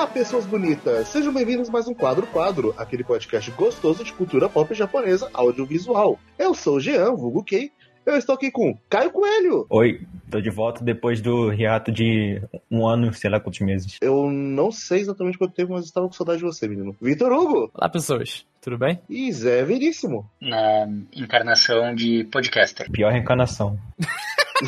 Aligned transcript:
Olá, 0.00 0.06
pessoas 0.06 0.46
bonitas! 0.46 1.08
Sejam 1.08 1.30
bem-vindos 1.30 1.68
a 1.68 1.72
mais 1.72 1.86
um 1.86 1.92
Quadro 1.92 2.26
Quadro, 2.26 2.74
aquele 2.78 3.04
podcast 3.04 3.50
gostoso 3.50 4.02
de 4.02 4.14
cultura 4.14 4.48
pop 4.48 4.74
japonesa 4.74 5.28
audiovisual. 5.34 6.18
Eu 6.38 6.54
sou 6.54 6.76
o 6.76 6.80
Jean, 6.80 7.14
vulgo 7.14 7.44
Kei. 7.44 7.70
Eu 8.06 8.16
estou 8.16 8.34
aqui 8.34 8.50
com 8.50 8.74
Caio 8.88 9.10
Coelho. 9.10 9.66
Oi, 9.68 10.06
tô 10.30 10.40
de 10.40 10.48
volta 10.48 10.82
depois 10.82 11.20
do 11.20 11.52
hiato 11.52 11.92
de 11.92 12.40
um 12.70 12.88
ano, 12.88 13.12
sei 13.12 13.28
lá 13.28 13.38
quantos 13.38 13.60
meses. 13.60 13.98
Eu 14.00 14.30
não 14.30 14.72
sei 14.72 15.00
exatamente 15.00 15.36
quanto 15.36 15.52
tempo, 15.52 15.74
mas 15.74 15.84
estava 15.84 16.06
com 16.06 16.14
saudade 16.14 16.38
de 16.38 16.46
você, 16.46 16.66
menino. 16.66 16.96
Vitor 16.98 17.30
Hugo. 17.30 17.70
Olá, 17.74 17.90
pessoas. 17.90 18.46
Tudo 18.62 18.78
bem? 18.78 19.02
E 19.06 19.30
Zé 19.30 19.62
Veríssimo. 19.64 20.26
Na 20.40 20.88
encarnação 21.14 21.94
de 21.94 22.24
podcaster. 22.24 22.90
Pior 22.90 23.12
reencarnação. 23.12 23.78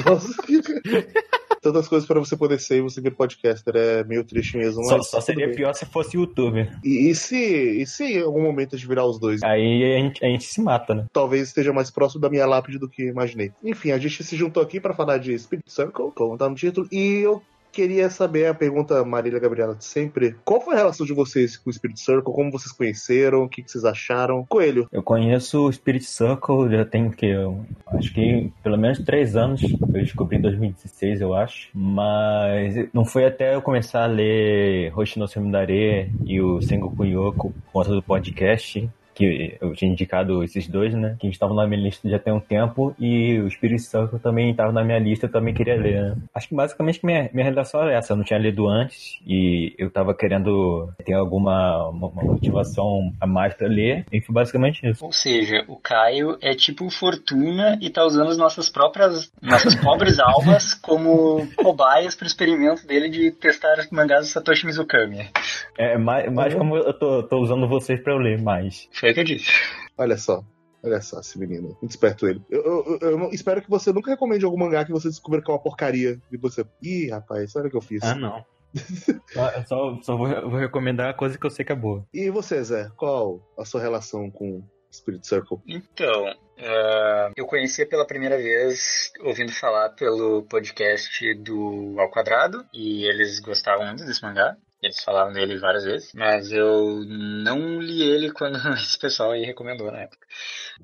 Nossa, 0.05 0.28
tantas 1.62 1.88
coisas 1.88 2.06
para 2.06 2.18
você 2.18 2.36
poder 2.36 2.58
ser 2.58 2.78
e 2.78 2.80
você 2.82 3.00
ver 3.00 3.12
podcaster. 3.12 3.74
É 3.76 4.04
meio 4.04 4.24
triste 4.24 4.56
mesmo. 4.56 4.84
Só, 4.84 5.00
só 5.00 5.20
seria 5.20 5.46
bem. 5.46 5.56
pior 5.56 5.72
se 5.72 5.86
fosse 5.86 6.16
youtuber. 6.16 6.76
E, 6.84 7.08
e 7.08 7.14
se, 7.14 7.36
e 7.36 7.86
se 7.86 8.04
em 8.04 8.22
algum 8.22 8.42
momento 8.42 8.74
a 8.74 8.78
gente 8.78 8.88
virar 8.88 9.06
os 9.06 9.18
dois? 9.18 9.42
Aí 9.42 9.94
a 9.94 9.98
gente, 9.98 10.24
a 10.24 10.28
gente 10.28 10.44
se 10.44 10.60
mata, 10.60 10.94
né? 10.94 11.06
Talvez 11.12 11.48
esteja 11.48 11.72
mais 11.72 11.90
próximo 11.90 12.20
da 12.20 12.28
minha 12.28 12.44
lápide 12.44 12.78
do 12.78 12.88
que 12.88 13.04
imaginei. 13.04 13.52
Enfim, 13.62 13.92
a 13.92 13.98
gente 13.98 14.22
se 14.24 14.36
juntou 14.36 14.62
aqui 14.62 14.80
para 14.80 14.92
falar 14.92 15.18
de 15.18 15.38
Spirit 15.38 15.70
Circle, 15.70 16.10
como 16.14 16.36
tá 16.36 16.48
no 16.48 16.56
título, 16.56 16.88
e 16.90 17.20
eu 17.20 17.40
queria 17.72 18.10
saber 18.10 18.46
a 18.46 18.54
pergunta, 18.54 19.02
Marília 19.04 19.40
Gabriela, 19.40 19.74
de 19.74 19.84
sempre. 19.84 20.36
Qual 20.44 20.60
foi 20.60 20.74
a 20.74 20.78
relação 20.78 21.06
de 21.06 21.14
vocês 21.14 21.56
com 21.56 21.70
o 21.70 21.72
Spirit 21.72 21.98
Circle? 21.98 22.32
Como 22.32 22.52
vocês 22.52 22.72
conheceram? 22.72 23.44
O 23.44 23.48
que, 23.48 23.62
que 23.62 23.70
vocês 23.70 23.84
acharam? 23.84 24.44
Coelho. 24.46 24.86
Eu 24.92 25.02
conheço 25.02 25.66
o 25.66 25.72
Spirit 25.72 26.04
Circle, 26.04 26.70
já 26.70 26.84
tem 26.84 27.10
que 27.10 27.27
eu 27.27 27.64
acho 27.86 28.12
que 28.12 28.52
pelo 28.62 28.77
menos 28.77 28.98
três 28.98 29.34
anos. 29.34 29.62
Eu 29.62 30.02
descobri 30.02 30.36
em 30.36 30.42
2016, 30.42 31.20
eu 31.20 31.34
acho. 31.34 31.69
Mas 31.74 32.88
não 32.92 33.05
foi 33.05 33.24
até 33.24 33.55
eu 33.55 33.62
começar 33.62 34.04
a 34.04 34.06
ler 34.06 34.92
Hoshino 34.97 35.27
Semidare 35.27 36.12
e 36.25 36.41
o 36.41 36.60
Sengoku 36.60 37.04
Yoko 37.04 37.54
conta 37.72 37.91
do 37.91 38.02
podcast 38.02 38.88
que 39.14 39.56
eu 39.60 39.72
tinha 39.74 39.91
indicado 39.91 40.42
esses 40.42 40.68
dois, 40.68 40.94
né? 40.94 41.16
Que 41.18 41.28
estavam 41.28 41.56
na 41.56 41.66
minha 41.66 41.80
lista 41.80 42.08
já 42.08 42.18
tem 42.18 42.32
um 42.32 42.41
tempo 42.41 42.94
e 42.98 43.38
o 43.41 43.50
Spirit 43.50 43.82
Circle 43.82 44.19
também 44.19 44.50
estava 44.50 44.72
na 44.72 44.84
minha 44.84 44.98
lista, 44.98 45.27
eu 45.27 45.32
também 45.32 45.54
queria 45.54 45.77
ler, 45.77 46.02
né? 46.02 46.16
Acho 46.34 46.48
que 46.48 46.54
basicamente 46.54 47.04
minha, 47.04 47.30
minha 47.32 47.44
relação 47.44 47.88
é 47.88 47.96
essa, 47.96 48.12
eu 48.12 48.16
não 48.16 48.24
tinha 48.24 48.38
lido 48.38 48.69
antes 48.69 49.19
e 49.27 49.74
eu 49.78 49.91
tava 49.91 50.14
querendo 50.14 50.88
ter 51.04 51.14
alguma 51.14 51.88
uma, 51.88 52.08
uma 52.08 52.22
motivação 52.22 53.12
a 53.20 53.27
mais 53.27 53.54
pra 53.54 53.69
ler 53.69 54.04
e 54.12 54.20
foi 54.20 54.34
basicamente 54.34 54.86
isso. 54.86 55.04
Ou 55.04 55.12
seja, 55.12 55.64
o 55.69 55.76
Caio 55.76 56.38
é 56.41 56.54
tipo 56.54 56.88
Fortuna 56.91 57.78
e 57.80 57.91
tá 57.91 58.04
usando 58.04 58.30
as 58.30 58.38
nossas 58.38 58.69
próprias, 58.69 59.30
nossas 59.41 59.74
pobres 59.74 60.19
almas 60.20 60.74
como 60.74 61.47
cobaias 61.56 62.14
pro 62.14 62.26
experimento 62.26 62.86
dele 62.86 63.08
de 63.08 63.30
testar 63.32 63.76
mangás 63.91 64.26
do 64.26 64.32
Satoshi 64.32 64.66
Mizukami. 64.66 65.28
É 65.76 65.97
mais, 65.98 66.32
mais 66.32 66.54
como 66.54 66.76
eu 66.76 66.92
tô, 66.92 67.22
tô 67.22 67.38
usando 67.38 67.69
vocês 67.69 68.00
pra 68.00 68.12
eu 68.12 68.19
ler 68.19 68.41
mais. 68.41 68.88
Foi 69.03 69.11
o 69.11 69.14
que 69.14 69.20
eu 69.20 69.25
disse. 69.25 69.50
Olha 69.98 70.17
só. 70.17 70.45
Olha 70.81 71.00
só 71.00 71.19
esse 71.19 71.36
menino. 71.36 71.77
Muito 71.83 71.91
esperto 71.91 72.25
ele. 72.28 72.41
Eu, 72.48 72.62
eu- 72.62 72.98
eu- 73.00 73.31
espero 73.33 73.61
que 73.61 73.69
você 73.69 73.92
nunca 73.92 74.12
recomende 74.12 74.44
algum 74.44 74.56
mangá 74.56 74.84
que 74.84 74.92
você 74.92 75.09
descubra 75.09 75.42
que 75.42 75.50
é 75.50 75.55
uma 75.55 75.61
porcaria. 75.61 76.20
E 76.31 76.36
você. 76.36 76.64
Ih, 76.81 77.11
rapaz, 77.11 77.56
olha 77.56 77.67
o 77.67 77.70
que 77.70 77.77
eu 77.77 77.81
fiz. 77.81 78.00
Ah, 78.05 78.14
não. 78.14 78.44
Eu 79.56 79.67
só, 79.67 79.98
só 80.03 80.17
vou, 80.17 80.28
vou 80.48 80.59
recomendar 80.59 81.11
a 81.11 81.14
coisa 81.14 81.36
que 81.36 81.44
eu 81.44 81.50
sei 81.50 81.64
que 81.64 81.72
é 81.72 81.75
boa. 81.75 82.06
E 82.14 82.31
você, 82.31 82.62
Zé? 82.62 82.89
Qual 82.97 83.41
a 83.59 83.64
sua 83.64 83.81
relação 83.83 84.31
com 84.31 84.62
Spirit 84.91 85.27
Circle? 85.27 85.59
Então, 85.66 86.27
ah, 86.59 87.31
eu 87.37 87.44
conhecia 87.47 87.87
pela 87.87 88.06
primeira 88.06 88.37
vez 88.39 89.12
ouvindo 89.25 89.53
falar 89.53 89.91
pelo 89.91 90.42
podcast 90.44 91.34
do 91.34 91.97
Ao 91.98 92.11
Quadrado 92.11 92.64
e 92.72 93.05
eles 93.05 93.41
gostavam 93.41 93.87
muito 93.87 94.05
desse 94.06 94.22
mangá. 94.22 94.56
Eles 94.82 95.03
falavam 95.04 95.32
dele 95.32 95.59
várias 95.59 95.84
vezes, 95.84 96.12
mas 96.12 96.50
eu 96.50 97.04
não 97.06 97.81
li 97.81 98.03
ele 98.03 98.32
quando 98.32 98.56
esse 98.75 98.98
pessoal 98.98 99.31
aí 99.31 99.44
recomendou 99.44 99.93
na 99.93 100.00
época. 100.00 100.26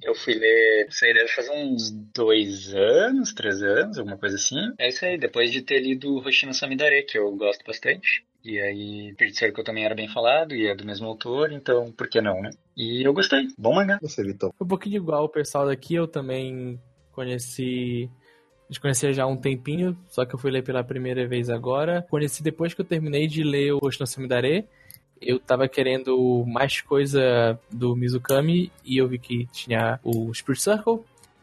Eu 0.01 0.15
fui 0.15 0.35
ler, 0.35 0.87
isso 0.89 1.05
aí 1.05 1.13
deve 1.13 1.29
fazer 1.29 1.51
uns 1.51 1.91
dois 1.91 2.73
anos, 2.75 3.35
três 3.35 3.61
anos, 3.61 3.99
alguma 3.99 4.17
coisa 4.17 4.37
assim. 4.37 4.73
É 4.79 4.89
isso 4.89 5.05
aí, 5.05 5.19
depois 5.19 5.51
de 5.51 5.63
ter 5.63 5.81
lido 5.81 6.17
Hoshino 6.19 6.55
Samidare, 6.55 7.03
que 7.03 7.19
eu 7.19 7.35
gosto 7.35 7.65
bastante. 7.67 8.25
E 8.45 8.61
aí, 8.61 9.11
Spirit 9.15 9.37
Circle 9.37 9.65
também 9.65 9.85
era 9.85 9.97
bem 9.97 10.09
falado 10.09 10.55
e 10.55 10.69
é 10.69 10.75
do 10.75 10.87
mesmo 10.87 11.09
autor, 11.09 11.51
então 11.51 11.91
por 11.91 12.09
que 12.09 12.21
não, 12.21 12.41
né? 12.41 12.51
E 12.77 13.07
eu 13.07 13.13
gostei, 13.13 13.49
bom 13.59 13.75
mangá. 13.75 13.99
Você, 14.01 14.23
Vitão. 14.23 14.53
Foi 14.57 14.65
um 14.65 14.69
pouquinho 14.69 14.97
igual 14.97 15.25
o 15.25 15.29
pessoal 15.29 15.67
daqui, 15.67 15.97
eu 15.97 16.07
também 16.07 16.81
conheci. 17.11 18.09
Gente 18.69 18.81
conhecia 18.81 19.13
já 19.15 19.25
há 19.25 19.27
um 19.27 19.37
tempinho, 19.37 19.97
só 20.09 20.27
que 20.27 20.35
eu 20.35 20.39
fui 20.39 20.51
ler 20.51 20.63
pela 20.63 20.85
primeira 20.85 21.27
vez 21.27 21.49
agora. 21.49 22.07
Conheci 22.11 22.43
depois 22.43 22.75
que 22.75 22.83
eu 22.83 22.85
terminei 22.85 23.27
de 23.27 23.43
ler 23.43 23.73
o 23.73 23.79
Hoshino 23.83 24.07
Samidare. 24.07 24.67
Eu 25.21 25.41
tava 25.41 25.67
querendo 25.67 26.45
mais 26.47 26.81
coisa 26.83 27.59
do 27.71 27.97
Mizukami 27.97 28.71
e 28.85 28.99
eu 28.99 29.09
vi 29.09 29.19
que 29.19 29.47
tinha 29.53 29.99
o 30.05 30.33
Spirit 30.35 30.63
Circle. 30.63 31.01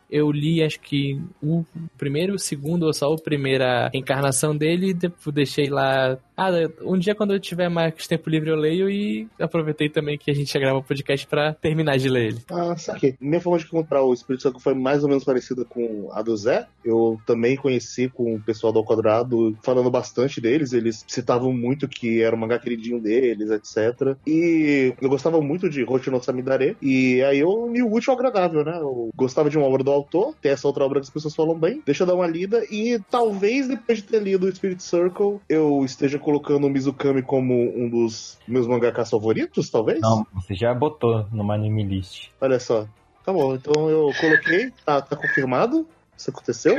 Eu 0.10 0.32
li, 0.32 0.64
acho 0.64 0.80
que 0.80 1.20
o 1.42 1.66
primeiro, 1.98 2.36
o 2.36 2.40
segundo 2.40 2.84
ou 2.84 2.94
só 2.94 3.12
a 3.12 3.18
primeira 3.18 3.90
encarnação 3.92 4.56
dele, 4.56 4.94
depois 4.94 5.34
deixei 5.34 5.68
lá. 5.68 6.18
Ah, 6.38 6.50
um 6.82 6.98
dia 6.98 7.16
quando 7.16 7.34
eu 7.34 7.40
tiver 7.40 7.70
mais 7.70 8.08
tempo 8.08 8.30
livre 8.30 8.50
eu 8.50 8.56
leio 8.56 8.90
e 8.90 9.28
aproveitei 9.40 9.90
também 9.90 10.18
que 10.18 10.30
a 10.30 10.34
gente 10.34 10.54
ia 10.54 10.62
gravar 10.62 10.80
o 10.80 10.84
podcast 10.84 11.26
pra 11.28 11.54
terminar 11.54 11.98
de 11.98 12.10
ler 12.10 12.28
ele. 12.28 12.42
Ah, 12.50 12.76
saquei. 12.78 13.16
Minha 13.20 13.42
forma 13.42 13.58
de 13.60 13.66
encontrar 13.66 14.02
o 14.02 14.16
Spirit 14.16 14.42
Circle 14.42 14.62
foi 14.62 14.74
mais 14.74 15.04
ou 15.04 15.10
menos 15.10 15.24
parecida 15.24 15.64
com 15.64 16.10
a 16.12 16.22
do 16.22 16.36
Zé. 16.36 16.68
Eu 16.84 17.20
também 17.26 17.56
conheci 17.56 18.10
com 18.10 18.36
o 18.36 18.42
pessoal 18.42 18.74
do 18.74 18.80
Ao 18.80 18.86
Quadrado 18.86 19.58
falando 19.64 19.90
bastante 19.90 20.42
deles. 20.42 20.74
Eles 20.74 21.06
citavam 21.08 21.54
muito 21.54 21.88
que 21.88 22.22
era 22.22 22.36
o 22.36 22.40
mangá 22.40 22.60
queridinho 22.60 23.00
deles, 23.00 23.50
etc. 23.50 24.18
E 24.28 24.94
eu 25.02 25.10
gostava 25.10 25.42
muito 25.42 25.70
de 25.70 25.84
Hoshi 25.84 26.10
no 26.10 26.22
Samidare. 26.22 26.76
E 26.82 27.24
aí 27.24 27.40
eu 27.40 27.50
o 27.50 27.94
útil 27.94 28.12
ao 28.12 28.20
agradável, 28.20 28.64
né? 28.64 28.78
Eu 28.80 29.10
gostava 29.16 29.50
de 29.50 29.58
uma 29.58 29.68
obra 29.68 29.84
do 29.84 29.92
autor, 29.92 30.36
tem 30.42 30.52
essa 30.52 30.68
outra 30.68 30.84
obra 30.84 31.00
que 31.00 31.06
as 31.06 31.14
pessoas 31.14 31.36
falam 31.36 31.58
bem. 31.58 31.82
Deixa 31.86 32.04
eu 32.04 32.08
dar 32.08 32.16
uma 32.16 32.28
lida. 32.28 32.64
E 32.70 33.00
talvez 33.10 33.68
depois 33.68 34.00
de 34.00 34.04
ter 34.06 34.22
lido 34.22 34.48
o 34.48 34.56
Spirit 34.56 34.84
Circle, 34.84 35.40
eu 35.50 35.84
esteja 35.86 36.20
colocando 36.26 36.66
o 36.66 36.70
Mizukami 36.70 37.22
como 37.22 37.54
um 37.54 37.88
dos 37.88 38.40
meus 38.48 38.66
mangakas 38.66 39.12
favoritos, 39.12 39.70
talvez? 39.70 40.02
Não, 40.02 40.26
você 40.34 40.56
já 40.56 40.74
botou 40.74 41.28
no 41.32 41.50
anime 41.52 41.84
list. 41.84 42.30
Olha 42.42 42.60
só. 42.60 42.88
Tá 43.24 43.32
bom, 43.32 43.54
então 43.54 43.88
eu 43.90 44.12
coloquei, 44.20 44.72
tá, 44.84 45.02
tá 45.02 45.16
confirmado. 45.16 45.88
Isso 46.18 46.32
aconteceu? 46.32 46.76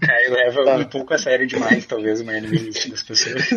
Caio 0.00 0.32
leva 0.32 0.64
Tá. 0.64 0.76
um 0.76 0.84
pouco 0.84 1.14
a 1.14 1.18
sério 1.18 1.46
demais, 1.46 1.86
talvez, 1.86 2.20
o 2.20 2.24
list 2.24 2.88
das 2.88 3.02
pessoas. 3.02 3.48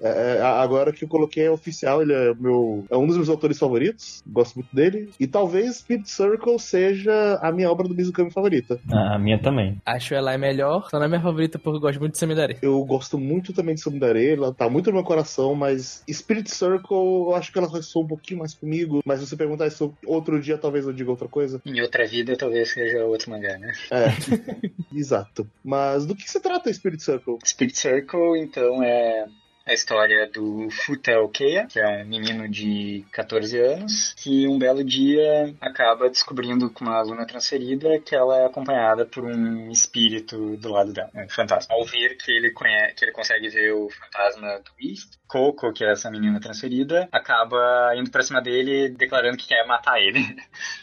É, 0.00 0.38
é, 0.38 0.42
agora 0.42 0.92
que 0.92 1.04
eu 1.04 1.08
coloquei 1.08 1.44
é 1.44 1.50
oficial, 1.50 2.02
ele 2.02 2.12
é, 2.12 2.34
meu, 2.34 2.84
é 2.90 2.96
um 2.96 3.06
dos 3.06 3.16
meus 3.16 3.28
autores 3.28 3.58
favoritos. 3.58 4.22
Gosto 4.26 4.56
muito 4.56 4.74
dele. 4.74 5.10
E 5.18 5.26
talvez 5.26 5.76
Speed 5.76 6.06
Circle 6.06 6.58
seja 6.58 7.38
a 7.42 7.52
minha 7.52 7.70
obra 7.70 7.86
do 7.88 7.94
Mizukami 7.94 8.30
favorita. 8.30 8.78
A 8.90 9.18
minha 9.18 9.38
também. 9.40 9.78
Acho 9.84 10.14
ela 10.14 10.32
é 10.32 10.38
melhor, 10.38 10.88
só 10.90 10.98
não 10.98 11.06
é 11.06 11.08
minha 11.08 11.20
favorita 11.20 11.58
porque 11.58 11.76
eu 11.76 11.80
gosto 11.80 12.00
muito 12.00 12.12
de 12.12 12.18
Samidare. 12.18 12.56
Eu 12.62 12.84
gosto 12.84 13.18
muito 13.18 13.52
também 13.52 13.74
de 13.74 13.80
Samidare, 13.80 14.32
ela 14.32 14.52
tá 14.52 14.68
muito 14.68 14.88
no 14.88 14.94
meu 14.96 15.04
coração, 15.04 15.54
mas 15.54 16.02
Spirit 16.10 16.50
Circle, 16.50 16.96
eu 16.96 17.34
acho 17.34 17.52
que 17.52 17.58
ela 17.58 17.70
ressoa 17.70 18.04
um 18.04 18.08
pouquinho 18.08 18.40
mais 18.40 18.54
comigo. 18.54 19.00
Mas 19.04 19.20
se 19.20 19.26
você 19.26 19.36
perguntar 19.36 19.66
isso 19.66 19.94
outro 20.06 20.40
dia, 20.40 20.58
talvez 20.58 20.86
eu 20.86 20.92
diga 20.92 21.10
outra 21.10 21.28
coisa. 21.28 21.60
Em 21.64 21.80
outra 21.80 22.06
vida, 22.06 22.36
talvez 22.36 22.70
seja 22.72 23.04
outro 23.04 23.30
mangá, 23.30 23.58
né? 23.58 23.72
É, 23.90 24.06
exato. 24.94 25.19
Mas 25.64 26.06
do 26.06 26.14
que 26.14 26.30
se 26.30 26.40
trata 26.40 26.72
Spirit 26.72 27.02
Circle? 27.02 27.38
Spirit 27.44 27.76
Circle, 27.76 28.38
então, 28.38 28.82
é 28.82 29.26
a 29.70 29.72
história 29.72 30.26
do 30.28 30.68
Futa 30.70 31.16
Okeya, 31.20 31.66
que 31.68 31.78
é 31.78 32.02
um 32.02 32.04
menino 32.04 32.48
de 32.48 33.04
14 33.12 33.56
anos, 33.60 34.14
que 34.14 34.48
um 34.48 34.58
belo 34.58 34.82
dia 34.82 35.54
acaba 35.60 36.10
descobrindo 36.10 36.68
com 36.70 36.84
uma 36.84 36.96
aluna 36.98 37.24
transferida 37.24 38.00
que 38.00 38.16
ela 38.16 38.36
é 38.38 38.46
acompanhada 38.46 39.06
por 39.06 39.24
um 39.24 39.70
espírito 39.70 40.56
do 40.56 40.70
lado 40.70 40.92
dela, 40.92 41.10
um 41.14 41.28
fantasma. 41.28 41.72
Ao 41.72 41.84
ver 41.84 42.16
que 42.16 42.32
ele, 42.32 42.50
conhece, 42.50 42.94
que 42.96 43.04
ele 43.04 43.12
consegue 43.12 43.48
ver 43.48 43.72
o 43.72 43.88
fantasma 43.88 44.58
do 44.58 44.88
East, 44.88 45.12
Coco, 45.28 45.72
que 45.72 45.84
é 45.84 45.92
essa 45.92 46.10
menina 46.10 46.40
transferida, 46.40 47.08
acaba 47.12 47.94
indo 47.94 48.10
pra 48.10 48.22
cima 48.22 48.42
dele 48.42 48.88
declarando 48.88 49.36
que 49.36 49.46
quer 49.46 49.64
matar 49.64 50.00
ele. 50.00 50.18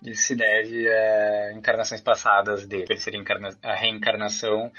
Isso 0.05 0.21
se 0.27 0.35
deve 0.37 0.87
a 0.89 1.51
encarnações 1.53 1.99
passadas 1.99 2.65
dele. 2.65 2.85
Encarna- 3.13 3.57
a 3.61 3.75
reencarnação 3.75 4.71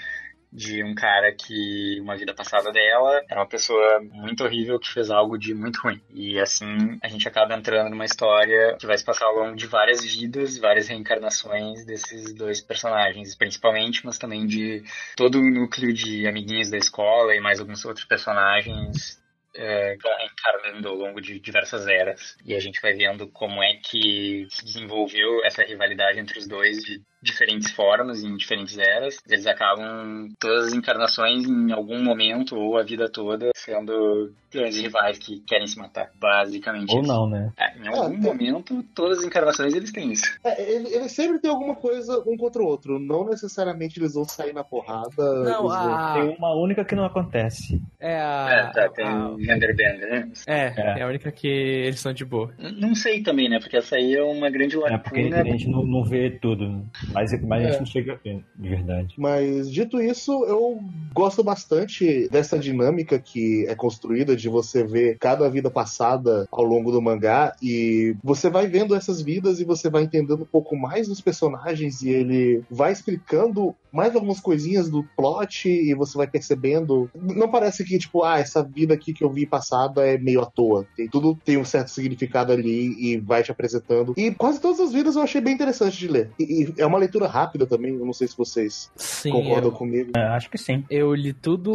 de 0.51 0.83
um 0.83 0.95
cara 0.95 1.31
que 1.31 1.99
uma 2.01 2.17
vida 2.17 2.33
passada 2.33 2.71
dela 2.71 3.21
era 3.29 3.39
uma 3.39 3.47
pessoa 3.47 3.99
muito 4.01 4.43
horrível 4.43 4.79
que 4.79 4.91
fez 4.91 5.09
algo 5.11 5.37
de 5.37 5.53
muito 5.53 5.79
ruim. 5.81 6.01
E 6.09 6.39
assim 6.39 6.97
a 7.01 7.07
gente 7.07 7.27
acaba 7.27 7.55
entrando 7.55 7.89
numa 7.89 8.05
história 8.05 8.75
que 8.79 8.87
vai 8.87 8.97
se 8.97 9.05
passar 9.05 9.25
ao 9.25 9.35
longo 9.35 9.55
de 9.55 9.67
várias 9.67 10.03
vidas, 10.03 10.57
várias 10.57 10.87
reencarnações 10.87 11.85
desses 11.85 12.33
dois 12.33 12.61
personagens, 12.61 13.35
principalmente, 13.35 14.05
mas 14.05 14.17
também 14.17 14.47
de 14.47 14.83
todo 15.15 15.39
o 15.39 15.49
núcleo 15.49 15.93
de 15.93 16.27
amiguinhos 16.27 16.69
da 16.69 16.77
escola 16.77 17.35
e 17.35 17.39
mais 17.39 17.59
alguns 17.59 17.85
outros 17.85 18.05
personagens 18.05 19.19
é, 19.59 19.97
vão 20.01 20.11
reencarnando 20.17 20.87
ao 20.89 20.95
longo 20.95 21.19
de 21.21 21.39
diversas 21.39 21.87
eras. 21.87 22.35
E 22.45 22.55
a 22.55 22.59
gente 22.59 22.81
vai 22.81 22.93
vendo 22.93 23.27
como 23.27 23.61
é 23.61 23.73
que 23.75 24.47
se 24.49 24.63
desenvolveu 24.65 25.43
essa 25.45 25.63
rivalidade 25.63 26.19
entre 26.19 26.39
os 26.39 26.47
dois 26.47 26.77
de 26.83 27.01
diferentes 27.21 27.69
formas, 27.71 28.23
em 28.23 28.37
diferentes 28.37 28.77
eras. 28.77 29.17
Eles 29.29 29.45
acabam, 29.45 30.29
todas 30.39 30.67
as 30.67 30.73
encarnações, 30.73 31.43
em 31.45 31.71
algum 31.73 32.01
momento 32.01 32.55
ou 32.55 32.77
a 32.77 32.83
vida 32.83 33.09
toda, 33.11 33.49
sendo 33.55 34.33
grandes 34.49 34.79
rivais 34.79 35.17
que 35.19 35.41
querem 35.41 35.67
se 35.67 35.77
matar. 35.77 36.09
Basicamente. 36.17 36.93
Ou 36.95 37.01
isso. 37.01 37.11
não, 37.11 37.27
né? 37.29 37.51
É, 37.57 37.77
em 37.77 37.87
algum 37.89 38.03
Ah, 38.05 38.09
tem- 38.09 38.19
momento, 38.19 38.83
todas 38.95 39.19
as 39.19 39.25
encarnações 39.25 39.73
eles 39.73 39.91
têm 39.91 40.13
isso. 40.13 40.33
É, 40.45 40.61
ele, 40.71 40.93
ele 40.95 41.09
sempre 41.09 41.39
tem 41.39 41.51
alguma 41.51 41.75
coisa 41.75 42.23
um 42.25 42.37
contra 42.37 42.61
o 42.61 42.65
outro. 42.65 42.97
Não 42.97 43.25
necessariamente 43.29 43.99
eles 43.99 44.13
vão 44.13 44.23
sair 44.23 44.53
na 44.53 44.63
porrada. 44.63 45.09
Não, 45.43 45.59
eles 45.65 45.71
a. 45.73 46.13
Tem 46.13 46.37
uma 46.37 46.55
única 46.55 46.85
que 46.85 46.95
não 46.95 47.03
acontece. 47.03 47.81
É 47.99 48.17
a. 48.17 48.47
é, 48.49 48.71
tá, 48.71 48.89
tem 48.89 49.05
a- 49.05 49.35
né? 49.57 50.29
é, 50.47 50.65
É. 50.77 50.99
é 50.99 51.01
a 51.03 51.07
única 51.07 51.31
que 51.31 51.47
eles 51.47 51.99
são 51.99 52.13
de 52.13 52.23
boa. 52.25 52.51
Não 52.77 52.93
sei 52.95 53.21
também, 53.21 53.49
né? 53.49 53.59
Porque 53.59 53.77
essa 53.77 53.95
aí 53.95 54.13
é 54.15 54.23
uma 54.23 54.49
grande 54.49 54.75
É, 54.77 54.97
porque 54.97 55.21
lacuna. 55.23 55.41
a 55.41 55.43
gente 55.43 55.67
não, 55.67 55.85
não 55.85 56.03
vê 56.03 56.29
tudo. 56.29 56.83
Mas, 57.13 57.31
mas 57.43 57.63
a 57.63 57.67
É. 57.67 57.71
gente 57.71 57.79
não 57.79 57.85
chega 57.85 58.13
a 58.13 58.15
ver, 58.15 58.43
de 58.55 58.69
verdade. 58.69 59.13
Mas 59.17 59.71
dito 59.71 60.01
isso, 60.01 60.31
eu 60.45 60.79
gosto 61.13 61.43
bastante 61.43 62.27
dessa 62.29 62.57
dinâmica 62.57 63.19
que 63.19 63.65
é 63.67 63.75
construída 63.75 64.35
de 64.35 64.49
você 64.49 64.83
ver 64.83 65.17
cada 65.19 65.49
vida 65.49 65.69
passada 65.69 66.47
ao 66.51 66.63
longo 66.63 66.91
do 66.91 67.01
mangá 67.01 67.53
e 67.61 68.15
você 68.23 68.49
vai 68.49 68.67
vendo 68.67 68.95
essas 68.95 69.21
vidas 69.21 69.59
e 69.59 69.65
você 69.65 69.89
vai 69.89 70.03
entendendo 70.03 70.43
um 70.43 70.45
pouco 70.45 70.75
mais 70.75 71.07
dos 71.07 71.21
personagens 71.21 72.01
e 72.01 72.09
ele 72.09 72.61
vai 72.69 72.91
explicando 72.91 73.75
mais 73.91 74.13
algumas 74.15 74.39
coisinhas 74.39 74.89
do 74.89 75.03
plot 75.15 75.67
e 75.69 75.93
você 75.93 76.17
vai 76.17 76.27
percebendo. 76.27 77.09
Não 77.15 77.49
parece 77.49 77.83
que, 77.83 77.97
tipo, 77.97 78.23
ah, 78.23 78.39
essa 78.39 78.63
vida 78.63 78.93
aqui 78.93 79.13
que 79.13 79.23
eu 79.23 79.29
vi 79.31 79.45
passada 79.45 80.05
é 80.05 80.17
meio 80.17 80.41
à 80.41 80.45
toa. 80.45 80.85
Tem, 80.95 81.07
tudo 81.07 81.37
tem 81.43 81.57
um 81.57 81.65
certo 81.65 81.89
significado 81.89 82.51
ali 82.51 82.95
e 82.99 83.17
vai 83.17 83.43
te 83.43 83.51
apresentando. 83.51 84.13
E 84.17 84.31
quase 84.31 84.59
todas 84.61 84.79
as 84.79 84.91
vidas 84.93 85.15
eu 85.15 85.21
achei 85.21 85.41
bem 85.41 85.53
interessante 85.53 85.97
de 85.97 86.07
ler. 86.07 86.29
E, 86.39 86.63
e 86.63 86.73
é 86.77 86.85
uma 86.85 86.97
leitura 86.97 87.27
rápida 87.27 87.65
também, 87.65 87.93
eu 87.93 88.05
não 88.05 88.13
sei 88.13 88.27
se 88.27 88.37
vocês 88.37 88.91
Sim. 88.95 89.31
concordam 89.31 89.69
eu- 89.71 89.75
comigo. 89.77 90.11
É, 90.15 90.21
acho 90.29 90.49
que 90.49 90.57
sim. 90.57 90.83
Eu 90.89 91.13
li 91.13 91.33
tudo 91.33 91.73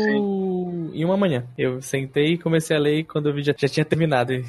em 0.93 1.05
uma 1.05 1.17
manhã. 1.17 1.45
Eu 1.59 1.81
sentei 1.83 2.35
e 2.35 2.39
comecei 2.39 2.77
a 2.77 2.81
ler 2.81 2.99
e 3.01 3.05
quando 3.05 3.29
eu 3.29 3.35
vi 3.35 3.43
já, 3.43 3.55
já 3.57 3.69
tinha 3.69 3.85
terminado. 3.85 4.33
É, 4.33 4.45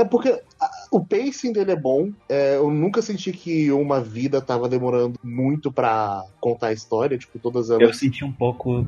é 0.00 0.04
porque 0.04 0.28
a- 0.60 0.70
o 0.96 1.04
pacing 1.04 1.52
dele 1.52 1.72
é 1.72 1.76
bom. 1.76 2.10
É, 2.28 2.56
eu 2.56 2.70
nunca 2.70 3.02
senti 3.02 3.32
que 3.32 3.70
uma 3.72 4.00
vida 4.00 4.40
tava 4.40 4.68
demorando 4.68 5.18
muito 5.22 5.72
pra 5.72 6.24
contar 6.40 6.68
a 6.68 6.72
história. 6.72 7.18
Tipo, 7.18 7.38
todas 7.38 7.70
Eu 7.70 7.80
elas. 7.80 7.98
senti 7.98 8.24
um 8.24 8.32
pouco 8.32 8.86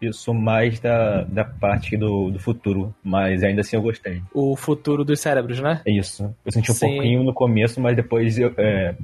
isso 0.00 0.34
mais 0.34 0.78
da, 0.80 1.22
da 1.24 1.44
parte 1.44 1.96
do, 1.96 2.30
do 2.30 2.38
futuro, 2.38 2.94
mas 3.02 3.42
ainda 3.42 3.60
assim 3.60 3.76
eu 3.76 3.82
gostei. 3.82 4.22
O 4.34 4.56
futuro 4.56 5.04
dos 5.04 5.20
cérebros, 5.20 5.60
né? 5.60 5.80
É 5.86 5.90
isso. 5.92 6.34
Eu 6.44 6.52
senti 6.52 6.70
um 6.70 6.74
Sim. 6.74 6.88
pouquinho 6.88 7.22
no 7.22 7.32
começo, 7.32 7.80
mas 7.80 7.96
depois 7.96 8.38
eu 8.38 8.52
é, 8.56 8.94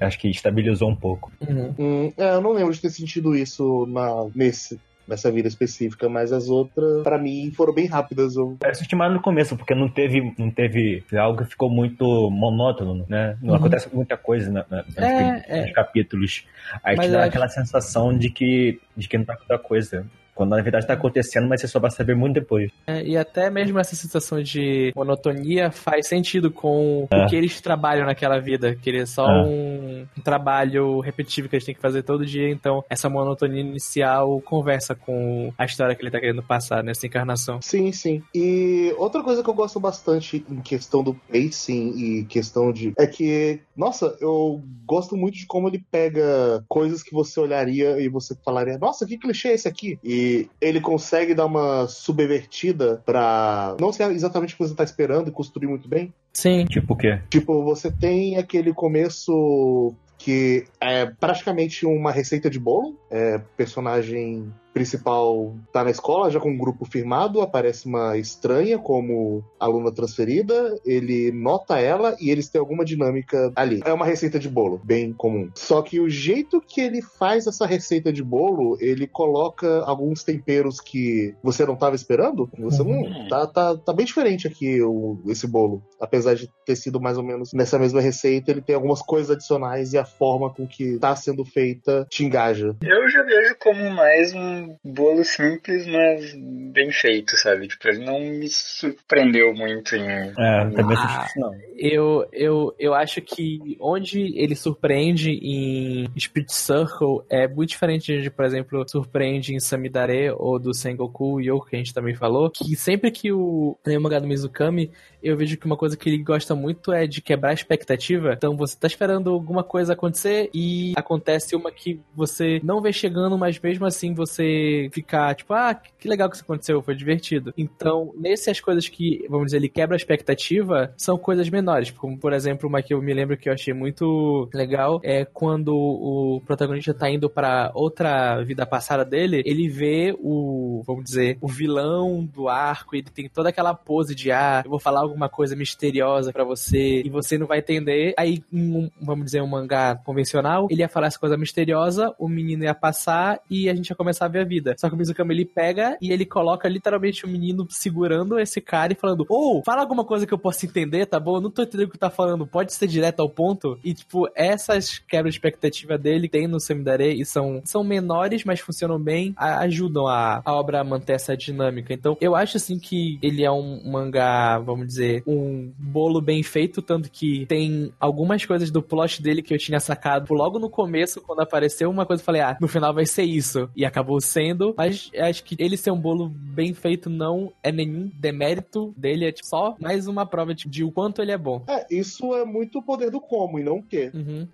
acho 0.00 0.18
que 0.18 0.28
estabilizou 0.28 0.90
um 0.90 0.96
pouco. 0.96 1.32
Uhum. 1.40 1.74
Hum, 1.78 2.12
é, 2.16 2.34
eu 2.34 2.40
não 2.40 2.52
lembro 2.52 2.72
de 2.72 2.80
ter 2.80 2.90
sentido 2.90 3.34
isso 3.34 3.86
na, 3.86 4.26
nesse, 4.34 4.78
nessa 5.06 5.30
vida 5.30 5.46
específica, 5.48 6.08
mas 6.08 6.32
as 6.32 6.48
outras, 6.48 7.02
pra 7.02 7.18
mim, 7.18 7.52
foram 7.56 7.72
bem 7.72 7.86
rápidas. 7.86 8.36
Eu, 8.36 8.56
Eu 8.62 8.74
senti 8.74 8.94
mais 8.96 9.12
no 9.12 9.20
começo, 9.20 9.56
porque 9.56 9.74
não 9.74 9.88
teve, 9.88 10.34
não 10.38 10.50
teve 10.50 11.04
algo 11.16 11.38
que 11.44 11.50
ficou 11.50 11.70
muito 11.70 12.04
monótono, 12.30 13.04
né? 13.08 13.36
Não 13.40 13.50
Uhum. 13.50 13.56
acontece 13.60 13.88
muita 13.94 14.16
coisa 14.16 14.50
na, 14.50 14.64
na- 14.70 14.82
nos, 14.84 14.96
É, 14.98 15.32
nos 15.32 15.42
é. 15.48 15.72
capítulos. 15.72 16.44
Aí 16.82 16.96
Mas 16.96 17.06
te 17.06 17.12
dá 17.12 17.18
acho- 17.20 17.28
aquela 17.28 17.48
sensação 17.48 18.16
de 18.16 18.30
que, 18.30 18.80
de 18.96 19.08
que 19.08 19.16
não 19.18 19.24
tá 19.24 19.34
acontecendo 19.34 19.58
coisa. 19.60 20.06
Quando 20.36 20.50
na 20.50 20.62
verdade 20.62 20.86
tá 20.86 20.92
acontecendo, 20.92 21.48
mas 21.48 21.60
você 21.60 21.66
só 21.66 21.80
vai 21.80 21.90
saber 21.90 22.14
muito 22.14 22.34
depois. 22.34 22.70
É, 22.86 23.02
e 23.02 23.16
até 23.16 23.50
mesmo 23.50 23.78
essa 23.80 23.96
sensação 23.96 24.40
de 24.42 24.92
monotonia 24.94 25.70
faz 25.72 26.06
sentido 26.06 26.50
com 26.50 27.08
É. 27.10 27.24
o 27.24 27.26
que 27.26 27.34
eles 27.34 27.60
trabalham 27.60 28.06
naquela 28.06 28.38
vida, 28.38 28.76
que 28.76 28.90
ele 28.90 29.00
é 29.00 29.06
só 29.06 29.26
É. 29.28 29.42
um, 29.42 30.06
um 30.16 30.20
trabalho 30.22 31.00
repetitivo 31.00 31.48
que 31.48 31.56
eles 31.56 31.64
têm 31.64 31.74
que 31.74 31.80
fazer 31.80 32.02
todo 32.02 32.24
dia, 32.24 32.48
então 32.50 32.84
essa 32.88 33.08
monotonia 33.08 33.60
inicial 33.62 34.40
conversa 34.42 34.94
com 34.94 35.52
a 35.56 35.64
história 35.64 35.94
que 35.94 36.02
ele 36.02 36.10
tá 36.10 36.20
querendo 36.20 36.42
passar 36.42 36.84
nessa 36.84 37.06
encarnação. 37.06 37.60
Sim, 37.62 37.90
sim. 37.90 38.22
E 38.34 38.94
outra 38.98 39.22
coisa 39.22 39.42
que 39.42 39.48
eu 39.50 39.54
gosto 39.54 39.80
bastante 39.80 40.44
em 40.50 40.60
questão 40.60 41.02
do 41.02 41.14
pacing 41.32 41.94
e 41.96 42.24
questão 42.26 42.70
de. 42.72 42.92
É 42.98 43.06
que, 43.06 43.60
nossa, 43.74 44.14
eu 44.20 44.62
gosto 44.84 45.16
muito 45.16 45.36
de 45.38 45.46
como 45.46 45.68
ele 45.68 45.82
pega 45.90 46.62
coisas 46.68 47.02
que 47.02 47.14
você 47.14 47.40
olharia 47.40 47.98
e 47.98 48.08
você 48.08 48.36
falaria, 48.44 48.76
nossa, 48.78 49.06
que 49.06 49.16
clichê 49.16 49.48
é 49.48 49.54
esse 49.54 49.66
aqui? 49.66 49.98
E 50.04 50.25
ele 50.60 50.80
consegue 50.80 51.34
dar 51.34 51.46
uma 51.46 51.86
subvertida 51.86 53.02
pra 53.04 53.76
não 53.80 53.92
ser 53.92 54.10
exatamente 54.10 54.54
o 54.54 54.56
que 54.56 54.64
você 54.64 54.74
tá 54.74 54.84
esperando 54.84 55.28
e 55.28 55.32
construir 55.32 55.66
muito 55.66 55.88
bem. 55.88 56.12
Sim, 56.32 56.66
Tipo 56.66 56.94
o 56.94 56.96
quê? 56.96 57.20
Tipo, 57.30 57.62
você 57.62 57.90
tem 57.90 58.36
aquele 58.36 58.72
começo 58.72 59.94
que 60.18 60.64
é 60.80 61.06
praticamente 61.06 61.86
uma 61.86 62.10
receita 62.10 62.50
de 62.50 62.58
bolo. 62.58 62.98
É, 63.10 63.38
personagem 63.56 64.52
principal 64.76 65.56
tá 65.72 65.82
na 65.82 65.90
escola, 65.90 66.30
já 66.30 66.38
com 66.38 66.50
um 66.50 66.58
grupo 66.58 66.84
firmado, 66.84 67.40
aparece 67.40 67.86
uma 67.86 68.18
estranha 68.18 68.78
como 68.78 69.42
aluna 69.58 69.90
transferida, 69.90 70.78
ele 70.84 71.32
nota 71.32 71.80
ela 71.80 72.14
e 72.20 72.28
eles 72.28 72.50
têm 72.50 72.58
alguma 72.58 72.84
dinâmica 72.84 73.50
ali. 73.56 73.80
É 73.86 73.92
uma 73.94 74.04
receita 74.04 74.38
de 74.38 74.50
bolo, 74.50 74.78
bem 74.84 75.14
comum. 75.14 75.50
Só 75.54 75.80
que 75.80 75.98
o 75.98 76.10
jeito 76.10 76.60
que 76.60 76.82
ele 76.82 77.00
faz 77.00 77.46
essa 77.46 77.64
receita 77.64 78.12
de 78.12 78.22
bolo, 78.22 78.76
ele 78.78 79.06
coloca 79.06 79.80
alguns 79.86 80.22
temperos 80.22 80.78
que 80.78 81.34
você 81.42 81.64
não 81.64 81.74
tava 81.74 81.96
esperando. 81.96 82.50
Você 82.58 82.82
não. 82.82 83.00
Uhum. 83.00 83.28
Tá, 83.30 83.46
tá, 83.46 83.76
tá 83.78 83.94
bem 83.94 84.04
diferente 84.04 84.46
aqui 84.46 84.82
o, 84.82 85.18
esse 85.28 85.46
bolo. 85.46 85.82
Apesar 85.98 86.34
de 86.34 86.50
ter 86.66 86.76
sido 86.76 87.00
mais 87.00 87.16
ou 87.16 87.24
menos 87.24 87.54
nessa 87.54 87.78
mesma 87.78 88.02
receita, 88.02 88.50
ele 88.50 88.60
tem 88.60 88.74
algumas 88.74 89.00
coisas 89.00 89.30
adicionais 89.30 89.94
e 89.94 89.98
a 89.98 90.04
forma 90.04 90.52
com 90.52 90.66
que 90.66 90.98
tá 90.98 91.16
sendo 91.16 91.46
feita 91.46 92.06
te 92.10 92.26
engaja. 92.26 92.76
Eu 92.82 93.08
já 93.08 93.22
vejo 93.22 93.56
como 93.58 93.88
mais 93.90 94.34
um 94.34 94.65
bolo 94.84 95.24
simples, 95.24 95.86
mas 95.86 96.34
bem 96.72 96.90
feito, 96.90 97.36
sabe? 97.36 97.68
Tipo, 97.68 97.88
ele 97.88 98.04
não 98.04 98.20
me 98.20 98.48
surpreendeu 98.48 99.54
muito 99.54 99.96
em. 99.96 100.06
É, 100.38 100.70
também 100.74 100.96
Ah. 100.98 101.26
não. 101.36 101.52
eu, 101.76 102.26
eu, 102.32 102.74
eu 102.78 102.94
acho 102.94 103.20
que 103.20 103.76
onde 103.80 104.20
ele 104.38 104.54
surpreende 104.54 105.30
em 105.30 106.08
Spirit 106.18 106.52
Circle 106.52 107.22
é 107.30 107.46
muito 107.48 107.70
diferente 107.70 108.20
de, 108.20 108.30
por 108.30 108.44
exemplo, 108.44 108.84
surpreende 108.88 109.54
em 109.54 109.60
Samidare 109.60 110.30
ou 110.36 110.58
do 110.58 110.74
Sengoku 110.74 111.40
Yoko, 111.40 111.66
que 111.66 111.76
a 111.76 111.78
gente 111.78 111.94
também 111.94 112.14
falou, 112.14 112.50
que 112.50 112.76
sempre 112.76 113.10
que 113.10 113.32
o 113.32 113.76
tem 113.82 113.96
o 113.96 114.00
mangá 114.00 114.18
do 114.18 114.26
Mizukami, 114.26 114.90
eu 115.22 115.36
vejo 115.36 115.56
que 115.56 115.66
uma 115.66 115.76
coisa 115.76 115.96
que 115.96 116.08
ele 116.08 116.22
gosta 116.22 116.54
muito 116.54 116.92
é 116.92 117.06
de 117.06 117.20
quebrar 117.20 117.50
a 117.50 117.54
expectativa. 117.54 118.32
Então 118.32 118.56
você 118.56 118.76
tá 118.78 118.86
esperando 118.86 119.30
alguma 119.30 119.64
coisa 119.64 119.92
acontecer 119.92 120.50
e 120.54 120.92
acontece 120.96 121.54
uma 121.56 121.70
que 121.70 122.00
você 122.14 122.60
não 122.62 122.80
vê 122.80 122.92
chegando, 122.92 123.36
mas 123.36 123.58
mesmo 123.58 123.86
assim 123.86 124.14
você 124.14 124.46
ficar 124.92 125.34
tipo, 125.34 125.52
ah, 125.54 125.74
que 125.74 126.08
legal 126.08 126.28
que 126.28 126.36
isso 126.36 126.44
aconteceu, 126.44 126.82
foi 126.82 126.94
divertido. 126.94 127.52
Então, 127.56 128.12
nessas 128.16 128.60
coisas 128.60 128.88
que, 128.88 129.26
vamos 129.28 129.46
dizer, 129.46 129.58
ele 129.58 129.68
quebra 129.68 129.94
a 129.94 129.98
expectativa, 129.98 130.92
são 130.96 131.18
coisas 131.18 131.48
menores. 131.48 131.90
Como, 131.90 132.18
por 132.18 132.32
exemplo, 132.32 132.68
uma 132.68 132.82
que 132.82 132.94
eu 132.94 133.02
me 133.02 133.12
lembro 133.12 133.36
que 133.36 133.48
eu 133.48 133.52
achei 133.52 133.74
muito 133.74 134.48
legal 134.52 135.00
é 135.02 135.24
quando 135.24 135.74
o 135.74 136.40
protagonista 136.46 136.94
tá 136.94 137.10
indo 137.10 137.28
pra 137.28 137.70
outra 137.74 138.42
vida 138.42 138.64
passada 138.66 139.04
dele, 139.04 139.42
ele 139.44 139.68
vê 139.68 140.14
o, 140.18 140.82
vamos 140.86 141.04
dizer, 141.04 141.38
o 141.40 141.48
vilão 141.48 142.24
do 142.24 142.48
arco, 142.48 142.94
ele 142.94 143.04
tem 143.04 143.28
toda 143.28 143.48
aquela 143.48 143.74
pose 143.74 144.14
de, 144.14 144.30
ah, 144.30 144.62
eu 144.64 144.70
vou 144.70 144.78
falar 144.78 145.00
alguma 145.00 145.28
coisa 145.28 145.56
misteriosa 145.56 146.32
pra 146.32 146.44
você 146.44 147.02
e 147.04 147.10
você 147.10 147.38
não 147.38 147.46
vai 147.46 147.58
entender. 147.58 148.14
Aí, 148.16 148.42
um, 148.52 148.90
vamos 149.00 149.26
dizer, 149.26 149.42
um 149.42 149.46
mangá 149.46 149.96
convencional, 149.96 150.66
ele 150.70 150.82
ia 150.82 150.88
falar 150.88 151.08
essa 151.08 151.18
coisa 151.18 151.36
misteriosa, 151.36 152.14
o 152.18 152.28
menino 152.28 152.64
ia 152.64 152.74
passar 152.74 153.40
e 153.50 153.68
a 153.68 153.74
gente 153.74 153.88
ia 153.88 153.96
começar 153.96 154.26
a 154.26 154.28
ver 154.28 154.40
a 154.40 154.44
vida. 154.46 154.74
Só 154.78 154.88
que 154.88 154.94
o 154.94 154.98
Mizukami, 154.98 155.34
ele 155.34 155.44
pega 155.44 155.96
e 156.00 156.12
ele 156.12 156.24
coloca 156.24 156.68
literalmente 156.68 157.24
o 157.24 157.28
menino 157.28 157.66
segurando 157.70 158.38
esse 158.38 158.60
cara 158.60 158.92
e 158.92 158.96
falando, 158.96 159.26
ou, 159.28 159.62
fala 159.64 159.82
alguma 159.82 160.04
coisa 160.04 160.26
que 160.26 160.32
eu 160.34 160.38
possa 160.38 160.64
entender, 160.66 161.06
tá 161.06 161.18
bom? 161.20 161.36
Eu 161.36 161.40
não 161.40 161.50
tô 161.50 161.62
entendendo 161.62 161.88
o 161.88 161.90
que 161.90 161.98
tá 161.98 162.10
falando, 162.10 162.46
pode 162.46 162.72
ser 162.72 162.86
direto 162.86 163.20
ao 163.20 163.28
ponto. 163.28 163.78
E, 163.84 163.92
tipo, 163.94 164.28
essas 164.34 164.98
quebra 164.98 165.28
expectativa 165.28 165.98
dele 165.98 166.28
tem 166.28 166.46
no 166.46 166.60
Semidare 166.60 167.20
e 167.20 167.24
são, 167.24 167.60
são 167.64 167.82
menores, 167.84 168.44
mas 168.44 168.60
funcionam 168.60 168.98
bem, 168.98 169.34
a- 169.36 169.58
ajudam 169.60 170.06
a, 170.06 170.40
a 170.44 170.52
obra 170.54 170.80
a 170.80 170.84
manter 170.84 171.14
essa 171.14 171.36
dinâmica. 171.36 171.92
Então, 171.92 172.16
eu 172.20 172.34
acho, 172.34 172.56
assim, 172.56 172.78
que 172.78 173.18
ele 173.22 173.44
é 173.44 173.50
um 173.50 173.82
mangá, 173.84 174.58
vamos 174.58 174.86
dizer, 174.86 175.22
um 175.26 175.72
bolo 175.78 176.20
bem 176.20 176.42
feito, 176.42 176.80
tanto 176.82 177.10
que 177.10 177.46
tem 177.46 177.92
algumas 177.98 178.44
coisas 178.44 178.70
do 178.70 178.82
plot 178.82 179.22
dele 179.22 179.42
que 179.42 179.54
eu 179.54 179.58
tinha 179.58 179.80
sacado 179.80 180.32
logo 180.34 180.58
no 180.58 180.68
começo, 180.70 181.20
quando 181.20 181.40
apareceu 181.40 181.90
uma 181.90 182.06
coisa, 182.06 182.20
eu 182.22 182.24
falei, 182.24 182.40
ah, 182.42 182.56
no 182.60 182.68
final 182.68 182.92
vai 182.94 183.06
ser 183.06 183.22
isso. 183.24 183.68
E 183.74 183.84
acabou 183.84 184.20
sendo, 184.26 184.74
mas 184.76 185.10
acho 185.18 185.44
que 185.44 185.56
ele 185.58 185.76
ser 185.76 185.90
um 185.90 186.00
bolo 186.00 186.28
bem 186.28 186.74
feito 186.74 187.08
não 187.08 187.52
é 187.62 187.72
nenhum 187.72 188.10
demérito 188.14 188.92
dele, 188.96 189.26
é 189.26 189.32
tipo, 189.32 189.48
só 189.48 189.76
mais 189.80 190.06
uma 190.06 190.26
prova 190.26 190.54
de, 190.54 190.68
de 190.68 190.84
o 190.84 190.90
quanto 190.90 191.22
ele 191.22 191.32
é 191.32 191.38
bom. 191.38 191.64
É, 191.68 191.86
isso 191.90 192.34
é 192.34 192.44
muito 192.44 192.78
o 192.78 192.82
poder 192.82 193.10
do 193.10 193.20
como 193.20 193.58
e 193.58 193.64
não 193.64 193.78
o 193.78 193.82
que. 193.82 194.10
Uhum. 194.14 194.48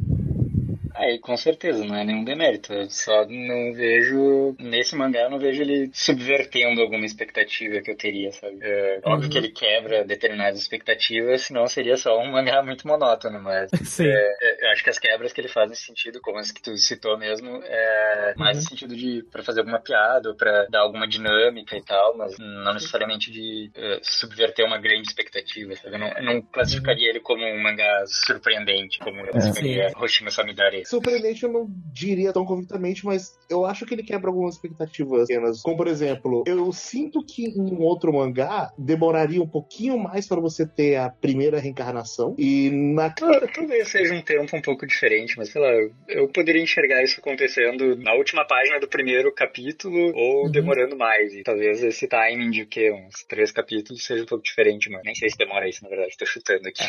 Aí, 0.95 1.19
com 1.19 1.37
certeza, 1.37 1.85
não 1.85 1.97
é 1.97 2.05
nenhum 2.05 2.25
demérito. 2.25 2.73
Eu 2.73 2.89
só 2.91 3.27
não 3.27 3.73
vejo. 3.73 4.55
Nesse 4.59 4.95
mangá, 4.95 5.21
eu 5.21 5.31
não 5.31 5.39
vejo 5.39 5.63
ele 5.63 5.91
subvertendo 5.93 6.81
alguma 6.81 7.05
expectativa 7.05 7.81
que 7.81 7.91
eu 7.91 7.97
teria, 7.97 8.31
sabe? 8.33 8.59
É, 8.63 9.01
óbvio 9.05 9.31
que 9.31 9.39
ele 9.39 9.49
quebra 9.49 10.05
determinadas 10.05 10.61
expectativas, 10.61 11.43
senão 11.43 11.67
seria 11.67 11.97
só 11.97 12.19
um 12.19 12.31
mangá 12.31 12.63
muito 12.63 12.87
monótono, 12.87 13.41
mas. 13.41 13.71
Sim. 13.85 14.09
É, 14.09 14.67
eu 14.67 14.71
acho 14.71 14.85
que 14.85 14.91
as 14.91 14.99
quebras 14.99 15.33
que 15.33 15.41
ele 15.41 15.49
faz 15.49 15.71
nesse 15.71 15.83
sentido, 15.83 16.21
como 16.21 16.39
as 16.39 16.51
que 16.51 16.63
tu 16.63 16.77
citou 16.77 17.19
mesmo, 17.19 17.63
é 17.65 18.35
mais 18.37 18.57
no 18.57 18.63
sentido 18.63 18.97
de 18.97 19.25
pra 19.31 19.43
fazer 19.43 19.61
alguma 19.61 19.81
piada 19.81 20.29
ou 20.29 20.35
pra 20.35 20.67
dar 20.67 20.81
alguma 20.81 21.07
dinâmica 21.07 21.77
e 21.77 21.83
tal, 21.83 22.17
mas 22.17 22.37
não 22.39 22.75
necessariamente 22.75 23.31
de 23.31 23.71
eh, 23.75 24.01
subverter 24.03 24.65
uma 24.65 24.79
grande 24.79 25.09
expectativa, 25.09 25.75
sabe? 25.77 25.95
Eu 25.95 25.99
não, 25.99 26.09
eu 26.09 26.23
não 26.23 26.43
classificaria 26.43 27.09
ele 27.09 27.21
como 27.21 27.45
um 27.45 27.63
mangá 27.63 28.05
surpreendente, 28.07 28.99
como 28.99 29.21
eu 29.21 29.27
classificaria 29.27 29.93
Hoshima 29.97 30.31
Samidare. 30.31 30.82
Surpreendente 30.85 31.43
eu 31.45 31.53
não 31.53 31.67
diria 31.93 32.33
tão 32.33 32.45
convictamente, 32.45 33.05
mas 33.05 33.39
eu 33.49 33.65
acho 33.65 33.87
que 33.87 33.95
ele 33.95 34.03
quebra 34.03 34.31
algumas 34.31 34.55
expectativas 34.55 35.27
pequenas. 35.27 35.63
Como, 35.63 35.77
por 35.77 35.87
exemplo, 35.87 36.45
eu 36.47 36.73
sinto 36.73 37.25
que 37.25 37.47
em 37.47 37.61
um 37.61 37.83
outro 37.83 38.13
mangá 38.13 38.73
demoraria 38.79 39.43
um 39.43 39.49
pouquinho 39.49 39.99
mais 39.99 40.27
para 40.27 40.41
você 40.41 40.67
ter 40.67 40.97
a 40.97 41.11
primeira 41.11 41.59
reencarnação. 41.59 42.35
E 42.39 42.71
na. 42.71 43.11
Talvez 43.11 43.89
seja 43.89 44.15
um 44.15 44.23
tempo 44.23 44.57
um 44.57 44.63
pouco 44.63 44.87
diferente, 44.87 45.37
mas 45.37 45.51
sei 45.51 45.61
lá, 45.61 45.71
eu, 46.09 46.29
poderia 46.29 46.63
enxergar 46.63 47.03
isso 47.03 47.21
acontecendo 47.21 47.97
na 47.97 48.15
última 48.15 48.45
página 48.45 48.81
do 48.81 48.89
primeiro 48.89 49.33
capítulo 49.33 50.13
ou 50.15 50.51
demorando 50.51 50.97
mais. 50.97 51.33
E 51.35 51.43
talvez 51.43 51.83
esse 51.83 52.07
timing 52.09 52.51
de 52.51 52.63
o 52.63 52.67
quê? 52.67 52.91
Uns 52.93 53.25
três 53.25 53.53
capítulos 53.53 54.05
seja 54.05 54.23
um 54.23 54.27
pouco 54.27 54.45
diferente, 54.45 54.91
mano. 54.91 55.03
Nem 55.05 55.15
sei 55.15 55.31
se 55.31 55.37
demora 55.37 55.69
isso, 55.69 55.83
na 55.83 55.91
verdade, 55.91 56.17
tô 56.17 56.27
chutando 56.27 56.69
aqui. 56.69 56.85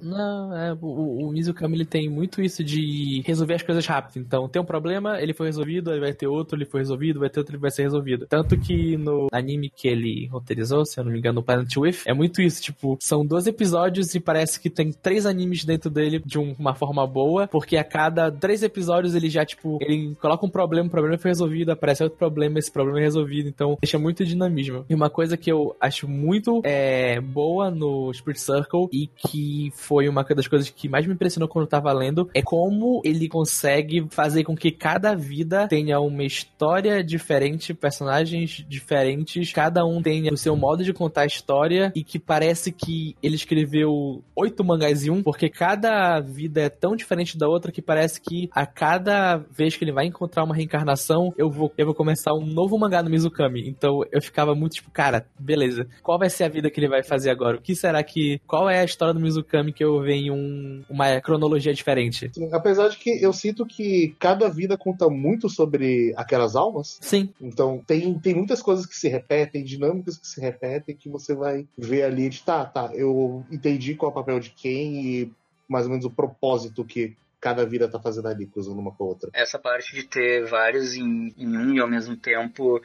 Não, 0.00 0.56
é, 0.56 0.72
o, 0.74 1.26
o 1.26 1.32
Mizukami 1.32 1.76
ele 1.76 1.84
tem 1.84 2.08
muito 2.08 2.40
isso 2.40 2.62
de 2.62 3.07
resolver 3.26 3.54
as 3.54 3.62
coisas 3.62 3.86
rápido. 3.86 4.18
Então, 4.20 4.48
tem 4.48 4.60
um 4.60 4.64
problema, 4.64 5.20
ele 5.20 5.32
foi 5.32 5.46
resolvido, 5.46 5.90
aí 5.90 6.00
vai 6.00 6.12
ter 6.12 6.26
outro, 6.26 6.56
ele 6.56 6.64
foi 6.64 6.80
resolvido, 6.80 7.20
vai 7.20 7.30
ter 7.30 7.40
outro, 7.40 7.54
ele 7.54 7.60
vai 7.60 7.70
ser 7.70 7.82
resolvido. 7.82 8.26
Tanto 8.28 8.58
que 8.58 8.96
no 8.96 9.28
anime 9.32 9.70
que 9.74 9.88
ele 9.88 10.26
roteirizou, 10.26 10.84
se 10.84 10.98
eu 10.98 11.04
não 11.04 11.12
me 11.12 11.18
engano, 11.18 11.42
Planet 11.42 11.76
With, 11.76 11.96
é 12.06 12.12
muito 12.14 12.40
isso. 12.42 12.62
Tipo, 12.62 12.96
são 13.00 13.24
12 13.24 13.50
episódios 13.50 14.14
e 14.14 14.20
parece 14.20 14.60
que 14.60 14.70
tem 14.70 14.92
três 14.92 15.26
animes 15.26 15.64
dentro 15.64 15.90
dele 15.90 16.20
de 16.24 16.38
um- 16.38 16.54
uma 16.58 16.74
forma 16.74 17.06
boa, 17.06 17.46
porque 17.48 17.76
a 17.76 17.84
cada 17.84 18.30
três 18.30 18.62
episódios 18.62 19.14
ele 19.14 19.28
já, 19.30 19.44
tipo, 19.44 19.78
ele 19.80 20.14
coloca 20.20 20.44
um 20.44 20.50
problema, 20.50 20.86
o 20.88 20.90
problema 20.90 21.18
foi 21.18 21.30
resolvido, 21.30 21.70
aparece 21.70 22.02
outro 22.02 22.18
problema, 22.18 22.58
esse 22.58 22.70
problema 22.70 22.98
é 23.00 23.02
resolvido. 23.02 23.48
Então, 23.48 23.76
deixa 23.80 23.98
muito 23.98 24.24
dinamismo. 24.24 24.84
E 24.88 24.94
uma 24.94 25.10
coisa 25.10 25.36
que 25.36 25.50
eu 25.50 25.74
acho 25.80 26.08
muito 26.08 26.60
é, 26.64 27.20
boa 27.20 27.70
no 27.70 28.12
Spirit 28.12 28.40
Circle 28.40 28.88
e 28.92 29.06
que 29.06 29.70
foi 29.74 30.08
uma 30.08 30.22
das 30.24 30.46
coisas 30.46 30.68
que 30.70 30.88
mais 30.88 31.06
me 31.06 31.14
impressionou 31.14 31.48
quando 31.48 31.64
eu 31.64 31.68
tava 31.68 31.92
lendo 31.92 32.28
é 32.34 32.42
como 32.42 32.97
ele 33.04 33.28
consegue 33.28 34.06
fazer 34.10 34.44
com 34.44 34.56
que 34.56 34.70
cada 34.70 35.14
vida 35.14 35.68
tenha 35.68 36.00
uma 36.00 36.24
história 36.24 37.02
diferente, 37.02 37.74
personagens 37.74 38.64
diferentes, 38.68 39.52
cada 39.52 39.84
um 39.84 40.02
tenha 40.02 40.32
o 40.32 40.36
seu 40.36 40.56
modo 40.56 40.84
de 40.84 40.92
contar 40.92 41.22
a 41.22 41.26
história 41.26 41.92
e 41.94 42.02
que 42.02 42.18
parece 42.18 42.72
que 42.72 43.16
ele 43.22 43.34
escreveu 43.34 44.22
oito 44.36 44.64
mangás 44.64 45.06
em 45.06 45.10
um, 45.10 45.22
porque 45.22 45.48
cada 45.48 46.20
vida 46.20 46.62
é 46.62 46.68
tão 46.68 46.94
diferente 46.96 47.36
da 47.36 47.48
outra 47.48 47.72
que 47.72 47.82
parece 47.82 48.20
que 48.20 48.48
a 48.52 48.66
cada 48.66 49.36
vez 49.36 49.76
que 49.76 49.84
ele 49.84 49.92
vai 49.92 50.06
encontrar 50.06 50.44
uma 50.44 50.54
reencarnação, 50.54 51.32
eu 51.36 51.50
vou, 51.50 51.72
eu 51.76 51.86
vou 51.86 51.94
começar 51.94 52.32
um 52.34 52.46
novo 52.46 52.78
mangá 52.78 53.02
no 53.02 53.10
Mizukami. 53.10 53.68
Então 53.68 54.02
eu 54.12 54.20
ficava 54.20 54.54
muito 54.54 54.74
tipo, 54.74 54.90
cara, 54.90 55.26
beleza, 55.38 55.86
qual 56.02 56.18
vai 56.18 56.30
ser 56.30 56.44
a 56.44 56.48
vida 56.48 56.70
que 56.70 56.80
ele 56.80 56.88
vai 56.88 57.02
fazer 57.02 57.30
agora? 57.30 57.56
O 57.56 57.60
que 57.60 57.74
será 57.74 58.02
que. 58.02 58.40
Qual 58.46 58.68
é 58.68 58.80
a 58.80 58.84
história 58.84 59.14
do 59.14 59.20
Mizukami 59.20 59.72
que 59.72 59.84
eu 59.84 60.00
venho 60.00 60.34
um, 60.34 60.84
uma 60.88 61.20
cronologia 61.20 61.72
diferente? 61.72 62.26
Assim, 62.26 62.48
apesar 62.52 62.87
de 62.88 62.96
que 62.98 63.22
eu 63.22 63.32
sinto 63.32 63.66
que 63.66 64.14
cada 64.18 64.48
vida 64.48 64.76
conta 64.76 65.08
muito 65.08 65.48
sobre 65.48 66.12
aquelas 66.16 66.56
almas. 66.56 66.98
Sim. 67.00 67.32
Então, 67.40 67.82
tem, 67.86 68.18
tem 68.18 68.34
muitas 68.34 68.62
coisas 68.62 68.86
que 68.86 68.96
se 68.96 69.08
repetem, 69.08 69.64
dinâmicas 69.64 70.16
que 70.16 70.26
se 70.26 70.40
repetem, 70.40 70.96
que 70.96 71.08
você 71.08 71.34
vai 71.34 71.66
ver 71.76 72.04
ali 72.04 72.28
de, 72.28 72.42
tá, 72.42 72.64
tá, 72.64 72.90
eu 72.94 73.44
entendi 73.50 73.94
qual 73.94 74.10
é 74.10 74.12
o 74.12 74.14
papel 74.14 74.40
de 74.40 74.50
quem 74.50 75.04
e 75.04 75.32
mais 75.68 75.84
ou 75.84 75.90
menos 75.90 76.06
o 76.06 76.10
propósito 76.10 76.84
que 76.84 77.16
cada 77.40 77.64
vida 77.64 77.88
tá 77.88 78.00
fazendo 78.00 78.28
ali, 78.28 78.46
cruzando 78.46 78.78
uma 78.78 78.92
com 78.92 79.04
a 79.04 79.06
outra. 79.08 79.30
Essa 79.32 79.58
parte 79.58 79.94
de 79.94 80.04
ter 80.04 80.44
vários 80.46 80.94
em, 80.94 81.32
em 81.36 81.56
um 81.56 81.74
e 81.74 81.80
ao 81.80 81.88
mesmo 81.88 82.16
tempo, 82.16 82.80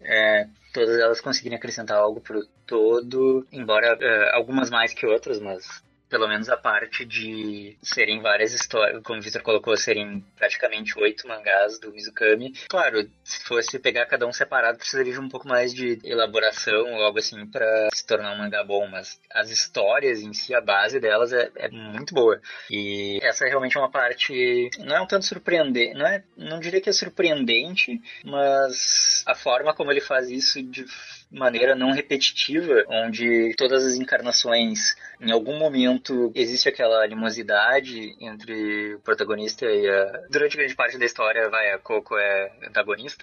é, 0.00 0.46
todas 0.72 0.98
elas 0.98 1.20
conseguirem 1.20 1.56
acrescentar 1.56 1.98
algo 1.98 2.20
pro 2.20 2.46
todo, 2.66 3.46
embora 3.52 3.96
é, 4.00 4.36
algumas 4.36 4.70
mais 4.70 4.92
que 4.92 5.06
outras, 5.06 5.40
mas 5.40 5.83
pelo 6.08 6.28
menos 6.28 6.48
a 6.48 6.56
parte 6.56 7.04
de 7.04 7.76
serem 7.82 8.20
várias 8.20 8.52
histórias, 8.52 9.02
como 9.02 9.18
o 9.18 9.22
Victor 9.22 9.42
colocou, 9.42 9.76
serem 9.76 10.24
praticamente 10.36 10.98
oito 10.98 11.26
mangás 11.26 11.78
do 11.78 11.92
Mizukami. 11.92 12.52
Claro, 12.68 13.08
se 13.24 13.42
fosse 13.44 13.78
pegar 13.78 14.06
cada 14.06 14.26
um 14.26 14.32
separado, 14.32 14.78
precisaria 14.78 15.12
de 15.12 15.18
um 15.18 15.28
pouco 15.28 15.48
mais 15.48 15.72
de 15.72 15.98
elaboração 16.04 16.86
algo 17.02 17.18
assim 17.18 17.46
para 17.46 17.88
se 17.92 18.06
tornar 18.06 18.32
um 18.32 18.38
mangá 18.38 18.62
bom, 18.62 18.86
mas 18.86 19.18
as 19.32 19.50
histórias 19.50 20.20
em 20.20 20.32
si, 20.32 20.54
a 20.54 20.60
base 20.60 21.00
delas 21.00 21.32
é, 21.32 21.50
é 21.56 21.68
muito 21.68 22.14
boa. 22.14 22.40
E 22.70 23.18
essa 23.22 23.46
realmente 23.46 23.76
é 23.76 23.80
uma 23.80 23.90
parte, 23.90 24.70
não 24.78 24.96
é 24.96 25.00
um 25.00 25.06
tanto 25.06 25.24
surpreendente, 25.24 25.94
não, 25.94 26.06
é, 26.06 26.22
não 26.36 26.60
diria 26.60 26.80
que 26.80 26.90
é 26.90 26.92
surpreendente, 26.92 28.00
mas 28.24 29.24
a 29.26 29.34
forma 29.34 29.74
como 29.74 29.90
ele 29.90 30.00
faz 30.00 30.30
isso 30.30 30.62
de 30.62 30.84
maneira 31.30 31.74
não 31.74 31.92
repetitiva, 31.92 32.84
onde 32.88 33.54
todas 33.56 33.84
as 33.84 33.94
encarnações, 33.94 34.94
em 35.20 35.32
algum 35.32 35.58
momento, 35.58 36.30
existe 36.34 36.68
aquela 36.68 37.04
animosidade 37.04 38.14
entre 38.20 38.94
o 38.94 39.00
protagonista 39.00 39.66
e 39.66 39.88
a... 39.88 40.22
Durante 40.30 40.56
grande 40.56 40.74
parte 40.74 40.96
da 40.96 41.04
história, 41.04 41.48
vai, 41.48 41.72
a 41.72 41.78
Coco 41.78 42.16
é 42.16 42.52
antagonista. 42.68 43.13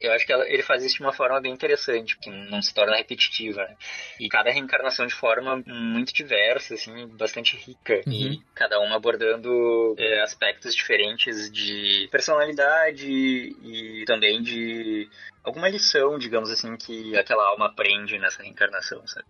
Eu 0.00 0.12
acho 0.12 0.26
que 0.26 0.32
ela- 0.32 0.46
ele 0.48 0.62
faz 0.62 0.82
isso 0.84 0.96
de 0.96 1.02
uma 1.02 1.12
forma 1.12 1.40
bem 1.40 1.52
interessante, 1.52 2.16
que 2.18 2.28
não 2.30 2.60
se 2.60 2.74
torna 2.74 2.96
repetitiva, 2.96 3.62
né? 3.64 3.76
E 4.20 4.28
cada 4.28 4.50
reencarnação 4.50 5.06
de 5.06 5.14
forma 5.14 5.62
muito 5.66 6.12
diversa, 6.12 6.74
assim, 6.74 7.06
bastante 7.08 7.56
rica. 7.56 8.02
E 8.06 8.42
cada 8.54 8.78
uma 8.80 8.96
abordando 8.96 9.94
é, 9.98 10.20
aspectos 10.22 10.74
diferentes 10.74 11.50
de 11.50 12.08
personalidade 12.10 13.06
e 13.08 14.04
também 14.06 14.42
de 14.42 15.08
alguma 15.42 15.68
lição, 15.68 16.18
digamos 16.18 16.50
assim, 16.50 16.76
que 16.76 17.16
aquela 17.16 17.44
alma 17.46 17.66
aprende 17.66 18.18
nessa 18.18 18.42
reencarnação, 18.42 19.06
sabe? 19.06 19.26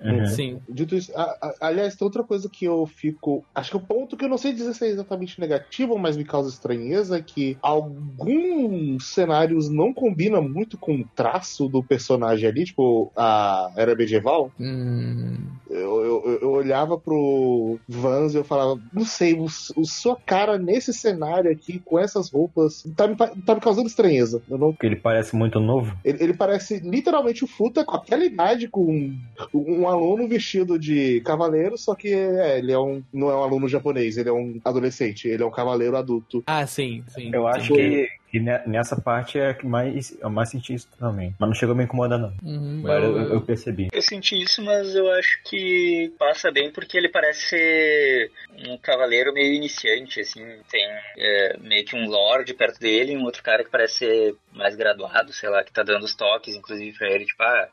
Uhum. 0.00 0.26
Sim. 0.26 0.58
Dito 0.68 0.94
isso, 0.94 1.12
a- 1.16 1.36
a- 1.42 1.54
aliás, 1.68 1.94
tem 1.96 2.04
outra 2.06 2.22
coisa 2.22 2.48
que 2.48 2.64
eu 2.64 2.86
fico. 2.86 3.44
Acho 3.54 3.70
que 3.72 3.76
o 3.76 3.80
ponto 3.80 4.16
que 4.16 4.24
eu 4.24 4.28
não 4.28 4.38
sei 4.38 4.52
dizer 4.52 4.74
se 4.74 4.84
é 4.84 4.88
exatamente 4.88 5.40
negativo, 5.40 5.98
mas 5.98 6.16
me 6.16 6.24
causa 6.24 6.48
estranheza 6.48 7.18
é 7.18 7.22
que 7.22 7.56
alguns 7.62 9.06
cenários 9.12 9.68
não 9.68 9.92
combinam 9.92 10.46
muito 10.48 10.76
com 10.78 10.96
o 11.00 11.04
traço 11.14 11.68
do 11.68 11.82
personagem 11.82 12.48
ali, 12.48 12.64
tipo 12.64 13.12
a 13.16 13.70
era 13.76 13.94
medieval. 13.94 14.50
Hum, 14.60 15.36
Eu, 15.70 16.04
eu, 16.04 16.38
eu- 16.42 16.50
olhava 16.52 16.96
pro 16.96 17.78
Vans 17.88 18.32
e 18.32 18.36
eu 18.36 18.44
falava, 18.44 18.80
não 18.92 19.04
sei, 19.04 19.34
o, 19.34 19.44
o 19.44 19.84
sua 19.84 20.16
cara 20.16 20.56
nesse 20.56 20.92
cenário 20.92 21.50
aqui, 21.50 21.80
com 21.84 21.98
essas 21.98 22.30
roupas, 22.30 22.84
tá 22.96 23.08
me, 23.08 23.16
tá 23.16 23.54
me 23.54 23.60
causando 23.60 23.88
estranheza. 23.88 24.40
Eu 24.48 24.56
não 24.56 24.70
Porque 24.72 24.86
ele 24.86 24.96
parece 24.96 25.34
muito 25.34 25.58
novo. 25.58 25.96
ele, 26.04 26.22
ele 26.22 26.34
parece 26.34 26.78
literalmente 26.78 27.42
o 27.44 27.48
Futa 27.48 27.84
com 27.84 27.96
aquela 27.96 28.24
idade, 28.24 28.68
com 28.68 28.84
um, 28.88 29.18
um 29.66 29.88
aluno 29.88 30.28
vestido 30.28 30.78
de 30.78 31.20
cavaleiro, 31.22 31.76
só 31.78 31.94
que 31.94 32.12
é, 32.12 32.58
ele 32.58 32.72
é 32.72 32.78
um, 32.78 33.02
não 33.12 33.30
é 33.30 33.36
um 33.36 33.42
aluno 33.42 33.68
japonês, 33.68 34.16
ele 34.16 34.28
é 34.28 34.32
um 34.32 34.60
adolescente, 34.64 35.28
ele 35.28 35.42
é 35.42 35.46
um 35.46 35.50
cavaleiro 35.50 35.96
adulto. 35.96 36.42
Ah, 36.46 36.66
sim, 36.66 37.04
sim. 37.08 37.30
Eu 37.32 37.46
acho 37.46 37.72
que, 37.74 38.08
que 38.30 38.40
ne- 38.40 38.62
nessa 38.66 39.00
parte 39.00 39.38
é 39.38 39.54
que 39.54 39.66
mais, 39.66 40.16
eu 40.20 40.30
mais 40.30 40.50
senti 40.50 40.74
isso 40.74 40.88
também. 40.98 41.34
Mas 41.38 41.48
não 41.48 41.54
chegou 41.54 41.74
a 41.74 41.78
me 41.78 41.84
incomodar, 41.84 42.18
não. 42.18 42.32
Uhum, 42.42 42.80
Agora 42.84 43.04
eu, 43.06 43.16
eu- 43.18 43.28
eu 43.34 43.40
percebi. 43.40 43.88
Eu 43.92 44.02
senti 44.02 44.40
isso, 44.42 44.62
mas 44.62 44.94
eu 44.94 45.10
acho 45.12 45.40
que 45.44 46.12
passa 46.18 46.50
bem 46.50 46.70
porque 46.70 46.98
ele 46.98 47.08
parece 47.08 47.48
ser 47.48 48.30
um 48.68 48.76
cavaleiro 48.78 49.32
meio 49.32 49.54
iniciante, 49.54 50.20
assim, 50.20 50.42
tem 50.70 50.84
é, 51.16 51.56
meio 51.60 51.84
que 51.84 51.96
um 51.96 52.06
lord 52.08 52.52
perto 52.54 52.78
dele 52.78 53.12
e 53.12 53.16
um 53.16 53.24
outro 53.24 53.42
cara 53.42 53.64
que 53.64 53.70
parece 53.70 53.96
ser 53.98 54.34
mais 54.52 54.76
graduado, 54.76 55.32
sei 55.32 55.48
lá, 55.48 55.64
que 55.64 55.72
tá 55.72 55.82
dando 55.82 56.04
os 56.04 56.14
toques, 56.14 56.54
inclusive, 56.54 56.96
pra 56.98 57.10
ele, 57.10 57.24
tipo, 57.24 57.42
ah, 57.42 57.68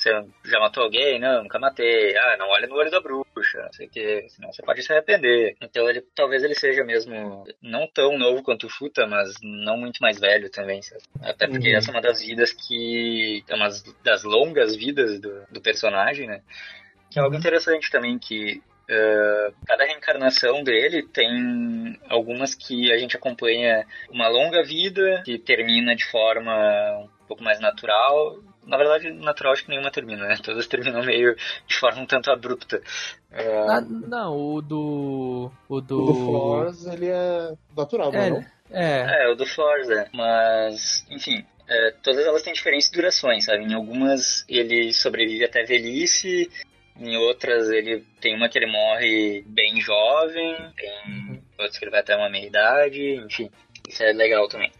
você 0.00 0.24
já 0.46 0.58
matou 0.58 0.82
alguém? 0.84 1.18
Não, 1.18 1.42
nunca 1.42 1.58
matei. 1.58 2.16
Ah, 2.16 2.36
não 2.38 2.48
olha 2.48 2.66
no 2.66 2.74
olho 2.76 2.90
da 2.90 3.00
bruxa, 3.00 3.62
não 3.62 3.72
sei 3.72 3.86
o 3.86 3.90
que, 3.90 4.28
senão 4.30 4.52
você 4.52 4.62
pode 4.62 4.82
se 4.82 4.92
arrepender. 4.92 5.54
Então 5.60 5.88
ele 5.88 6.00
talvez 6.14 6.42
ele 6.42 6.54
seja 6.54 6.82
mesmo 6.84 7.44
não 7.62 7.86
tão 7.86 8.18
novo 8.18 8.42
quanto 8.42 8.66
o 8.66 8.70
Futa, 8.70 9.06
mas 9.06 9.34
não 9.42 9.76
muito 9.76 9.98
mais 10.00 10.18
velho 10.18 10.50
também. 10.50 10.80
sabe? 10.82 11.02
Até 11.22 11.46
porque 11.46 11.68
Uhum. 11.70 11.76
essa 11.76 11.90
é 11.90 11.94
uma 11.94 12.00
das 12.00 12.20
vidas 12.22 12.52
que. 12.52 13.44
É 13.48 13.54
uma 13.54 13.68
das 14.02 14.24
longas 14.24 14.74
vidas 14.74 15.20
do, 15.20 15.44
do 15.50 15.60
personagem, 15.60 16.26
né? 16.26 16.40
Que 17.10 17.18
é 17.18 17.22
algo 17.22 17.36
interessante 17.36 17.90
também 17.90 18.18
que. 18.18 18.62
eh, 18.88 19.52
cada 19.66 19.84
reencarnação 19.84 20.64
dele 20.64 21.02
tem 21.12 21.96
algumas 22.08 22.54
que 22.54 22.90
a 22.92 22.96
gente 22.98 23.16
acompanha 23.16 23.86
uma 24.10 24.28
longa 24.28 24.62
vida 24.64 25.22
que 25.24 25.38
termina 25.38 25.94
de 25.94 26.04
forma 26.10 26.52
um 26.98 27.26
pouco 27.28 27.42
mais 27.44 27.60
natural 27.60 28.36
na 28.70 28.76
verdade, 28.76 29.10
natural 29.10 29.52
acho 29.52 29.64
que 29.64 29.70
nenhuma 29.70 29.90
termina, 29.90 30.24
né? 30.26 30.36
Todas 30.40 30.68
terminam 30.68 31.02
meio 31.02 31.34
de 31.66 31.74
forma 31.74 32.00
um 32.00 32.06
tanto 32.06 32.30
abrupta. 32.30 32.80
É, 33.32 33.58
Ah, 33.68 33.80
não, 33.80 34.36
o 34.36 34.62
do. 34.62 35.50
O 35.68 35.80
do. 35.80 36.02
O 36.02 36.06
do 36.06 36.14
Flores, 36.14 36.86
ele 36.86 37.08
é 37.08 37.52
natural, 37.76 38.14
é? 38.14 38.26
É, 38.26 38.30
não? 38.30 38.44
é. 38.70 39.24
É, 39.24 39.28
o 39.28 39.34
do 39.34 39.44
Flores, 39.44 39.90
é. 39.90 40.08
Mas, 40.14 41.04
enfim, 41.10 41.44
é, 41.68 41.94
todas 42.00 42.24
elas 42.24 42.42
têm 42.42 42.52
diferentes 42.52 42.88
durações, 42.90 43.44
sabe? 43.44 43.64
Em 43.64 43.74
algumas 43.74 44.44
ele 44.48 44.92
sobrevive 44.92 45.44
até 45.44 45.64
velhice, 45.64 46.48
em 46.96 47.16
outras 47.16 47.68
ele 47.70 48.04
tem 48.20 48.36
uma 48.36 48.48
que 48.48 48.56
ele 48.56 48.70
morre 48.70 49.42
bem 49.48 49.80
jovem, 49.80 50.56
tem 50.76 51.42
outras 51.58 51.76
que 51.76 51.84
ele 51.84 51.90
vai 51.90 52.00
até 52.00 52.14
uma 52.14 52.30
meia 52.30 52.46
idade, 52.46 53.16
enfim. 53.16 53.50
Isso 53.88 54.00
é 54.04 54.12
legal 54.12 54.48
também. 54.48 54.70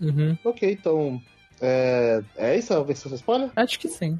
Uhum. 0.00 0.38
Ok, 0.44 0.70
então. 0.70 1.20
É, 1.60 2.22
é 2.36 2.56
isso 2.58 2.72
a 2.72 2.82
versão 2.82 3.12
spoiler? 3.14 3.50
Acho 3.54 3.78
que 3.78 3.88
sim. 3.88 4.18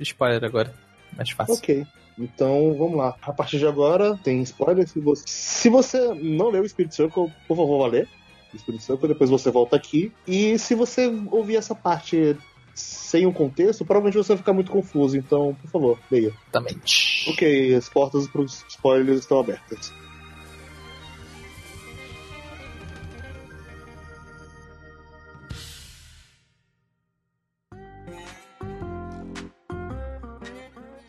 Spoiler 0.00 0.44
agora. 0.44 0.72
Mais 1.16 1.30
fácil. 1.30 1.54
Ok. 1.54 1.86
Então, 2.18 2.74
vamos 2.76 2.96
lá. 2.96 3.16
A 3.22 3.32
partir 3.32 3.58
de 3.58 3.66
agora, 3.66 4.18
tem 4.22 4.42
spoiler. 4.42 4.86
Se 4.86 5.00
você, 5.00 5.22
se 5.26 5.68
você 5.68 6.14
não 6.14 6.50
leu 6.50 6.62
o 6.62 6.68
Spirit 6.68 6.94
Circle, 6.94 7.32
por 7.48 7.56
favor, 7.56 7.78
vá 7.78 7.86
ler. 7.86 8.08
o 8.52 8.58
Spirit 8.58 8.82
Circle, 8.82 9.08
depois 9.08 9.30
você 9.30 9.50
volta 9.50 9.76
aqui. 9.76 10.12
E 10.26 10.58
se 10.58 10.74
você 10.74 11.06
ouvir 11.30 11.56
essa 11.56 11.74
parte 11.74 12.36
sem 12.74 13.26
o 13.26 13.32
contexto, 13.32 13.84
provavelmente 13.84 14.16
você 14.16 14.28
vai 14.28 14.38
ficar 14.38 14.52
muito 14.52 14.70
confuso. 14.70 15.16
Então, 15.16 15.54
por 15.60 15.70
favor, 15.70 15.98
leia. 16.10 16.32
Exatamente. 16.50 17.30
Ok, 17.30 17.74
as 17.74 17.88
portas 17.88 18.26
para 18.28 18.42
os 18.42 18.64
spoilers 18.68 19.20
estão 19.20 19.40
abertas. 19.40 19.92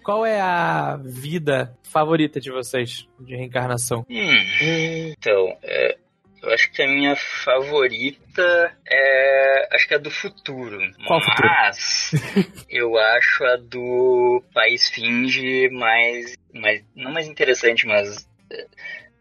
Qual 0.04 0.26
é 0.26 0.40
a 0.42 0.98
vida 1.02 1.76
favorita 1.84 2.40
de 2.40 2.52
vocês 2.52 3.08
de 3.20 3.36
reencarnação? 3.36 4.06
Hum, 4.10 5.14
então, 5.18 5.58
é, 5.64 5.98
eu 6.42 6.52
acho 6.54 6.72
que 6.72 6.82
a 6.82 6.88
minha 6.88 7.16
favorita 7.16 8.76
é. 8.86 9.68
Acho 9.76 9.88
que 9.88 9.94
é 9.94 9.98
a 9.98 10.00
do 10.00 10.12
futuro. 10.12 10.78
Qual 11.08 11.22
futuro? 11.24 11.48
Mas 11.48 12.12
eu 12.70 12.98
acho 12.98 13.44
a 13.46 13.56
do 13.58 14.44
País 14.54 14.90
Finge 14.90 15.70
mais. 15.70 16.36
mais 16.54 16.84
não 16.96 17.12
mais 17.12 17.28
interessante, 17.28 17.86
mas. 17.88 18.28
é, 18.52 18.66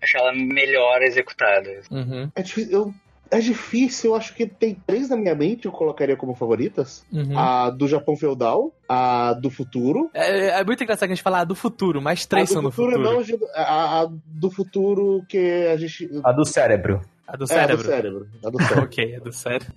Acho 0.02 0.16
ela 0.18 0.32
melhor 0.34 1.00
executada. 1.02 1.80
Uhum. 1.88 2.28
É 2.34 2.42
difícil, 2.42 2.72
eu- 2.72 2.94
é 3.32 3.40
difícil, 3.40 4.10
eu 4.10 4.16
acho 4.16 4.34
que 4.34 4.46
tem 4.46 4.74
três 4.86 5.08
na 5.08 5.16
minha 5.16 5.34
mente 5.34 5.62
que 5.62 5.68
eu 5.68 5.72
colocaria 5.72 6.16
como 6.16 6.34
favoritas. 6.34 7.04
Uhum. 7.12 7.36
A 7.38 7.70
do 7.70 7.88
Japão 7.88 8.14
Feudal, 8.16 8.72
a 8.88 9.32
do 9.32 9.50
futuro. 9.50 10.10
É, 10.14 10.60
é 10.60 10.64
muito 10.64 10.82
engraçado 10.84 11.08
que 11.08 11.12
a 11.12 11.16
gente 11.16 11.22
falar 11.24 11.44
do 11.44 11.54
futuro, 11.54 12.00
mas 12.00 12.26
três 12.26 12.50
a 12.50 12.52
são 12.52 12.62
do 12.62 12.68
do 12.68 12.72
futuro. 12.74 12.98
não, 13.02 13.20
a, 13.54 14.02
a 14.02 14.08
do 14.26 14.50
futuro 14.50 15.24
que 15.28 15.38
a 15.72 15.76
gente. 15.76 16.08
A 16.22 16.30
do 16.32 16.44
cérebro. 16.44 17.00
A 17.26 17.36
do 17.36 17.44
É, 17.44 17.46
a 17.46 17.48
cérebro. 17.48 17.76
do 17.82 17.88
cérebro. 17.88 18.26
A 18.44 18.50
do 18.50 18.58
cérebro. 18.62 18.84
ok, 18.84 19.14
é 19.14 19.20
do 19.20 19.32
cérebro. 19.32 19.72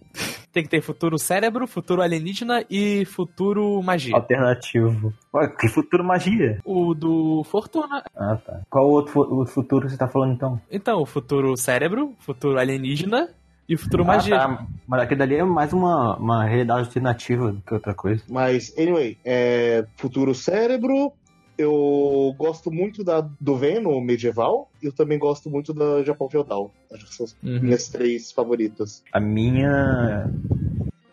Tem 0.51 0.63
que 0.63 0.69
ter 0.69 0.81
futuro 0.81 1.17
cérebro, 1.19 1.67
futuro 1.67 2.01
alienígena 2.01 2.63
e 2.69 3.05
futuro 3.05 3.81
magia. 3.83 4.15
Alternativo. 4.15 5.13
Ué, 5.33 5.47
que 5.59 5.67
futuro 5.67 6.03
magia? 6.03 6.59
O 6.65 6.93
do 6.93 7.43
Fortuna. 7.45 8.03
Ah, 8.15 8.37
tá. 8.37 8.61
Qual 8.69 8.89
outro 8.89 9.11
fu- 9.13 9.41
o 9.41 9.45
futuro 9.45 9.89
você 9.89 9.97
tá 9.97 10.07
falando 10.07 10.33
então? 10.33 10.59
Então, 10.71 11.01
o 11.01 11.05
futuro 11.05 11.55
cérebro, 11.57 12.13
futuro 12.19 12.57
alienígena 12.57 13.29
e 13.67 13.75
o 13.75 13.77
futuro 13.77 14.03
Ah, 14.03 14.07
magia. 14.07 14.37
tá. 14.37 14.65
Mas 14.87 15.01
aquele 15.01 15.19
dali 15.19 15.35
é 15.35 15.43
mais 15.43 15.73
uma, 15.73 16.15
uma 16.17 16.45
realidade 16.45 16.81
alternativa 16.81 17.51
do 17.51 17.61
que 17.61 17.73
outra 17.73 17.93
coisa. 17.93 18.23
Mas, 18.29 18.73
anyway, 18.77 19.17
é, 19.25 19.85
futuro 19.97 20.33
cérebro. 20.35 21.11
Eu 21.57 22.35
gosto 22.37 22.69
muito 22.69 23.01
da, 23.01 23.21
do 23.39 23.55
Venom 23.55 24.01
medieval 24.01 24.69
e 24.83 24.87
eu 24.87 24.91
também 24.91 25.17
gosto 25.17 25.49
muito 25.49 25.73
da 25.73 26.03
Japão 26.03 26.29
feudal. 26.29 26.69
Acho 26.93 27.05
que 27.05 27.15
são 27.15 27.25
as 27.25 27.31
Uhum. 27.41 27.61
minhas 27.61 27.87
três 27.87 28.29
favoritas. 28.33 29.01
A 29.13 29.21
minha. 29.21 30.29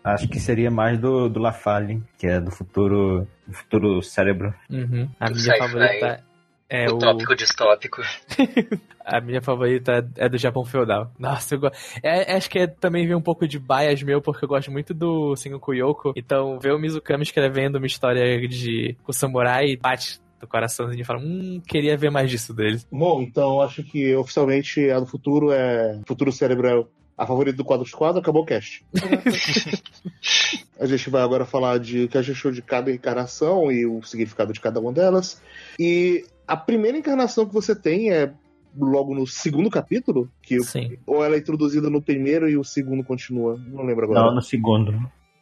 Acho 0.03 0.29
que 0.29 0.41
seria 0.41 0.69
mais 0.69 0.99
do, 0.99 1.29
do 1.29 1.39
Lafalle, 1.39 2.03
que 2.19 2.27
é 2.27 2.41
do 2.41 2.51
futuro. 2.51 3.25
Do 3.47 3.55
futuro 3.55 4.03
cérebro. 4.03 4.53
Uhum. 4.69 5.09
A 5.21 5.31
minha 5.31 5.57
favorita 5.59 6.25
é 6.73 6.91
o. 6.91 6.97
Utópico 6.97 7.37
distópico. 7.37 8.01
A 9.05 9.21
minha 9.21 9.43
favorita 9.43 10.09
é 10.17 10.29
do 10.29 10.39
Japão 10.39 10.65
feudal. 10.65 11.11
Nossa, 11.19 11.55
eu 11.55 11.61
gosto. 11.61 11.77
É, 12.03 12.35
acho 12.35 12.49
que 12.49 12.61
é, 12.61 12.67
também 12.67 13.07
vem 13.07 13.17
um 13.17 13.21
pouco 13.21 13.47
de 13.47 13.59
bias 13.59 14.03
meu, 14.03 14.23
porque 14.23 14.45
eu 14.45 14.49
gosto 14.49 14.71
muito 14.71 14.95
do 14.95 15.35
Sengoku 15.37 15.75
Yoko. 15.75 16.13
Então, 16.17 16.59
ver 16.61 16.73
o 16.73 16.79
Mizukami 16.79 17.25
escrevendo 17.25 17.77
uma 17.77 17.87
história 17.87 18.49
de 18.49 18.97
com 19.03 19.13
samurai 19.13 19.77
bate 19.77 20.21
do 20.41 20.47
coraçãozinho 20.47 21.03
e 21.03 21.05
fala, 21.05 21.21
hum, 21.21 21.61
queria 21.67 21.97
ver 21.97 22.11
mais 22.11 22.31
disso 22.31 22.55
dele. 22.55 22.81
Bom, 22.91 23.23
então 23.23 23.61
acho 23.61 23.83
que 23.83 24.15
oficialmente 24.15 24.89
a 24.91 25.01
do 25.01 25.07
futuro 25.07 25.53
é. 25.53 26.01
Futuro 26.07 26.33
cérebro 26.33 26.67
é 26.69 26.85
a 27.17 27.27
favorita 27.27 27.57
do 27.57 27.65
quadro 27.65 27.85
de 27.85 27.93
quadro, 27.93 28.21
acabou 28.21 28.43
o 28.43 28.47
cast. 28.47 28.85
a 30.79 30.87
gente 30.87 31.11
vai 31.11 31.23
agora 31.23 31.45
falar 31.45 31.79
de 31.79 32.05
o 32.05 32.09
que 32.09 32.19
a 32.19 32.23
gente 32.23 32.37
achou 32.37 32.51
de 32.51 32.63
cada 32.63 32.91
encarnação 32.91 33.71
e 33.71 33.87
o 33.87 34.03
significado 34.03 34.53
de 34.53 34.61
cada 34.61 34.81
uma 34.81 34.93
delas. 34.93 35.41
E 35.79 36.25
a 36.47 36.57
primeira 36.57 36.99
encarnação 36.99 37.47
que 37.47 37.55
você 37.55 37.75
tem 37.75 38.11
é 38.11 38.33
logo 38.77 39.15
no 39.15 39.27
segundo 39.27 39.71
capítulo, 39.71 40.31
que 40.43 40.61
Sim. 40.63 40.97
ou 41.07 41.25
ela 41.25 41.37
é 41.37 41.39
introduzida 41.39 41.91
no 41.91 42.01
primeiro 42.01 42.49
e 42.49 42.57
o 42.57 42.65
segundo 42.65 43.05
continua. 43.05 43.59
Não 43.69 43.85
lembro 43.85 44.05
agora. 44.05 44.21
Não, 44.21 44.35
no 44.35 44.43
segundo. 44.43 44.93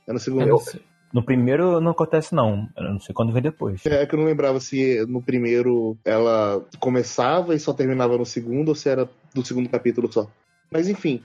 É 0.06 0.12
no 0.12 0.18
segundo. 0.18 0.58
sei. 0.58 0.80
No 1.12 1.24
primeiro 1.24 1.80
não 1.80 1.90
acontece, 1.90 2.34
não. 2.34 2.68
Eu 2.76 2.92
não 2.92 3.00
sei 3.00 3.12
quando 3.12 3.32
vem 3.32 3.42
depois. 3.42 3.84
É 3.84 4.06
que 4.06 4.14
eu 4.14 4.18
não 4.18 4.26
lembrava 4.26 4.60
se 4.60 5.04
no 5.06 5.20
primeiro 5.20 5.96
ela 6.04 6.64
começava 6.78 7.54
e 7.54 7.58
só 7.58 7.72
terminava 7.72 8.16
no 8.16 8.24
segundo 8.24 8.68
ou 8.68 8.74
se 8.74 8.88
era 8.88 9.08
do 9.34 9.44
segundo 9.44 9.68
capítulo 9.68 10.12
só. 10.12 10.28
Mas 10.70 10.88
enfim. 10.88 11.22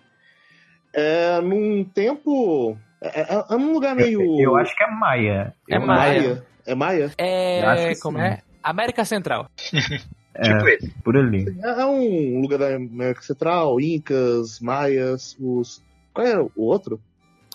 É 0.96 1.42
num 1.42 1.84
tempo. 1.84 2.78
É, 3.02 3.22
é, 3.22 3.44
é 3.52 3.58
num 3.58 3.74
lugar 3.74 3.96
meio. 3.96 4.40
Eu 4.40 4.56
acho 4.56 4.76
que 4.76 4.84
é 4.84 4.90
Maia. 4.90 5.54
É 5.70 5.76
Eu- 5.76 5.82
Maia. 5.86 6.44
É 6.66 6.74
Maia? 6.76 7.12
Eu 7.18 7.70
acho 7.70 7.84
É. 7.84 7.94
que 7.94 8.00
Como 8.00 8.18
sim. 8.18 8.24
é? 8.24 8.42
América 8.64 9.04
Central. 9.06 9.48
Tipo 10.42 10.68
É, 10.68 10.74
esse. 10.74 10.90
por 11.04 11.16
ali. 11.16 11.46
É, 11.64 11.82
é 11.82 11.86
um 11.86 12.42
lugar 12.42 12.60
da 12.60 12.76
América 12.76 13.22
Central, 13.22 13.80
Incas, 13.80 14.60
Maias, 14.60 15.36
os. 15.40 15.82
Qual 16.14 16.28
era 16.28 16.44
o 16.44 16.52
outro? 16.58 17.00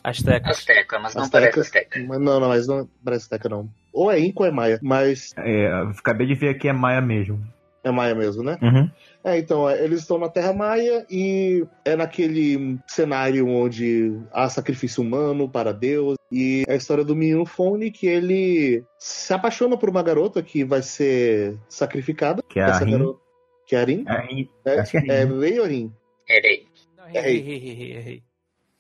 Aztecas. 0.02 0.58
Azteca, 0.58 0.98
mas 0.98 1.14
não 1.14 1.22
Azteca. 1.24 1.40
parece 1.52 1.60
Azteca. 1.60 2.00
Mas 2.08 2.18
Não, 2.20 2.40
não, 2.40 2.48
mas 2.48 2.66
não 2.66 2.88
parece 3.04 3.28
Teca, 3.28 3.50
não. 3.50 3.68
Ou 3.92 4.10
é 4.10 4.18
Inca 4.18 4.40
ou 4.44 4.46
é 4.46 4.50
Maia. 4.50 4.78
Mas 4.82 5.34
É, 5.36 5.66
eu 5.82 5.88
acabei 5.90 6.26
de 6.26 6.34
ver 6.34 6.48
aqui 6.50 6.68
é 6.68 6.72
Maia 6.72 7.02
mesmo. 7.02 7.38
é 7.84 7.90
Maia 7.90 8.14
mesmo, 8.14 8.42
né? 8.42 8.56
Uhum. 8.62 8.90
É, 9.22 9.38
então, 9.38 9.68
é, 9.68 9.84
eles 9.84 10.00
estão 10.00 10.16
na 10.18 10.28
Terra 10.30 10.52
Maia 10.54 11.04
e 11.10 11.66
é 11.84 11.94
naquele 11.94 12.78
cenário 12.88 13.46
onde 13.46 14.18
há 14.32 14.48
sacrifício 14.48 15.02
humano 15.02 15.46
para 15.48 15.72
Deus. 15.74 16.16
E 16.32 16.64
é 16.66 16.72
a 16.72 16.76
história 16.76 17.04
do 17.04 17.14
menino 17.14 17.44
Fone 17.44 17.90
que 17.90 18.06
ele 18.06 18.82
se 18.98 19.34
apaixona 19.34 19.76
por 19.76 19.90
uma 19.90 20.02
garota 20.02 20.42
que 20.42 20.64
vai 20.64 20.80
ser 20.80 21.58
sacrificada. 21.68 22.42
Que 22.48 22.60
é 22.60 22.64
a 22.64 22.68
Essa 22.68 22.84
Rin. 22.84 22.92
garota- 22.92 23.20
Que 23.66 23.76
é 23.76 23.80
a 23.80 23.84
Rin? 23.84 24.04
É 24.06 24.10
a 24.12 24.20
Rin. 24.20 24.48
É, 24.64 24.80
Acho 24.80 24.90
que 24.92 25.10
é 25.10 25.14
é 25.20 25.24
Rin. 25.24 25.38
Rei 25.40 25.60
ou 25.60 25.66
Rin? 25.66 25.92
É. 26.28 26.38
errei, 26.38 26.66
errei, 27.14 27.92
errei. 27.96 28.22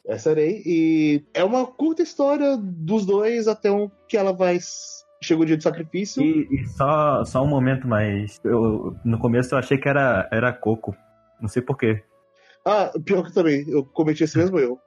Essa 0.06 0.30
é 0.30 0.32
a 0.32 0.36
Rei. 0.36 0.62
E 0.64 1.24
é 1.34 1.44
uma 1.44 1.66
curta 1.66 2.02
história 2.02 2.56
dos 2.56 3.04
dois 3.04 3.46
até 3.46 3.70
um 3.70 3.90
que 4.08 4.16
ela 4.16 4.32
vai. 4.32 4.58
Chega 5.22 5.42
o 5.42 5.44
dia 5.44 5.56
do 5.56 5.62
sacrifício. 5.62 6.22
E, 6.22 6.48
e 6.50 6.66
só, 6.66 7.24
só 7.24 7.42
um 7.44 7.48
momento, 7.48 7.86
mas 7.86 8.40
eu, 8.44 8.96
no 9.04 9.18
começo 9.18 9.54
eu 9.54 9.58
achei 9.58 9.76
que 9.76 9.88
era, 9.88 10.26
era 10.32 10.52
Coco. 10.52 10.96
Não 11.40 11.48
sei 11.48 11.60
porquê. 11.62 12.02
Ah, 12.66 12.90
pior 13.04 13.24
que 13.24 13.34
também, 13.34 13.64
eu 13.68 13.84
cometi 13.84 14.24
esse 14.24 14.38
mesmo 14.38 14.58
erro. 14.58 14.78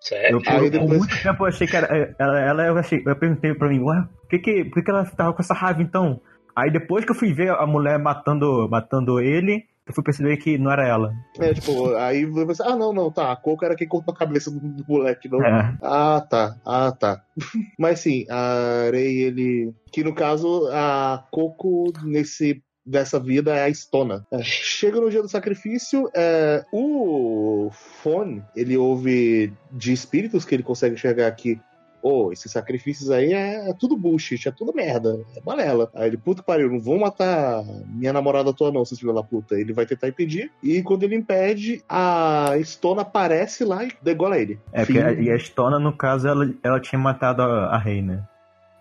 Sério? 0.00 0.38
Eu, 0.38 0.42
Aí 0.52 0.64
eu, 0.64 0.70
depois- 0.70 0.90
Por 0.90 0.98
muito 0.98 1.22
tempo 1.22 1.42
eu 1.44 1.48
achei 1.48 1.66
que 1.66 1.76
era. 1.76 2.14
Ela, 2.18 2.40
ela 2.40 2.66
eu, 2.66 2.76
achei, 2.78 3.02
eu 3.04 3.16
perguntei 3.16 3.54
pra 3.54 3.68
mim, 3.68 3.80
ué, 3.80 4.02
por 4.20 4.28
que, 4.28 4.38
que, 4.38 4.64
por 4.64 4.74
que, 4.74 4.82
que 4.82 4.90
ela 4.90 5.04
tava 5.06 5.32
com 5.32 5.40
essa 5.42 5.54
raiva 5.54 5.82
então? 5.82 6.20
Aí 6.54 6.70
depois 6.70 7.04
que 7.04 7.10
eu 7.10 7.14
fui 7.16 7.32
ver 7.32 7.50
a 7.50 7.66
mulher 7.66 7.98
matando, 7.98 8.68
matando 8.68 9.20
ele, 9.20 9.64
eu 9.86 9.94
fui 9.94 10.02
perceber 10.02 10.36
que 10.38 10.58
não 10.58 10.72
era 10.72 10.86
ela. 10.86 11.14
É, 11.38 11.54
tipo, 11.54 11.94
aí 11.94 12.26
você. 12.26 12.62
Ah, 12.62 12.74
não, 12.74 12.92
não, 12.92 13.10
tá. 13.10 13.30
A 13.30 13.36
Coco 13.36 13.64
era 13.64 13.76
quem 13.76 13.86
cortou 13.86 14.12
a 14.12 14.16
cabeça 14.16 14.50
do, 14.50 14.58
do 14.58 14.84
moleque, 14.86 15.28
não. 15.28 15.40
É. 15.40 15.78
Ah, 15.80 16.26
tá. 16.28 16.56
Ah, 16.66 16.90
tá. 16.90 17.22
Mas 17.78 18.00
sim, 18.00 18.26
a 18.28 18.90
Rei, 18.90 19.22
ele. 19.22 19.72
Que 19.92 20.02
no 20.02 20.12
caso, 20.12 20.68
a 20.72 21.24
Coco, 21.30 21.92
nesse. 22.02 22.62
Dessa 22.88 23.18
vida 23.18 23.52
é 23.52 23.64
a 23.64 23.68
Estona. 23.68 24.24
É. 24.30 24.40
Chega 24.44 25.00
no 25.00 25.10
dia 25.10 25.20
do 25.20 25.28
sacrifício, 25.28 26.08
é, 26.14 26.64
o 26.72 27.68
Fone, 27.72 28.44
ele 28.54 28.76
ouve 28.76 29.52
de 29.72 29.92
espíritos 29.92 30.44
que 30.44 30.54
ele 30.54 30.62
consegue 30.62 30.94
enxergar 30.94 31.26
aqui. 31.26 31.60
Ô, 32.02 32.32
esses 32.32 32.50
sacrifícios 32.50 33.10
aí 33.10 33.32
é, 33.32 33.70
é 33.70 33.72
tudo 33.74 33.96
bullshit, 33.96 34.48
é 34.48 34.52
tudo 34.52 34.74
merda, 34.74 35.20
é 35.36 35.40
balela. 35.40 35.90
Aí 35.94 36.08
ele, 36.08 36.16
puta 36.16 36.40
que 36.40 36.46
pariu, 36.46 36.70
não 36.70 36.80
vão 36.80 36.98
matar 36.98 37.64
minha 37.86 38.12
namorada 38.12 38.52
tua 38.52 38.70
não, 38.70 38.84
seus 38.84 39.00
filhos 39.00 39.14
da 39.14 39.22
puta. 39.22 39.58
Ele 39.58 39.72
vai 39.72 39.86
tentar 39.86 40.08
impedir, 40.08 40.50
e 40.62 40.82
quando 40.82 41.02
ele 41.02 41.16
impede, 41.16 41.82
a 41.88 42.52
Estona 42.58 43.02
aparece 43.02 43.64
lá 43.64 43.84
e 43.84 43.92
degola 44.02 44.38
ele. 44.38 44.58
É, 44.72 44.84
porque 44.84 44.98
a, 44.98 45.12
e 45.12 45.30
a 45.30 45.36
Stona, 45.36 45.78
no 45.78 45.92
caso, 45.96 46.28
ela, 46.28 46.48
ela 46.62 46.80
tinha 46.80 46.98
matado 46.98 47.42
a, 47.42 47.66
a 47.66 47.78
rei, 47.78 48.02
né? 48.02 48.22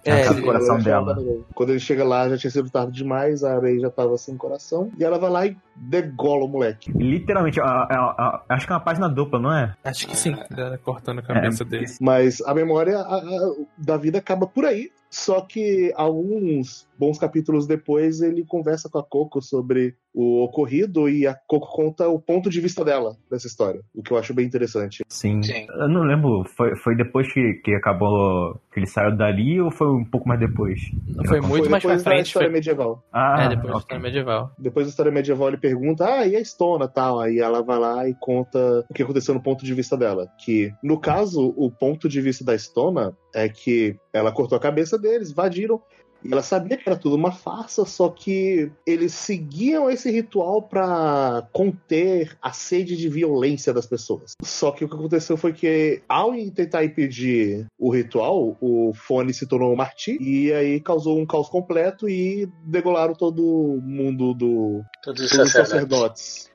É, 0.06 0.22
É, 0.22 0.30
o 0.32 0.42
coração 0.44 0.78
dela. 0.80 1.18
Quando 1.56 1.72
ele 1.72 1.80
chega 1.80 2.04
lá, 2.04 2.30
já 2.30 2.38
tinha 2.38 2.52
sido 2.52 2.70
tarde 2.70 2.92
demais, 2.94 3.44
a 3.44 3.60
Rey 3.60 3.80
já 3.80 3.90
tava 3.90 4.16
sem 4.18 4.38
coração. 4.38 4.92
E 5.00 5.04
ela 5.04 5.18
vai 5.18 5.30
lá 5.32 5.46
e 5.48 5.58
degola 5.76 6.46
o 6.46 6.48
moleque. 6.48 6.92
Literalmente, 6.96 7.60
a- 7.60 7.66
a- 7.66 8.16
a- 8.18 8.42
acho 8.50 8.68
que 8.68 8.72
é 8.72 8.76
uma 8.76 8.82
página 8.82 9.10
dupla, 9.10 9.40
não 9.40 9.52
é? 9.52 9.74
Acho 9.84 10.08
que 10.08 10.16
sim, 10.16 10.36
dela 10.52 10.78
cortando 10.78 11.20
a 11.20 11.22
cabeça 11.24 11.64
É, 11.64 11.66
dele. 11.66 11.86
Mas 12.00 12.40
a 12.42 12.54
memória 12.54 12.98
a- 13.00 13.16
a- 13.18 13.54
da 13.78 13.98
vida 13.98 14.20
acaba 14.20 14.46
por 14.46 14.64
aí. 14.66 14.92
Só 15.16 15.40
que 15.40 15.94
alguns 15.96 16.90
bons 17.00 17.18
capítulos 17.18 17.66
depois 17.66 18.20
ele 18.22 18.44
conversa 18.46 18.90
com 18.90 19.00
a 19.00 19.04
Coco 19.04 19.42
sobre 19.42 19.96
o 20.14 20.44
ocorrido 20.44 21.10
e 21.10 21.26
a 21.26 21.34
Coco 21.34 21.68
conta 21.74 22.08
o 22.10 22.20
ponto 22.20 22.50
de 22.50 22.60
vista 22.62 22.84
dela 22.86 23.16
dessa 23.30 23.48
história, 23.48 23.82
o 23.94 24.02
que 24.04 24.12
eu 24.12 24.18
acho 24.18 24.34
bem 24.34 24.46
interessante. 24.46 25.04
Sim. 25.08 25.42
Sim. 25.42 25.68
Eu 25.70 25.88
não 25.90 26.02
lembro, 26.04 26.44
foi, 26.56 26.76
foi 26.78 26.96
depois 26.98 27.32
que, 27.34 27.62
que 27.64 27.74
acabou, 27.76 28.60
que 28.74 28.80
ele 28.80 28.88
saiu 28.88 29.16
dali 29.16 29.60
ou 29.62 29.72
foi 29.72 29.88
um 29.88 30.04
pouco 30.06 30.28
mais 30.28 30.40
depois? 30.40 30.80
Foi 31.28 31.40
muito 31.40 31.64
Foi 31.64 31.70
mais 31.70 31.84
pra 31.84 31.96
depois 31.96 32.04
da 32.04 32.12
frente. 32.12 32.28
história 32.28 32.48
Foi... 32.50 32.54
medieval. 32.54 33.04
Ah, 33.14 33.44
É, 33.44 33.50
depois 33.50 33.68
da 33.68 33.72
ok. 33.72 33.80
história 33.80 34.04
medieval. 34.04 34.52
Depois 34.60 34.86
da 34.86 34.90
história 34.90 35.12
medieval 35.14 35.48
ele 35.48 35.58
pergunta, 35.58 36.06
ah, 36.06 36.28
e 36.28 36.36
a 36.36 36.42
Estona 36.42 36.88
tal? 36.90 37.20
Aí 37.22 37.40
ela 37.40 37.62
vai 37.62 37.80
lá 37.80 38.08
e 38.10 38.14
conta 38.20 38.86
o 38.90 38.94
que 38.94 39.04
aconteceu 39.04 39.34
no 39.34 39.42
ponto 39.44 39.64
de 39.66 39.74
vista 39.74 39.96
dela. 39.98 40.28
Que, 40.44 40.74
no 40.84 41.00
caso, 41.00 41.54
o 41.58 41.72
ponto 41.72 42.08
de 42.10 42.20
vista 42.22 42.44
da 42.44 42.54
Estona 42.56 43.14
é 43.36 43.50
que 43.50 43.98
ela 44.14 44.32
cortou 44.32 44.58
a 44.58 44.62
cabeça 44.62 44.98
deles, 44.98 45.30
invadiram, 45.30 45.82
e 46.24 46.32
ela 46.32 46.42
sabia 46.42 46.76
que 46.76 46.90
era 46.90 46.98
tudo 46.98 47.16
uma 47.16 47.32
farsa, 47.32 47.86
só 47.86 48.10
que 48.10 48.72
eles 48.84 49.14
seguiam 49.14 49.92
esse 49.92 50.10
ritual 50.10 50.60
pra 50.64 51.48
conter 51.52 52.36
a 52.42 52.52
sede 52.52 52.98
de 52.98 53.08
violência 53.08 53.72
das 53.72 53.86
pessoas. 53.86 54.32
Só 54.42 54.72
que 54.72 54.84
o 54.84 54.90
que 54.90 54.96
aconteceu 54.96 55.38
foi 55.38 55.54
que, 55.54 56.02
ao 56.10 56.32
tentar 56.50 56.84
impedir 56.84 57.68
o 57.78 57.92
ritual, 57.92 58.58
o 58.60 58.92
Fone 58.96 59.36
se 59.36 59.46
tornou 59.46 59.72
um 59.72 59.76
martir, 59.76 60.20
e 60.20 60.52
aí 60.52 60.80
causou 60.80 61.20
um 61.20 61.28
caos 61.28 61.48
completo 61.48 62.10
e 62.10 62.50
degolaram 62.64 63.14
todo 63.14 63.80
mundo 63.84 64.34
do, 64.34 64.82
Todos 65.04 65.26
os 65.26 65.30
todos 65.30 65.46
os 65.48 65.52
sacerdotes. 65.52 65.70
sacerdotes. 65.70 66.55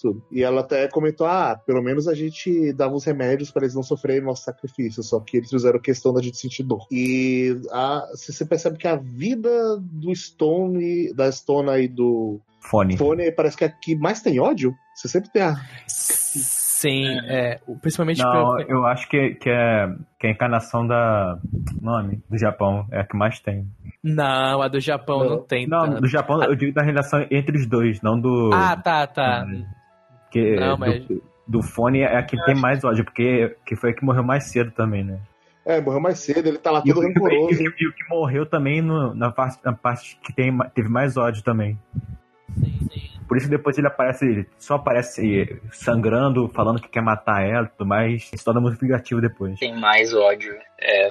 Tudo. 0.00 0.22
E 0.30 0.42
ela 0.42 0.60
até 0.60 0.88
comentou: 0.88 1.26
ah, 1.26 1.60
pelo 1.66 1.82
menos 1.82 2.08
a 2.08 2.14
gente 2.14 2.72
dava 2.72 2.94
os 2.94 3.04
remédios 3.04 3.50
para 3.50 3.64
eles 3.64 3.74
não 3.74 3.82
sofrerem 3.82 4.22
nosso 4.22 4.44
sacrifício, 4.44 5.02
só 5.02 5.20
que 5.20 5.36
eles 5.36 5.50
fizeram 5.50 5.78
questão 5.80 6.12
da 6.12 6.22
gente 6.22 6.38
sentir 6.38 6.62
dor. 6.62 6.86
E 6.90 7.60
a, 7.70 8.06
você 8.14 8.44
percebe 8.44 8.78
que 8.78 8.88
a 8.88 8.96
vida 8.96 9.76
do 9.80 10.14
Stone, 10.14 11.12
da 11.12 11.28
Stona 11.30 11.78
e 11.78 11.88
do 11.88 12.40
Fone. 12.60 12.96
Fone 12.96 13.30
parece 13.32 13.56
que 13.56 13.64
é 13.64 13.68
a 13.68 13.70
que 13.70 13.96
mais 13.96 14.20
tem 14.20 14.40
ódio. 14.40 14.74
Você 14.94 15.08
sempre 15.08 15.30
tem 15.30 15.42
a. 15.42 15.56
Sim, 16.88 17.04
é, 17.26 17.60
o- 17.66 17.76
principalmente 17.78 18.22
Não, 18.22 18.30
pelo- 18.56 18.60
eu 18.70 18.86
acho 18.86 19.08
que, 19.08 19.34
que, 19.34 19.50
é, 19.50 19.88
que 20.18 20.26
é 20.26 20.30
a 20.30 20.32
encarnação 20.32 20.86
da. 20.86 21.38
Nome? 21.80 22.22
Do 22.30 22.38
Japão. 22.38 22.86
É 22.92 23.00
a 23.00 23.04
que 23.04 23.16
mais 23.16 23.40
tem. 23.40 23.66
Não, 24.04 24.62
a 24.62 24.68
do 24.68 24.78
Japão 24.80 25.18
não, 25.20 25.30
Não. 25.30 25.38
tem. 25.42 25.66
Não, 25.66 25.84
tanto. 25.88 26.00
do 26.02 26.06
Japão, 26.08 26.42
eu 26.44 26.54
digo 26.54 26.72
da 26.72 26.82
relação 26.82 27.26
entre 27.30 27.56
os 27.56 27.66
dois, 27.66 28.00
não 28.02 28.18
do. 28.20 28.50
Ah, 28.52 28.76
tá, 28.76 29.06
tá. 29.06 29.46
que, 30.30 30.56
não, 30.60 30.74
do, 30.74 30.80
mas- 30.80 31.08
do 31.48 31.62
fone 31.62 32.00
é 32.00 32.16
a 32.18 32.22
que 32.22 32.36
tem 32.44 32.54
mais 32.54 32.84
ódio, 32.84 33.04
porque 33.04 33.56
que 33.64 33.74
foi 33.76 33.90
a 33.90 33.92
que 33.94 34.04
morreu 34.04 34.22
mais 34.22 34.44
cedo 34.44 34.70
também, 34.70 35.02
né? 35.04 35.18
É, 35.64 35.80
morreu 35.80 36.00
mais 36.00 36.20
cedo, 36.20 36.46
ele 36.48 36.58
tá 36.58 36.70
lá 36.70 36.80
todo 36.82 37.02
e, 37.02 37.06
rancoroso. 37.08 37.60
e 37.62 37.66
o- 37.68 37.72
que 37.74 38.08
morreu 38.08 38.46
também 38.46 38.80
no- 38.80 39.12
na, 39.14 39.32
parte, 39.32 39.58
na 39.64 39.72
parte 39.72 40.16
que 40.22 40.32
tem, 40.32 40.56
teve 40.74 40.88
mais 40.88 41.16
ódio 41.16 41.42
também. 41.42 41.76
Por 43.26 43.36
isso 43.36 43.48
depois 43.48 43.76
ele 43.76 43.86
aparece, 43.86 44.46
só 44.58 44.74
aparece 44.74 45.58
sangrando, 45.72 46.48
falando 46.54 46.80
que 46.80 46.88
quer 46.88 47.02
matar 47.02 47.42
ela 47.42 47.66
e 47.66 47.70
tudo 47.70 47.86
mais. 47.86 48.30
Isso 48.32 48.44
torna 48.44 48.60
muito 48.60 48.78
vingativo 48.78 49.20
depois. 49.20 49.58
Tem 49.58 49.78
mais 49.78 50.14
ódio. 50.14 50.54
É. 50.80 51.08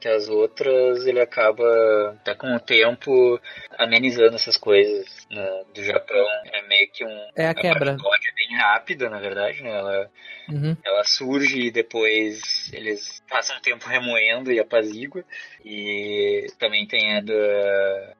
Que 0.00 0.08
as 0.08 0.28
outras 0.28 1.06
ele 1.06 1.20
acaba, 1.20 2.16
até 2.20 2.34
com 2.34 2.54
o 2.54 2.60
tempo, 2.60 3.38
amenizando 3.78 4.34
essas 4.34 4.56
coisas 4.56 5.26
né, 5.30 5.64
do 5.74 5.84
Japão. 5.84 6.26
É 6.52 6.62
meio 6.62 6.90
que 6.90 7.04
um. 7.04 7.28
É 7.36 7.48
a 7.48 7.54
quebra. 7.54 7.92
é 7.92 8.34
bem 8.34 8.56
rápida, 8.56 9.10
na 9.10 9.20
verdade, 9.20 9.62
né? 9.62 9.70
Ela, 9.70 10.10
Uhum. 10.48 10.76
ela 10.84 11.04
surge 11.04 11.60
e 11.60 11.70
depois 11.70 12.72
eles 12.72 13.22
passam 13.28 13.56
um 13.56 13.60
tempo 13.60 13.86
remoendo 13.88 14.50
e 14.50 14.58
apazigua. 14.58 15.24
E 15.64 16.46
também 16.58 16.86
tem 16.86 17.16
a 17.18 17.20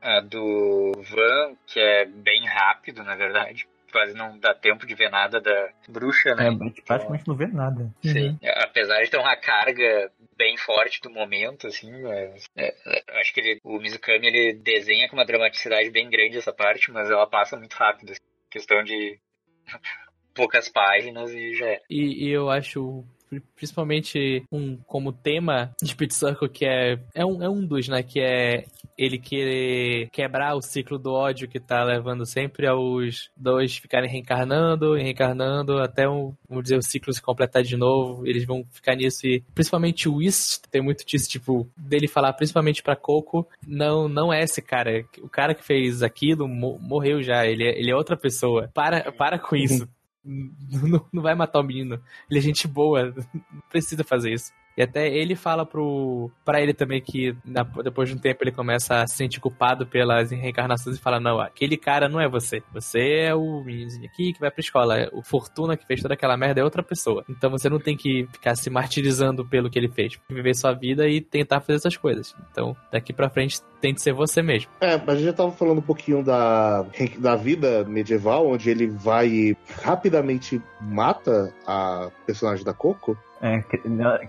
a 0.01 0.21
do 0.21 0.93
Van, 1.03 1.55
que 1.67 1.81
é 1.81 2.05
bem 2.05 2.47
rápido, 2.47 3.03
na 3.03 3.17
verdade. 3.17 3.67
Quase 3.91 4.15
não 4.15 4.39
dá 4.39 4.55
tempo 4.55 4.87
de 4.87 4.95
ver 4.95 5.11
nada 5.11 5.41
da 5.41 5.71
bruxa, 5.89 6.35
né? 6.35 6.45
É, 6.45 6.49
a 6.49 6.53
gente 6.53 6.83
praticamente 6.83 7.27
não 7.27 7.35
vê 7.35 7.47
nada. 7.47 7.91
Sim. 8.03 8.39
Apesar 8.57 9.03
de 9.03 9.11
ter 9.11 9.19
uma 9.19 9.37
carga 9.37 10.11
bem 10.37 10.57
forte 10.57 11.01
do 11.03 11.11
momento, 11.11 11.67
assim, 11.67 11.91
mas, 12.03 12.45
é, 12.57 12.75
é, 12.87 13.21
acho 13.21 13.35
que 13.35 13.41
ele, 13.41 13.61
o 13.63 13.79
Mizukami 13.79 14.27
ele 14.27 14.55
desenha 14.55 15.09
com 15.09 15.17
uma 15.17 15.27
dramaticidade 15.27 15.91
bem 15.91 16.09
grande 16.09 16.39
essa 16.39 16.53
parte, 16.53 16.91
mas 16.91 17.11
ela 17.11 17.27
passa 17.27 17.57
muito 17.57 17.75
rápido. 17.75 18.13
Assim, 18.13 18.21
questão 18.51 18.83
de 18.83 19.19
poucas 20.35 20.69
páginas 20.69 21.33
e 21.33 21.55
já 21.55 21.67
é. 21.67 21.81
E, 21.91 22.27
e 22.27 22.31
eu 22.31 22.49
acho 22.49 23.05
principalmente 23.55 24.43
um 24.51 24.77
como 24.87 25.13
tema 25.13 25.71
de 25.83 25.95
Pit 25.95 26.15
Circle 26.15 26.49
que 26.49 26.65
é 26.67 26.99
é 27.15 27.25
um, 27.25 27.43
é 27.43 27.49
um 27.49 27.65
dos, 27.65 27.89
né, 27.89 28.03
que 28.03 28.21
é 28.21 28.65
ele 28.99 29.19
querer 29.19 30.09
quebrar 30.11 30.55
o 30.55 30.61
ciclo 30.63 30.99
do 30.99 31.13
ódio 31.13 31.49
que 31.49 31.59
tá 31.59 31.83
levando 31.85 32.27
sempre 32.27 32.67
aos 32.67 33.31
dois 33.37 33.77
ficarem 33.77 34.11
reencarnando 34.11 34.97
e 34.99 35.03
reencarnando 35.03 35.79
até 35.79 36.09
um, 36.09 36.35
vamos 36.49 36.65
dizer, 36.65 36.77
o 36.77 36.83
ciclo 36.83 37.13
se 37.13 37.23
completar 37.23 37.63
de 37.63 37.77
novo, 37.77 38.27
eles 38.27 38.45
vão 38.45 38.65
ficar 38.71 38.95
nisso 38.97 39.27
e 39.27 39.43
principalmente 39.55 40.09
o 40.09 40.17
Whist 40.17 40.63
tem 40.71 40.83
muito 40.83 41.05
disso, 41.07 41.29
tipo, 41.31 41.69
dele 41.77 42.09
falar 42.09 42.33
principalmente 42.35 42.83
pra 42.83 42.97
Coco, 42.97 43.47
não 43.67 44.09
não 44.09 44.33
é 44.33 44.43
esse 44.43 44.61
cara, 44.61 45.05
o 45.23 45.29
cara 45.29 45.55
que 45.55 45.65
fez 45.65 46.03
aquilo 46.03 46.47
mo- 46.49 46.79
morreu 46.79 47.23
já, 47.23 47.47
ele 47.47 47.65
é, 47.65 47.79
ele 47.79 47.91
é 47.91 47.97
outra 47.97 48.17
pessoa. 48.17 48.71
Para 48.75 49.11
para 49.13 49.39
com 49.39 49.57
isso. 49.57 49.89
Não, 50.25 51.07
não 51.13 51.23
vai 51.23 51.35
matar 51.35 51.61
o 51.61 51.63
menino. 51.65 52.01
Ele 52.29 52.39
é 52.39 52.43
gente 52.43 52.69
boa, 52.69 53.15
não 53.33 53.63
precisa 53.71 54.05
fazer 54.05 54.33
isso. 54.33 54.53
E 54.77 54.83
até 54.83 55.09
ele 55.09 55.35
fala 55.35 55.67
pro 55.67 56.31
para 56.45 56.61
ele 56.61 56.73
também 56.73 57.01
que 57.01 57.35
na- 57.45 57.63
depois 57.83 58.09
de 58.09 58.15
um 58.15 58.19
tempo 58.19 58.43
ele 58.43 58.53
começa 58.53 59.03
a 59.03 59.07
se 59.07 59.17
sentir 59.17 59.41
culpado 59.41 59.87
pelas 59.87 60.31
reencarnações 60.31 60.97
e 60.97 61.01
fala: 61.01 61.19
Não, 61.21 61.41
aquele 61.41 61.77
cara 61.77 62.09
não 62.09 62.21
é 62.21 62.29
você. 62.29 62.63
Você 62.73 63.01
é 63.27 63.35
o 63.35 63.63
meninozinho 63.65 64.07
aqui 64.07 64.33
que 64.33 64.41
vai 64.41 64.51
pra 64.51 64.61
escola. 64.61 65.09
O 65.13 65.23
Fortuna 65.23 65.77
que 65.77 65.87
fez 65.87 66.01
toda 66.01 66.15
aquela 66.15 66.37
merda 66.37 66.61
é 66.61 66.65
outra 66.65 66.83
pessoa. 66.83 67.25
Então 67.29 67.51
você 67.51 67.69
não 67.69 67.79
tem 67.79 67.97
que 67.97 68.27
ficar 68.33 68.55
se 68.57 68.71
martirizando 68.71 69.45
pelo 69.45 69.69
que 69.69 69.79
ele 69.79 69.89
fez. 69.89 70.19
Viver 70.29 70.55
sua 70.55 70.73
vida 70.73 71.07
e 71.09 71.21
tentar 71.21 71.61
fazer 71.61 71.75
essas 71.75 71.97
coisas. 71.97 72.35
Então 72.51 72.77
daqui 72.93 73.13
pra 73.13 73.29
frente 73.29 73.61
tente 73.81 74.01
ser 74.01 74.13
você 74.13 74.41
mesmo. 74.43 74.71
É, 74.81 74.97
mas 74.97 75.09
a 75.09 75.15
gente 75.17 75.25
já 75.25 75.33
tava 75.33 75.51
falando 75.53 75.79
um 75.79 75.83
pouquinho 75.83 76.23
da, 76.23 76.85
da 77.19 77.35
vida 77.37 77.85
medieval, 77.85 78.47
onde 78.49 78.71
ele 78.71 78.87
vai 78.87 79.29
e 79.29 79.57
rapidamente 79.83 80.61
mata 80.81 81.53
a 81.67 82.11
personagem 82.27 82.65
da 82.65 82.73
Coco. 82.73 83.17
É, 83.43 83.61
que 83.63 83.81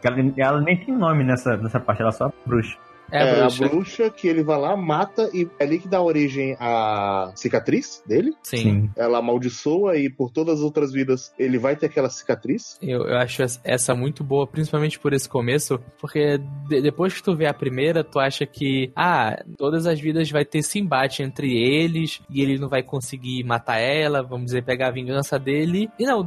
ela, 0.04 0.34
ela- 0.38 0.62
nem 0.62 0.78
tem 0.78 0.95
nome 0.95 1.24
nessa, 1.24 1.58
nessa 1.58 1.80
parte, 1.80 2.02
ela 2.02 2.10
é 2.10 2.13
só 2.13 2.32
bruxa. 2.45 2.78
É, 3.13 3.41
a 3.41 3.41
bruxa. 3.41 3.65
a 3.65 3.67
bruxa 3.67 4.10
que 4.10 4.26
ele 4.26 4.41
vai 4.41 4.58
lá, 4.58 4.78
mata, 4.78 5.30
e 5.34 5.45
é 5.60 5.65
ali 5.65 5.80
que 5.80 5.88
dá 5.89 6.02
origem 6.02 6.56
à 6.62 7.30
cicatriz 7.36 8.02
dele. 8.08 8.32
Sim. 8.41 8.89
Ela 8.95 9.17
amaldiçoa 9.17 9.97
e 9.97 10.10
por 10.10 10.32
todas 10.32 10.60
as 10.60 10.62
outras 10.63 10.93
vidas 10.93 11.34
ele 11.38 11.58
vai 11.58 11.76
ter 11.76 11.88
aquela 11.88 12.10
cicatriz. 12.10 12.78
Eu, 12.82 13.02
eu 13.06 13.17
acho 13.17 13.43
es- 13.43 13.60
essa 13.65 13.93
muito 13.93 14.24
boa, 14.24 14.47
principalmente 14.47 14.97
por 14.97 15.12
esse 15.12 15.28
começo, 15.28 15.78
porque 16.00 16.38
de- 16.69 16.82
depois 16.82 17.13
que 17.13 17.21
tu 17.21 17.36
vê 17.36 17.47
a 17.47 17.54
primeira, 17.54 18.02
tu 18.02 18.17
acha 18.17 18.45
que, 18.45 18.93
ah, 18.95 19.43
todas 19.58 19.86
as 19.86 20.00
vidas 20.00 20.32
vai 20.32 20.45
ter 20.45 20.60
esse 20.60 20.80
embate 20.80 21.21
entre 21.21 21.52
eles, 21.52 22.21
e 22.30 22.41
ele 22.41 22.58
não 22.58 22.69
vai 22.69 22.82
conseguir 22.82 23.43
matar 23.43 23.78
ela, 23.78 24.24
vamos 24.24 24.45
dizer, 24.45 24.63
pegar 24.63 24.88
a 24.88 24.91
vingança 24.91 25.38
dele. 25.38 25.89
E 26.00 26.06
não, 26.06 26.26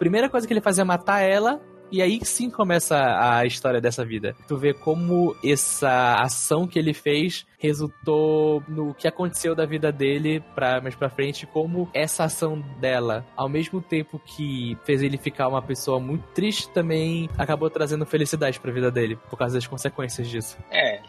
primeira 0.00 0.28
coisa 0.28 0.48
que 0.48 0.52
ele 0.52 0.60
faz 0.60 0.80
é 0.80 0.84
matar 0.84 1.20
ela, 1.20 1.60
e 1.94 2.02
aí 2.02 2.18
sim 2.24 2.50
começa 2.50 2.96
a 3.20 3.46
história 3.46 3.80
dessa 3.80 4.04
vida. 4.04 4.34
Tu 4.48 4.56
vê 4.56 4.74
como 4.74 5.36
essa 5.44 6.16
ação 6.16 6.66
que 6.66 6.76
ele 6.76 6.92
fez 6.92 7.46
resultou 7.56 8.64
no 8.66 8.92
que 8.92 9.06
aconteceu 9.06 9.54
da 9.54 9.64
vida 9.64 9.92
dele 9.92 10.42
pra, 10.56 10.80
mais 10.80 10.96
pra 10.96 11.08
frente, 11.08 11.46
como 11.46 11.88
essa 11.94 12.24
ação 12.24 12.60
dela, 12.80 13.24
ao 13.36 13.48
mesmo 13.48 13.80
tempo 13.80 14.18
que 14.18 14.76
fez 14.84 15.02
ele 15.02 15.16
ficar 15.16 15.46
uma 15.46 15.62
pessoa 15.62 16.00
muito 16.00 16.24
triste, 16.34 16.68
também 16.70 17.30
acabou 17.38 17.70
trazendo 17.70 18.04
felicidade 18.04 18.58
pra 18.58 18.72
vida 18.72 18.90
dele, 18.90 19.16
por 19.30 19.38
causa 19.38 19.54
das 19.54 19.66
consequências 19.66 20.28
disso. 20.28 20.58
É, 20.72 21.00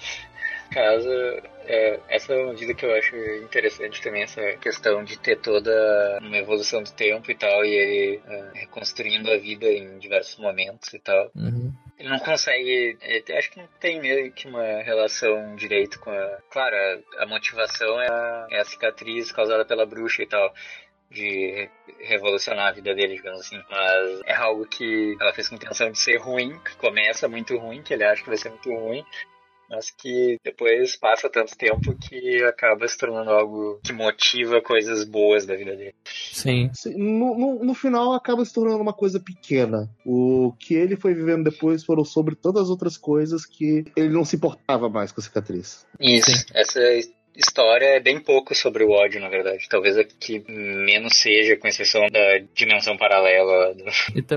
caso 0.69 1.09
é, 1.67 1.99
essa 2.09 2.33
é 2.33 2.43
uma 2.43 2.53
vida 2.53 2.73
que 2.73 2.85
eu 2.85 2.93
acho 2.95 3.15
interessante 3.43 4.01
também, 4.01 4.23
essa 4.23 4.41
questão 4.57 5.03
de 5.03 5.17
ter 5.19 5.37
toda 5.37 6.19
uma 6.21 6.37
evolução 6.37 6.83
do 6.83 6.91
tempo 6.91 7.29
e 7.31 7.35
tal, 7.35 7.65
e 7.65 7.69
ele 7.73 8.21
é, 8.27 8.49
reconstruindo 8.59 9.31
a 9.31 9.37
vida 9.37 9.65
em 9.67 9.97
diversos 9.97 10.37
momentos 10.37 10.93
e 10.93 10.99
tal. 10.99 11.31
Ele 11.97 12.09
não 12.09 12.19
consegue. 12.19 12.97
ele- 13.01 13.37
acho 13.37 13.51
que 13.51 13.59
não 13.59 13.67
tem 13.79 14.01
meio 14.01 14.31
que 14.33 14.47
uma 14.47 14.81
relação 14.83 15.55
direito 15.55 15.97
com 15.99 16.09
a. 16.11 16.37
Claro, 16.51 16.75
a, 16.75 17.23
a 17.23 17.25
motivação 17.25 18.01
é 18.01 18.07
a, 18.09 18.47
é 18.51 18.59
a 18.59 18.65
cicatriz 18.65 19.31
causada 19.31 19.63
pela 19.65 19.85
bruxa 19.85 20.21
e 20.23 20.27
tal. 20.27 20.53
De 21.09 21.69
revolucionar 22.01 22.67
a 22.67 22.71
vida 22.71 22.93
dele, 22.93 23.15
digamos 23.15 23.39
assim. 23.39 23.61
Mas 23.69 24.21
é 24.25 24.33
algo 24.33 24.65
que 24.67 25.15
ela 25.21 25.31
fez 25.33 25.47
com 25.47 25.55
intenção 25.55 25.89
de 25.89 25.99
ser 25.99 26.17
ruim, 26.17 26.59
que 26.59 26.75
começa 26.75 27.29
muito 27.29 27.55
ruim, 27.57 27.81
que 27.81 27.93
ele 27.93 28.03
acha 28.03 28.21
que 28.21 28.27
vai 28.27 28.37
ser 28.37 28.49
muito 28.49 28.69
ruim. 28.73 29.05
Mas 29.69 29.89
que 29.91 30.39
depois 30.43 30.95
passa 30.95 31.29
tanto 31.29 31.57
tempo 31.57 31.95
que 31.95 32.43
acaba 32.43 32.87
se 32.87 32.97
tornando 32.97 33.29
algo 33.31 33.79
que 33.83 33.93
motiva 33.93 34.61
coisas 34.61 35.03
boas 35.03 35.45
da 35.45 35.55
vida 35.55 35.75
dele. 35.75 35.95
Sim. 36.05 36.69
No, 36.95 37.37
no, 37.37 37.65
no, 37.65 37.73
final 37.73 38.13
acaba 38.13 38.43
se 38.45 38.53
tornando 38.53 38.81
uma 38.81 38.93
coisa 38.93 39.19
pequena. 39.19 39.89
O 40.05 40.53
que 40.59 40.73
ele 40.73 40.95
foi 40.95 41.13
vivendo 41.13 41.43
depois 41.49 41.83
foram 41.83 42.03
sobre 42.03 42.35
todas 42.35 42.63
as 42.63 42.69
outras 42.69 42.97
coisas 42.97 43.45
que 43.45 43.85
ele 43.95 44.09
não 44.09 44.25
se 44.25 44.35
importava 44.35 44.89
mais 44.89 45.11
com 45.11 45.21
a 45.21 45.23
cicatriz. 45.23 45.85
Isso, 45.99 46.31
Sim. 46.31 46.43
essa 46.53 46.79
história 47.37 47.85
é 47.85 47.99
bem 47.99 48.19
pouco 48.19 48.55
sobre 48.55 48.83
o 48.83 48.91
ódio, 48.91 49.19
na 49.19 49.29
verdade. 49.29 49.67
Talvez 49.69 49.97
a 49.97 50.03
que 50.03 50.43
menos 50.47 51.17
seja, 51.17 51.57
com 51.57 51.67
exceção 51.67 52.07
da 52.07 52.39
dimensão 52.53 52.97
paralela. 52.97 53.75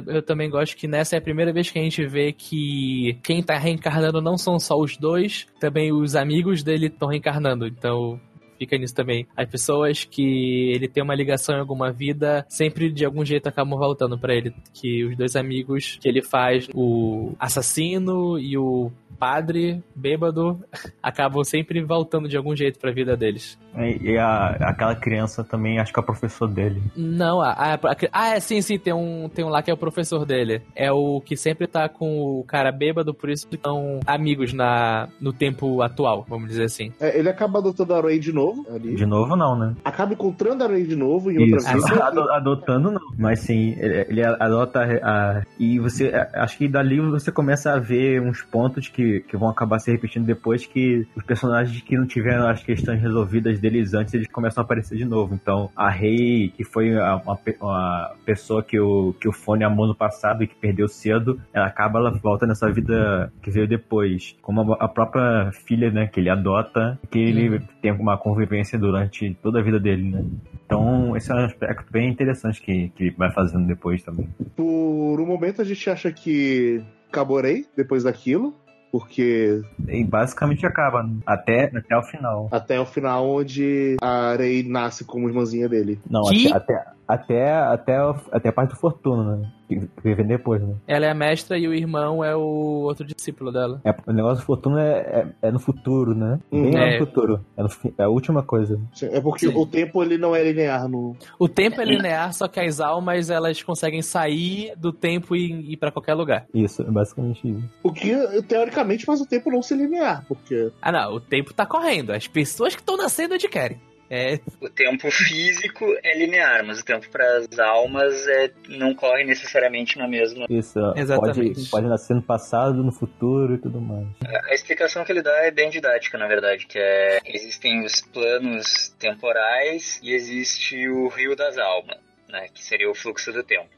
Eu 0.07 0.23
também 0.23 0.51
gosto 0.51 0.77
que 0.77 0.89
nessa 0.89 1.17
é 1.17 1.19
a 1.19 1.23
primeira 1.23 1.53
vez 1.53 1.71
que 1.71 1.79
a 1.79 1.83
gente 1.83 2.07
vê 2.07 2.33
que 2.33 3.19
quem 3.23 3.43
tá 3.43 3.57
reencarnando 3.57 4.21
não 4.21 4.37
são 4.37 4.59
só 4.59 4.77
os 4.77 4.97
dois, 4.97 5.47
também 5.61 5.93
os 5.93 6.17
amigos 6.17 6.63
dele 6.63 6.87
estão 6.87 7.09
reencarnando. 7.09 7.67
Então 7.67 8.21
fica 8.59 8.77
nisso 8.77 8.95
também. 8.95 9.27
As 9.37 9.49
pessoas 9.49 10.05
que 10.05 10.73
ele 10.75 10.89
tem 10.89 11.03
uma 11.03 11.15
ligação 11.15 11.57
em 11.57 11.61
alguma 11.61 11.93
vida, 11.93 12.45
sempre 12.49 12.91
de 12.91 13.05
algum 13.05 13.25
jeito 13.25 13.49
acabam 13.49 13.79
voltando 13.79 14.19
para 14.19 14.35
ele. 14.35 14.55
Que 14.75 15.05
os 15.05 15.17
dois 15.17 15.37
amigos 15.37 15.99
que 16.01 16.09
ele 16.09 16.23
faz, 16.23 16.69
o 16.75 17.33
assassino 17.39 18.39
e 18.39 18.57
o 18.59 18.91
padre 19.19 19.83
bêbado, 19.95 20.61
acabam 21.03 21.43
sempre 21.45 21.83
voltando 21.83 22.29
de 22.29 22.37
algum 22.37 22.55
jeito 22.55 22.79
para 22.79 22.91
a 22.91 22.95
vida 22.95 23.17
deles. 23.17 23.59
E, 23.77 24.13
e 24.13 24.19
a, 24.19 24.51
aquela 24.61 24.95
criança 24.95 25.45
também, 25.45 25.79
acho 25.79 25.93
que 25.93 25.99
é 25.99 26.03
o 26.03 26.07
professor 26.07 26.49
dele. 26.49 26.83
Não, 26.97 27.41
a, 27.41 27.51
a, 27.51 27.75
a, 27.75 27.97
ah, 28.13 28.29
é, 28.37 28.41
sim, 28.41 28.61
sim, 28.61 28.79
tem 28.79 28.93
um, 28.93 29.29
tem 29.29 29.45
um 29.45 29.49
lá 29.49 29.63
que 29.63 29.71
é 29.71 29.75
o 29.75 29.77
professor 29.77 30.25
dele. 30.25 30.63
É 30.75 30.91
o 30.93 31.21
que 31.21 31.37
sempre 31.37 31.67
tá 31.67 31.89
com 31.89 32.21
o 32.21 32.45
cara 32.45 32.73
bêbado, 32.73 33.13
por 33.15 33.31
isso 33.31 33.47
estão 33.51 34.01
amigos 34.07 34.53
na, 34.53 35.09
no 35.21 35.33
tempo 35.33 35.83
atual, 35.83 36.25
vamos 36.29 36.49
dizer 36.49 36.65
assim. 36.65 36.93
É, 37.01 37.19
ele 37.19 37.29
acaba 37.29 37.59
adotando 37.59 37.95
a 37.95 38.01
Ray 38.01 38.19
de 38.19 38.33
novo. 38.33 38.48
Ali. 38.73 38.95
De 38.95 39.07
novo, 39.07 39.37
não, 39.37 39.59
né? 39.59 39.75
Acaba 39.85 40.13
encontrando 40.13 40.65
a 40.65 40.67
Ray 40.67 40.85
de 40.85 40.97
novo 40.97 41.31
em 41.31 41.53
outra 41.55 41.73
vida. 41.73 42.05
adotando, 42.35 42.91
não. 42.91 43.01
Mas 43.19 43.41
sim, 43.41 43.75
ele, 43.79 44.07
ele 44.09 44.25
adota 44.25 44.81
a. 45.03 45.43
E 45.59 45.81
você. 45.81 46.13
Acho 46.35 46.57
que 46.57 46.69
dali 46.69 47.01
você 47.01 47.33
começa 47.33 47.73
a 47.73 47.79
ver 47.81 48.23
uns 48.23 48.43
pontos 48.43 48.87
que, 48.87 49.21
que 49.21 49.37
vão 49.37 49.49
acabar 49.49 49.81
se 49.81 49.91
repetindo 49.91 50.25
depois 50.25 50.65
que 50.65 51.05
os 51.17 51.25
personagens 51.25 51.83
que 51.83 51.97
não 51.97 52.07
tiveram 52.07 52.49
as 52.49 52.63
questões 52.63 53.03
resolvidas 53.03 53.59
deles 53.59 53.93
antes, 53.93 54.15
eles 54.15 54.29
começam 54.29 54.63
a 54.63 54.65
aparecer 54.65 54.97
de 54.97 55.05
novo. 55.05 55.35
Então, 55.35 55.69
a 55.77 55.91
Rei, 55.91 56.51
que 56.51 56.63
foi 56.63 56.95
uma, 56.95 57.37
uma 57.61 58.15
pessoa 58.25 58.63
que 58.63 58.79
o, 58.79 59.13
que 59.21 59.29
o 59.29 59.33
Fone 59.33 59.65
amou 59.65 59.89
no 59.89 59.97
passado 59.97 60.45
e 60.45 60.47
que 60.47 60.55
perdeu 60.55 60.87
cedo, 60.87 61.41
ela 61.53 61.67
acaba, 61.67 61.99
ela 61.99 62.11
volta 62.11 62.47
nessa 62.47 62.71
vida 62.71 63.33
que 63.43 63.51
veio 63.51 63.67
depois. 63.67 64.37
Como 64.41 64.75
a, 64.75 64.85
a 64.85 64.89
própria 64.89 65.51
filha, 65.67 65.91
né, 65.91 66.07
que 66.07 66.21
ele 66.21 66.31
adota, 66.31 66.97
que 67.11 67.19
ele 67.19 67.49
uhum. 67.49 67.61
tem 67.83 67.93
uma 67.93 68.17
convivência 68.17 68.79
durante 68.79 69.37
toda 69.43 69.59
a 69.59 69.63
vida 69.63 69.81
dele, 69.81 70.11
né? 70.11 70.25
Então, 70.69 71.17
esse 71.17 71.33
é 71.33 71.35
um 71.35 71.47
aspecto 71.47 71.91
bem 71.91 72.11
interessante 72.11 72.61
que, 72.61 72.91
que 72.91 73.09
vai 73.13 73.33
fazendo 73.33 73.67
depois 73.67 74.03
também. 74.03 74.29
Por 74.55 75.19
um 75.19 75.25
momento 75.25 75.63
a 75.63 75.65
gente 75.65 75.89
acha 75.89 76.13
que 76.13 76.85
Caborei, 77.11 77.65
depois 77.75 78.03
daquilo, 78.05 78.55
porque. 78.93 79.63
E 79.89 80.05
basicamente 80.05 80.67
acaba, 80.67 81.03
né? 81.03 81.17
até, 81.25 81.73
até 81.75 81.97
o 81.97 82.03
final. 82.03 82.49
Até 82.53 82.79
o 82.79 82.85
final, 82.85 83.27
onde 83.27 83.97
a 84.03 84.37
Rei 84.37 84.63
nasce 84.63 85.07
como 85.07 85.27
irmãzinha 85.27 85.71
dele. 85.71 85.99
Não, 86.09 86.25
que? 86.25 86.53
até, 86.53 86.75
até, 86.75 86.91
até, 87.09 87.51
até 87.51 88.49
a 88.51 88.53
parte 88.53 88.75
do 88.75 88.77
Fortuna, 88.77 89.37
né? 89.37 89.53
Que 89.67 90.15
vem 90.15 90.27
depois, 90.27 90.63
né? 90.63 90.75
Ela 90.87 91.07
é 91.07 91.11
a 91.11 91.15
mestra 91.15 91.59
e 91.59 91.67
o 91.69 91.75
irmão 91.75 92.25
é 92.25 92.35
o 92.35 92.41
outro 92.41 93.05
discípulo 93.05 93.51
dela. 93.53 93.81
É, 93.85 93.95
o 94.07 94.13
negócio 94.13 94.43
do 94.43 94.47
Fortuna 94.47 94.83
é, 94.83 94.97
é, 95.43 95.49
é 95.49 95.51
no 95.51 95.59
futuro, 95.59 96.15
né? 96.15 96.39
Bem 96.51 96.75
é. 96.75 96.99
no 96.99 97.07
futuro. 97.07 97.45
É, 97.57 97.63
no, 97.63 97.69
é, 97.99 98.03
a 98.05 98.09
última 98.09 98.43
coisa. 98.43 98.81
Sim, 98.95 99.09
é 99.11 99.21
porque 99.21 99.47
Sim. 99.47 99.57
o 99.57 99.67
tempo 99.67 100.03
ele 100.03 100.17
não 100.17 100.35
é 100.35 100.43
linear 100.43 100.89
no. 100.89 101.17
O 101.39 101.49
tempo 101.49 101.81
é 101.81 101.85
linear, 101.85 102.33
só 102.33 102.49
que 102.49 102.61
as 102.61 102.81
almas 102.81 103.31
elas 103.31 103.63
conseguem 103.63 104.01
sair 104.01 104.73
do 104.77 104.93
tempo 104.93 105.35
e 105.35 105.73
ir 105.73 105.77
para 105.77 105.93
qualquer 105.93 106.15
lugar. 106.15 106.47
Isso, 106.53 106.83
é 106.83 106.91
basicamente 106.91 107.49
isso. 107.49 107.71
O 107.83 107.93
que, 107.93 108.43
teoricamente, 108.43 109.05
faz 109.05 109.21
o 109.21 109.27
tempo 109.27 109.51
não 109.51 109.63
ser 109.63 109.77
linear, 109.77 110.25
porque. 110.27 110.71
Ah, 110.81 110.93
não, 110.93 111.15
o 111.15 111.21
tempo 111.21 111.53
tá 111.53 111.67
correndo. 111.67 112.13
As 112.13 112.27
pessoas 112.27 112.75
que 112.75 112.81
estão 112.81 112.97
nascendo 112.97 113.35
onde 113.35 113.49
querem. 113.49 113.79
É. 114.11 114.41
O 114.61 114.69
tempo 114.69 115.11
físico 115.11 115.85
é 116.03 116.17
linear, 116.17 116.65
mas 116.65 116.81
o 116.81 116.85
tempo 116.85 117.09
para 117.11 117.39
as 117.39 117.59
almas 117.59 118.27
é, 118.27 118.51
não 118.69 118.95
corre 118.95 119.25
necessariamente 119.25 119.99
na 119.99 120.09
mesma. 120.09 120.47
Isso, 120.49 120.79
Exatamente. 120.97 121.55
Pode, 121.55 121.71
pode 121.71 121.87
nascer 121.89 122.15
no 122.15 122.23
passado, 122.23 122.83
no 122.83 122.93
futuro 122.93 123.55
e 123.55 123.59
tudo 123.59 123.81
mais. 123.81 124.07
A, 124.25 124.51
a 124.51 124.55
explicação 124.55 125.05
que 125.05 125.13
ele 125.13 125.23
dá 125.23 125.37
é 125.45 125.51
bem 125.51 125.69
didática, 125.69 126.17
na 126.17 126.27
verdade, 126.27 126.67
que 126.67 126.79
é 126.79 127.19
existem 127.27 127.85
os 127.85 128.01
planos 128.01 128.95
temporais 128.99 130.01
e 130.03 130.13
existe 130.13 130.89
o 130.89 131.09
rio 131.09 131.37
das 131.37 131.59
almas, 131.59 131.99
né, 132.29 132.49
que 132.53 132.65
seria 132.65 132.91
o 132.91 132.95
fluxo 132.95 133.33
do 133.33 133.43
tempo. 133.43 133.69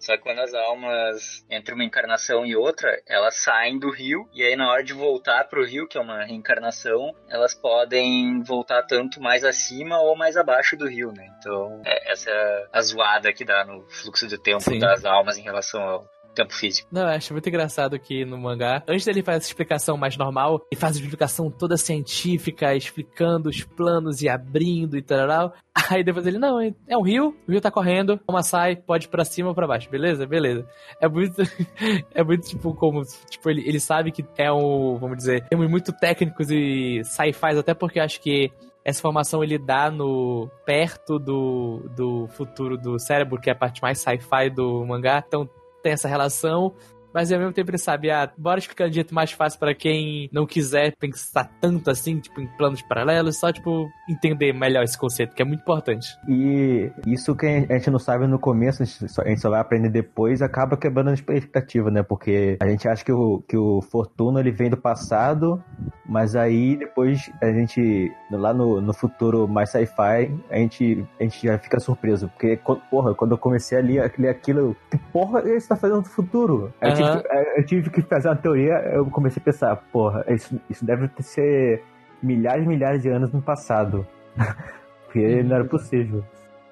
Só 0.00 0.16
que 0.16 0.22
quando 0.22 0.40
as 0.40 0.54
almas, 0.54 1.44
entre 1.50 1.74
uma 1.74 1.84
encarnação 1.84 2.44
e 2.46 2.56
outra, 2.56 3.00
elas 3.06 3.36
saem 3.36 3.78
do 3.78 3.90
rio, 3.90 4.28
e 4.32 4.42
aí 4.42 4.56
na 4.56 4.70
hora 4.70 4.82
de 4.82 4.94
voltar 4.94 5.44
pro 5.44 5.64
rio, 5.64 5.86
que 5.86 5.98
é 5.98 6.00
uma 6.00 6.24
reencarnação, 6.24 7.14
elas 7.28 7.54
podem 7.54 8.42
voltar 8.42 8.82
tanto 8.84 9.20
mais 9.20 9.44
acima 9.44 10.00
ou 10.00 10.16
mais 10.16 10.36
abaixo 10.36 10.76
do 10.76 10.88
rio, 10.88 11.12
né? 11.12 11.26
Então, 11.38 11.82
é, 11.84 12.12
essa 12.12 12.30
é 12.30 12.66
a 12.72 12.80
zoada 12.80 13.32
que 13.32 13.44
dá 13.44 13.64
no 13.64 13.82
fluxo 13.90 14.26
do 14.26 14.38
tempo 14.38 14.62
Sim. 14.62 14.78
das 14.78 15.04
almas 15.04 15.36
em 15.36 15.42
relação 15.42 15.82
ao 15.82 16.19
tempo 16.40 16.54
físico. 16.54 16.88
Não, 16.90 17.02
eu 17.02 17.08
acho 17.08 17.32
muito 17.32 17.48
engraçado 17.48 17.98
que 17.98 18.24
no 18.24 18.38
mangá, 18.38 18.82
antes 18.88 19.04
dele 19.04 19.22
fazer 19.22 19.38
essa 19.38 19.48
explicação 19.48 19.96
mais 19.96 20.16
normal, 20.16 20.64
ele 20.70 20.80
faz 20.80 20.96
a 20.96 21.00
explicação 21.00 21.50
toda 21.50 21.76
científica, 21.76 22.74
explicando 22.74 23.48
os 23.48 23.62
planos 23.62 24.22
e 24.22 24.28
abrindo 24.28 24.96
e 24.96 25.02
tal. 25.02 25.52
Aí 25.90 26.02
depois 26.02 26.26
ele, 26.26 26.38
não, 26.38 26.60
é 26.60 26.96
um 26.96 27.02
rio, 27.02 27.36
o 27.46 27.50
rio 27.50 27.60
tá 27.60 27.70
correndo, 27.70 28.20
uma 28.28 28.42
sai, 28.42 28.76
pode 28.76 29.06
ir 29.06 29.08
pra 29.08 29.24
cima 29.24 29.50
ou 29.50 29.54
pra 29.54 29.66
baixo, 29.66 29.90
beleza? 29.90 30.26
Beleza. 30.26 30.66
É 31.00 31.08
muito, 31.08 31.42
é 32.14 32.22
muito 32.22 32.48
tipo 32.48 32.74
como, 32.74 33.02
tipo, 33.28 33.50
ele, 33.50 33.66
ele 33.66 33.80
sabe 33.80 34.10
que 34.10 34.24
é 34.36 34.52
um, 34.52 34.96
vamos 34.96 35.18
dizer, 35.18 35.46
termos 35.48 35.68
muito 35.68 35.92
técnicos 35.92 36.50
e 36.50 37.02
sci-fi, 37.04 37.58
até 37.58 37.74
porque 37.74 38.00
acho 38.00 38.20
que 38.20 38.50
essa 38.84 39.00
informação 39.00 39.44
ele 39.44 39.58
dá 39.58 39.90
no 39.90 40.50
perto 40.64 41.18
do, 41.18 41.82
do 41.94 42.28
futuro 42.28 42.78
do 42.78 42.98
cérebro, 42.98 43.38
que 43.38 43.50
é 43.50 43.52
a 43.52 43.56
parte 43.56 43.82
mais 43.82 43.98
sci-fi 43.98 44.48
do 44.48 44.84
mangá. 44.86 45.22
Então 45.26 45.48
tem 45.82 45.92
essa 45.92 46.08
relação, 46.08 46.72
mas 47.12 47.32
ao 47.32 47.38
mesmo 47.38 47.52
tempo 47.52 47.70
ele 47.70 47.78
sabe, 47.78 48.10
ah, 48.10 48.30
bora 48.36 48.60
de 48.60 48.68
um 48.68 48.92
jeito 48.92 49.14
mais 49.14 49.32
fácil 49.32 49.58
para 49.58 49.74
quem 49.74 50.28
não 50.32 50.46
quiser 50.46 50.94
pensar 50.98 51.50
tanto 51.60 51.90
assim, 51.90 52.18
tipo, 52.18 52.40
em 52.40 52.46
planos 52.56 52.82
paralelos, 52.82 53.38
só, 53.38 53.52
tipo, 53.52 53.88
entender 54.08 54.52
melhor 54.52 54.84
esse 54.84 54.98
conceito, 54.98 55.34
que 55.34 55.42
é 55.42 55.44
muito 55.44 55.60
importante. 55.60 56.08
E 56.28 56.90
isso 57.06 57.34
que 57.34 57.46
a 57.46 57.74
gente 57.74 57.90
não 57.90 57.98
sabe 57.98 58.26
no 58.26 58.38
começo, 58.38 58.82
a 58.82 58.86
gente 59.28 59.40
só, 59.40 59.50
vai 59.50 59.60
aprender 59.60 59.90
depois, 59.90 60.42
acaba 60.42 60.76
quebrando 60.76 61.10
a 61.10 61.14
expectativa, 61.14 61.90
né? 61.90 62.02
Porque 62.02 62.56
a 62.60 62.68
gente 62.68 62.88
acha 62.88 63.04
que 63.04 63.12
o, 63.12 63.42
que 63.48 63.56
o 63.56 63.82
Fortuna, 63.82 64.40
ele 64.40 64.52
vem 64.52 64.70
do 64.70 64.76
passado, 64.76 65.62
mas 66.06 66.36
aí 66.36 66.76
depois 66.76 67.30
a 67.42 67.46
gente, 67.46 68.12
lá 68.30 68.54
no, 68.54 68.80
no 68.80 68.92
futuro 68.92 69.48
mais 69.48 69.70
sci-fi, 69.70 70.32
a 70.50 70.56
gente, 70.56 71.06
a 71.18 71.22
gente 71.24 71.46
já 71.46 71.58
fica 71.58 71.80
surpreso, 71.80 72.28
porque, 72.28 72.58
porra, 72.90 73.14
quando 73.14 73.32
eu 73.32 73.38
comecei 73.38 73.78
a 73.78 73.82
ler 73.82 74.00
aquilo, 74.28 74.76
que 74.90 74.98
porra 75.12 75.40
ele 75.40 75.56
está 75.56 75.76
fazendo 75.76 75.98
no 75.98 76.04
futuro? 76.04 76.72
Uhum 76.82 76.99
tive, 77.04 77.28
eu 77.56 77.66
tive 77.66 77.90
que 77.90 78.02
fazer 78.02 78.28
uma 78.28 78.36
teoria, 78.36 78.74
eu 78.92 79.06
comecei 79.06 79.40
a 79.40 79.44
pensar, 79.44 79.76
porra, 79.92 80.24
isso, 80.28 80.60
isso 80.68 80.84
deve 80.84 81.10
ser 81.20 81.82
milhares 82.22 82.64
e 82.64 82.68
milhares 82.68 83.02
de 83.02 83.08
anos 83.08 83.32
no 83.32 83.42
passado. 83.42 84.06
Porque 85.04 85.42
não 85.42 85.56
era 85.56 85.64
possível. 85.64 86.24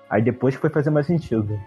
Aí 0.08 0.22
depois 0.22 0.54
que 0.54 0.60
foi 0.60 0.70
fazer 0.70 0.90
mais 0.90 1.06
sentido. 1.06 1.58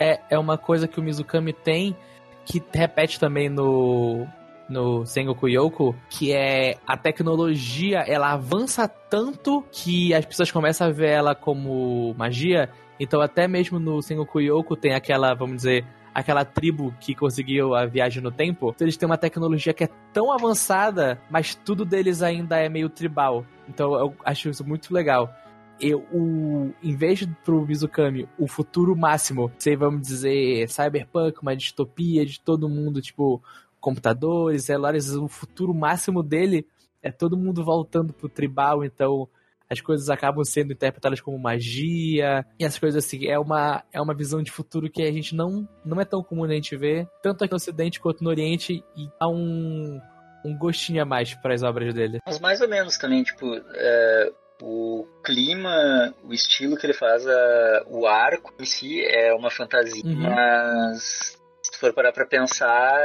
É, 0.00 0.20
é 0.28 0.38
uma 0.38 0.58
coisa 0.58 0.88
que 0.88 0.98
o 0.98 1.02
Mizukami 1.02 1.52
tem 1.52 1.96
que 2.44 2.62
repete 2.72 3.18
também 3.18 3.48
no 3.48 4.26
no 4.68 5.06
Sengoku 5.06 5.48
Yoko, 5.48 5.94
que 6.10 6.32
é 6.32 6.76
a 6.84 6.96
tecnologia, 6.96 8.00
ela 8.00 8.32
avança 8.32 8.88
tanto 8.88 9.64
que 9.70 10.12
as 10.12 10.24
pessoas 10.24 10.50
começam 10.50 10.88
a 10.88 10.90
ver 10.90 11.10
ela 11.10 11.36
como 11.36 12.12
magia. 12.18 12.68
Então 12.98 13.20
até 13.20 13.46
mesmo 13.46 13.78
no 13.78 14.02
Sengoku 14.02 14.40
Yoko 14.40 14.74
tem 14.74 14.92
aquela, 14.92 15.34
vamos 15.34 15.58
dizer, 15.58 15.84
aquela 16.16 16.46
tribo 16.46 16.94
que 16.98 17.14
conseguiu 17.14 17.74
a 17.74 17.84
viagem 17.84 18.22
no 18.22 18.30
tempo, 18.30 18.72
então 18.74 18.86
eles 18.86 18.96
têm 18.96 19.06
uma 19.06 19.18
tecnologia 19.18 19.74
que 19.74 19.84
é 19.84 19.88
tão 20.14 20.32
avançada, 20.32 21.20
mas 21.28 21.54
tudo 21.54 21.84
deles 21.84 22.22
ainda 22.22 22.56
é 22.56 22.70
meio 22.70 22.88
tribal. 22.88 23.44
Então 23.68 23.94
eu 23.94 24.14
acho 24.24 24.48
isso 24.48 24.66
muito 24.66 24.94
legal. 24.94 25.30
Eu, 25.78 25.98
o, 26.10 26.72
em 26.82 26.96
vez 26.96 27.18
de 27.18 27.26
pro 27.44 27.66
Mizukami 27.66 28.26
o 28.38 28.48
futuro 28.48 28.96
máximo, 28.96 29.52
sei, 29.58 29.76
vamos 29.76 30.08
dizer, 30.08 30.66
cyberpunk, 30.70 31.42
uma 31.42 31.54
distopia 31.54 32.24
de 32.24 32.40
todo 32.40 32.66
mundo, 32.66 33.02
tipo, 33.02 33.42
computadores, 33.78 34.64
celulares, 34.64 35.10
o 35.10 35.28
futuro 35.28 35.74
máximo 35.74 36.22
dele 36.22 36.66
é 37.02 37.12
todo 37.12 37.36
mundo 37.36 37.62
voltando 37.62 38.14
pro 38.14 38.26
tribal, 38.26 38.82
então 38.82 39.28
as 39.70 39.80
coisas 39.80 40.08
acabam 40.08 40.44
sendo 40.44 40.72
interpretadas 40.72 41.20
como 41.20 41.38
magia 41.38 42.44
e 42.58 42.64
essas 42.64 42.78
coisas 42.78 43.04
assim. 43.04 43.26
É 43.26 43.38
uma, 43.38 43.82
é 43.92 44.00
uma 44.00 44.14
visão 44.14 44.42
de 44.42 44.50
futuro 44.50 44.90
que 44.90 45.02
a 45.02 45.12
gente 45.12 45.34
não, 45.34 45.68
não 45.84 46.00
é 46.00 46.04
tão 46.04 46.22
comum 46.22 46.44
a 46.44 46.52
gente 46.52 46.76
ver, 46.76 47.08
tanto 47.22 47.44
aqui 47.44 47.52
no 47.52 47.56
Ocidente 47.56 48.00
quanto 48.00 48.22
no 48.22 48.30
Oriente, 48.30 48.84
e 48.96 49.08
há 49.20 49.28
um, 49.28 50.00
um 50.44 50.56
gostinho 50.56 51.02
a 51.02 51.04
mais 51.04 51.34
para 51.34 51.54
as 51.54 51.62
obras 51.62 51.92
dele. 51.94 52.20
Mas 52.26 52.38
mais 52.40 52.60
ou 52.60 52.68
menos 52.68 52.96
também, 52.98 53.22
tipo, 53.22 53.46
é, 53.74 54.32
o 54.62 55.06
clima, 55.24 56.14
o 56.24 56.32
estilo 56.32 56.76
que 56.76 56.86
ele 56.86 56.94
faz, 56.94 57.26
a, 57.26 57.84
o 57.88 58.06
arco 58.06 58.54
em 58.60 58.64
si 58.64 59.04
é 59.04 59.34
uma 59.34 59.50
fantasia, 59.50 60.02
Uhum. 60.04 60.14
mas 60.14 61.36
se 61.62 61.80
for 61.80 61.92
parar 61.92 62.12
pra 62.12 62.24
pensar, 62.24 62.96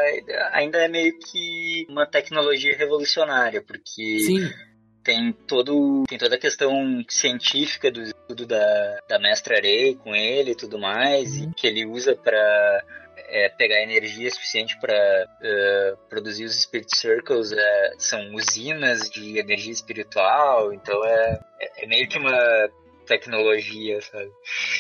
ainda 0.52 0.78
é 0.78 0.88
meio 0.88 1.17
que 1.17 1.86
uma 1.89 2.06
tecnologia 2.06 2.78
revolucionária, 2.78 3.62
porque 3.62 4.19
Sim, 4.19 4.50
tem 5.04 5.32
todo 5.48 6.04
tem 6.08 6.18
toda 6.18 6.36
a 6.36 6.40
questão 6.40 7.04
científica 7.10 7.92
do 7.92 8.02
estudo 8.02 8.46
da, 8.46 9.00
da 9.08 9.20
mestra 9.20 9.58
Arei 9.58 9.96
com 9.96 10.16
ele 10.16 10.52
e 10.52 10.56
tudo 10.56 10.78
mais 10.80 11.38
Uhum. 11.38 11.50
e 11.52 11.54
que 11.54 11.68
ele 11.68 11.86
usa 11.86 12.16
para 12.16 12.84
pegar 13.58 13.82
energia 13.82 14.30
suficiente 14.30 14.78
para 14.80 15.28
produzir 16.10 16.44
os 16.46 16.62
Spirit 16.62 16.90
Circles 16.96 17.52
é, 17.54 17.94
são 17.98 18.34
usinas 18.36 19.10
de 19.10 19.38
energia 19.40 19.72
espiritual 19.72 20.74
então 20.74 21.04
é, 21.06 21.40
é, 21.60 21.84
é 21.86 21.88
meio 21.88 22.08
que 22.10 22.18
uma 22.20 22.70
tecnologia 23.08 24.02
sabe 24.02 24.30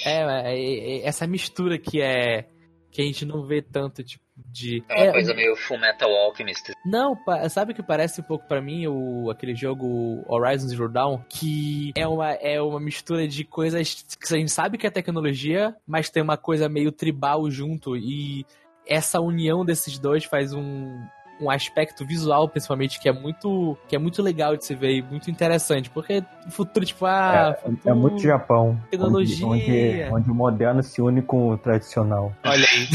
é, 0.05 0.19
é- 0.53 0.97
é- 0.99 1.07
essa 1.07 1.25
mistura 1.27 1.77
que 1.79 2.01
é 2.01 2.45
que 2.91 3.01
a 3.01 3.05
gente 3.05 3.25
não 3.25 3.43
vê 3.43 3.61
tanto 3.61 4.03
tipo 4.03 4.23
de 4.35 4.83
é 4.89 4.95
uma 4.95 5.05
é, 5.05 5.11
coisa 5.11 5.33
meio 5.33 5.55
Full 5.55 5.79
Metal 5.79 6.09
Alchemist. 6.09 6.71
Não, 6.85 7.15
sabe 7.49 7.71
o 7.71 7.75
que 7.75 7.83
parece 7.83 8.21
um 8.21 8.23
pouco 8.23 8.47
pra 8.47 8.61
mim 8.61 8.87
o 8.87 9.29
aquele 9.29 9.55
jogo 9.55 10.23
Horizon 10.27 10.67
Zero 10.67 10.89
Dawn, 10.89 11.19
que 11.29 11.91
é 11.95 12.07
uma 12.07 12.31
é 12.33 12.61
uma 12.61 12.79
mistura 12.79 13.27
de 13.27 13.43
coisas 13.43 14.05
que 14.19 14.33
a 14.33 14.37
gente 14.37 14.51
sabe 14.51 14.77
que 14.77 14.85
é 14.85 14.89
tecnologia, 14.89 15.75
mas 15.87 16.09
tem 16.09 16.21
uma 16.21 16.37
coisa 16.37 16.67
meio 16.67 16.91
tribal 16.91 17.49
junto 17.49 17.95
e 17.95 18.45
essa 18.85 19.21
união 19.21 19.63
desses 19.63 19.97
dois 19.97 20.25
faz 20.25 20.53
um 20.53 20.99
um 21.41 21.49
aspecto 21.49 22.05
visual, 22.05 22.47
principalmente, 22.47 22.99
que 22.99 23.09
é 23.09 23.11
muito 23.11 23.77
que 23.87 23.95
é 23.95 23.99
muito 23.99 24.21
legal 24.21 24.55
de 24.55 24.65
se 24.65 24.75
ver 24.75 24.91
e 24.97 25.01
muito 25.01 25.29
interessante, 25.29 25.89
porque 25.89 26.23
o 26.47 26.51
futuro, 26.51 26.85
tipo, 26.85 27.05
ah, 27.05 27.55
É, 27.57 27.61
futuro, 27.61 27.79
é 27.89 27.93
muito 27.93 28.19
Japão. 28.21 28.79
tecnologia. 28.89 29.45
Onde, 29.47 29.63
onde, 29.63 30.03
onde 30.13 30.31
o 30.31 30.35
moderno 30.35 30.83
se 30.83 31.01
une 31.01 31.21
com 31.21 31.49
o 31.49 31.57
tradicional. 31.57 32.31
Olha 32.45 32.65
aí. 32.65 32.87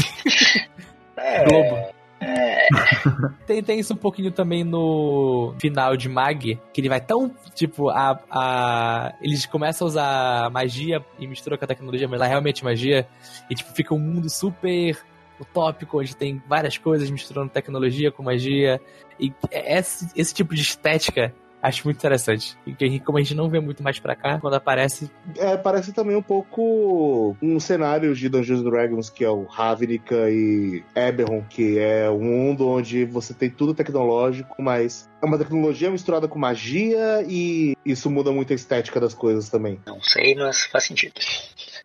é, 1.17 1.43
Globo. 1.45 1.75
é, 2.21 2.67
Tem, 3.45 3.61
tem 3.63 3.79
isso 3.79 3.93
um 3.93 3.97
pouquinho 3.97 4.31
também 4.31 4.63
no 4.63 5.53
final 5.59 5.95
de 5.95 6.09
Mag, 6.09 6.59
que 6.73 6.81
ele 6.81 6.89
vai 6.89 6.99
tão, 6.99 7.31
tipo, 7.53 7.89
a, 7.89 8.19
a 8.29 9.13
eles 9.21 9.45
começam 9.45 9.85
a 9.85 9.89
usar 9.89 10.49
magia 10.51 11.03
e 11.19 11.27
misturam 11.27 11.57
com 11.57 11.63
a 11.65 11.67
tecnologia, 11.67 12.07
mas 12.07 12.19
lá 12.19 12.25
é 12.25 12.29
realmente 12.29 12.63
magia, 12.63 13.07
e 13.49 13.55
tipo, 13.55 13.71
fica 13.73 13.93
um 13.93 13.99
mundo 13.99 14.29
super 14.29 14.97
utópico, 15.39 15.99
onde 15.99 16.15
tem 16.15 16.41
várias 16.47 16.77
coisas 16.77 17.09
misturando 17.09 17.51
tecnologia 17.51 18.11
com 18.11 18.23
magia, 18.23 18.81
e 19.19 19.33
esse, 19.51 20.07
esse 20.15 20.33
tipo 20.33 20.53
de 20.53 20.61
estética 20.61 21.33
acho 21.61 21.85
muito 21.85 21.97
interessante. 21.97 22.57
E 22.65 22.73
que, 22.73 22.99
como 22.99 23.17
a 23.17 23.21
gente 23.21 23.35
não 23.35 23.49
vê 23.49 23.59
muito 23.59 23.83
mais 23.83 23.99
pra 23.99 24.15
cá, 24.15 24.39
quando 24.39 24.55
aparece, 24.55 25.09
É, 25.37 25.57
parece 25.57 25.93
também 25.93 26.15
um 26.15 26.21
pouco 26.21 27.35
um 27.41 27.59
cenário 27.59 28.13
de 28.15 28.29
Dungeons 28.29 28.61
and 28.61 28.69
Dragons, 28.69 29.09
que 29.09 29.23
é 29.23 29.29
o 29.29 29.43
Ravnica 29.43 30.29
e 30.29 30.83
Eberron, 30.95 31.43
que 31.43 31.79
é 31.79 32.09
um 32.09 32.19
mundo 32.19 32.67
onde 32.67 33.05
você 33.05 33.33
tem 33.33 33.49
tudo 33.49 33.73
tecnológico, 33.73 34.61
mas 34.61 35.09
é 35.21 35.25
uma 35.25 35.37
tecnologia 35.37 35.89
misturada 35.89 36.27
com 36.27 36.39
magia 36.39 37.23
e 37.27 37.75
isso 37.85 38.09
muda 38.09 38.31
muito 38.31 38.53
a 38.53 38.55
estética 38.55 38.99
das 38.99 39.13
coisas 39.13 39.49
também. 39.49 39.79
não 39.85 40.01
sei 40.01 40.35
mas 40.35 40.65
faz 40.65 40.85
sentido 40.85 41.19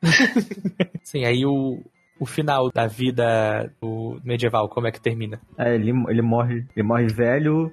sim, 1.03 1.25
aí 1.25 1.45
o, 1.47 1.81
o 2.23 2.27
final 2.27 2.71
da 2.73 2.87
vida 2.87 3.73
do 3.81 4.21
medieval, 4.25 4.69
como 4.69 4.87
é 4.87 4.93
que 4.93 5.01
termina? 5.01 5.41
É, 5.59 5.75
ele, 5.75 5.91
ele 6.09 6.23
morre, 6.23 6.65
ele 6.77 6.87
morre 6.87 7.07
velho, 7.09 7.73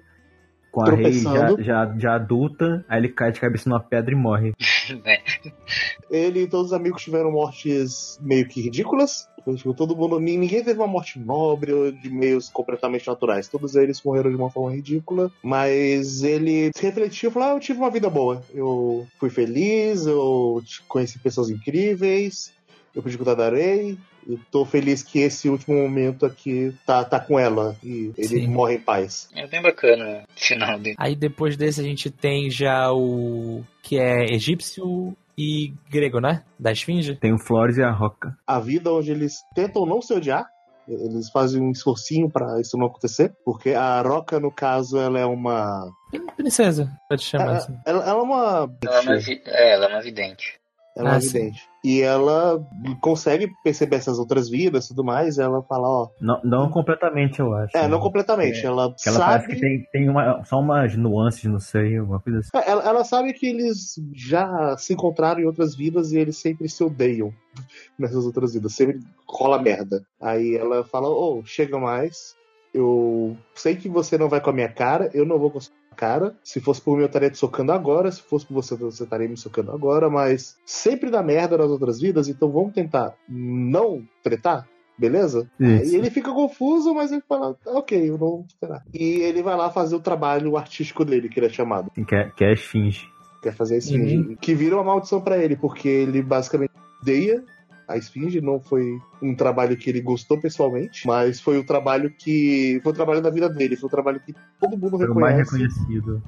com 0.72 0.82
a 0.82 0.86
rei 0.96 1.12
já, 1.34 1.56
já, 1.60 1.96
já 1.98 2.16
adulta, 2.16 2.84
aí 2.90 3.00
ele 3.00 3.10
cai 3.10 3.32
de 3.32 3.40
cabeça 3.40 3.70
numa 3.70 3.80
pedra 3.80 4.12
e 4.12 4.18
morre. 4.18 4.54
Ele 6.10 6.42
e 6.42 6.48
todos 6.48 6.68
os 6.68 6.74
amigos 6.74 7.04
tiveram 7.04 7.32
mortes 7.32 8.18
meio 8.22 8.48
que 8.48 8.60
ridículas. 8.62 9.28
Tipo, 9.56 9.74
todo 9.76 9.96
mundo, 9.96 10.20
ni- 10.20 10.38
ninguém 10.38 10.64
teve 10.64 10.80
uma 10.80 10.88
morte 10.88 11.20
nobre 11.20 11.72
ou 11.72 11.92
de 11.92 12.10
meios 12.10 12.50
completamente 12.50 13.08
naturais. 13.08 13.48
Todos 13.48 13.76
eles 13.76 14.02
morreram 14.04 14.30
de 14.32 14.36
uma 14.36 14.50
forma 14.50 14.76
ridícula. 14.76 15.32
Mas 15.44 16.24
ele 16.24 16.72
se 16.76 16.84
refletiu 16.84 17.30
e 17.30 17.34
falou: 17.34 17.50
ah, 17.50 17.52
eu 17.54 17.60
tive 17.60 17.80
uma 17.80 17.92
vida 17.92 18.10
boa. 18.10 18.44
Eu 18.54 19.08
fui 19.20 19.30
feliz, 19.30 20.06
eu 20.06 20.62
conheci 20.88 21.20
pessoas 21.20 21.50
incríveis, 21.50 22.52
eu 22.96 23.02
pude 23.04 23.18
cuidar 23.18 23.36
da 23.36 23.50
Rei. 23.50 23.98
Eu 24.30 24.39
tô 24.52 24.63
feliz 24.63 25.02
que 25.02 25.20
esse 25.20 25.50
último 25.50 25.76
momento 25.76 26.26
aqui 26.26 26.72
tá, 26.86 27.04
tá 27.04 27.20
com 27.20 27.39
ela. 27.39 27.76
E 27.84 28.12
ele 28.15 28.28
Sim. 28.28 28.48
morre 28.48 28.76
em 28.76 28.80
paz. 28.82 29.28
é 29.36 29.48
bem 29.48 29.62
bacana 29.62 30.24
o 30.36 30.39
final 30.39 30.78
dele 30.78 30.96
Aí 31.00 31.15
depois 31.15 31.58
desse 31.58 31.82
a 31.82 31.84
gente 31.84 32.12
tem 32.12 32.50
já 32.50 32.92
o 32.94 33.63
que 33.82 33.98
é 34.00 34.26
egípcio 34.34 35.18
e 35.38 35.74
grego, 35.89 36.20
né? 36.20 36.44
Da 36.60 36.72
esfinge. 36.72 37.15
Tem 37.15 37.34
o 37.34 37.39
Flores 37.39 37.78
e 37.78 37.82
a 37.82 37.89
Roca. 37.92 38.38
a 38.46 38.60
vida 38.60 38.92
onde 38.94 39.10
eles 39.12 39.36
tentam 39.56 39.86
não 39.86 40.02
se 40.02 40.13
odiar. 40.13 40.46
Eles 40.88 41.30
fazem 41.30 41.62
um 41.62 41.70
esforcinho 41.72 42.30
pra 42.32 42.60
isso 42.60 42.76
não 42.78 42.88
acontecer. 42.88 43.32
Porque 43.46 43.70
a 43.72 44.02
Roca, 44.02 44.39
no 44.39 44.52
caso, 44.52 44.98
ela 44.98 45.20
é 45.20 45.26
uma. 45.26 45.88
Princesa, 46.36 46.92
pode 47.08 47.22
chamar 47.24 47.44
Ela, 47.46 47.58
assim. 47.58 47.78
ela- 47.86 48.04
ela 48.10 48.20
é 48.20 48.24
uma. 48.24 48.72
ela 48.84 48.96
é 48.98 49.00
uma, 49.02 49.18
vi- 49.18 49.42
é, 49.46 49.74
ela 49.74 49.86
é 49.86 49.89
uma 49.89 50.02
vidente 50.02 50.60
Ela 50.98 51.13
é 51.13 51.18
Ah, 51.18 51.22
sim. 51.22 51.52
E 51.84 52.02
ela 52.02 52.62
consegue 53.00 53.50
perceber 53.63 53.96
essas 53.98 54.20
outras 54.20 54.50
vidas 54.50 54.86
e 54.86 54.88
tudo 54.89 55.04
mais. 55.04 55.38
Ela 55.38 55.62
fala, 55.63 55.88
ó. 55.88 56.10
Não, 56.20 56.42
não 56.44 56.70
completamente, 56.70 57.39
eu 57.39 57.54
acho. 57.54 57.76
É, 57.78 57.88
não 57.88 58.00
completamente. 58.00 58.60
É, 58.60 58.65
Ela 58.65 58.94
Que 58.94 59.08
ela 59.08 59.20
parece 59.20 59.46
sabe. 59.46 59.56
que 59.56 59.62
tem, 59.62 59.86
tem 59.92 60.10
uma, 60.10 60.44
só 60.44 60.60
umas 60.60 60.96
nuances, 60.98 61.46
não 61.46 61.60
sei, 61.60 61.98
alguma 61.98 62.20
coisa 62.20 62.39
assim. 62.39 62.50
É, 62.54 62.70
Ela, 62.70 62.84
ela 62.84 63.04
sabe 63.06 63.32
que 63.34 63.48
eles 63.48 63.96
já 64.13 64.76
se 64.78 64.94
encontraram 64.94 65.39
em 65.39 65.46
outras 65.46 65.74
vidas 65.76 66.12
e 66.12 66.18
eles 66.18 66.36
sempre 66.38 66.68
se 66.68 66.84
odeiam 66.84 67.34
nessas 67.98 68.26
outras 68.26 68.54
vidas. 68.54 68.74
Sempre 68.76 69.00
rola 69.28 69.62
merda. 69.62 70.04
Aí 70.22 70.56
ela 70.56 70.84
fala: 70.84 71.08
Ô, 71.08 71.42
chega 71.46 71.80
mais. 71.80 72.38
Eu 72.74 73.36
sei 73.56 73.76
que 73.76 73.89
você 73.89 74.18
não 74.18 74.30
vai 74.30 74.39
com 74.42 74.50
a 74.52 74.54
minha 74.54 74.70
cara, 74.70 75.10
eu 75.13 75.26
não 75.26 75.39
vou 75.39 75.50
sua 75.60 75.74
cara. 76.00 76.34
Se 76.42 76.62
fosse 76.62 76.82
por 76.82 76.96
mim, 76.96 77.02
eu 77.02 77.08
estaria 77.08 77.30
te 77.30 77.38
socando 77.38 77.74
agora. 77.74 78.10
Se 78.10 78.22
fosse 78.22 78.46
por 78.46 78.54
você, 78.54 78.74
você 78.74 79.04
estaria 79.04 79.28
me 79.28 79.36
socando 79.36 79.72
agora. 79.74 80.10
Mas 80.10 80.58
sempre 80.66 81.10
dá 81.12 81.22
merda 81.22 81.58
nas 81.58 81.70
outras 81.70 82.00
vidas, 82.00 82.30
então 82.30 82.50
vamos 82.50 82.74
tentar 82.74 83.14
não 83.28 84.02
tretar, 84.24 84.66
beleza? 84.98 85.52
Isso. 85.60 85.94
E 85.94 85.98
ele 85.98 86.10
fica 86.10 86.32
confuso, 86.32 86.94
mas 86.94 87.12
ele 87.12 87.22
fala, 87.28 87.54
"Tá, 87.54 87.72
ok, 87.72 88.10
eu 88.10 88.14
não 88.14 88.18
vou 88.18 88.46
esperar. 88.48 88.82
E 88.94 89.20
ele 89.20 89.44
vai 89.44 89.58
lá 89.58 89.70
fazer 89.70 89.98
o 89.98 90.00
trabalho 90.00 90.56
artístico 90.56 91.04
dele, 91.04 91.28
que 91.28 91.38
ele 91.38 91.48
é 91.48 91.50
chamado. 91.50 91.92
Que, 91.92 92.16
é, 92.16 92.30
que 92.30 92.46
é 92.46 92.50
a 92.50 92.54
esfinge. 92.54 93.06
Quer 93.44 93.54
fazer 93.54 93.76
a 93.76 93.78
esfinge. 93.80 94.18
Uhum. 94.18 94.36
Que 94.40 94.56
vira 94.56 94.76
uma 94.76 94.84
maldição 94.86 95.20
pra 95.20 95.38
ele, 95.38 95.58
porque 95.58 95.90
ele 95.90 96.22
basicamente 96.22 96.72
odeia 97.02 97.44
a 97.89 97.97
esfinge. 97.97 98.39
Não 98.39 98.62
foi 98.62 98.99
um 99.21 99.36
trabalho 99.36 99.75
que 99.75 99.89
ele 99.89 99.99
gostou 99.99 100.39
pessoalmente, 100.39 101.06
mas 101.08 101.39
foi 101.41 101.58
o 101.58 101.63
trabalho 101.65 102.10
que. 102.12 102.80
Foi 102.84 102.91
o 102.91 102.95
trabalho 102.95 103.21
da 103.21 103.30
vida 103.30 103.49
dele. 103.49 103.75
Foi 103.75 103.88
o 103.88 103.91
trabalho 103.91 104.19
que 104.19 104.34
todo 104.60 104.78
mundo 104.78 104.97
Foi 104.97 105.10
o 105.10 105.15
mais 105.15 105.38
reconhece. 105.38 105.80
reconhecido. 105.80 106.23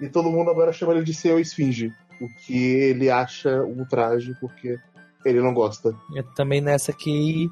E 0.00 0.08
todo 0.08 0.30
mundo 0.30 0.50
agora 0.50 0.72
chama 0.72 0.92
ele 0.92 1.04
de 1.04 1.14
seu 1.14 1.38
esfinge. 1.38 1.92
O 2.20 2.28
que 2.44 2.56
ele 2.56 3.08
acha 3.08 3.62
um 3.62 3.84
traje, 3.84 4.34
porque 4.40 4.78
ele 5.24 5.40
não 5.40 5.54
gosta. 5.54 5.94
É 6.16 6.22
também 6.34 6.60
nessa 6.60 6.92
que 6.92 7.50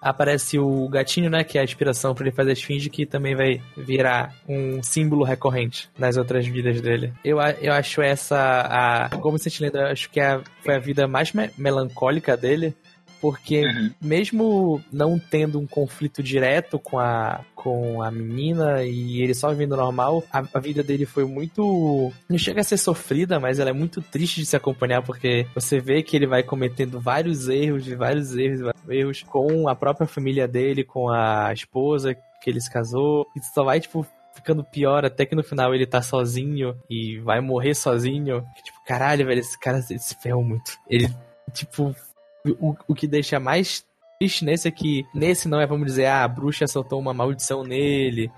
aparece 0.00 0.58
o 0.58 0.88
gatinho, 0.88 1.28
né? 1.30 1.42
Que 1.44 1.58
é 1.58 1.60
a 1.60 1.64
inspiração 1.64 2.14
pra 2.14 2.26
ele 2.26 2.34
fazer 2.34 2.50
a 2.50 2.52
esfinge, 2.52 2.88
que 2.90 3.04
também 3.06 3.34
vai 3.34 3.60
virar 3.76 4.34
um 4.48 4.82
símbolo 4.82 5.24
recorrente 5.24 5.88
nas 5.98 6.16
outras 6.16 6.46
vidas 6.46 6.80
dele. 6.80 7.12
Eu, 7.24 7.38
eu 7.60 7.72
acho 7.72 8.00
essa. 8.02 8.38
A, 8.38 9.08
como 9.18 9.38
você 9.38 9.50
te 9.50 9.62
lembra, 9.62 9.92
acho 9.92 10.08
que 10.10 10.20
a, 10.20 10.40
foi 10.64 10.74
a 10.76 10.78
vida 10.78 11.06
mais 11.08 11.32
me- 11.32 11.50
melancólica 11.58 12.36
dele. 12.36 12.74
Porque 13.20 13.64
Uhum. 13.66 13.90
mesmo 14.00 14.82
não 14.92 15.18
tendo 15.18 15.58
um 15.58 15.66
conflito 15.66 16.22
direto 16.22 16.78
com 16.78 16.98
a, 16.98 17.44
com 17.54 18.02
a 18.02 18.10
menina 18.10 18.84
e 18.84 19.20
ele 19.20 19.34
só 19.34 19.50
vivendo 19.50 19.76
normal, 19.76 20.24
a, 20.32 20.42
a 20.54 20.60
vida 20.60 20.82
dele 20.82 21.04
foi 21.04 21.24
muito. 21.24 22.12
Não 22.28 22.38
chega 22.38 22.60
a 22.60 22.64
ser 22.64 22.76
sofrida, 22.76 23.40
mas 23.40 23.58
ela 23.58 23.70
é 23.70 23.72
muito 23.72 24.00
triste 24.00 24.40
de 24.40 24.46
se 24.46 24.56
acompanhar, 24.56 25.02
porque 25.02 25.46
você 25.54 25.80
vê 25.80 26.02
que 26.02 26.16
ele 26.16 26.26
vai 26.26 26.42
cometendo 26.42 27.00
vários 27.00 27.48
erros, 27.48 27.86
vários 27.88 28.36
erros, 28.36 28.60
vários 28.60 28.88
erros 28.88 29.22
com 29.22 29.68
a 29.68 29.74
própria 29.74 30.06
família 30.06 30.46
dele, 30.46 30.84
com 30.84 31.08
a 31.08 31.52
esposa 31.52 32.14
que 32.40 32.50
ele 32.50 32.60
se 32.60 32.70
casou, 32.70 33.26
e 33.36 33.40
só 33.52 33.64
vai, 33.64 33.80
tipo, 33.80 34.06
ficando 34.34 34.62
pior 34.62 35.04
até 35.04 35.26
que 35.26 35.34
no 35.34 35.42
final 35.42 35.74
ele 35.74 35.86
tá 35.86 36.00
sozinho 36.00 36.76
e 36.88 37.18
vai 37.18 37.40
morrer 37.40 37.74
sozinho. 37.74 38.44
Tipo, 38.62 38.78
caralho, 38.86 39.26
velho, 39.26 39.40
esse 39.40 39.58
cara 39.58 39.82
se 39.82 39.98
ferrou 40.22 40.44
muito. 40.44 40.78
Ele, 40.88 41.08
tipo, 41.52 41.94
o, 42.46 42.76
o 42.88 42.94
que 42.94 43.06
deixa 43.06 43.38
mais 43.40 43.84
triste 44.18 44.44
nesse 44.44 44.68
é 44.68 44.70
que 44.70 45.04
nesse 45.14 45.48
não 45.48 45.60
é, 45.60 45.66
vamos 45.66 45.86
dizer, 45.86 46.06
ah, 46.06 46.24
a 46.24 46.28
bruxa 46.28 46.66
soltou 46.66 46.98
uma 46.98 47.14
maldição 47.14 47.62
nele, 47.62 48.30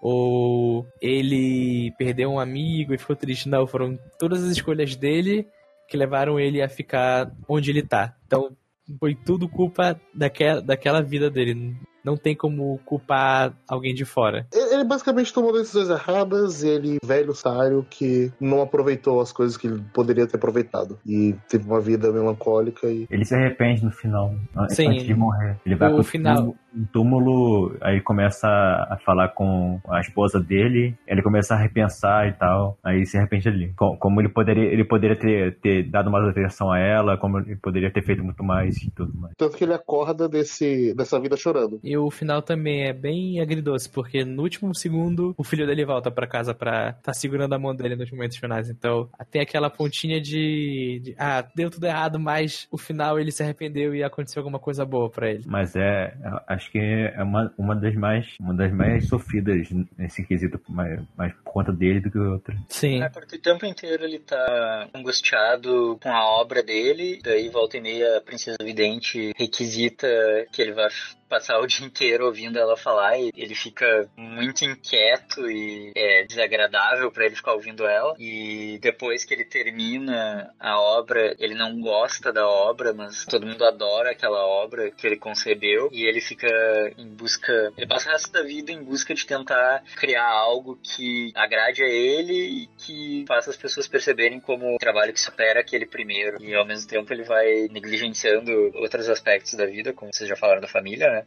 ou 0.00 0.86
ele 1.00 1.92
perdeu 1.98 2.30
um 2.30 2.40
amigo 2.40 2.94
e 2.94 2.98
ficou 2.98 3.16
triste. 3.16 3.48
Não, 3.48 3.66
foram 3.66 3.98
todas 4.18 4.44
as 4.44 4.52
escolhas 4.52 4.94
dele 4.94 5.46
que 5.88 5.96
levaram 5.96 6.38
ele 6.38 6.62
a 6.62 6.68
ficar 6.68 7.32
onde 7.48 7.70
ele 7.70 7.82
tá. 7.82 8.14
Então, 8.26 8.56
foi 8.98 9.14
tudo 9.14 9.48
culpa 9.48 10.00
daquela, 10.14 10.60
daquela 10.60 11.02
vida 11.02 11.30
dele. 11.30 11.76
Não 12.04 12.16
tem 12.16 12.34
como 12.34 12.78
culpar 12.84 13.54
alguém 13.66 13.94
de 13.94 14.04
fora. 14.04 14.46
Ele 14.78 14.88
basicamente 14.88 15.32
tomou 15.32 15.52
decisões 15.52 15.88
erradas, 15.90 16.62
ele, 16.62 16.98
velho 17.04 17.34
sário, 17.34 17.84
que 17.88 18.32
não 18.40 18.62
aproveitou 18.62 19.20
as 19.20 19.32
coisas 19.32 19.56
que 19.56 19.66
ele 19.66 19.82
poderia 19.92 20.26
ter 20.26 20.36
aproveitado. 20.36 20.98
E 21.06 21.34
teve 21.48 21.66
uma 21.66 21.80
vida 21.80 22.12
melancólica 22.12 22.86
e. 22.86 23.06
Ele 23.10 23.24
se 23.24 23.34
arrepende 23.34 23.84
no 23.84 23.90
final, 23.90 24.34
Sim. 24.70 24.88
antes 24.88 25.04
de 25.04 25.14
morrer. 25.14 25.56
Ele 25.66 25.74
vai 25.74 25.90
O 25.90 25.96
pro 25.96 26.04
final. 26.04 26.36
túmulo, 26.36 26.56
um 26.76 26.84
túmulo, 26.92 27.76
aí 27.80 28.00
começa 28.00 28.46
a 28.46 28.96
falar 29.04 29.28
com 29.28 29.80
a 29.88 30.00
esposa 30.00 30.38
dele, 30.40 30.94
ele 31.06 31.22
começa 31.22 31.54
a 31.54 31.58
repensar 31.58 32.28
e 32.28 32.32
tal, 32.32 32.78
aí 32.84 33.04
se 33.06 33.16
arrepende 33.16 33.48
ali. 33.48 33.72
Co- 33.76 33.96
Como 33.96 34.20
ele 34.20 34.28
poderia, 34.28 34.64
ele 34.64 34.84
poderia 34.84 35.16
ter, 35.16 35.56
ter 35.60 35.82
dado 35.90 36.10
mais 36.10 36.28
atenção 36.28 36.70
a 36.70 36.78
ela, 36.78 37.16
como 37.16 37.38
ele 37.38 37.56
poderia 37.56 37.90
ter 37.90 38.02
feito 38.02 38.22
muito 38.22 38.44
mais 38.44 38.76
e 38.76 38.90
tudo 38.90 39.12
mais. 39.18 39.34
Tanto 39.36 39.56
que 39.56 39.64
ele 39.64 39.72
acorda 39.74 40.28
desse, 40.28 40.94
dessa 40.94 41.18
vida 41.18 41.36
chorando. 41.36 41.80
E 41.82 41.96
o 41.96 42.10
final 42.10 42.42
também 42.42 42.84
é 42.84 42.92
bem 42.92 43.40
agridoce, 43.40 43.88
porque 43.90 44.24
no 44.24 44.42
último 44.42 44.67
segundo 44.74 45.34
o 45.36 45.44
filho 45.44 45.66
dele 45.66 45.84
volta 45.84 46.10
pra 46.10 46.26
casa 46.26 46.54
pra 46.54 46.92
tá 46.94 47.12
segurando 47.12 47.54
a 47.54 47.58
mão 47.58 47.74
dele 47.74 47.96
nos 47.96 48.10
momentos 48.10 48.36
finais. 48.36 48.68
Então 48.68 49.08
tem 49.30 49.42
aquela 49.42 49.70
pontinha 49.70 50.20
de, 50.20 51.00
de, 51.02 51.14
ah, 51.18 51.44
deu 51.54 51.70
tudo 51.70 51.86
errado, 51.86 52.18
mas 52.18 52.66
o 52.70 52.78
final 52.78 53.18
ele 53.18 53.30
se 53.32 53.42
arrependeu 53.42 53.94
e 53.94 54.02
aconteceu 54.02 54.40
alguma 54.40 54.58
coisa 54.58 54.84
boa 54.84 55.10
pra 55.10 55.30
ele. 55.30 55.44
Mas 55.46 55.74
é, 55.76 56.14
é- 56.22 56.42
acho 56.48 56.70
que 56.70 56.78
é 56.78 57.22
uma, 57.22 57.52
uma 57.58 57.74
das 57.76 57.94
mais, 57.94 58.26
uma 58.40 58.54
das 58.54 58.72
mais 58.72 59.06
sofridas 59.08 59.68
nesse 59.96 60.24
quesito, 60.24 60.60
mais, 60.68 61.00
mais 61.16 61.32
por 61.34 61.52
conta 61.52 61.72
dele 61.72 62.00
do 62.00 62.10
que 62.10 62.18
outra. 62.18 62.56
Sim. 62.68 63.02
É 63.02 63.08
porque 63.08 63.36
o 63.36 63.40
tempo 63.40 63.66
inteiro 63.66 64.04
ele 64.04 64.18
tá 64.18 64.88
angustiado 64.94 65.98
com 66.02 66.10
a 66.10 66.24
obra 66.40 66.62
dele, 66.62 67.20
daí 67.22 67.48
volta 67.48 67.76
e 67.76 67.80
meia 67.80 68.18
a 68.18 68.20
Princesa 68.20 68.58
Vidente 68.62 69.32
requisita 69.36 70.06
que 70.52 70.62
ele 70.62 70.72
vá 70.72 70.88
passar 71.28 71.58
o 71.60 71.66
dia 71.68 71.86
inteiro 71.86 72.26
ouvindo 72.26 72.58
ela 72.58 72.76
falar 72.76 73.18
e 73.18 73.30
ele 73.36 73.54
fica 73.54 74.08
muito 74.16 74.64
inquieto 74.64 75.50
e 75.50 75.92
é 75.94 76.24
desagradável 76.24 77.10
pra 77.10 77.26
ele 77.26 77.36
ficar 77.36 77.52
ouvindo 77.52 77.86
ela. 77.86 78.14
E 78.18 78.78
depois 78.80 79.24
que 79.24 79.34
ele 79.34 79.44
termina 79.44 80.52
a 80.58 80.80
obra, 80.80 81.34
ele 81.38 81.54
não 81.54 81.80
gosta 81.80 82.32
da 82.32 82.46
obra, 82.46 82.92
mas 82.92 83.24
todo 83.24 83.46
mundo 83.46 83.64
adora 83.64 84.10
aquela 84.10 84.44
obra 84.46 84.90
que 84.90 85.06
ele 85.06 85.16
concebeu 85.16 85.88
e 85.92 86.04
ele 86.04 86.20
fica 86.20 86.48
em 86.96 87.08
busca, 87.08 87.72
ele 87.76 87.86
passa 87.86 88.08
o 88.08 88.12
resto 88.12 88.32
da 88.32 88.42
vida 88.42 88.72
em 88.72 88.82
busca 88.82 89.14
de 89.14 89.26
tentar 89.26 89.82
criar 89.96 90.26
algo 90.26 90.78
que 90.82 91.32
agrade 91.34 91.82
a 91.82 91.88
ele 91.88 92.62
e 92.62 92.66
que 92.78 93.24
faça 93.26 93.50
as 93.50 93.56
pessoas 93.56 93.86
perceberem 93.88 94.40
como 94.40 94.74
um 94.74 94.78
trabalho 94.78 95.12
que 95.12 95.20
supera 95.20 95.60
aquele 95.60 95.86
primeiro. 95.86 96.42
E 96.42 96.54
ao 96.54 96.66
mesmo 96.66 96.88
tempo 96.88 97.12
ele 97.12 97.24
vai 97.24 97.68
negligenciando 97.70 98.50
outros 98.76 99.08
aspectos 99.08 99.54
da 99.54 99.66
vida, 99.66 99.92
como 99.92 100.12
vocês 100.12 100.28
já 100.28 100.36
falaram 100.36 100.60
da 100.60 100.68
família, 100.68 101.10
né? 101.10 101.17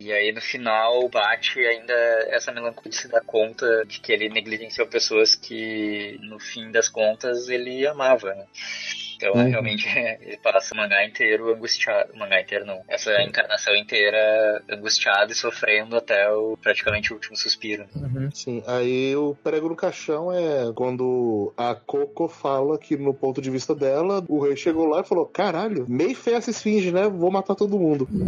E 0.00 0.12
aí 0.12 0.32
no 0.32 0.40
final 0.40 1.08
bate 1.08 1.58
ainda 1.60 1.94
essa 2.28 2.52
melancolia 2.52 2.92
se 2.92 3.08
dar 3.08 3.22
conta 3.22 3.84
de 3.86 4.00
que 4.00 4.12
ele 4.12 4.28
negligenciou 4.28 4.86
pessoas 4.86 5.34
que 5.34 6.18
no 6.22 6.38
fim 6.38 6.70
das 6.70 6.88
contas 6.88 7.48
ele 7.48 7.86
amava, 7.86 8.34
né? 8.34 8.46
Então 9.20 9.34
Uhum. 9.34 9.50
realmente 9.50 9.86
ele 10.22 10.38
passa 10.38 10.74
o 10.74 10.76
mangá 10.78 11.04
inteiro 11.04 11.52
angustiado. 11.54 12.10
O 12.14 12.18
mangá 12.18 12.40
inteiro 12.40 12.64
não. 12.64 12.80
Essa 12.88 13.22
encarnação 13.22 13.76
inteira 13.76 14.62
angustiado 14.70 15.30
e 15.30 15.34
sofrendo 15.34 15.94
até 15.96 16.30
o 16.30 16.56
praticamente 16.56 17.12
o 17.12 17.16
último 17.16 17.36
suspiro. 17.36 17.84
Uhum. 17.94 18.30
Sim, 18.32 18.62
aí 18.66 19.14
o 19.14 19.36
prego 19.44 19.68
no 19.68 19.76
caixão 19.76 20.32
é 20.32 20.72
quando 20.74 21.52
a 21.56 21.74
Coco 21.74 22.28
fala 22.28 22.78
que, 22.78 22.96
no 22.96 23.12
ponto 23.12 23.42
de 23.42 23.50
vista 23.50 23.74
dela, 23.74 24.24
o 24.26 24.42
rei 24.42 24.56
chegou 24.56 24.86
lá 24.86 25.00
e 25.00 25.04
falou: 25.04 25.26
caralho, 25.26 25.84
meio 25.88 26.14
feia 26.16 26.36
essa 26.36 26.50
esfinge, 26.50 26.90
né? 26.90 27.06
Vou 27.08 27.30
matar 27.30 27.54
todo 27.54 27.78
mundo. 27.78 28.08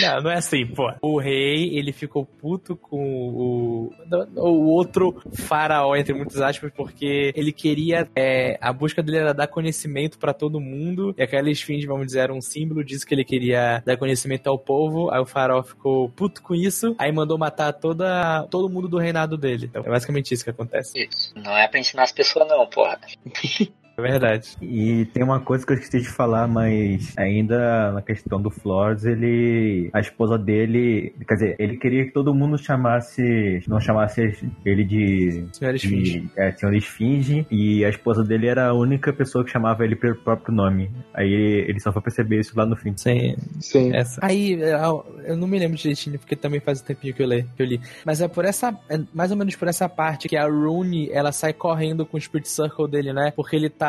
Não, 0.00 0.22
não 0.22 0.30
é 0.30 0.36
assim, 0.36 0.66
pô. 0.66 0.90
O 1.02 1.18
rei, 1.18 1.76
ele 1.76 1.92
ficou 1.92 2.24
puto 2.24 2.76
com 2.76 2.96
o, 2.98 3.92
o 4.36 4.66
outro 4.70 5.20
faraó, 5.32 5.94
entre 5.96 6.14
muitas 6.14 6.40
aspas, 6.40 6.72
porque 6.74 7.32
ele 7.34 7.52
queria. 7.52 8.08
é, 8.14 8.56
a 8.60 8.72
busca 8.72 9.02
dele 9.02 9.18
era 9.18 9.34
dar 9.34 9.46
conhecimento 9.46 9.73
pra 10.18 10.32
todo 10.32 10.60
mundo. 10.60 11.14
E 11.16 11.22
aquela 11.22 11.50
esfinge, 11.50 11.86
vamos 11.86 12.06
dizer, 12.06 12.20
era 12.20 12.34
um 12.34 12.40
símbolo 12.40 12.84
disso 12.84 13.06
que 13.06 13.14
ele 13.14 13.24
queria 13.24 13.82
dar 13.84 13.96
conhecimento 13.96 14.48
ao 14.48 14.58
povo. 14.58 15.10
Aí 15.10 15.20
o 15.20 15.26
faraó 15.26 15.62
ficou 15.62 16.08
puto 16.10 16.42
com 16.42 16.54
isso. 16.54 16.94
Aí 16.98 17.12
mandou 17.12 17.38
matar 17.38 17.72
toda, 17.72 18.46
todo 18.50 18.72
mundo 18.72 18.88
do 18.88 18.98
reinado 18.98 19.36
dele. 19.36 19.66
Então 19.66 19.82
é 19.84 19.88
basicamente 19.88 20.32
isso 20.32 20.44
que 20.44 20.50
acontece. 20.50 20.92
Isso. 20.98 21.32
Não 21.36 21.56
é 21.56 21.68
pra 21.68 21.80
ensinar 21.80 22.04
as 22.04 22.12
pessoas, 22.12 22.48
não, 22.48 22.66
porra. 22.66 22.98
É 23.96 24.02
verdade. 24.02 24.56
E 24.60 25.04
tem 25.06 25.22
uma 25.22 25.40
coisa 25.40 25.64
que 25.64 25.72
eu 25.72 25.76
esqueci 25.76 26.00
de 26.00 26.08
falar, 26.08 26.48
mas 26.48 27.14
ainda 27.16 27.92
na 27.92 28.02
questão 28.02 28.40
do 28.40 28.50
Flores, 28.50 29.04
ele. 29.04 29.90
A 29.92 30.00
esposa 30.00 30.36
dele. 30.36 31.14
Quer 31.26 31.34
dizer, 31.34 31.56
ele 31.58 31.76
queria 31.76 32.04
que 32.04 32.12
todo 32.12 32.34
mundo 32.34 32.58
chamasse. 32.58 33.62
Não 33.68 33.80
chamasse 33.80 34.36
ele 34.64 34.84
de. 34.84 35.46
Senhora 35.52 35.76
esfinge. 35.76 36.28
é, 36.36 36.52
senhor 36.52 36.74
Esfinge. 36.74 37.46
E 37.50 37.84
a 37.84 37.88
esposa 37.88 38.24
dele 38.24 38.48
era 38.48 38.66
a 38.68 38.74
única 38.74 39.12
pessoa 39.12 39.44
que 39.44 39.50
chamava 39.50 39.84
ele 39.84 39.96
pelo 39.96 40.16
próprio 40.16 40.54
nome. 40.54 40.90
Aí 41.12 41.32
ele 41.68 41.78
só 41.80 41.92
foi 41.92 42.02
perceber 42.02 42.40
isso 42.40 42.56
lá 42.56 42.66
no 42.66 42.76
fim. 42.76 42.94
Sim, 42.96 43.36
Sim. 43.60 43.94
Essa. 43.94 44.20
Aí, 44.24 44.52
eu 44.52 45.04
eu 45.24 45.36
não 45.36 45.46
me 45.46 45.58
lembro 45.58 45.76
direitinho, 45.76 46.18
porque 46.18 46.36
também 46.36 46.60
faz 46.60 46.80
um 46.80 46.84
tempinho 46.84 47.14
que 47.14 47.22
eu, 47.22 47.26
li, 47.26 47.46
que 47.56 47.62
eu 47.62 47.66
li. 47.66 47.80
Mas 48.04 48.20
é 48.20 48.28
por 48.28 48.44
essa. 48.44 48.76
É 48.88 49.00
mais 49.12 49.30
ou 49.30 49.36
menos 49.36 49.54
por 49.56 49.68
essa 49.68 49.88
parte 49.88 50.28
que 50.28 50.36
a 50.36 50.46
Rune 50.46 51.10
ela 51.10 51.32
sai 51.32 51.52
correndo 51.52 52.04
com 52.04 52.16
o 52.16 52.20
Spirit 52.20 52.48
Circle 52.48 52.88
dele, 52.88 53.12
né? 53.12 53.32
Porque 53.34 53.56
ele 53.56 53.70
tá 53.70 53.83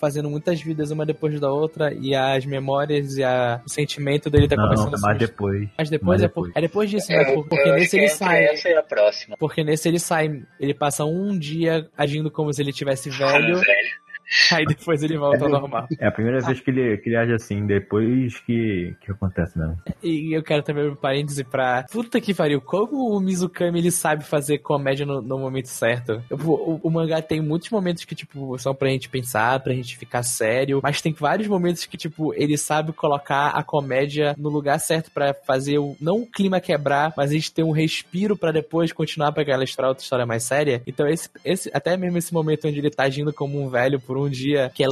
fazendo 0.00 0.28
muitas 0.30 0.60
vidas 0.60 0.90
uma 0.90 1.04
depois 1.06 1.38
da 1.40 1.50
outra 1.50 1.92
e 1.92 2.14
as 2.14 2.44
memórias 2.46 3.16
e 3.16 3.24
a, 3.24 3.60
o 3.66 3.68
sentimento 3.68 4.28
dele 4.30 4.48
tá 4.48 4.56
Não, 4.56 4.64
começando 4.64 4.94
é 4.94 4.96
a 4.96 5.00
mais 5.00 5.18
se 5.20 5.26
depois. 5.26 5.68
Mas 5.78 5.90
depois 5.90 6.08
mais 6.20 6.22
é, 6.22 6.28
por- 6.28 6.42
depois. 6.46 6.56
é 6.56 6.60
depois 6.60 6.90
disso, 6.90 7.12
né? 7.12 7.24
Por- 7.34 7.48
Porque 7.48 7.70
nesse 7.72 7.96
ele 7.96 8.04
é 8.06 8.08
sai. 8.08 8.44
essa 8.44 8.68
e 8.68 8.74
a 8.74 8.82
próxima. 8.82 9.36
Porque 9.38 9.62
nesse 9.64 9.88
ele 9.88 9.98
sai, 9.98 10.42
ele 10.58 10.74
passa 10.74 11.04
um 11.04 11.38
dia 11.38 11.88
agindo 11.96 12.30
como 12.30 12.52
se 12.52 12.60
ele 12.62 12.72
tivesse 12.72 13.10
velho, 13.10 13.56
velho. 13.60 13.88
aí 14.52 14.64
depois 14.66 15.02
ele 15.02 15.16
volta 15.16 15.44
ao 15.44 15.50
normal. 15.50 15.86
É 15.98 16.06
a 16.06 16.12
primeira 16.12 16.40
vez 16.40 16.60
que 16.60 16.70
ele, 16.70 16.96
que 16.98 17.08
ele 17.08 17.16
age 17.16 17.32
assim, 17.32 17.66
depois 17.66 18.38
que, 18.40 18.94
que 19.00 19.10
acontece 19.12 19.58
mesmo. 19.58 19.76
E 20.02 20.36
eu 20.36 20.42
quero 20.42 20.62
também 20.62 20.88
um 20.90 20.94
parêntese 20.94 21.44
pra. 21.44 21.84
Puta 21.90 22.20
que 22.20 22.34
pariu, 22.34 22.60
como 22.60 23.16
o 23.16 23.20
Mizukami 23.20 23.78
ele 23.78 23.90
sabe 23.90 24.24
fazer 24.24 24.58
comédia 24.58 25.06
no, 25.06 25.20
no 25.22 25.38
momento 25.38 25.66
certo. 25.68 26.22
Eu- 26.30 26.38
O, 26.48 26.80
o 26.82 26.90
mangá 26.90 27.20
tem 27.22 27.40
muitos 27.40 27.70
momentos 27.70 28.04
que, 28.04 28.14
tipo, 28.14 28.58
são 28.58 28.74
pra 28.74 28.88
gente 28.88 29.08
pensar, 29.08 29.60
pra 29.60 29.72
gente 29.72 29.96
ficar 29.96 30.22
sério, 30.22 30.80
mas 30.82 31.00
tem 31.02 31.12
vários 31.12 31.46
momentos 31.48 31.84
que, 31.86 31.96
tipo, 31.96 32.32
ele 32.34 32.56
sabe 32.56 32.92
colocar 32.92 33.48
a 33.50 33.62
comédia 33.62 34.34
no 34.38 34.48
lugar 34.48 34.78
certo 34.80 35.10
pra 35.10 35.34
fazer 35.34 35.78
o. 35.78 35.96
Não 36.00 36.22
o 36.22 36.26
clima 36.26 36.60
quebrar, 36.60 37.12
mas 37.16 37.30
a 37.30 37.34
gente 37.34 37.52
ter 37.52 37.62
um 37.62 37.70
respiro 37.70 38.36
pra 38.36 38.52
depois 38.52 38.92
continuar 38.92 39.32
pra 39.32 39.42
aquela 39.42 39.64
história, 39.64 39.88
outra 39.88 40.02
história 40.02 40.26
mais 40.26 40.42
séria. 40.44 40.82
Então, 40.86 41.06
esse, 41.06 41.28
esse, 41.44 41.70
até 41.72 41.96
mesmo 41.96 42.18
esse 42.18 42.32
momento 42.34 42.66
onde 42.68 42.78
ele 42.78 42.90
tá 42.90 43.04
agindo 43.04 43.32
como 43.32 43.62
um 43.62 43.68
velho 43.68 44.00
por 44.00 44.17
um 44.24 44.28
dia, 44.30 44.70
que 44.74 44.84
é 44.84 44.86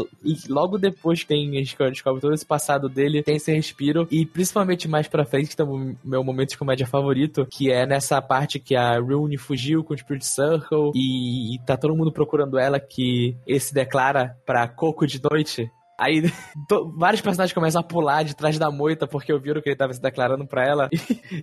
logo 0.49 0.79
depois 0.79 1.21
que 1.23 1.27
tem, 1.29 1.51
a 1.51 1.59
gente 1.59 1.77
descobre 1.91 2.21
todo 2.21 2.35
esse 2.35 2.47
passado 2.47 2.89
dele, 2.89 3.23
tem 3.23 3.37
esse 3.37 3.53
respiro, 3.53 4.07
e 4.11 4.25
principalmente 4.27 4.89
mais 4.89 5.09
pra 5.09 5.25
frente, 5.25 5.49
que 5.51 5.57
tá 5.57 5.65
o 5.65 5.95
meu 6.05 6.23
momento 6.25 6.51
de 6.51 6.59
comédia 6.59 6.87
favorito, 6.87 7.47
que 7.51 7.71
é 7.71 7.87
nessa 7.87 8.21
parte 8.23 8.59
que 8.59 8.75
a 8.77 8.99
Rune 8.99 9.37
fugiu 9.39 9.83
com 9.85 9.95
o 9.95 9.99
Spirit 9.99 10.25
Circle, 10.27 10.91
e, 10.95 11.55
e 11.55 11.59
tá 11.67 11.77
todo 11.77 11.97
mundo 11.97 12.13
procurando 12.13 12.59
ela, 12.59 12.79
que 12.81 13.37
esse 13.47 13.73
declara 13.75 14.37
pra 14.47 14.67
Coco 14.69 15.07
de 15.07 15.21
noite. 15.23 15.71
Aí 15.99 16.23
to- 16.69 16.93
vários 16.99 17.23
personagens 17.23 17.55
começam 17.55 17.81
a 17.81 17.85
pular 17.85 18.23
de 18.23 18.37
trás 18.37 18.59
da 18.59 18.71
moita 18.71 19.07
porque 19.07 19.33
ouviram 19.33 19.63
que 19.63 19.71
ele 19.71 19.77
tava 19.77 19.95
se 19.95 20.01
declarando 20.03 20.47
pra 20.47 20.63
ela. 20.63 20.89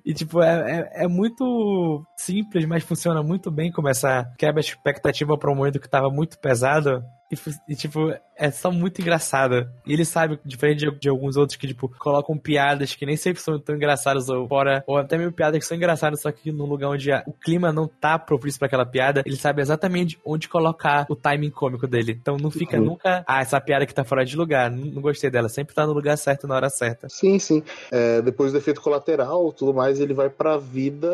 E, 0.06 0.12
e, 0.12 0.14
tipo, 0.14 0.42
é, 0.42 0.90
é, 0.96 1.06
é 1.06 1.08
muito 1.08 2.04
simples, 2.16 2.66
mas 2.66 2.84
funciona 2.84 3.22
muito 3.24 3.50
bem 3.52 3.72
como 3.72 3.90
essa 3.90 4.32
quebra 4.38 4.60
expectativa 4.62 5.38
pra 5.38 5.52
um 5.52 5.56
momento 5.56 5.80
que 5.80 5.90
tava 5.90 6.10
muito 6.10 6.38
pesado. 6.40 7.04
E, 7.34 7.36
fu- 7.36 7.50
e, 7.68 7.76
tipo, 7.76 8.14
é 8.38 8.52
só 8.52 8.72
muito 8.72 9.02
engraçado. 9.02 9.68
E 9.86 9.92
ele 9.94 10.06
sabe, 10.06 10.40
diferente 10.46 10.80
de, 10.90 11.00
de 11.00 11.10
alguns 11.10 11.36
outros 11.36 11.58
que, 11.58 11.68
tipo, 11.68 11.90
colocam 12.00 12.38
piadas 12.38 12.94
que 12.96 13.06
nem 13.06 13.18
sempre 13.18 13.42
são 13.42 13.60
tão 13.60 13.76
engraçadas 13.76 14.30
ou 14.30 14.48
fora, 14.48 14.84
ou 14.88 14.98
até 14.98 15.18
mesmo 15.18 15.32
piadas 15.34 15.60
que 15.60 15.66
são 15.66 15.76
engraçadas, 15.76 16.22
só 16.22 16.32
que 16.32 16.52
num 16.52 16.66
lugar 16.66 16.90
onde 16.90 17.12
a- 17.12 17.24
o 17.26 17.34
clima 17.34 17.72
não 17.72 17.88
tá 17.88 18.18
propício 18.20 18.60
pra 18.60 18.68
aquela 18.68 18.86
piada, 18.86 19.24
ele 19.26 19.36
sabe 19.36 19.62
exatamente 19.62 20.20
onde 20.26 20.48
colocar 20.48 21.06
o 21.10 21.16
timing 21.16 21.50
cômico 21.50 21.88
dele. 21.88 22.12
Então 22.20 22.38
não 22.38 22.52
fica 22.52 22.78
Uhum. 22.78 22.86
nunca, 22.86 23.24
ah, 23.28 23.42
essa 23.42 23.60
piada 23.60 23.86
que 23.86 23.94
tá 23.94 24.04
fora 24.04 24.24
de 24.26 24.36
lugar, 24.38 24.70
não, 24.70 24.86
não 24.86 25.02
gostei 25.02 25.30
dela. 25.30 25.50
Sempre 25.50 25.74
tá 25.76 25.86
no 25.88 25.94
lugar 25.94 26.18
certo 26.18 26.48
na 26.48 26.56
hora 26.56 26.70
certa. 26.70 27.08
Sim, 27.10 27.40
sim. 27.40 27.64
É, 27.92 28.22
depois 28.22 28.52
do 28.52 28.58
efeito 28.58 28.82
colateral 28.82 29.52
tudo 29.52 29.74
mais, 29.74 30.00
ele 30.00 30.14
vai 30.14 30.30
pra 30.30 30.58
vida 30.58 31.10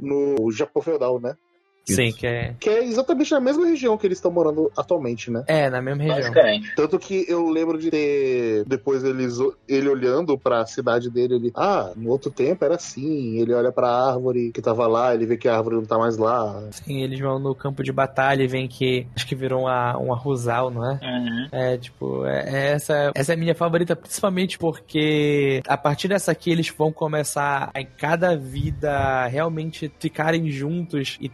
no 0.00 0.50
Japão 0.50 0.82
feudal, 0.82 1.20
né? 1.20 1.36
Sim, 1.94 2.12
que 2.12 2.26
é. 2.26 2.54
Que 2.58 2.70
é 2.70 2.84
exatamente 2.84 3.32
na 3.32 3.40
mesma 3.40 3.66
região 3.66 3.96
que 3.96 4.06
eles 4.06 4.18
estão 4.18 4.30
morando 4.30 4.70
atualmente, 4.76 5.30
né? 5.30 5.44
É, 5.46 5.70
na 5.70 5.80
mesma 5.80 6.02
região. 6.02 6.32
Basicamente. 6.32 6.74
Tanto 6.74 6.98
que 6.98 7.24
eu 7.28 7.48
lembro 7.48 7.78
de 7.78 7.90
ter. 7.90 8.64
Depois 8.66 9.04
eles, 9.04 9.38
ele 9.68 9.88
olhando 9.88 10.38
pra 10.38 10.66
cidade 10.66 11.10
dele, 11.10 11.34
ele. 11.34 11.52
Ah, 11.54 11.92
no 11.96 12.10
outro 12.10 12.30
tempo 12.30 12.64
era 12.64 12.74
assim. 12.74 13.38
Ele 13.38 13.52
olha 13.54 13.72
pra 13.72 13.88
árvore 13.88 14.52
que 14.52 14.62
tava 14.62 14.86
lá, 14.86 15.14
ele 15.14 15.26
vê 15.26 15.36
que 15.36 15.48
a 15.48 15.56
árvore 15.56 15.76
não 15.76 15.84
tá 15.84 15.98
mais 15.98 16.16
lá. 16.16 16.68
Sim, 16.70 17.02
eles 17.02 17.18
vão 17.20 17.38
no 17.38 17.54
campo 17.54 17.82
de 17.82 17.92
batalha 17.92 18.42
e 18.42 18.46
veem 18.46 18.68
que 18.68 19.06
acho 19.14 19.26
que 19.26 19.34
virou 19.34 19.62
uma, 19.62 19.96
uma 19.96 20.16
Rusal, 20.16 20.70
não 20.70 20.90
é? 20.90 21.00
Uhum. 21.02 21.48
É, 21.52 21.76
tipo, 21.78 22.24
é, 22.26 22.48
é 22.48 22.72
essa, 22.72 23.12
essa 23.14 23.32
é 23.32 23.34
a 23.34 23.38
minha 23.38 23.54
favorita, 23.54 23.96
principalmente 23.96 24.58
porque 24.58 25.62
a 25.66 25.76
partir 25.76 26.08
dessa 26.08 26.32
aqui 26.32 26.50
eles 26.50 26.68
vão 26.68 26.92
começar 26.92 27.70
a, 27.74 27.80
em 27.80 27.86
cada 27.86 28.36
vida, 28.36 29.26
realmente 29.26 29.90
ficarem 29.98 30.50
juntos 30.50 31.16
e 31.20 31.28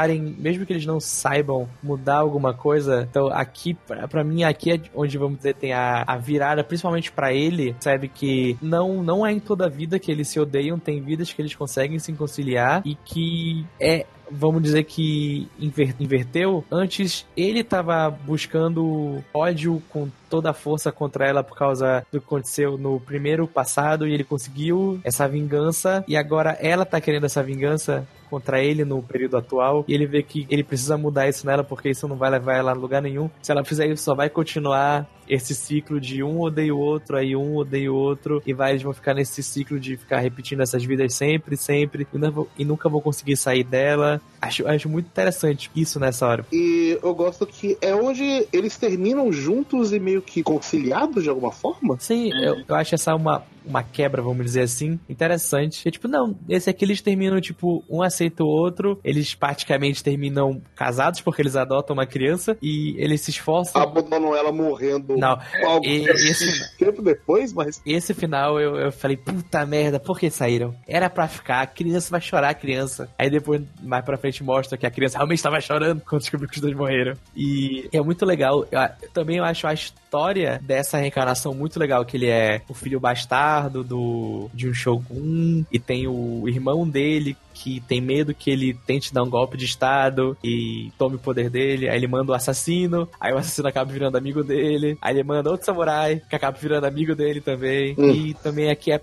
tentarem, 0.00 0.34
mesmo 0.38 0.64
que 0.64 0.72
eles 0.72 0.86
não 0.86 1.00
saibam 1.00 1.68
mudar 1.82 2.16
alguma 2.16 2.54
coisa. 2.54 3.06
Então, 3.10 3.28
aqui, 3.28 3.76
pra 4.08 4.24
mim, 4.24 4.42
aqui 4.44 4.72
é 4.72 4.80
onde, 4.94 5.18
vamos 5.18 5.38
dizer, 5.38 5.54
tem 5.54 5.72
a, 5.72 6.04
a 6.06 6.16
virada, 6.16 6.64
principalmente 6.64 7.12
pra 7.12 7.32
ele, 7.32 7.74
sabe 7.80 8.08
que 8.08 8.56
não, 8.62 9.02
não 9.02 9.26
é 9.26 9.32
em 9.32 9.40
toda 9.40 9.68
vida 9.68 9.98
que 9.98 10.10
eles 10.10 10.28
se 10.28 10.40
odeiam, 10.40 10.78
tem 10.78 11.00
vidas 11.00 11.32
que 11.32 11.42
eles 11.42 11.54
conseguem 11.54 11.98
se 11.98 12.12
conciliar 12.12 12.82
e 12.84 12.94
que 12.94 13.64
é 13.80 14.06
vamos 14.32 14.62
dizer 14.62 14.84
que 14.84 15.48
inver- 15.58 15.96
inverteu. 15.98 16.64
Antes 16.70 17.26
ele 17.36 17.64
tava 17.64 18.08
buscando 18.10 19.24
ódio 19.34 19.82
com 19.88 20.08
toda 20.28 20.50
a 20.50 20.54
força 20.54 20.92
contra 20.92 21.26
ela 21.26 21.42
por 21.42 21.56
causa 21.56 22.06
do 22.12 22.20
que 22.20 22.26
aconteceu 22.26 22.78
no 22.78 23.00
primeiro 23.00 23.48
passado 23.48 24.06
e 24.06 24.14
ele 24.14 24.22
conseguiu 24.22 25.00
essa 25.02 25.26
vingança 25.26 26.04
e 26.06 26.16
agora 26.16 26.56
ela 26.60 26.84
tá 26.86 27.00
querendo 27.00 27.26
essa 27.26 27.42
vingança 27.42 28.06
contra 28.30 28.62
ele 28.62 28.84
no 28.84 29.02
período 29.02 29.36
atual 29.36 29.84
e 29.88 29.92
ele 29.92 30.06
vê 30.06 30.22
que 30.22 30.46
ele 30.48 30.62
precisa 30.62 30.96
mudar 30.96 31.28
isso 31.28 31.44
nela 31.44 31.64
porque 31.64 31.90
isso 31.90 32.06
não 32.06 32.16
vai 32.16 32.30
levar 32.30 32.54
ela 32.54 32.70
a 32.70 32.74
lugar 32.74 33.02
nenhum. 33.02 33.28
Se 33.42 33.50
ela 33.50 33.64
fizer 33.64 33.86
isso, 33.88 34.04
só 34.04 34.14
vai 34.14 34.30
continuar 34.30 35.06
esse 35.30 35.54
ciclo 35.54 36.00
de 36.00 36.22
um 36.22 36.40
odeia 36.40 36.74
o 36.74 36.78
outro, 36.78 37.16
aí 37.16 37.34
um 37.36 37.56
odeia 37.56 37.92
o 37.92 37.96
outro, 37.96 38.42
e 38.46 38.52
vai, 38.52 38.72
eles 38.72 38.82
vão 38.82 38.92
ficar 38.92 39.14
nesse 39.14 39.42
ciclo 39.42 39.78
de 39.78 39.96
ficar 39.96 40.18
repetindo 40.18 40.60
essas 40.62 40.84
vidas 40.84 41.14
sempre, 41.14 41.56
sempre, 41.56 42.06
e, 42.12 42.18
não 42.18 42.30
vou- 42.30 42.48
e 42.58 42.64
nunca 42.64 42.88
vão 42.88 43.00
conseguir 43.00 43.36
sair 43.36 43.62
dela. 43.64 44.20
Acho, 44.42 44.66
acho 44.66 44.88
muito 44.88 45.06
interessante 45.06 45.70
isso 45.76 46.00
nessa 46.00 46.26
hora. 46.26 46.46
E 46.52 46.98
eu 47.02 47.14
gosto 47.14 47.46
que 47.46 47.76
é 47.80 47.94
onde 47.94 48.46
eles 48.52 48.76
terminam 48.76 49.30
juntos 49.32 49.92
e 49.92 50.00
meio 50.00 50.20
que 50.22 50.42
conciliados 50.42 51.22
de 51.22 51.28
alguma 51.28 51.52
forma. 51.52 51.96
Sim, 52.00 52.30
eu, 52.42 52.62
eu 52.66 52.74
acho 52.74 52.94
essa 52.94 53.14
uma, 53.14 53.42
uma 53.64 53.82
quebra, 53.82 54.22
vamos 54.22 54.44
dizer 54.44 54.62
assim, 54.62 54.98
interessante. 55.08 55.86
É 55.86 55.90
tipo, 55.90 56.08
não, 56.08 56.34
esse 56.48 56.70
aqui 56.70 56.84
eles 56.84 57.00
terminam, 57.02 57.40
tipo, 57.40 57.84
um 57.88 58.02
aceita 58.02 58.42
o 58.42 58.46
outro, 58.46 58.98
eles 59.04 59.34
praticamente 59.34 60.02
terminam 60.02 60.60
casados 60.74 61.20
porque 61.20 61.42
eles 61.42 61.54
adotam 61.56 61.94
uma 61.94 62.06
criança 62.06 62.56
e 62.62 62.94
eles 62.98 63.20
se 63.20 63.30
esforçam. 63.30 63.80
Abandonam 63.80 64.34
ela 64.34 64.50
morrendo 64.50 65.16
Algum 65.64 65.86
e- 65.86 66.04
esse, 66.08 66.76
tempo 66.76 67.02
depois, 67.02 67.52
mas 67.52 67.80
esse 67.84 68.14
final 68.14 68.60
eu, 68.60 68.76
eu 68.76 68.92
falei, 68.92 69.16
puta 69.16 69.64
merda, 69.66 69.98
por 70.00 70.18
que 70.18 70.30
saíram? 70.30 70.74
Era 70.86 71.08
pra 71.10 71.28
ficar, 71.28 71.60
a 71.62 71.66
criança 71.66 72.10
vai 72.10 72.20
chorar, 72.20 72.50
a 72.50 72.54
criança. 72.54 73.08
Aí 73.18 73.30
depois, 73.30 73.62
mais 73.82 74.04
pra 74.04 74.16
frente, 74.18 74.42
mostra 74.42 74.76
que 74.78 74.86
a 74.86 74.90
criança 74.90 75.18
realmente 75.18 75.38
estava 75.38 75.60
chorando 75.60 76.02
quando 76.08 76.22
descobriu 76.22 76.48
que 76.48 76.56
os 76.56 76.62
dois 76.62 76.76
morreram. 76.76 77.14
E 77.36 77.88
é 77.92 78.00
muito 78.00 78.24
legal. 78.24 78.66
Eu, 78.70 78.80
também 79.12 79.36
eu 79.36 79.44
acho 79.44 79.66
a 79.66 79.74
história 79.74 80.60
dessa 80.62 80.98
reencarnação 80.98 81.54
muito 81.54 81.78
legal, 81.78 82.04
que 82.04 82.16
ele 82.16 82.28
é 82.28 82.62
o 82.68 82.74
filho 82.74 83.00
bastardo 83.00 83.84
do, 83.84 84.50
de 84.52 84.68
um 84.68 84.74
Shogun, 84.74 85.64
e 85.70 85.78
tem 85.78 86.06
o 86.06 86.48
irmão 86.48 86.88
dele 86.88 87.36
que 87.62 87.78
tem 87.80 88.00
medo 88.00 88.34
que 88.34 88.50
ele 88.50 88.72
tente 88.86 89.12
dar 89.12 89.22
um 89.22 89.28
golpe 89.28 89.54
de 89.54 89.66
estado 89.66 90.34
e 90.42 90.90
tome 90.96 91.16
o 91.16 91.18
poder 91.18 91.50
dele, 91.50 91.90
aí 91.90 91.96
ele 91.96 92.06
manda 92.06 92.32
o 92.32 92.34
assassino, 92.34 93.06
aí 93.20 93.34
o 93.34 93.36
assassino 93.36 93.68
acaba 93.68 93.92
virando 93.92 94.16
amigo 94.16 94.42
dele, 94.42 94.96
aí 95.02 95.14
ele 95.14 95.22
manda 95.22 95.50
outro 95.50 95.66
samurai 95.66 96.22
que 96.28 96.34
acaba 96.34 96.56
virando 96.56 96.86
amigo 96.86 97.14
dele 97.14 97.40
também. 97.42 97.94
Hum. 97.98 98.10
E 98.12 98.34
também 98.34 98.70
aqui 98.70 98.90
é 98.90 98.94
a 98.94 99.00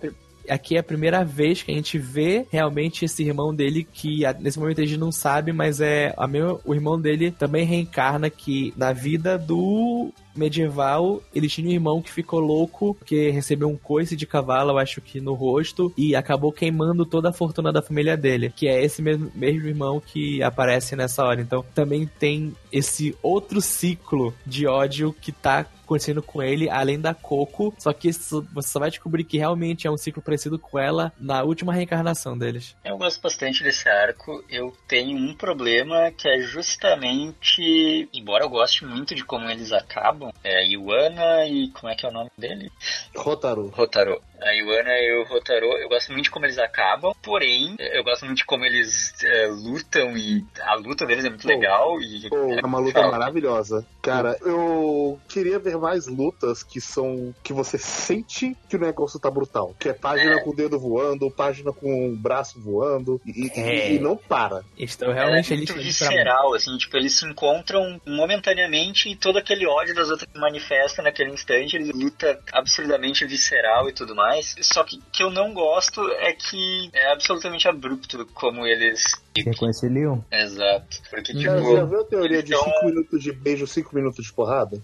Aqui 0.50 0.76
é 0.76 0.80
a 0.80 0.84
primeira 0.84 1.24
vez 1.24 1.64
que 1.64 1.72
a 1.72 1.76
gente 1.76 1.98
vê 1.98 2.45
realmente 2.52 3.06
esse 3.06 3.24
irmão 3.24 3.54
dele 3.54 3.88
que 3.91 4.22
nesse 4.39 4.60
momento 4.60 4.82
a 4.82 4.86
gente 4.86 5.00
não 5.00 5.12
sabe, 5.12 5.52
mas 5.52 5.82
é 5.82 6.14
a 6.18 6.28
meu, 6.28 6.62
o 6.66 6.74
irmão 6.74 7.00
dele 7.00 7.32
também 7.32 7.66
reencarna 7.66 8.30
que 8.30 8.74
na 8.78 8.93
vida 8.93 9.38
do 9.38 10.12
medieval, 10.38 11.22
ele 11.34 11.48
tinha 11.48 11.68
um 11.68 11.72
irmão 11.72 12.02
que 12.02 12.12
ficou 12.12 12.39
louco 12.39 12.93
porque 12.93 13.32
recebeu 13.32 13.68
um 13.68 13.76
coice 13.76 14.16
de 14.16 14.26
cavalo, 14.26 14.72
eu 14.72 14.78
acho 14.78 15.02
que 15.02 15.20
no 15.20 15.34
rosto, 15.34 15.91
e 15.98 16.16
acabou 16.16 16.52
queimando 16.52 17.06
toda 17.06 17.30
a 17.30 17.34
fortuna 17.34 17.74
da 17.74 17.82
família 17.82 18.16
dele, 18.16 18.54
que 18.56 18.68
é 18.68 18.84
esse 18.84 19.02
mesmo, 19.02 19.32
mesmo 19.34 19.68
irmão 19.68 20.00
que 20.00 20.41
aparece 20.43 20.95
nessa 20.95 21.24
hora. 21.24 21.41
Então 21.41 21.66
também 21.74 22.10
tem 22.20 22.56
esse 22.72 23.16
outro 23.22 23.60
ciclo 23.62 24.34
de 24.45 24.68
ódio 24.68 25.14
que 25.20 25.32
tá 25.32 25.66
acontecendo 25.88 26.22
com 26.22 26.44
ele, 26.44 26.70
além 26.70 27.00
da 27.00 27.14
Coco, 27.14 27.74
só 27.80 27.94
que 27.94 28.12
você 28.12 28.44
só 28.62 28.80
vai 28.80 28.90
descobrir 28.90 29.24
que 29.24 29.38
realmente 29.38 29.88
é 29.88 29.92
um 29.92 29.98
ciclo 29.98 30.22
parecido 30.22 30.60
com 30.60 30.78
ela 30.78 31.14
na 31.18 31.44
última 31.44 31.74
reencarnação 31.74 32.38
deles. 32.38 32.76
Eu 32.84 32.98
gosto 32.98 33.22
bastante 33.22 33.64
desse 33.64 33.88
arco. 33.88 34.44
Eu 34.50 34.76
tenho 34.88 35.18
um 35.18 35.34
problema 35.34 36.12
que 36.12 36.28
é 36.28 36.42
justamente, 36.42 38.10
embora 38.14 38.44
eu 38.44 38.50
goste 38.50 38.86
muito 38.86 39.16
de 39.16 39.24
como 39.24 39.50
eles 39.50 39.72
acabam, 39.72 40.32
é 40.44 40.60
a 40.60 40.66
Iwana 40.66 41.46
e 41.48 41.70
como 41.70 41.92
é 41.92 41.96
que 41.96 42.06
é 42.06 42.10
o 42.10 42.14
nome 42.14 42.30
dele? 42.38 42.70
Rotaro. 43.16 43.68
Rotaro. 43.70 44.22
A 44.42 44.54
Iwana 44.56 44.92
e 45.00 45.20
o 45.20 45.24
Rotaro, 45.24 45.66
eu 45.78 45.90
gosto 45.90 46.12
muito 46.12 46.26
de 46.26 46.32
como 46.32 46.46
eles 46.46 46.58
acabam, 46.60 47.14
porém, 47.24 47.76
eu 47.80 48.04
gosto 48.04 48.26
muito 48.26 48.38
de 48.40 48.46
como 48.46 48.64
eles 48.66 49.14
é, 49.24 49.48
lutam 49.48 50.16
e 50.16 50.46
a 50.62 50.76
luta 50.76 51.06
deles 51.06 51.26
é 51.26 51.30
muito 51.30 51.42
Pô, 51.44 51.48
legal 51.50 52.02
e 52.02 52.30
Pô, 52.30 52.36
é 52.54 52.62
uma 52.66 52.80
luta 52.80 53.02
maravilhosa. 53.08 53.86
Cara, 54.02 54.38
eu 54.42 55.20
queria 55.28 55.58
ver 55.60 55.78
mais 55.78 56.08
lutas 56.08 56.64
que 56.64 56.80
são. 56.80 57.34
que 57.44 57.52
você 57.52 57.78
sente 57.78 58.56
que 58.70 58.76
o 58.76 58.80
negócio 58.80 59.20
tá 59.20 59.30
brutal. 59.30 59.76
Que 59.80 59.90
é 59.90 59.94
página 59.94 60.36
É. 60.36 60.40
com 60.44 60.52
o 60.52 60.56
dedo 60.56 60.80
voando, 60.80 61.30
página 61.32 61.74
com 61.74 62.10
o 62.10 62.16
braço 62.16 62.60
voando. 62.62 63.20
E, 63.26 63.48
e- 63.48 63.52
É. 63.60 63.92
e 63.94 64.00
não 64.00 64.16
para. 64.16 64.64
Estão 64.78 65.12
realmente 65.12 65.52
é 65.52 65.56
eles 65.56 65.70
muito 65.70 65.84
visceral, 65.84 66.54
assim, 66.54 66.78
tipo, 66.78 66.96
eles 66.96 67.14
se 67.18 67.26
encontram 67.26 68.00
momentaneamente 68.06 69.10
e 69.10 69.16
todo 69.16 69.38
aquele 69.38 69.66
ódio 69.68 69.96
das 69.96 70.10
outras 70.10 70.30
se 70.32 70.40
manifesta 70.40 71.02
naquele 71.02 71.32
instante, 71.32 71.76
eles 71.76 71.90
luta 71.94 72.40
absurdamente 72.54 73.26
visceral 73.26 73.90
e 73.90 73.94
tudo 73.94 74.16
mais. 74.16 74.26
Só 74.61 74.84
que 74.84 75.01
que 75.11 75.23
eu 75.23 75.30
não 75.30 75.53
gosto 75.53 76.07
é 76.13 76.34
que 76.34 76.89
é 76.93 77.11
absolutamente 77.11 77.67
abrupto 77.67 78.25
como 78.34 78.65
eles. 78.65 79.03
Se 79.38 79.43
reconciliam. 79.43 80.23
Exato. 80.32 81.01
Porque, 81.09 81.34
tipo. 81.34 81.51
Você 81.51 81.75
já 81.75 81.86
viu 81.86 82.01
a 82.01 82.05
teoria 82.05 82.43
de 82.43 82.53
então- 82.53 82.63
5 82.63 82.86
minutos 82.86 83.23
de 83.23 83.32
beijo, 83.32 83.67
5 83.67 83.95
minutos 83.95 84.25
de 84.25 84.34
porrada? 84.34 84.82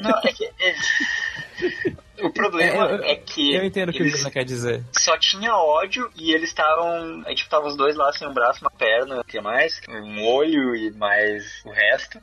Não, 0.00 0.18
é 0.24 0.32
que. 0.32 0.44
é- 0.44 2.03
O 2.24 2.32
problema 2.32 2.88
É, 2.90 2.94
eu- 2.94 3.04
é 3.04 3.16
que. 3.16 3.54
Eu 3.54 3.64
entendo 3.64 3.90
o 3.90 3.92
que 3.92 4.02
o 4.02 4.08
José 4.08 4.30
quer 4.30 4.44
dizer. 4.44 4.82
só 4.92 5.16
tinha 5.18 5.54
ódio 5.54 6.10
e 6.16 6.32
eles 6.32 6.48
estavam. 6.50 7.22
Aí, 7.26 7.34
tipo, 7.34 7.46
estavam 7.46 7.68
os 7.68 7.76
dois 7.76 7.96
lá 7.96 8.12
sem 8.12 8.26
um 8.26 8.32
braço, 8.34 8.60
uma 8.62 8.70
perna, 8.70 9.20
o 9.20 9.24
que 9.24 9.40
mais? 9.40 9.80
Um 9.88 10.24
olho 10.26 10.74
e 10.74 10.90
mais 10.92 11.62
o 11.64 11.70
resto. 11.70 12.18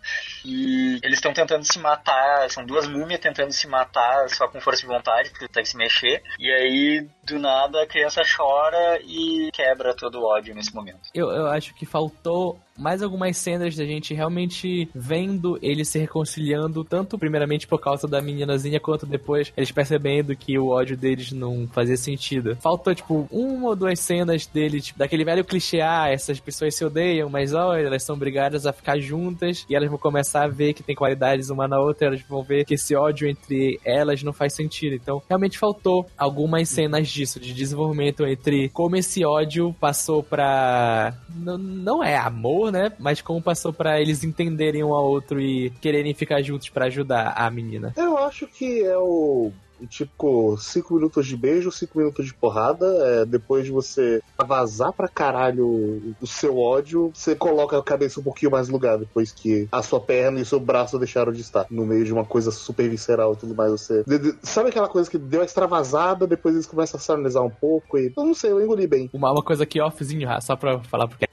E 0.45 0.99
eles 1.03 1.17
estão 1.17 1.33
tentando 1.33 1.63
se 1.65 1.79
matar. 1.79 2.49
São 2.49 2.65
duas 2.65 2.87
múmias 2.87 3.19
tentando 3.19 3.51
se 3.51 3.67
matar 3.67 4.29
só 4.29 4.47
com 4.47 4.59
força 4.59 4.81
de 4.81 4.87
vontade, 4.87 5.29
porque 5.29 5.47
consegue 5.47 5.67
se 5.67 5.77
mexer. 5.77 6.21
E 6.39 6.51
aí, 6.51 7.07
do 7.23 7.37
nada, 7.39 7.81
a 7.83 7.87
criança 7.87 8.21
chora 8.23 8.99
e 9.03 9.49
quebra 9.53 9.93
todo 9.95 10.19
o 10.19 10.25
ódio 10.25 10.53
nesse 10.55 10.73
momento. 10.73 10.99
Eu, 11.13 11.29
eu 11.29 11.47
acho 11.47 11.73
que 11.75 11.85
faltou 11.85 12.59
mais 12.77 13.03
algumas 13.03 13.37
cenas 13.37 13.75
da 13.75 13.85
gente 13.85 14.13
realmente 14.13 14.89
vendo 14.95 15.59
eles 15.61 15.87
se 15.89 15.99
reconciliando, 15.99 16.83
tanto 16.83 17.17
primeiramente 17.19 17.67
por 17.67 17.79
causa 17.79 18.07
da 18.07 18.21
meninazinha, 18.21 18.79
quanto 18.79 19.05
depois 19.05 19.53
eles 19.55 19.71
percebendo 19.91 20.35
que 20.35 20.57
o 20.57 20.69
ódio 20.69 20.95
deles 20.95 21.31
não 21.31 21.67
fazia 21.67 21.97
sentido. 21.97 22.55
Faltou, 22.61 22.95
tipo, 22.95 23.27
uma 23.29 23.69
ou 23.69 23.75
duas 23.75 23.99
cenas 23.99 24.45
deles, 24.45 24.85
tipo, 24.85 24.99
daquele 24.99 25.25
velho 25.25 25.43
clichê, 25.43 25.81
ah, 25.81 26.07
essas 26.09 26.39
pessoas 26.39 26.75
se 26.75 26.85
odeiam, 26.85 27.29
mas 27.29 27.53
olha, 27.53 27.85
elas 27.85 28.03
são 28.03 28.15
obrigadas 28.15 28.65
a 28.65 28.71
ficar 28.71 28.99
juntas 28.99 29.65
e 29.69 29.75
elas 29.75 29.89
vão 29.89 29.97
começar 29.97 30.43
a 30.43 30.47
ver 30.47 30.73
que 30.73 30.83
tem 30.83 30.95
qualidades 30.95 31.49
uma 31.49 31.67
na 31.67 31.79
outra, 31.79 32.07
elas 32.07 32.21
vão 32.21 32.41
ver 32.41 32.63
que 32.63 32.75
esse 32.75 32.95
ódio 32.95 33.27
entre 33.27 33.79
elas 33.83 34.23
não 34.23 34.31
faz 34.31 34.53
sentido. 34.53 34.95
Então, 34.95 35.21
realmente 35.27 35.57
faltou 35.57 36.05
algumas 36.17 36.69
cenas 36.69 37.09
disso, 37.09 37.39
de 37.39 37.53
desenvolvimento 37.53 38.25
entre 38.25 38.69
como 38.69 38.95
esse 38.95 39.25
ódio 39.25 39.75
passou 39.79 40.23
pra. 40.23 41.13
Não, 41.35 41.57
não 41.57 42.03
é 42.03 42.15
amor, 42.15 42.71
né? 42.71 42.91
Mas 42.97 43.21
como 43.21 43.41
passou 43.41 43.73
pra 43.73 43.99
eles 43.99 44.23
entenderem 44.23 44.83
um 44.83 44.93
ao 44.93 45.05
outro 45.05 45.41
e 45.41 45.69
quererem 45.81 46.13
ficar 46.13 46.41
juntos 46.41 46.69
pra 46.69 46.85
ajudar 46.85 47.33
a 47.35 47.49
menina. 47.49 47.93
Eu 47.97 48.17
acho 48.17 48.47
que 48.47 48.83
é 48.83 48.97
o. 48.97 49.51
Tipo, 49.87 50.57
5 50.57 50.93
minutos 50.95 51.25
de 51.27 51.35
beijo, 51.37 51.71
5 51.71 51.97
minutos 51.97 52.25
de 52.25 52.33
porrada. 52.33 52.85
é, 53.21 53.25
depois 53.25 53.65
de 53.65 53.71
você 53.71 54.21
vazar 54.47 54.91
pra 54.93 55.07
caralho 55.07 56.15
o 56.21 56.27
seu 56.27 56.57
ódio, 56.57 57.11
você 57.13 57.35
coloca 57.35 57.77
a 57.77 57.83
cabeça 57.83 58.19
um 58.19 58.23
pouquinho 58.23 58.51
mais 58.51 58.67
no 58.67 58.73
lugar. 58.73 58.97
Depois 58.97 59.31
que 59.31 59.67
a 59.71 59.81
sua 59.81 59.99
perna 59.99 60.39
e 60.39 60.41
o 60.43 60.45
seu 60.45 60.59
braço 60.59 60.97
deixaram 60.99 61.31
de 61.31 61.41
estar 61.41 61.65
no 61.69 61.85
meio 61.85 62.03
de 62.05 62.13
uma 62.13 62.25
coisa 62.25 62.51
super 62.51 62.89
visceral 62.89 63.33
e 63.33 63.37
tudo 63.37 63.55
mais. 63.55 63.71
Você. 63.71 64.03
de- 64.05 64.19
de- 64.19 64.35
sabe 64.43 64.69
aquela 64.69 64.87
coisa 64.87 65.09
que 65.09 65.17
deu 65.17 65.43
extravasada, 65.43 66.27
depois 66.27 66.55
eles 66.55 66.67
começam 66.67 66.97
a 66.97 67.01
sinalizar 67.01 67.43
um 67.43 67.49
pouco 67.49 67.97
e. 67.97 68.11
Eu 68.15 68.25
não 68.25 68.33
sei, 68.33 68.51
eu 68.51 68.61
engoli 68.61 68.87
bem. 68.87 69.09
Uma, 69.13 69.31
uma 69.31 69.43
coisa 69.43 69.63
aqui 69.63 69.79
offzinho, 69.81 70.29
ah, 70.29 70.39
só 70.41 70.55
pra 70.55 70.79
falar 70.83 71.07
porque. 71.07 71.27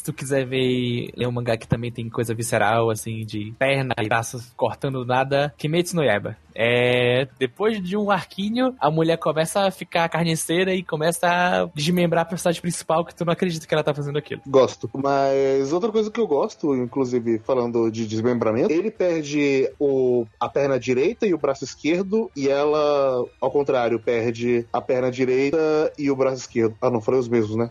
Se 0.00 0.04
tu 0.04 0.14
quiser 0.14 0.46
ver 0.46 1.10
ler 1.14 1.26
um 1.26 1.30
mangá 1.30 1.58
que 1.58 1.68
também 1.68 1.92
tem 1.92 2.08
coisa 2.08 2.32
visceral, 2.32 2.88
assim, 2.88 3.22
de 3.26 3.52
perna 3.58 3.92
e 4.00 4.08
braços 4.08 4.50
cortando 4.56 5.04
nada, 5.04 5.52
Kimetsu 5.58 5.94
no 5.94 6.02
Yaiba. 6.02 6.38
É, 6.54 7.28
depois 7.38 7.82
de 7.82 7.98
um 7.98 8.10
arquinho, 8.10 8.74
a 8.80 8.90
mulher 8.90 9.18
começa 9.18 9.66
a 9.66 9.70
ficar 9.70 10.08
carniceira 10.08 10.74
e 10.74 10.82
começa 10.82 11.26
a 11.26 11.66
desmembrar 11.74 12.22
a 12.22 12.24
personagem 12.24 12.62
principal 12.62 13.04
que 13.04 13.14
tu 13.14 13.26
não 13.26 13.32
acredita 13.34 13.66
que 13.66 13.74
ela 13.74 13.84
tá 13.84 13.92
fazendo 13.92 14.16
aquilo. 14.16 14.40
Gosto. 14.46 14.88
Mas 14.94 15.70
outra 15.70 15.92
coisa 15.92 16.10
que 16.10 16.18
eu 16.18 16.26
gosto, 16.26 16.74
inclusive 16.74 17.38
falando 17.40 17.90
de 17.90 18.06
desmembramento, 18.06 18.72
ele 18.72 18.90
perde 18.90 19.70
o, 19.78 20.24
a 20.40 20.48
perna 20.48 20.80
direita 20.80 21.26
e 21.26 21.34
o 21.34 21.38
braço 21.38 21.62
esquerdo, 21.62 22.30
e 22.34 22.48
ela, 22.48 23.22
ao 23.38 23.50
contrário, 23.50 24.00
perde 24.00 24.66
a 24.72 24.80
perna 24.80 25.10
direita 25.10 25.92
e 25.98 26.10
o 26.10 26.16
braço 26.16 26.38
esquerdo. 26.38 26.74
Ah, 26.80 26.88
não, 26.88 27.02
falei 27.02 27.20
os 27.20 27.28
mesmos, 27.28 27.54
né? 27.54 27.70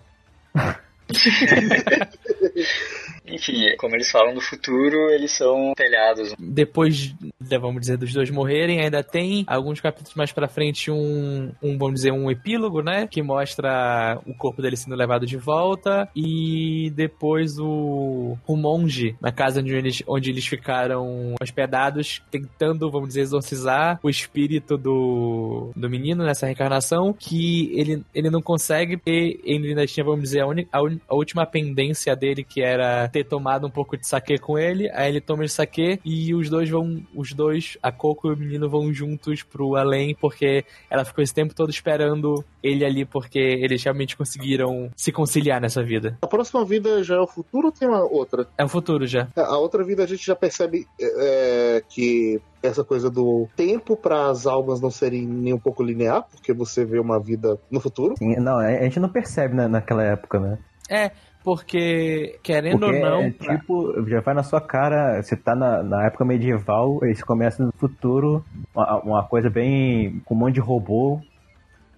Enfim, 3.31 3.75
como 3.77 3.95
eles 3.95 4.09
falam 4.09 4.33
no 4.33 4.41
futuro, 4.41 5.09
eles 5.11 5.31
são 5.31 5.73
telhados. 5.75 6.33
Depois, 6.39 7.13
vamos 7.39 7.81
dizer, 7.81 7.97
dos 7.97 8.13
dois 8.13 8.29
morrerem, 8.29 8.81
ainda 8.81 9.03
tem 9.03 9.43
alguns 9.47 9.79
capítulos 9.79 10.15
mais 10.15 10.31
pra 10.31 10.47
frente 10.47 10.89
um, 10.89 11.51
um, 11.61 11.77
vamos 11.77 11.95
dizer, 11.95 12.11
um 12.11 12.29
epílogo, 12.31 12.81
né? 12.81 13.07
Que 13.07 13.21
mostra 13.21 14.19
o 14.25 14.33
corpo 14.33 14.61
dele 14.61 14.75
sendo 14.75 14.95
levado 14.95 15.25
de 15.25 15.37
volta 15.37 16.09
e 16.15 16.91
depois 16.95 17.59
o, 17.59 18.37
o 18.47 18.57
monge 18.57 19.15
na 19.21 19.31
casa 19.31 19.61
onde 19.61 19.75
eles, 19.75 20.03
onde 20.07 20.31
eles 20.31 20.47
ficaram 20.47 21.35
hospedados, 21.41 22.21
tentando, 22.31 22.89
vamos 22.89 23.09
dizer, 23.09 23.21
exorcizar 23.21 23.99
o 24.01 24.09
espírito 24.09 24.77
do, 24.77 25.71
do 25.75 25.89
menino 25.89 26.23
nessa 26.23 26.45
reencarnação, 26.45 27.13
que 27.13 27.71
ele, 27.77 28.03
ele 28.13 28.29
não 28.29 28.41
consegue, 28.41 28.97
porque 28.97 29.39
ele 29.43 29.69
ainda 29.69 29.85
tinha, 29.85 30.03
vamos 30.03 30.21
dizer, 30.21 30.41
a, 30.41 30.47
un, 30.47 30.65
a, 30.71 30.81
un, 30.81 30.98
a 31.07 31.15
última 31.15 31.45
pendência 31.45 32.15
dele, 32.15 32.43
que 32.43 32.61
era 32.61 33.07
ter 33.09 33.23
tomado 33.23 33.67
um 33.67 33.69
pouco 33.69 33.97
de 33.97 34.07
saque 34.07 34.37
com 34.37 34.57
ele, 34.57 34.89
aí 34.91 35.09
ele 35.09 35.21
toma 35.21 35.45
esse 35.45 35.55
saque 35.55 35.99
e 36.03 36.33
os 36.33 36.49
dois 36.49 36.69
vão, 36.69 37.01
os 37.15 37.33
dois, 37.33 37.77
a 37.81 37.91
Coco 37.91 38.29
e 38.29 38.33
o 38.33 38.37
menino 38.37 38.69
vão 38.69 38.91
juntos 38.93 39.43
pro 39.43 39.75
além, 39.75 40.15
porque 40.15 40.63
ela 40.89 41.05
ficou 41.05 41.23
esse 41.23 41.33
tempo 41.33 41.53
todo 41.53 41.69
esperando 41.69 42.43
ele 42.61 42.85
ali, 42.85 43.05
porque 43.05 43.39
eles 43.39 43.83
realmente 43.83 44.17
conseguiram 44.17 44.89
se 44.95 45.11
conciliar 45.11 45.61
nessa 45.61 45.83
vida. 45.83 46.17
A 46.21 46.27
próxima 46.27 46.65
vida 46.65 47.03
já 47.03 47.15
é 47.15 47.19
o 47.19 47.27
futuro 47.27 47.67
ou 47.67 47.71
tem 47.71 47.87
uma 47.87 48.03
outra? 48.03 48.47
É 48.57 48.63
o 48.63 48.69
futuro 48.69 49.07
já. 49.07 49.27
A 49.35 49.57
outra 49.57 49.83
vida 49.83 50.03
a 50.03 50.07
gente 50.07 50.25
já 50.25 50.35
percebe 50.35 50.85
é, 50.99 51.83
que 51.89 52.41
essa 52.61 52.83
coisa 52.83 53.09
do 53.09 53.47
tempo 53.55 53.95
para 53.95 54.29
as 54.29 54.45
almas 54.45 54.81
não 54.81 54.91
serem 54.91 55.25
nem 55.25 55.53
um 55.53 55.59
pouco 55.59 55.83
linear, 55.83 56.25
porque 56.29 56.53
você 56.53 56.83
vê 56.83 56.99
uma 56.99 57.19
vida 57.19 57.57
no 57.71 57.79
futuro. 57.79 58.15
Sim, 58.17 58.35
não, 58.37 58.57
a 58.57 58.83
gente 58.83 58.99
não 58.99 59.09
percebe 59.09 59.55
né, 59.55 59.67
naquela 59.67 60.03
época, 60.03 60.39
né? 60.39 60.57
É, 60.89 61.11
porque, 61.43 62.39
querendo 62.43 62.79
Porque 62.79 62.95
ou 62.97 63.01
não. 63.01 63.21
é, 63.21 63.29
tipo, 63.31 64.07
já 64.07 64.21
vai 64.21 64.33
na 64.33 64.43
sua 64.43 64.59
cara, 64.59 65.21
você 65.21 65.35
tá 65.35 65.55
na, 65.55 65.83
na 65.83 66.05
época 66.07 66.25
medieval, 66.25 66.99
eles 67.03 67.23
começam 67.23 67.65
no 67.67 67.71
futuro, 67.73 68.43
uma, 68.73 68.99
uma 69.03 69.23
coisa 69.27 69.49
bem. 69.49 70.19
com 70.25 70.33
um 70.35 70.37
monte 70.37 70.55
de 70.55 70.59
robô. 70.59 71.21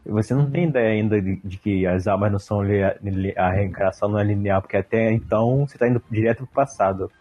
Você 0.05 0.33
não 0.33 0.49
tem 0.49 0.65
ideia 0.67 0.89
ainda 0.93 1.21
de, 1.21 1.39
de 1.43 1.57
que 1.57 1.85
as 1.85 2.07
almas 2.07 2.31
não 2.31 2.39
são. 2.39 2.61
lia- 2.63 2.97
li- 3.03 3.33
a 3.37 3.51
reencarnação 3.51 4.09
não 4.09 4.19
é 4.19 4.23
linear, 4.23 4.59
porque 4.61 4.77
até 4.77 5.11
então 5.11 5.65
você 5.67 5.77
tá 5.77 5.87
indo 5.87 6.01
direto 6.09 6.37
pro 6.37 6.47
passado. 6.47 7.11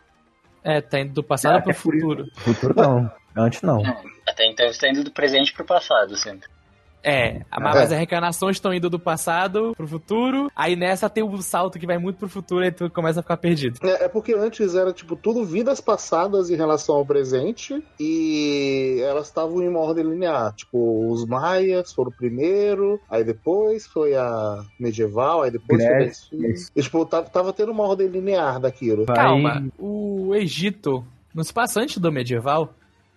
É, 0.65 0.81
tá 0.81 0.99
indo 1.01 1.13
do 1.13 1.23
passado 1.23 1.57
Ah, 1.57 1.61
pro 1.61 1.71
é 1.71 1.75
futuro. 1.75 2.27
Futuro 2.39 2.75
não. 2.77 3.11
Antes 3.37 3.63
não. 3.63 3.83
Não, 3.83 3.97
até 4.29 4.47
então 4.47 4.67
você 4.73 4.81
tá 4.81 4.89
indo 4.89 5.05
do 5.05 5.11
presente 5.11 5.53
pro 5.53 5.65
passado 5.65 6.17
sempre. 6.17 6.49
É, 7.03 7.41
mas 7.59 7.77
as 7.77 7.91
reencarnações 7.91 8.57
estão 8.57 8.75
indo 8.75 8.91
do 8.91 8.99
passado 8.99 9.73
pro 9.77 9.89
futuro, 9.89 10.51
aí 10.55 10.77
nessa 10.77 11.09
tem 11.09 11.25
um 11.25 11.41
salto 11.41 11.79
que 11.79 11.87
vai 11.87 11.99
muito 11.99 12.19
pro 12.19 12.29
futuro 12.29 12.65
e 12.65 12.71
tu 12.71 12.91
começa 12.91 13.21
a 13.21 13.23
ficar 13.23 13.37
perdido. 13.39 13.79
É, 13.83 14.05
é 14.05 14.09
porque 14.09 14.35
antes 14.35 14.75
era 14.75 14.93
tipo 14.93 15.17
tudo 15.17 15.45
vidas 15.45 15.81
passadas 15.81 16.51
em 16.51 16.57
relação 16.57 16.97
ao 16.97 17.07
presente 17.07 17.83
e 17.99 19.01
elas 19.03 19.29
estavam 19.29 19.63
em 19.63 19.69
uma 19.69 19.81
ordem 19.81 20.05
linear. 20.05 20.53
Tipo, 20.55 21.11
os 21.11 21.25
maias 21.27 21.93
foram 21.93 22.11
o 22.11 22.15
primeiro, 22.15 23.01
aí 23.11 23.25
depois 23.25 23.87
foi 23.87 24.15
a 24.15 24.63
medieval, 24.79 25.43
aí 25.43 25.51
depois 25.51 25.83
Grécia, 25.83 26.29
foi 26.31 26.47
a 26.47 26.55
e, 26.77 26.83
tipo, 26.83 27.07
tava, 27.07 27.29
tava 27.31 27.53
tendo 27.53 27.73
uma 27.73 27.85
ordem 27.87 28.09
linear 28.09 28.61
daquilo. 28.61 29.07
Vai- 29.07 29.17
Calma, 29.17 29.69
o 29.79 30.35
Egito 30.35 31.05
não 31.35 31.43
se 31.45 31.53
passa 31.53 31.81
antes 31.81 31.99
do 31.99 32.13
medieval? 32.13 32.75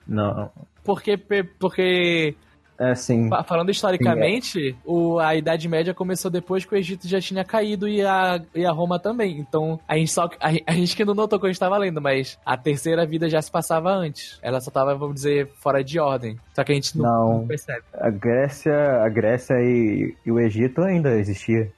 Não. 0.07 0.49
Porque, 0.83 1.17
porque 1.17 2.35
É 2.79 2.95
fa- 3.29 3.43
falando 3.43 3.69
historicamente, 3.71 4.75
o, 4.85 5.19
a 5.19 5.35
Idade 5.35 5.67
Média 5.69 5.93
começou 5.93 6.29
depois 6.31 6.65
que 6.65 6.73
o 6.73 6.77
Egito 6.77 7.07
já 7.07 7.21
tinha 7.21 7.43
caído 7.43 7.87
e 7.87 8.01
a, 8.03 8.41
e 8.53 8.65
a 8.65 8.71
Roma 8.71 8.99
também. 8.99 9.37
Então, 9.39 9.79
a 9.87 9.95
gente 9.97 10.11
só 10.11 10.25
a, 10.39 10.49
a 10.67 10.73
gente 10.73 10.95
que 10.95 11.05
não 11.05 11.13
notou 11.13 11.39
quando 11.39 11.49
a 11.49 11.51
gente 11.53 11.59
tava 11.59 11.77
lendo, 11.77 12.01
mas 12.01 12.37
a 12.45 12.57
terceira 12.57 13.05
vida 13.05 13.29
já 13.29 13.41
se 13.41 13.51
passava 13.51 13.91
antes. 13.91 14.39
Ela 14.41 14.59
só 14.59 14.71
tava, 14.71 14.95
vamos 14.95 15.15
dizer, 15.15 15.49
fora 15.59 15.83
de 15.83 15.99
ordem. 15.99 16.37
Só 16.55 16.63
que 16.63 16.71
a 16.71 16.75
gente 16.75 16.97
não, 16.97 17.05
Não. 17.05 17.37
não 17.39 17.47
percebe. 17.47 17.83
A 17.93 18.09
Grécia, 18.09 18.75
a 19.03 19.09
Grécia 19.09 19.53
e, 19.55 20.15
e 20.25 20.31
o 20.31 20.39
Egito 20.39 20.81
ainda 20.81 21.11
existia. 21.17 21.71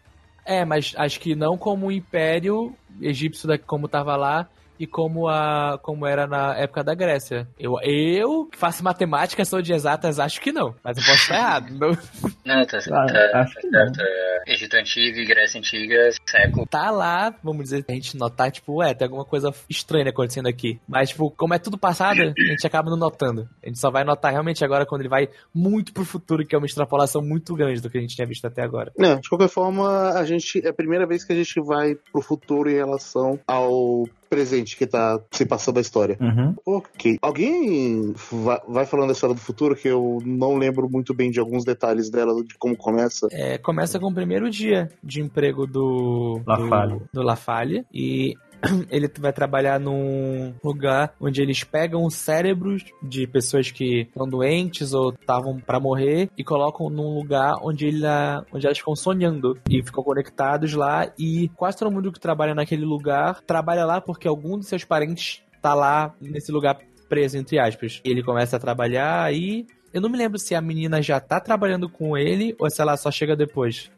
É, 0.46 0.64
mas 0.64 0.94
acho 0.98 1.20
que 1.20 1.36
não 1.36 1.58
como 1.58 1.88
o 1.88 1.92
Império 1.92 2.74
Egípcio 3.02 3.50
como 3.66 3.88
tava 3.88 4.16
lá 4.16 4.48
e 4.80 4.86
como 4.88 5.28
a 5.28 5.80
como 5.82 6.06
era 6.06 6.28
na 6.28 6.56
época 6.58 6.84
da 6.84 6.94
Grécia. 6.94 7.48
Eu, 7.60 7.80
eu 7.82 8.46
que 8.46 8.58
faço 8.58 8.84
matemática, 8.84 9.44
sou 9.46 9.62
de 9.62 9.74
exatas, 9.74 10.20
acho 10.20 10.42
que 10.42 10.52
não. 10.52 10.76
Mas 10.84 10.98
eu 10.98 11.04
posso 11.04 11.22
estar 11.24 11.36
errado. 11.36 11.70
Não, 11.72 11.90
Não, 12.46 12.66
tá, 12.66 12.78
Ah, 12.78 13.06
tá, 13.32 13.42
acho 13.42 13.56
que 13.56 13.70
tá 13.70 13.80
não. 13.86 13.94
certo. 13.94 14.02
É, 14.02 14.54
Egito 14.54 14.76
Antigo 14.76 15.18
e 15.20 15.26
Grécia 15.26 15.58
Antiga, 15.60 16.10
século. 16.30 16.66
tá 16.68 16.92
lá, 16.92 17.34
vamos 17.44 17.64
dizer, 17.64 17.84
a 17.88 17.92
gente 17.92 18.16
notar, 18.18 18.52
tipo, 18.52 18.76
ué, 18.80 18.94
tem 18.94 19.06
alguma 19.06 19.26
coisa 19.26 19.52
estranha 19.70 20.10
acontecendo 20.10 20.48
aqui. 20.48 20.80
Mas, 20.88 21.10
tipo, 21.10 21.32
como 21.32 21.54
é 21.54 21.60
tudo 21.60 21.78
passado, 21.78 22.22
a 22.22 22.26
gente 22.52 22.66
acaba 22.68 22.90
não 22.90 22.98
notando. 22.98 23.50
A 23.64 23.68
gente 23.68 23.80
só 23.80 23.90
vai 23.90 24.04
notar 24.04 24.32
realmente 24.32 24.64
agora 24.64 24.86
quando 24.86 25.02
ele 25.02 25.10
vai 25.10 25.28
muito 25.54 25.92
pro 25.94 26.06
futuro, 26.06 26.46
que 26.46 26.54
é 26.54 26.58
uma 26.58 26.68
extrapolação 26.68 27.22
muito 27.22 27.56
grande 27.56 27.82
do 27.82 27.90
que 27.90 27.98
a 27.98 28.02
gente 28.02 28.16
tinha 28.16 28.28
visto 28.28 28.46
até 28.46 28.62
agora. 28.62 28.92
Não, 28.98 29.20
de 29.20 29.28
qualquer 29.30 29.50
forma, 29.50 30.12
a 30.12 30.24
gente 30.26 30.64
é 30.66 30.70
a 30.70 30.74
primeira 30.74 31.06
vez 31.08 31.24
que 31.24 31.34
a 31.34 31.36
gente 31.36 31.60
vai 31.62 31.96
pro 32.12 32.22
futuro 32.22 32.70
em 32.70 32.76
relação 32.76 33.40
ao 33.48 34.06
presente 34.36 34.76
que 34.78 34.86
tá 34.86 35.20
se 35.32 35.46
passando 35.46 35.78
a 35.78 35.82
história. 35.82 36.18
Uhum. 36.20 36.54
Ok. 36.66 37.18
Alguém 37.22 38.14
va- 38.32 38.62
vai 38.68 38.86
falando 38.86 39.08
da 39.08 39.14
história 39.14 39.34
do 39.36 39.42
futuro 39.42 39.76
que 39.76 39.88
eu 39.88 40.20
não 40.26 40.58
lembro 40.58 40.90
muito 40.90 41.14
bem 41.14 41.32
de 41.32 41.40
alguns 41.40 41.64
detalhes 41.64 42.10
dela, 42.10 42.34
de 42.44 42.56
como 42.58 42.76
começa. 42.76 43.28
É, 43.32 43.58
começa 43.58 44.00
com 44.00 44.08
o 44.08 44.14
primeiro 44.14 44.50
dia 44.50 44.90
de 45.04 45.22
emprego 45.22 45.66
do 45.66 46.42
Lafalle. 46.46 46.94
do, 46.96 47.10
do 47.14 47.22
Lafalle 47.22 47.86
e 47.94 48.34
ele 48.90 49.10
vai 49.20 49.32
trabalhar 49.32 49.80
num 49.80 50.54
lugar 50.64 51.14
onde 51.20 51.42
eles 51.42 51.64
pegam 51.64 52.04
os 52.04 52.16
cérebros 52.16 52.84
de 53.02 53.28
pessoas 53.28 53.72
que 53.72 54.02
estão 54.02 54.28
doentes 54.28 54.94
ou 54.94 55.12
estavam 55.12 55.60
pra 55.60 55.80
morrer 55.80 56.30
e 56.38 56.44
colocam 56.44 56.90
num 56.90 57.14
lugar 57.14 57.56
onde, 57.62 57.88
ele, 57.88 58.06
onde 58.52 58.66
elas 58.66 58.78
ficam 58.78 58.96
sonhando 58.96 59.58
e 59.70 59.84
ficam 59.84 60.04
conectados 60.04 60.74
lá 60.74 61.12
e 61.18 61.50
quase 61.56 61.78
todo 61.78 61.92
mundo 61.92 62.12
que 62.12 62.20
trabalha 62.20 62.56
naquele 62.56 62.86
lugar 62.86 63.42
trabalha 63.42 63.86
lá 63.86 64.02
porque 64.02 64.28
algum 64.28 64.58
dos 64.58 64.68
seus 64.68 64.84
parentes 64.84 65.44
tá 65.62 65.74
lá 65.74 66.14
nesse 66.22 66.52
lugar 66.52 66.78
preso, 67.08 67.38
entre 67.38 67.60
aspas. 67.60 68.02
Ele 68.04 68.24
começa 68.24 68.58
a 68.58 68.60
trabalhar 68.60 69.24
aí 69.24 69.66
eu 69.96 70.02
não 70.02 70.10
me 70.10 70.18
lembro 70.18 70.38
se 70.38 70.54
a 70.54 70.60
menina 70.60 71.02
já 71.02 71.22
tá 71.22 71.40
trabalhando 71.40 71.88
com 71.88 72.18
ele 72.18 72.54
ou 72.60 72.70
se 72.70 72.82
ela 72.82 72.98
só 72.98 73.10
chega 73.10 73.34
depois. 73.34 73.90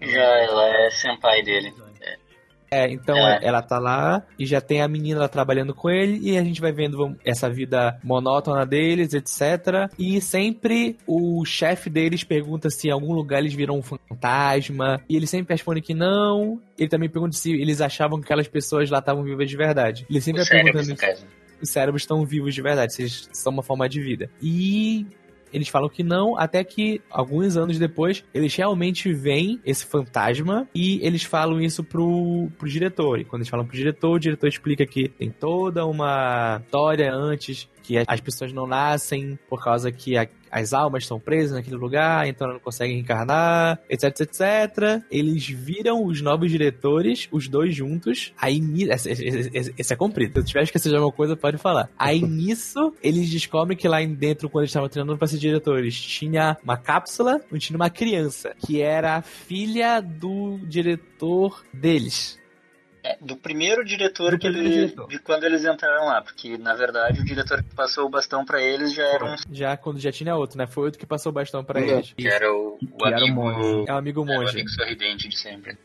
Já 0.00 0.22
ela 0.38 0.66
é 0.86 0.90
senpai 0.90 1.42
dele. 1.42 1.74
É, 2.72 2.90
então 2.90 3.16
É. 3.16 3.38
ela 3.42 3.60
tá 3.60 3.78
lá 3.78 4.22
e 4.38 4.46
já 4.46 4.58
tem 4.60 4.80
a 4.80 4.88
menina 4.88 5.20
lá 5.20 5.28
trabalhando 5.28 5.74
com 5.74 5.90
ele 5.90 6.18
e 6.22 6.38
a 6.38 6.42
gente 6.42 6.58
vai 6.60 6.72
vendo 6.72 7.14
essa 7.22 7.50
vida 7.50 7.98
monótona 8.02 8.64
deles, 8.64 9.12
etc. 9.12 9.90
E 9.98 10.20
sempre 10.22 10.96
o 11.06 11.44
chefe 11.44 11.90
deles 11.90 12.24
pergunta 12.24 12.70
se 12.70 12.88
em 12.88 12.90
algum 12.90 13.12
lugar 13.12 13.40
eles 13.40 13.52
viram 13.52 13.76
um 13.78 13.82
fantasma 13.82 15.00
e 15.06 15.16
ele 15.16 15.26
sempre 15.26 15.52
responde 15.52 15.82
que 15.82 15.92
não. 15.92 16.58
Ele 16.78 16.88
também 16.88 17.10
pergunta 17.10 17.36
se 17.36 17.52
eles 17.52 17.82
achavam 17.82 18.18
que 18.18 18.24
aquelas 18.24 18.48
pessoas 18.48 18.88
lá 18.90 19.00
estavam 19.00 19.22
vivas 19.22 19.48
de 19.50 19.56
verdade. 19.56 20.06
Ele 20.08 20.20
sempre 20.20 20.42
cérebros, 20.44 20.86
perguntando 20.86 21.22
os 21.62 21.70
cérebros 21.70 22.02
estão 22.02 22.24
vivos 22.24 22.54
de 22.54 22.62
verdade, 22.62 22.92
se 22.94 23.02
eles 23.02 23.28
são 23.32 23.52
uma 23.52 23.62
forma 23.62 23.88
de 23.88 24.00
vida. 24.00 24.28
E 24.42 25.06
eles 25.52 25.68
falam 25.68 25.88
que 25.88 26.02
não, 26.02 26.38
até 26.38 26.62
que 26.64 27.00
alguns 27.10 27.56
anos 27.56 27.78
depois 27.78 28.24
eles 28.32 28.54
realmente 28.54 29.12
veem 29.12 29.60
esse 29.64 29.84
fantasma 29.84 30.68
e 30.74 30.98
eles 31.06 31.22
falam 31.22 31.60
isso 31.60 31.82
pro, 31.84 32.48
pro 32.58 32.68
diretor. 32.68 33.18
E 33.20 33.24
quando 33.24 33.42
eles 33.42 33.48
falam 33.48 33.66
pro 33.66 33.76
diretor, 33.76 34.12
o 34.12 34.18
diretor 34.18 34.48
explica 34.48 34.86
que 34.86 35.08
tem 35.08 35.30
toda 35.30 35.84
uma 35.86 36.60
história 36.64 37.12
antes 37.12 37.68
que 37.82 37.96
as 38.06 38.20
pessoas 38.20 38.52
não 38.52 38.66
nascem 38.66 39.38
por 39.48 39.62
causa 39.62 39.90
que 39.90 40.16
a- 40.16 40.28
as 40.52 40.72
almas 40.74 41.04
estão 41.04 41.18
presas 41.18 41.52
naquele 41.52 41.76
lugar, 41.76 42.28
então 42.28 42.46
não 42.46 42.60
conseguem 42.60 42.96
reencarnar, 42.96 43.80
etc, 43.88 44.20
etc. 44.20 45.02
Eles 45.10 45.46
viram 45.48 46.04
os 46.04 46.20
novos 46.20 46.50
diretores, 46.50 47.26
os 47.32 47.48
dois 47.48 47.74
juntos. 47.74 48.32
Aí, 48.38 48.60
esse, 48.90 49.10
esse- 49.10 49.50
esse- 49.54 49.74
esse 49.76 49.92
é 49.92 49.96
comprido. 49.96 50.34
Se 50.34 50.38
eu 50.40 50.44
tiver 50.44 50.62
esquecido 50.64 50.90
de 50.90 50.96
alguma 50.96 51.12
coisa, 51.12 51.34
pode 51.36 51.56
falar. 51.58 51.88
Aí 51.98 52.20
nisso, 52.22 52.92
eles 53.02 53.28
descobrem 53.30 53.76
que 53.76 53.88
lá 53.88 53.98
dentro, 54.04 54.48
quando 54.50 54.62
eles 54.64 54.70
estavam 54.70 54.88
treinando 54.88 55.16
pra 55.18 55.26
ser 55.26 55.38
diretores, 55.38 55.98
tinha 55.98 56.56
uma 56.62 56.76
cápsula 56.76 57.40
onde 57.50 57.66
tinha 57.66 57.76
uma 57.76 57.88
criança, 57.90 58.54
que 58.66 58.80
era 58.82 59.16
a 59.16 59.22
filha 59.22 60.00
do 60.00 60.58
diretor 60.66 61.64
deles. 61.72 62.38
É, 63.04 63.16
do 63.20 63.36
primeiro 63.36 63.84
diretor 63.84 64.30
Do 64.30 64.38
que 64.38 64.46
primeiro 64.48 64.68
ele, 64.68 64.84
diretor. 64.86 65.08
de 65.08 65.18
quando 65.18 65.42
eles 65.44 65.64
entraram 65.64 66.06
lá, 66.06 66.22
porque 66.22 66.56
na 66.56 66.74
verdade 66.74 67.20
o 67.20 67.24
diretor 67.24 67.60
que 67.62 67.74
passou 67.74 68.06
o 68.06 68.08
bastão 68.08 68.44
pra 68.44 68.62
eles 68.62 68.94
já 68.94 69.02
era 69.02 69.24
um 69.24 69.36
Já 69.50 69.76
quando 69.76 69.98
já 69.98 70.12
tinha 70.12 70.36
outro, 70.36 70.56
né? 70.56 70.66
Foi 70.68 70.84
outro 70.84 71.00
que 71.00 71.06
passou 71.06 71.30
o 71.30 71.32
bastão 71.34 71.64
pra 71.64 71.80
É. 71.80 71.88
eles. 71.88 72.12
que 72.12 72.28
era 72.28 72.52
o, 72.52 72.74
o 72.74 72.78
Que 72.78 73.04
era 73.06 73.16
o 73.16 73.18
amigo, 73.24 73.34
monge. 73.34 73.84
É 73.88 73.92
o 73.92 73.96
amigo 73.96 74.20
é, 74.20 74.22
o 74.22 74.26
monge. 74.26 74.50
amigo 74.52 74.68
sorridente 74.70 75.28
de 75.28 75.36
sempre. 75.36 75.76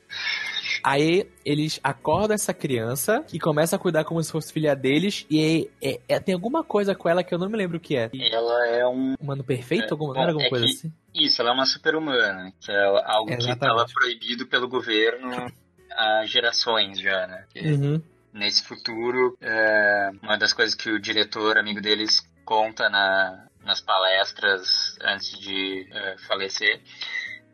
Aí 0.84 1.28
eles 1.43 1.80
acordam 1.84 2.36
essa 2.36 2.53
criança 2.53 3.26
e 3.34 3.39
começam 3.39 3.78
a 3.78 3.82
cuidar 3.82 4.03
como 4.03 4.22
se 4.22 4.32
fosse 4.32 4.53
filha 4.53 4.76
deles. 4.76 5.26
E 5.30 5.68
é- 5.82 5.99
é- 6.07 6.20
tem 6.20 6.36
alguma 6.36 6.63
coisa 6.63 6.93
com 6.93 7.09
ela 7.09 7.24
que 7.24 7.34
eu 7.34 7.39
não 7.39 7.49
me 7.49 7.57
lembro 7.57 7.78
o 7.78 7.80
que 7.80 7.95
é. 7.97 8.09
Ela 8.13 8.68
é 8.68 8.86
um 8.88 9.15
Humano 9.20 9.43
perfeito? 9.43 9.86
É, 9.88 9.91
Alguma, 9.91 10.13
bom, 10.13 10.20
alguma 10.22 10.45
é 10.45 10.49
coisa 10.49 10.65
que- 10.65 10.72
assim? 10.72 10.93
Isso, 11.15 11.41
ela 11.41 11.49
é 11.49 11.53
uma 11.53 11.65
super-humana, 11.65 12.53
que 12.61 12.72
é 12.72 12.84
algo 12.86 13.26
que 13.26 13.34
Exatamente. 13.34 13.53
estava 13.53 13.86
proibido 13.91 14.45
pelo 14.45 14.68
governo 14.68 15.30
há 15.98 16.26
gerações 16.26 17.00
já, 17.00 17.28
né? 17.28 17.45
Que 17.50 17.60
Uhum. 17.60 18.02
Nesse 18.34 18.64
futuro, 18.64 19.36
é, 19.41 20.12
uma 20.22 20.38
das 20.38 20.54
coisas 20.54 20.76
que 20.76 20.91
o 20.91 21.00
diretor, 21.00 21.58
amigo 21.58 21.82
deles, 21.82 22.22
conta 22.45 22.88
na, 22.88 23.48
nas 23.64 23.82
palestras 23.82 24.95
antes 25.02 25.39
de 25.39 25.88
é, 25.91 26.18
falecer, 26.28 26.80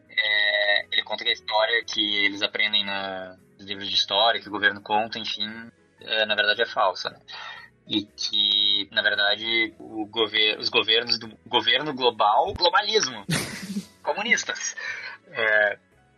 é, 0.10 0.86
ele 0.92 1.04
conta 1.04 1.24
que 1.24 1.30
a 1.30 1.34
história 1.34 1.84
que 1.86 2.26
eles 2.26 2.42
aprendem 2.42 2.84
na- 2.86 3.38
nos 3.58 3.66
livros 3.66 3.88
de 3.88 3.96
história, 3.96 4.42
que 4.42 4.48
o 4.50 4.52
governo 4.52 4.82
conta, 4.82 5.18
enfim, 5.18 5.50
é, 6.02 6.26
na 6.26 6.36
verdade 6.36 6.62
é 6.62 6.66
falsa, 6.66 7.10
né? 7.12 7.20
E 7.88 8.04
que, 8.06 8.88
na 8.92 9.02
verdade, 9.02 9.74
o 9.80 10.06
gover 10.06 10.58
os 10.60 10.70
governos 10.70 11.18
do 11.20 11.30
governo 11.46 11.94
global, 11.94 12.54
globalismo, 12.54 13.26
comunistas, 14.04 14.76
é, 15.32 15.78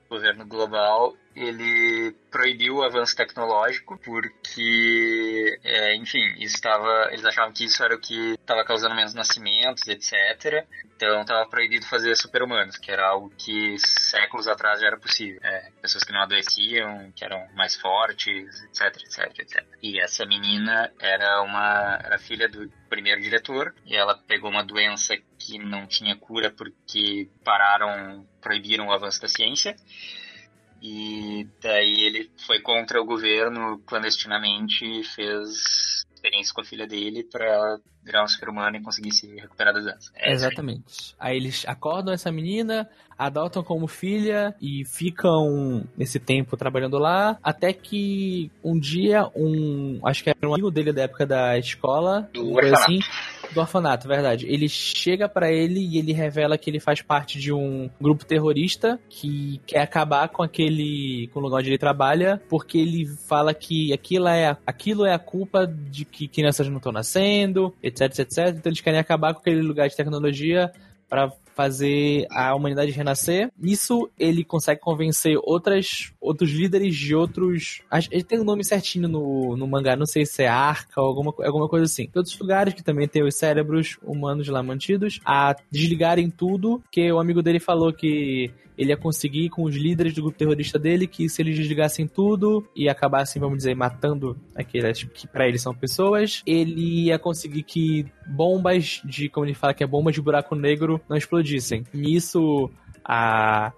governo 0.10 0.46
global 0.46 1.16
ele 1.36 2.16
proibiu 2.32 2.78
o 2.78 2.84
avanço 2.84 3.16
tecnológico 3.16 3.98
porque, 3.98 5.60
é, 5.64 5.96
enfim, 5.96 6.34
estava, 6.40 7.10
eles 7.12 7.26
achavam 7.26 7.52
que 7.52 7.66
isso 7.66 7.84
era 7.84 7.94
o 7.94 8.00
que 8.00 8.34
estava 8.34 8.64
causando 8.64 8.96
menos 8.96 9.14
nascimentos, 9.14 9.86
etc. 9.88 10.66
Então 10.96 11.22
estava 11.22 11.48
proibido 11.50 11.86
fazer 11.86 12.16
super-humanos, 12.16 12.78
que 12.78 12.90
era 12.90 13.06
algo 13.06 13.30
que 13.38 13.76
séculos 13.80 14.48
atrás 14.48 14.80
já 14.80 14.88
era 14.88 14.98
possível. 14.98 15.40
É, 15.44 15.72
pessoas 15.82 16.04
que 16.06 16.14
não 16.14 16.22
adoeciam, 16.22 17.12
que 17.14 17.26
eram 17.26 17.46
mais 17.54 17.76
fortes, 17.76 18.64
etc, 18.64 19.02
etc, 19.02 19.40
etc. 19.40 19.66
E 19.84 20.00
essa 20.00 20.26
menina 20.26 20.92
era 21.00 21.42
uma 21.42 22.00
era 22.02 22.18
filha 22.18 22.48
do 22.48 22.72
primeiro 22.90 23.22
diretor 23.22 23.74
e 23.86 23.96
ela 23.96 24.18
pegou 24.26 24.50
uma 24.50 24.64
doença 24.64 25.16
que 25.38 25.60
não 25.60 25.86
tinha 25.86 26.16
cura 26.16 26.50
porque 26.50 27.30
pararam, 27.44 28.26
proibiram 28.46 28.88
o 28.88 28.92
avanço 28.92 29.20
da 29.20 29.28
ciência. 29.28 29.76
E 30.80 31.48
daí 31.60 32.02
ele 32.02 32.32
foi 32.46 32.60
contra 32.60 33.02
o 33.02 33.06
governo 33.06 33.80
clandestinamente 33.88 34.86
e 34.86 35.04
fez 35.04 36.06
experiência 36.14 36.54
com 36.54 36.62
a 36.62 36.66
filha 36.66 36.86
dele 36.86 37.24
pra 37.24 37.44
ela 37.44 37.82
virar 38.06 38.24
um 38.24 38.28
ser 38.28 38.48
humano 38.48 38.78
e 38.78 38.82
conseguir 38.82 39.12
se 39.12 39.28
recuperar 39.36 39.74
das 39.74 39.84
doenças. 39.84 40.12
É. 40.16 40.32
Exatamente. 40.32 41.16
Aí 41.20 41.36
eles 41.36 41.66
acordam 41.68 42.14
essa 42.14 42.32
menina, 42.32 42.88
adotam 43.18 43.64
como 43.64 43.88
filha 43.88 44.54
e 44.62 44.84
ficam 44.86 45.84
nesse 45.98 46.20
tempo 46.20 46.56
trabalhando 46.56 46.98
lá, 46.98 47.38
até 47.42 47.74
que 47.74 48.52
um 48.64 48.78
dia 48.80 49.30
um, 49.36 50.00
acho 50.06 50.24
que 50.24 50.30
era 50.30 50.38
um 50.48 50.54
amigo 50.54 50.70
dele 50.70 50.94
da 50.94 51.04
época 51.04 51.26
da 51.26 51.58
escola, 51.58 52.30
Do 52.34 52.52
coisa 52.52 52.74
orfanato. 52.76 52.84
assim, 52.84 53.00
do 53.54 53.60
orfanato, 53.60 54.08
verdade. 54.08 54.46
Ele 54.48 54.68
chega 54.68 55.28
pra 55.30 55.52
ele 55.52 55.80
e 55.80 55.98
ele 55.98 56.14
revela 56.14 56.58
que 56.58 56.70
ele 56.70 56.80
faz 56.80 57.02
parte 57.02 57.40
de 57.40 57.54
um 57.54 57.90
grupo 58.00 58.26
terrorista 58.26 59.00
que 59.10 59.62
quer 59.66 59.82
acabar 59.82 60.28
com 60.30 60.44
aquele 60.44 61.30
com 61.34 61.40
o 61.40 61.44
lugar 61.44 61.60
onde 61.60 61.70
ele 61.70 61.78
trabalha, 61.78 62.42
porque 62.50 62.78
ele 62.78 63.06
fala 63.28 63.54
que 63.54 63.94
aquilo 63.94 64.28
é 64.28 64.50
a, 64.50 64.58
aquilo 64.68 65.06
é 65.06 65.14
a 65.14 65.20
culpa 65.20 65.66
de 65.66 66.04
que 66.06 66.28
crianças 66.28 66.68
não 66.68 66.78
estão 66.78 66.92
nascendo, 66.92 67.74
etc, 67.82 67.95
etc. 68.02 68.50
Então 68.50 68.70
eles 68.70 68.82
querem 68.82 69.00
acabar 69.00 69.34
com 69.34 69.40
aquele 69.40 69.62
lugar 69.62 69.88
de 69.88 69.96
tecnologia 69.96 70.72
para 71.10 71.32
fazer 71.56 72.28
a 72.30 72.54
humanidade 72.54 72.92
renascer. 72.92 73.50
Nisso 73.58 74.10
ele 74.20 74.44
consegue 74.44 74.82
convencer 74.82 75.38
outras 75.44 76.14
outros 76.20 76.52
líderes 76.52 76.96
de 76.96 77.16
outros, 77.16 77.82
ele 78.12 78.24
tem 78.24 78.40
um 78.40 78.44
nome 78.44 78.64
certinho 78.64 79.08
no, 79.08 79.56
no 79.56 79.68
mangá, 79.68 79.96
não 79.96 80.06
sei 80.06 80.26
se 80.26 80.44
é 80.44 80.48
Arca 80.48 81.00
ou 81.00 81.08
alguma, 81.08 81.34
alguma 81.46 81.70
coisa 81.70 81.86
assim. 81.86 82.10
De 82.12 82.18
outros 82.18 82.38
lugares 82.40 82.74
que 82.74 82.84
também 82.84 83.08
tem 83.08 83.24
os 83.24 83.36
cérebros 83.36 83.98
humanos 84.04 84.48
lá 84.48 84.62
mantidos 84.64 85.20
a 85.24 85.56
desligarem 85.72 86.30
tudo, 86.30 86.82
que 86.92 87.12
o 87.12 87.20
amigo 87.20 87.42
dele 87.42 87.60
falou 87.60 87.94
que 87.94 88.52
ele 88.78 88.90
ia 88.90 88.98
conseguir 88.98 89.50
com 89.50 89.64
os 89.64 89.76
líderes 89.76 90.14
do 90.14 90.22
grupo 90.22 90.38
terrorista 90.38 90.78
dele 90.78 91.08
que 91.08 91.30
se 91.30 91.42
eles 91.42 91.56
desligassem 91.56 92.08
tudo 92.08 92.68
e 92.76 92.90
acabassem, 92.90 93.40
vamos 93.40 93.58
dizer, 93.58 93.76
matando 93.76 94.38
aquelas 94.56 95.04
que 95.04 95.28
pra 95.28 95.48
eles 95.48 95.62
são 95.62 95.74
pessoas, 95.74 96.42
ele 96.46 97.06
ia 97.06 97.18
conseguir 97.18 97.64
que 97.64 98.06
bombas 98.28 99.02
de, 99.06 99.30
como 99.30 99.46
ele 99.46 99.54
fala 99.54 99.74
que 99.74 99.84
é 99.84 99.88
bombas 99.88 100.14
de 100.14 100.22
buraco 100.22 100.56
negro, 100.56 101.00
não 101.08 101.18
explodissem. 101.18 101.45
Nisso, 101.94 102.70
a, 103.04 103.72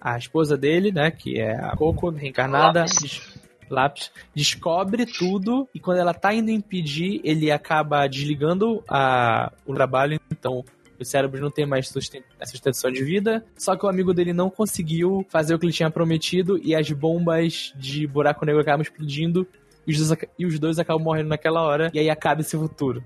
a 0.00 0.18
esposa 0.18 0.56
dele, 0.56 0.92
né, 0.92 1.10
que 1.10 1.38
é 1.40 1.54
a 1.56 1.76
Coco 1.76 2.10
reencarnada, 2.10 2.80
Lápis. 2.80 2.98
des- 3.00 3.44
Lápis, 3.70 4.10
descobre 4.34 5.06
tudo 5.06 5.66
e 5.74 5.80
quando 5.80 5.98
ela 5.98 6.12
tá 6.12 6.34
indo 6.34 6.50
impedir, 6.50 7.20
ele 7.24 7.50
acaba 7.50 8.06
desligando 8.06 8.84
a, 8.86 9.50
o 9.66 9.72
trabalho, 9.74 10.20
então 10.30 10.62
os 11.00 11.08
cérebros 11.08 11.40
não 11.40 11.50
têm 11.50 11.66
mais 11.66 11.88
sustentação 11.88 12.90
de 12.92 13.02
vida. 13.02 13.44
Só 13.56 13.74
que 13.74 13.84
o 13.84 13.88
amigo 13.88 14.12
dele 14.14 14.32
não 14.32 14.48
conseguiu 14.50 15.26
fazer 15.30 15.54
o 15.54 15.58
que 15.58 15.64
ele 15.66 15.72
tinha 15.72 15.90
prometido 15.90 16.58
e 16.62 16.74
as 16.74 16.88
bombas 16.92 17.72
de 17.76 18.06
buraco 18.06 18.44
negro 18.44 18.60
acabam 18.60 18.82
explodindo 18.82 19.46
e 19.86 19.92
os 19.92 19.98
dois, 20.08 20.20
e 20.38 20.46
os 20.46 20.58
dois 20.58 20.78
acabam 20.78 21.02
morrendo 21.02 21.30
naquela 21.30 21.62
hora. 21.62 21.90
E 21.92 21.98
aí 21.98 22.08
acaba 22.10 22.42
esse 22.42 22.56
futuro. 22.56 23.02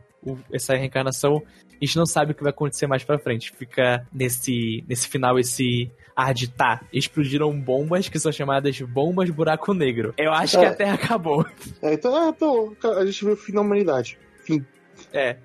Essa 0.52 0.74
reencarnação. 0.74 1.42
A 1.80 1.84
gente 1.84 1.96
não 1.96 2.06
sabe 2.06 2.32
o 2.32 2.34
que 2.34 2.42
vai 2.42 2.50
acontecer 2.50 2.86
mais 2.88 3.04
pra 3.04 3.18
frente. 3.18 3.52
Fica 3.56 4.04
nesse, 4.12 4.82
nesse 4.88 5.06
final 5.06 5.38
esse 5.38 5.88
ar 6.16 6.34
de 6.34 6.48
tá. 6.48 6.80
Explodiram 6.92 7.56
bombas 7.58 8.08
que 8.08 8.18
são 8.18 8.32
chamadas 8.32 8.80
bombas 8.80 9.30
buraco 9.30 9.72
negro. 9.72 10.12
Eu 10.18 10.32
acho 10.32 10.58
que 10.58 10.64
É. 10.64 10.68
a 10.68 10.74
Terra 10.74 10.94
acabou. 10.94 11.46
É, 11.80 11.94
então, 11.94 12.14
ah, 12.16 12.30
então, 12.36 12.74
a 12.98 13.06
gente 13.06 13.24
viu 13.24 13.34
o 13.34 13.36
fim 13.36 13.52
da 13.52 13.60
humanidade. 13.60 14.18
Fim. 14.44 14.64
É. 15.12 15.36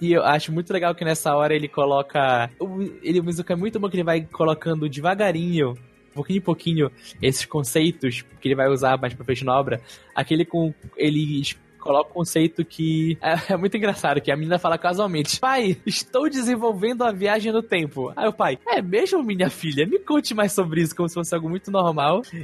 E 0.00 0.12
eu 0.14 0.24
acho 0.24 0.50
muito 0.50 0.72
legal 0.72 0.94
que 0.94 1.04
nessa 1.04 1.34
hora 1.36 1.54
ele 1.54 1.68
coloca. 1.68 2.48
o- 2.58 2.80
Ele, 3.02 3.20
o 3.20 3.24
Mizuka 3.24 3.52
é 3.52 3.56
muito 3.56 3.78
bom 3.78 3.90
que 3.90 3.96
ele 3.96 4.02
vai 4.04 4.22
colocando 4.22 4.88
devagarinho, 4.88 5.74
pouquinho 6.14 6.38
em 6.38 6.42
pouquinho, 6.42 6.90
esses 7.20 7.44
conceitos 7.44 8.22
que 8.40 8.48
ele 8.48 8.54
vai 8.56 8.68
usar 8.68 8.98
mais 8.98 9.12
pra 9.14 9.24
frente 9.26 9.44
na 9.44 9.56
obra. 9.58 9.80
Aquele 10.14 10.44
com. 10.46 10.72
Ele 10.96 11.42
coloca 11.82 12.10
um 12.10 12.14
conceito 12.14 12.64
que 12.64 13.18
é, 13.20 13.52
é 13.52 13.56
muito 13.56 13.76
engraçado, 13.76 14.20
que 14.20 14.30
a 14.30 14.36
menina 14.36 14.58
fala 14.58 14.78
casualmente: 14.78 15.38
Pai, 15.40 15.76
estou 15.84 16.30
desenvolvendo 16.30 17.02
a 17.02 17.12
viagem 17.12 17.52
no 17.52 17.62
tempo. 17.62 18.12
Aí 18.16 18.28
o 18.28 18.32
pai, 18.32 18.58
é 18.66 18.80
mesmo, 18.80 19.22
minha 19.22 19.50
filha? 19.50 19.86
Me 19.86 19.98
conte 19.98 20.32
mais 20.32 20.52
sobre 20.52 20.80
isso, 20.80 20.94
como 20.94 21.08
se 21.08 21.14
fosse 21.14 21.34
algo 21.34 21.48
muito 21.48 21.70
normal. 21.70 22.22
E 22.32 22.42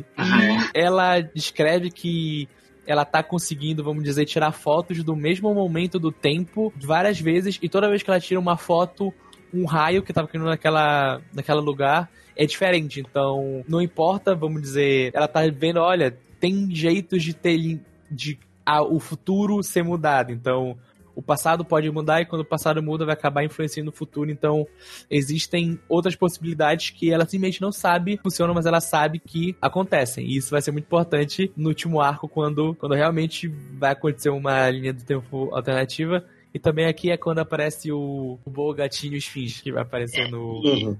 ela 0.74 1.20
descreve 1.20 1.90
que 1.90 2.48
ela 2.86 3.04
tá 3.04 3.22
conseguindo, 3.22 3.84
vamos 3.84 4.02
dizer, 4.02 4.24
tirar 4.24 4.50
fotos 4.50 5.04
do 5.04 5.14
mesmo 5.14 5.52
momento 5.54 5.98
do 5.98 6.10
tempo 6.10 6.72
várias 6.82 7.20
vezes, 7.20 7.58
e 7.62 7.68
toda 7.68 7.88
vez 7.88 8.02
que 8.02 8.10
ela 8.10 8.18
tira 8.18 8.40
uma 8.40 8.56
foto, 8.56 9.12
um 9.52 9.66
raio 9.66 10.02
que 10.02 10.12
tava 10.12 10.26
caindo 10.26 10.46
naquela, 10.46 11.20
naquela 11.32 11.60
lugar 11.60 12.10
é 12.34 12.46
diferente. 12.46 13.00
Então, 13.00 13.62
não 13.68 13.82
importa, 13.82 14.34
vamos 14.34 14.62
dizer, 14.62 15.10
ela 15.12 15.28
tá 15.28 15.42
vendo, 15.52 15.80
olha, 15.80 16.16
tem 16.40 16.74
jeitos 16.74 17.22
de 17.22 17.34
ter 17.34 17.78
de 18.10 18.38
a- 18.68 18.82
o 18.82 19.00
futuro 19.00 19.62
ser 19.62 19.82
mudado. 19.82 20.30
Então, 20.32 20.76
o 21.14 21.22
passado 21.22 21.64
pode 21.64 21.90
mudar 21.90 22.20
e 22.20 22.26
quando 22.26 22.42
o 22.42 22.44
passado 22.44 22.80
muda 22.82 23.04
vai 23.04 23.14
acabar 23.14 23.42
influenciando 23.42 23.90
o 23.90 23.92
futuro. 23.92 24.30
Então, 24.30 24.66
existem 25.10 25.78
outras 25.88 26.14
possibilidades 26.14 26.90
que 26.90 27.10
ela 27.10 27.24
simplesmente 27.24 27.60
não 27.60 27.72
sabe 27.72 28.18
funcionam, 28.22 28.54
mas 28.54 28.66
ela 28.66 28.80
sabe 28.80 29.18
que 29.18 29.56
acontecem. 29.60 30.24
E 30.26 30.36
isso 30.36 30.50
vai 30.50 30.62
ser 30.62 30.70
muito 30.70 30.84
importante 30.84 31.50
no 31.56 31.68
último 31.68 32.00
arco, 32.00 32.28
quando, 32.28 32.74
quando 32.74 32.94
realmente 32.94 33.48
vai 33.48 33.92
acontecer 33.92 34.30
uma 34.30 34.70
linha 34.70 34.92
do 34.92 35.02
tempo 35.02 35.48
alternativa. 35.52 36.24
E 36.54 36.58
também 36.58 36.86
aqui 36.86 37.10
é 37.10 37.16
quando 37.16 37.40
aparece 37.40 37.90
o, 37.92 38.38
o 38.44 38.50
Boa 38.50 38.74
Gatinho 38.74 39.16
Esfinge, 39.16 39.62
que 39.62 39.72
vai 39.72 39.82
aparecer 39.82 40.30
no 40.30 40.62
E 40.64 40.84
Uhum. 40.86 40.96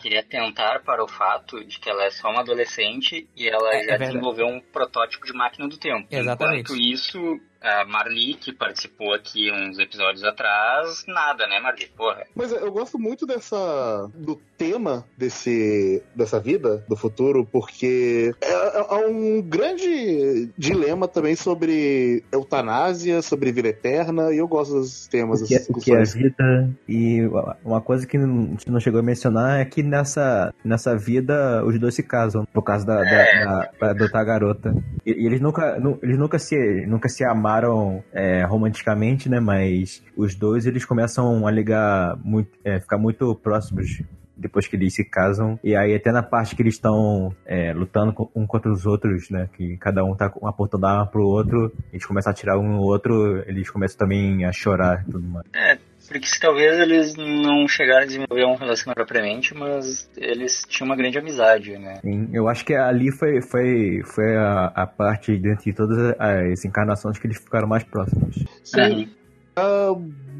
Queria 0.00 0.22
tentar 0.22 0.80
para 0.82 1.02
o 1.04 1.08
fato 1.08 1.64
de 1.64 1.78
que 1.78 1.88
ela 1.88 2.04
é 2.04 2.10
só 2.10 2.30
uma 2.30 2.40
adolescente 2.40 3.28
e 3.36 3.48
ela 3.48 3.72
É, 3.72 3.76
é 3.76 3.80
já 3.80 3.86
verdade. 3.90 4.10
desenvolveu 4.12 4.46
um 4.46 4.60
protótipo 4.60 5.26
de 5.26 5.32
máquina 5.32 5.68
do 5.68 5.76
tempo. 5.76 6.06
Exatamente. 6.10 6.60
Enquanto 6.72 6.80
isso, 6.80 7.40
a 7.60 7.84
Marli, 7.84 8.34
que 8.34 8.52
participou 8.52 9.12
aqui 9.14 9.50
uns 9.52 9.78
episódios 9.78 10.24
atrás, 10.24 11.04
nada, 11.06 11.46
né, 11.46 11.58
Marli? 11.60 11.86
Porra. 11.88 12.26
Mas 12.34 12.52
eu 12.52 12.70
gosto 12.72 12.98
muito 12.98 13.26
dessa. 13.26 14.10
do 14.14 14.40
tema 14.60 15.06
desse, 15.16 16.02
dessa 16.14 16.38
vida, 16.38 16.84
do 16.86 16.94
futuro, 16.94 17.48
porque 17.50 18.34
é, 18.42 18.78
é 18.78 19.06
um 19.08 19.40
grande 19.40 20.50
dilema 20.58 21.08
também 21.08 21.34
sobre 21.34 22.22
eutanásia, 22.30 23.22
sobre 23.22 23.52
vida 23.52 23.68
eterna, 23.68 24.30
e 24.30 24.36
eu 24.36 24.46
gosto 24.46 24.74
dos 24.74 25.06
temas. 25.06 25.40
O 25.40 25.46
que, 25.46 25.54
é, 25.54 25.64
o 25.70 25.74
que 25.74 25.92
é 25.94 26.00
a 26.02 26.04
vida, 26.04 26.70
e 26.86 27.22
uma 27.64 27.80
coisa 27.80 28.06
que 28.06 28.18
não, 28.18 28.54
não 28.66 28.78
chegou 28.78 29.00
a 29.00 29.02
mencionar 29.02 29.60
é 29.60 29.64
que 29.64 29.82
nessa, 29.82 30.52
nessa 30.62 30.94
vida 30.94 31.64
os 31.64 31.78
dois 31.78 31.94
se 31.94 32.02
casam, 32.02 32.46
por 32.52 32.62
causa 32.62 32.84
da, 32.84 33.02
da, 33.02 33.24
da, 33.44 33.70
da 33.80 33.90
adotar 33.92 34.20
a 34.20 34.24
garota. 34.24 34.74
E, 35.06 35.12
e, 35.12 35.26
eles 35.26 35.40
nunca, 35.40 35.80
eles 36.02 36.18
nunca 36.18 36.38
se, 36.38 36.84
nunca 36.86 37.08
se 37.08 37.24
amaram 37.24 38.04
é, 38.12 38.44
romanticamente, 38.44 39.26
né, 39.26 39.40
mas 39.40 40.02
os 40.14 40.34
dois 40.34 40.66
eles 40.66 40.84
começam 40.84 41.46
a 41.46 41.50
ligar 41.50 42.18
muito, 42.22 42.50
é, 42.62 42.78
ficar 42.78 42.98
muito 42.98 43.34
próximos 43.36 44.02
depois 44.40 44.66
que 44.66 44.76
eles 44.76 44.94
se 44.94 45.04
casam. 45.04 45.58
E 45.62 45.76
aí 45.76 45.94
até 45.94 46.10
na 46.10 46.22
parte 46.22 46.56
que 46.56 46.62
eles 46.62 46.74
estão 46.74 47.34
é, 47.46 47.72
lutando 47.72 48.14
um 48.34 48.46
contra 48.46 48.72
os 48.72 48.86
outros, 48.86 49.30
né? 49.30 49.48
Que 49.56 49.76
cada 49.76 50.04
um 50.04 50.16
tá 50.16 50.26
apontando 50.42 50.86
a 50.86 50.92
arma 50.92 51.06
pro 51.06 51.22
outro, 51.22 51.72
eles 51.92 52.04
começam 52.06 52.30
a 52.30 52.32
atirar 52.32 52.58
um 52.58 52.68
no 52.68 52.80
outro, 52.80 53.42
eles 53.46 53.70
começam 53.70 53.98
também 53.98 54.44
a 54.44 54.52
chorar 54.52 55.04
e 55.06 55.12
tudo 55.12 55.28
mais. 55.28 55.46
É, 55.54 55.78
porque 56.08 56.26
talvez 56.40 56.80
eles 56.80 57.14
não 57.16 57.68
chegaram 57.68 58.02
a 58.02 58.06
desenvolver 58.06 58.44
um 58.44 58.56
relacionamento 58.56 58.94
propriamente, 58.94 59.54
mas 59.54 60.10
eles 60.16 60.64
tinham 60.68 60.88
uma 60.88 60.96
grande 60.96 61.18
amizade, 61.18 61.76
né? 61.78 62.00
Sim, 62.02 62.28
eu 62.32 62.48
acho 62.48 62.64
que 62.64 62.74
ali 62.74 63.12
foi, 63.12 63.40
foi, 63.42 64.02
foi 64.04 64.36
a, 64.36 64.72
a 64.74 64.86
parte, 64.86 65.36
dentre 65.38 65.72
todas 65.72 66.14
as 66.18 66.64
encarnações, 66.64 67.18
que 67.18 67.26
eles 67.26 67.38
ficaram 67.38 67.68
mais 67.68 67.84
próximos. 67.84 68.44
Sim. 68.64 69.08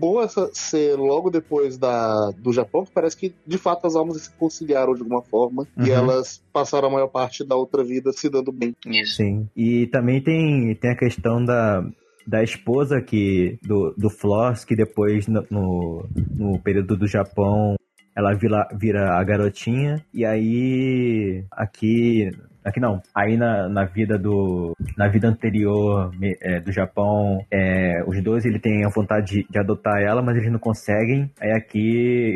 Boa 0.00 0.26
ser 0.54 0.96
logo 0.96 1.30
depois 1.30 1.76
da, 1.76 2.30
do 2.38 2.54
Japão, 2.54 2.86
que 2.86 2.90
parece 2.90 3.16
que 3.16 3.34
de 3.46 3.58
fato 3.58 3.86
as 3.86 3.94
almas 3.94 4.22
se 4.22 4.30
conciliaram 4.32 4.94
de 4.94 5.02
alguma 5.02 5.20
forma 5.20 5.66
uhum. 5.76 5.86
e 5.86 5.90
elas 5.90 6.42
passaram 6.50 6.88
a 6.88 6.92
maior 6.92 7.08
parte 7.08 7.44
da 7.44 7.54
outra 7.54 7.84
vida 7.84 8.10
se 8.10 8.30
dando 8.30 8.50
bem. 8.50 8.74
Isso. 8.86 9.16
Sim. 9.16 9.46
E 9.54 9.86
também 9.88 10.22
tem, 10.22 10.74
tem 10.74 10.90
a 10.90 10.96
questão 10.96 11.44
da, 11.44 11.84
da 12.26 12.42
esposa 12.42 13.02
que 13.02 13.58
do, 13.62 13.94
do 13.96 14.08
Floss, 14.08 14.64
que 14.64 14.74
depois 14.74 15.26
no, 15.26 15.44
no, 15.50 16.08
no 16.30 16.58
período 16.60 16.96
do 16.96 17.06
Japão 17.06 17.76
ela 18.16 18.32
vira, 18.32 18.68
vira 18.74 19.18
a 19.18 19.22
garotinha 19.22 20.02
e 20.14 20.24
aí 20.24 21.44
aqui 21.50 22.30
Aqui 22.64 22.78
não. 22.78 23.00
Aí 23.14 23.36
na, 23.36 23.68
na 23.68 23.84
vida 23.84 24.18
do. 24.18 24.74
Na 24.96 25.08
vida 25.08 25.28
anterior 25.28 26.10
é, 26.42 26.60
do 26.60 26.70
Japão, 26.72 27.44
é, 27.50 28.02
os 28.06 28.22
dois 28.22 28.44
ele 28.44 28.58
tem 28.58 28.84
a 28.84 28.88
vontade 28.88 29.32
de, 29.32 29.46
de, 29.48 29.58
adotar 29.58 30.00
ela, 30.02 30.22
mas 30.22 30.36
eles 30.36 30.52
não 30.52 30.58
conseguem. 30.58 31.30
Aí 31.40 31.52
aqui 31.52 31.78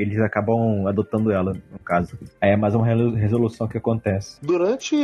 eles 0.01 0.19
acabam 0.21 0.87
adotando 0.87 1.31
ela, 1.31 1.53
no 1.53 1.79
caso. 1.79 2.19
Aí 2.41 2.51
é 2.51 2.57
mais 2.57 2.75
uma 2.75 2.87
resolução 2.87 3.69
que 3.69 3.79
acontece. 3.79 4.39
Durante 4.43 4.95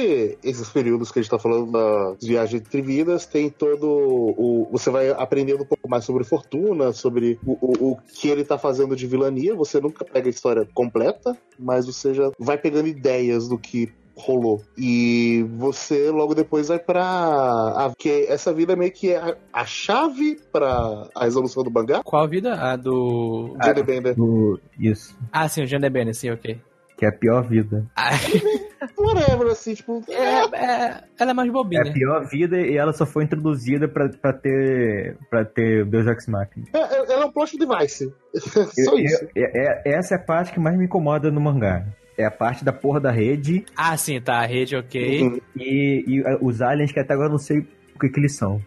esses 0.43 0.69
períodos 0.71 1.11
que 1.11 1.19
a 1.19 1.23
gente 1.23 1.31
tá 1.31 1.39
falando 1.39 1.71
das 1.71 2.27
viagens 2.27 2.63
entre 2.63 2.81
vidas, 2.81 3.27
tem 3.27 3.51
todo 3.51 3.87
o. 3.87 4.69
Você 4.73 4.91
vai 4.91 5.11
aprendendo 5.11 5.63
um 5.63 5.67
pouco 5.67 5.89
mais 5.89 6.05
sobre 6.05 6.25
fortuna, 6.25 6.93
sobre 6.93 7.39
o, 7.45 7.53
o, 7.61 7.91
o 7.93 7.97
que 7.97 8.29
ele 8.29 8.45
tá 8.45 8.57
fazendo 8.57 8.97
de 8.97 9.07
vilania. 9.07 9.55
Você 9.55 9.81
nunca 9.81 10.05
pega 10.05 10.29
a 10.29 10.31
história 10.31 10.67
completa, 10.73 11.37
mas 11.59 11.87
você 11.87 12.15
já 12.15 12.31
vai 12.39 12.57
pegando 12.57 12.89
ideias 12.89 13.49
do 13.49 13.59
que 13.59 13.93
rolou. 14.21 14.63
E 14.77 15.45
você 15.57 16.11
logo 16.11 16.35
depois 16.35 16.69
vai 16.69 16.79
pra. 16.79 17.93
que 17.99 18.27
essa 18.29 18.53
vida 18.53 18.77
meio 18.77 18.93
que 18.93 19.13
é 19.13 19.17
a, 19.17 19.37
a 19.53 19.65
chave 19.65 20.39
pra 20.53 21.09
a 21.15 21.25
resolução 21.25 21.63
do 21.63 21.71
mangá. 21.71 22.03
Qual 22.05 22.29
vida? 22.29 22.55
A 22.55 22.77
do. 22.77 23.57
Genebender. 23.63 24.15
Do... 24.15 24.61
Isso. 24.79 25.17
Ah, 25.33 25.49
sim, 25.49 25.63
o 25.63 25.67
Genebender, 25.67 26.15
sim, 26.15 26.31
ok. 26.31 26.61
Que 26.97 27.07
é 27.07 27.09
a 27.09 27.13
pior 27.13 27.43
vida. 27.49 27.87
Ah. 27.97 28.11
Whatever, 28.99 29.47
assim, 29.49 29.75
tipo. 29.75 30.05
É, 30.09 30.45
é, 30.55 31.05
ela 31.19 31.31
é 31.31 31.35
mais 31.35 31.51
bobinha. 31.51 31.83
É 31.85 31.89
a 31.89 31.93
pior 31.93 32.29
vida 32.29 32.61
e 32.61 32.77
ela 32.77 32.93
só 32.93 33.07
foi 33.07 33.25
introduzida 33.25 33.89
pra, 33.89 34.09
pra 34.09 34.33
ter. 34.35 35.17
pra 35.31 35.45
ter 35.45 35.87
Deus 35.87 36.07
Ex 36.07 36.27
Machina. 36.27 36.67
É, 36.75 36.79
é, 36.79 37.13
ela 37.13 37.23
é 37.23 37.27
um 37.27 37.33
plot 37.33 37.57
device. 37.57 38.13
só 38.37 38.93
eu, 38.93 38.99
isso. 38.99 39.25
Eu, 39.35 39.45
é, 39.47 39.83
é, 39.87 39.99
essa 39.99 40.15
é 40.15 40.19
a 40.19 40.23
parte 40.23 40.53
que 40.53 40.61
mais 40.61 40.77
me 40.77 40.85
incomoda 40.85 41.31
no 41.31 41.41
mangá. 41.41 41.87
É 42.21 42.27
a 42.27 42.31
parte 42.31 42.65
da 42.65 42.73
porra 42.73 43.01
da 43.01 43.11
rede. 43.11 43.65
Ah, 43.77 43.97
sim, 43.97 44.21
tá. 44.21 44.41
A 44.41 44.47
rede, 44.47 44.77
ok. 44.77 45.23
Uhum. 45.23 45.41
E, 45.57 46.05
e 46.07 46.23
os 46.41 46.61
aliens 46.61 46.93
que 46.93 47.01
até 47.01 47.15
agora 47.15 47.29
eu 47.29 47.33
não 47.33 47.39
sei 47.39 47.61
o 47.95 47.99
que, 47.99 48.09
que 48.09 48.21
eles 48.21 48.37
são. 48.37 48.61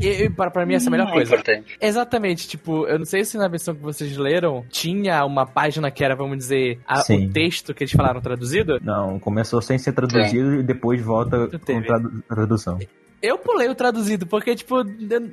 E, 0.00 0.28
para, 0.30 0.50
pra 0.50 0.66
mim, 0.66 0.74
essa 0.74 0.86
é 0.86 0.88
a 0.88 0.90
melhor 0.90 1.08
hum, 1.08 1.12
coisa. 1.12 1.34
Importante. 1.34 1.76
Exatamente, 1.80 2.48
tipo, 2.48 2.86
eu 2.86 2.98
não 2.98 3.04
sei 3.04 3.24
se 3.24 3.38
na 3.38 3.48
versão 3.48 3.74
que 3.74 3.80
vocês 3.80 4.16
leram 4.16 4.64
tinha 4.68 5.24
uma 5.24 5.46
página 5.46 5.90
que 5.90 6.02
era, 6.02 6.16
vamos 6.16 6.36
dizer, 6.36 6.80
a, 6.86 7.00
o 7.00 7.28
texto 7.30 7.72
que 7.72 7.84
eles 7.84 7.92
falaram 7.92 8.20
traduzido. 8.20 8.80
Não, 8.82 9.18
começou 9.18 9.62
sem 9.62 9.78
ser 9.78 9.92
traduzido 9.92 10.56
e 10.56 10.62
depois 10.62 11.00
volta 11.00 11.46
com 11.46 11.82
tradu 11.82 12.22
tradução. 12.28 12.78
Eu 13.22 13.38
pulei 13.38 13.68
o 13.68 13.74
traduzido, 13.74 14.26
porque, 14.26 14.56
tipo, 14.56 14.82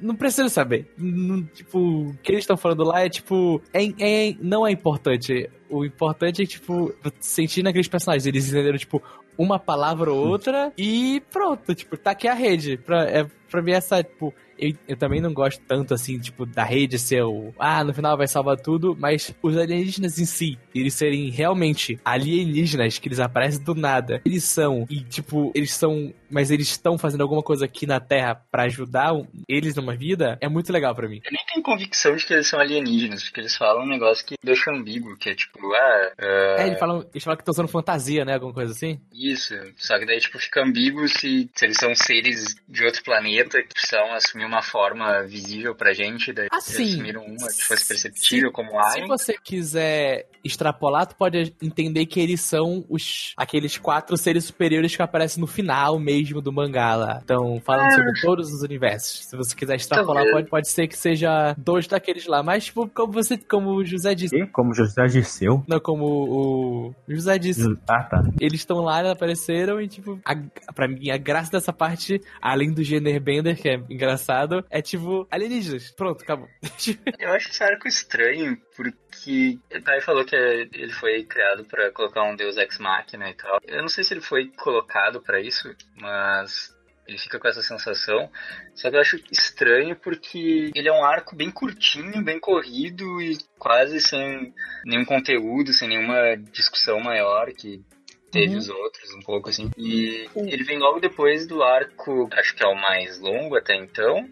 não 0.04 0.16
preciso 0.16 0.48
saber. 0.48 0.94
Não, 0.96 1.42
tipo, 1.46 1.80
o 1.80 2.16
que 2.22 2.32
eles 2.32 2.44
estão 2.44 2.56
falando 2.56 2.84
lá 2.84 3.02
é, 3.02 3.10
tipo, 3.10 3.60
é, 3.74 3.84
é, 4.00 4.36
não 4.40 4.68
é 4.68 4.72
importante. 4.72 5.50
O 5.70 5.86
importante 5.86 6.42
é, 6.42 6.46
tipo, 6.46 6.94
sentir 7.20 7.64
naqueles 7.64 7.88
personagens. 7.88 8.26
Eles 8.26 8.50
entenderam, 8.50 8.78
tipo, 8.78 9.02
uma 9.38 9.58
palavra 9.60 10.12
ou 10.12 10.28
outra 10.28 10.74
e 10.78 11.22
pronto, 11.32 11.74
tipo, 11.74 11.96
tá 11.96 12.12
aqui 12.12 12.28
a 12.28 12.34
rede. 12.34 12.78
Pra, 12.78 13.04
é, 13.04 13.26
pra 13.50 13.62
mim, 13.62 13.72
essa, 13.72 14.04
tipo, 14.04 14.34
eu, 14.60 14.74
eu, 14.88 14.98
também 14.98 15.22
não 15.22 15.34
gosto 15.34 15.62
tanto, 15.68 15.94
assim, 15.94 16.20
tipo, 16.20 16.46
da 16.46 16.64
rede 16.64 17.00
ser 17.00 17.24
o. 17.24 17.54
Ah, 17.58 17.84
no 17.84 17.94
final 17.94 18.18
vai 18.18 18.28
salvar 18.28 18.58
tudo, 18.58 18.96
mas 19.00 19.34
os 19.42 19.58
alienígenas 19.58 20.20
em 20.20 20.26
si, 20.26 20.60
eles 20.76 20.94
serem 20.94 21.30
realmente 21.30 22.00
alienígenas, 22.04 23.00
que 23.00 23.08
eles 23.08 23.20
aparecem 23.20 23.64
do 23.64 23.74
nada, 23.74 24.22
eles 24.26 24.44
são, 24.44 24.86
e, 24.90 25.02
tipo, 25.02 25.52
eles 25.56 25.74
são. 25.74 26.14
Mas 26.30 26.52
eles 26.52 26.70
estão 26.70 26.98
fazendo 26.98 27.22
alguma 27.22 27.42
coisa 27.42 27.66
aqui 27.66 27.88
na 27.88 28.00
Terra 28.00 28.36
para 28.52 28.64
ajudar 28.64 29.14
eles 29.48 29.76
numa 29.76 29.96
vida, 29.96 30.38
é 30.42 30.48
muito 30.48 30.72
legal 30.72 30.94
para 30.94 31.08
mim. 31.08 31.22
Eu 31.26 31.32
nem 31.32 31.44
tenho 31.52 31.64
convicção 31.64 32.16
de 32.16 32.26
que 32.26 32.34
eles 32.34 32.48
são 32.48 32.60
alienígenas, 32.60 33.24
porque 33.24 33.40
eles 33.40 33.56
falam 33.56 33.84
um 33.84 33.88
negócio 33.88 34.26
que 34.26 34.36
deixa 34.44 34.72
ambíguo, 34.72 35.18
que 35.18 35.30
é 35.30 35.36
tipo, 35.36 35.60
ah. 35.74 36.12
Uh... 36.20 36.62
É, 36.62 36.68
eles 36.68 36.80
falam, 36.80 37.06
eles 37.12 37.24
falam 37.24 37.38
que 37.38 37.42
estão 37.42 37.54
usando 37.54 37.68
fantasia, 37.68 38.26
né? 38.26 38.34
Alguma 38.34 38.54
coisa 38.54 38.74
assim? 38.74 39.00
Isso, 39.12 39.56
só 39.78 39.98
que 39.98 40.06
daí, 40.06 40.20
tipo, 40.20 40.38
fica 40.38 40.64
ambíguo 40.64 41.08
se, 41.08 41.50
se 41.56 41.66
eles 41.66 41.78
são 41.78 41.94
seres 41.96 42.56
de 42.68 42.86
outro 42.86 43.04
planeta 43.04 43.62
que 43.64 43.74
precisam 43.74 44.14
assumir 44.14 44.49
uma 44.50 44.62
forma 44.62 45.24
visível 45.24 45.76
pra 45.76 45.94
gente, 45.94 46.34
daí 46.34 46.48
assim, 46.52 46.84
assumiram 46.84 47.24
uma 47.24 47.48
que 47.48 47.64
fosse 47.64 47.88
perceptível 47.88 48.50
se, 48.50 48.54
como 48.54 48.80
Alien. 48.80 49.04
Se 49.04 49.08
você 49.08 49.36
quiser 49.42 50.28
extrapolar, 50.44 51.08
tu 51.08 51.16
pode 51.16 51.54
entender 51.62 52.06
que 52.06 52.20
eles 52.20 52.42
são 52.42 52.86
os 52.90 53.34
aqueles 53.36 53.78
quatro 53.78 54.18
seres 54.18 54.46
superiores 54.46 54.96
que 54.96 55.02
aparecem 55.02 55.42
no 55.42 55.48
final 55.48 56.00
mesmo 56.00 56.42
do 56.42 56.52
mangá 56.52 56.96
lá. 56.96 57.20
Então, 57.24 57.60
falando 57.62 57.88
ah. 57.88 57.92
sobre 57.92 58.22
todos 58.22 58.54
os 58.54 58.62
universos. 58.62 59.26
Se 59.26 59.36
você 59.36 59.56
quiser 59.56 59.76
extrapolar, 59.76 60.24
pode, 60.32 60.50
pode 60.50 60.70
ser 60.70 60.88
que 60.88 60.98
seja 60.98 61.54
dois 61.58 61.88
daqueles 61.88 62.26
lá. 62.26 62.42
Mas, 62.44 62.66
tipo, 62.66 62.88
como 62.88 63.14
você, 63.14 63.38
como 63.38 63.76
o 63.76 63.86
José 63.86 64.16
disse. 64.16 64.36
E? 64.36 64.48
Como 64.48 64.72
o 64.72 64.74
José 64.74 65.06
disse? 65.06 65.46
Não, 65.68 65.80
como 65.80 66.06
o 66.06 66.96
José 67.08 67.38
disse. 67.38 67.64
Ah, 67.88 68.04
tá. 68.04 68.22
Eles 68.40 68.62
estão 68.62 68.78
lá, 68.78 69.00
eles 69.00 69.12
apareceram 69.12 69.82
e, 69.82 69.88
tipo, 69.88 70.20
a, 70.26 70.36
pra 70.74 70.88
mim, 70.88 71.10
a 71.10 71.18
graça 71.18 71.52
dessa 71.52 71.74
parte, 71.74 72.22
além 72.42 72.74
do 72.74 72.84
Jenner 72.84 73.22
Bender, 73.22 73.60
que 73.60 73.70
é 73.70 73.76
engraçado, 73.90 74.64
é 74.70 74.82
tipo 74.82 75.28
alienígenas. 75.32 75.92
Pronto, 75.92 76.24
acabou. 76.24 76.48
Eu 77.20 77.32
acho 77.34 77.50
esse 77.50 77.64
arco 77.64 77.88
estranho, 77.88 78.58
porque 78.80 79.60
o 79.76 79.82
Pai 79.84 80.00
falou 80.00 80.24
que 80.24 80.34
ele 80.38 80.94
foi 80.94 81.26
criado 81.26 81.66
para 81.66 81.92
colocar 81.92 82.24
um 82.24 82.34
deus 82.34 82.56
ex 82.56 82.80
machina 82.80 83.30
e 83.30 83.34
tal. 83.34 83.60
Eu 83.68 83.82
não 83.82 83.90
sei 83.90 84.06
se 84.06 84.14
ele 84.14 84.22
foi 84.22 84.48
colocado 84.56 85.22
para 85.22 85.42
isso, 85.42 85.76
mas 85.98 86.74
ele 87.06 87.18
fica 87.18 87.38
com 87.38 87.50
essa 87.50 87.62
sensação. 87.62 88.32
Só 88.74 88.90
que 88.90 88.96
eu 88.96 89.02
acho 89.02 89.20
estranho 89.30 89.98
porque 89.98 90.72
ele 90.74 90.88
é 90.88 90.94
um 90.94 91.04
arco 91.04 91.36
bem 91.36 91.52
curtinho, 91.52 92.24
bem 92.24 92.40
corrido 92.40 93.22
e 93.22 93.38
quase 93.58 94.00
sem 94.00 94.54
nenhum 94.86 95.04
conteúdo, 95.04 95.74
sem 95.74 95.90
nenhuma 95.90 96.38
discussão 96.38 97.02
maior 97.02 97.52
que 97.52 97.84
teve 98.32 98.54
uhum. 98.54 98.60
os 98.60 98.70
outros, 98.70 99.14
um 99.14 99.20
pouco 99.20 99.50
assim. 99.50 99.70
E 99.78 100.30
ele 100.38 100.64
vem 100.64 100.80
logo 100.80 101.02
depois 101.02 101.46
do 101.46 101.62
arco, 101.64 102.30
acho 102.32 102.56
que 102.56 102.64
é 102.64 102.68
o 102.68 102.76
mais 102.76 103.20
longo 103.20 103.58
até 103.58 103.76
então. 103.76 104.26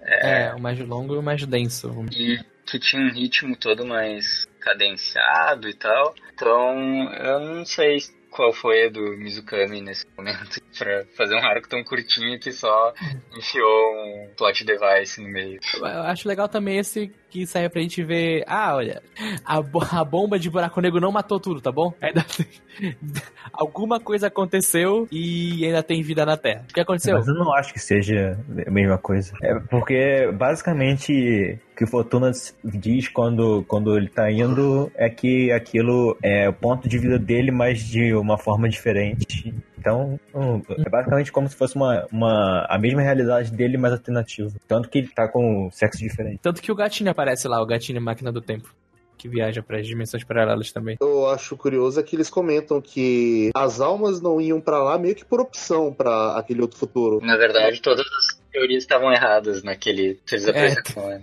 É, 0.00 0.44
é 0.44 0.54
o 0.54 0.60
mais 0.60 0.78
longo 0.78 1.14
e 1.14 1.18
o 1.18 1.22
mais 1.22 1.44
denso. 1.44 1.92
E 2.10 2.40
que 2.66 2.78
tinha 2.78 3.02
um 3.02 3.12
ritmo 3.12 3.56
todo 3.56 3.86
mais 3.86 4.46
cadenciado 4.60 5.68
e 5.68 5.74
tal. 5.74 6.14
Então, 6.34 7.12
eu 7.14 7.40
não 7.40 7.64
sei 7.64 7.98
qual 8.30 8.52
foi 8.52 8.86
a 8.86 8.90
do 8.90 9.00
Mizukami 9.16 9.80
nesse 9.80 10.04
momento 10.16 10.60
para 10.78 11.04
fazer 11.16 11.34
um 11.34 11.44
arco 11.44 11.68
tão 11.68 11.82
curtinho 11.84 12.38
que 12.38 12.52
só 12.52 12.92
enfiou 13.36 13.92
um 13.94 14.28
plot 14.36 14.64
device 14.64 15.20
no 15.20 15.28
meio. 15.28 15.60
Eu 15.76 16.02
acho 16.02 16.28
legal 16.28 16.48
também 16.48 16.78
esse 16.78 17.12
que 17.30 17.46
serve 17.46 17.68
pra 17.68 17.82
gente 17.82 18.02
ver. 18.02 18.44
Ah, 18.46 18.76
olha, 18.76 19.02
a, 19.44 19.58
a 19.58 20.04
bomba 20.04 20.38
de 20.38 20.48
buraco 20.48 20.80
negro 20.80 21.00
não 21.00 21.12
matou 21.12 21.38
tudo, 21.38 21.60
tá 21.60 21.70
bom? 21.70 21.92
Ainda 22.00 22.24
tem, 22.24 22.46
alguma 23.52 24.00
coisa 24.00 24.28
aconteceu 24.28 25.06
e 25.10 25.64
ainda 25.64 25.82
tem 25.82 26.02
vida 26.02 26.24
na 26.24 26.36
Terra. 26.36 26.64
O 26.68 26.72
que 26.72 26.80
aconteceu? 26.80 27.16
Mas 27.16 27.28
eu 27.28 27.34
não 27.34 27.52
acho 27.54 27.72
que 27.72 27.80
seja 27.80 28.38
a 28.66 28.70
mesma 28.70 28.98
coisa. 28.98 29.34
É 29.42 29.54
porque 29.70 30.30
basicamente 30.32 31.58
o 31.72 31.76
que 31.76 31.84
o 31.84 31.88
Fortuna 31.88 32.30
diz 32.64 33.08
quando, 33.08 33.64
quando 33.68 33.96
ele 33.96 34.08
tá 34.08 34.30
indo 34.30 34.90
é 34.94 35.10
que 35.10 35.52
aquilo 35.52 36.16
é 36.22 36.48
o 36.48 36.52
ponto 36.52 36.88
de 36.88 36.98
vida 36.98 37.18
dele, 37.18 37.50
mas 37.50 37.80
de 37.80 38.14
uma 38.14 38.38
forma 38.38 38.68
diferente. 38.68 39.54
Então, 39.86 40.18
hum, 40.34 40.60
é 40.84 40.90
basicamente 40.90 41.30
como 41.30 41.48
se 41.48 41.54
fosse 41.54 41.76
uma, 41.76 42.04
uma, 42.10 42.66
a 42.68 42.76
mesma 42.76 43.02
realidade 43.02 43.52
dele, 43.52 43.78
mas 43.78 43.92
alternativa. 43.92 44.50
Tanto 44.66 44.88
que 44.88 44.98
ele 44.98 45.06
tá 45.06 45.28
com 45.28 45.70
sexo 45.70 45.98
diferente. 46.00 46.40
Tanto 46.42 46.60
que 46.60 46.72
o 46.72 46.74
gatinho 46.74 47.08
aparece 47.08 47.46
lá, 47.46 47.62
o 47.62 47.66
gatinho 47.66 48.02
máquina 48.02 48.32
do 48.32 48.40
tempo. 48.40 48.74
Que 49.16 49.28
viaja 49.28 49.62
para 49.62 49.78
as 49.78 49.86
dimensões 49.86 50.24
paralelas 50.24 50.72
também. 50.72 50.96
Eu 51.00 51.30
acho 51.30 51.56
curioso 51.56 52.00
é 52.00 52.02
que 52.02 52.16
eles 52.16 52.28
comentam 52.28 52.80
que 52.80 53.52
as 53.54 53.80
almas 53.80 54.20
não 54.20 54.40
iam 54.40 54.60
para 54.60 54.82
lá 54.82 54.98
meio 54.98 55.14
que 55.14 55.24
por 55.24 55.40
opção 55.40 55.94
para 55.94 56.36
aquele 56.36 56.62
outro 56.62 56.76
futuro. 56.76 57.24
Na 57.24 57.36
verdade, 57.36 57.80
todas 57.80 58.04
as 58.04 58.40
teorias 58.50 58.82
estavam 58.82 59.12
erradas 59.12 59.62
naquele 59.62 60.20
que 60.26 60.34
eles 60.34 60.48
apresentaram, 60.48 61.20
né? 61.20 61.22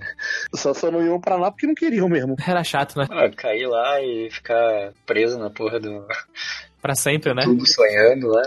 Só, 0.55 0.73
só 0.73 0.89
não 0.89 1.05
iam 1.05 1.19
para 1.19 1.35
lá 1.35 1.51
porque 1.51 1.67
não 1.67 1.75
queriam 1.75 2.07
mesmo. 2.07 2.37
Era 2.47 2.63
chato, 2.63 2.97
né? 2.97 3.07
Ah, 3.11 3.29
cair 3.29 3.67
lá 3.67 4.01
e 4.01 4.29
ficar 4.31 4.93
preso 5.05 5.37
na 5.37 5.49
porra 5.49 5.81
do. 5.81 6.07
Pra 6.83 6.95
sempre, 6.95 7.33
né? 7.33 7.43
tubo 7.43 7.65
sonhando 7.65 8.27
lá. 8.27 8.41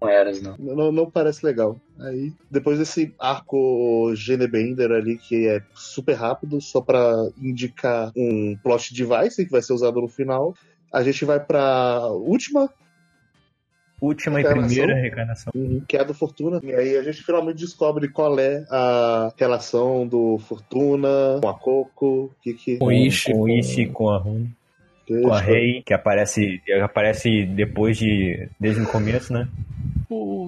Não 0.00 0.08
eras, 0.08 0.40
não. 0.40 0.56
Não, 0.58 0.90
não 0.90 1.10
parece 1.10 1.44
legal. 1.44 1.78
Aí, 2.00 2.32
depois 2.50 2.78
desse 2.78 3.14
arco 3.20 4.12
Genebender 4.16 4.90
ali, 4.90 5.18
que 5.18 5.46
é 5.46 5.60
super 5.74 6.14
rápido, 6.14 6.58
só 6.60 6.80
pra 6.80 7.14
indicar 7.36 8.10
um 8.16 8.56
plot 8.62 8.94
device 8.94 9.44
que 9.44 9.52
vai 9.52 9.60
ser 9.60 9.74
usado 9.74 10.00
no 10.00 10.08
final, 10.08 10.54
a 10.90 11.02
gente 11.02 11.24
vai 11.26 11.38
pra 11.38 12.08
última 12.08 12.68
Última 14.00 14.40
e 14.40 14.44
primeira 14.44 14.96
reencarnação. 14.96 15.52
que 15.86 15.96
é 15.96 16.00
a 16.00 16.02
do 16.02 16.12
Fortuna. 16.12 16.60
E 16.64 16.74
aí 16.74 16.96
a 16.96 17.04
gente 17.04 17.22
finalmente 17.22 17.58
descobre 17.58 18.08
qual 18.08 18.36
é 18.40 18.64
a 18.68 19.32
relação 19.36 20.04
do 20.08 20.38
Fortuna 20.38 21.38
com 21.40 21.48
a 21.48 21.54
Coco. 21.54 22.34
Que 22.42 22.52
que... 22.52 22.78
Com 22.78 22.86
o 22.86 22.92
Ishi. 22.92 23.32
Com 23.32 23.48
Ishi, 23.48 23.86
com 23.86 24.10
a 24.10 24.18
Rune, 24.18 24.52
com 25.06 25.32
a 25.32 25.40
Rei, 25.40 25.82
que 25.82 25.94
aparece, 25.94 26.60
aparece 26.82 27.44
depois 27.46 27.98
de. 27.98 28.48
desde 28.58 28.80
o 28.82 28.86
começo, 28.86 29.32
né? 29.32 29.48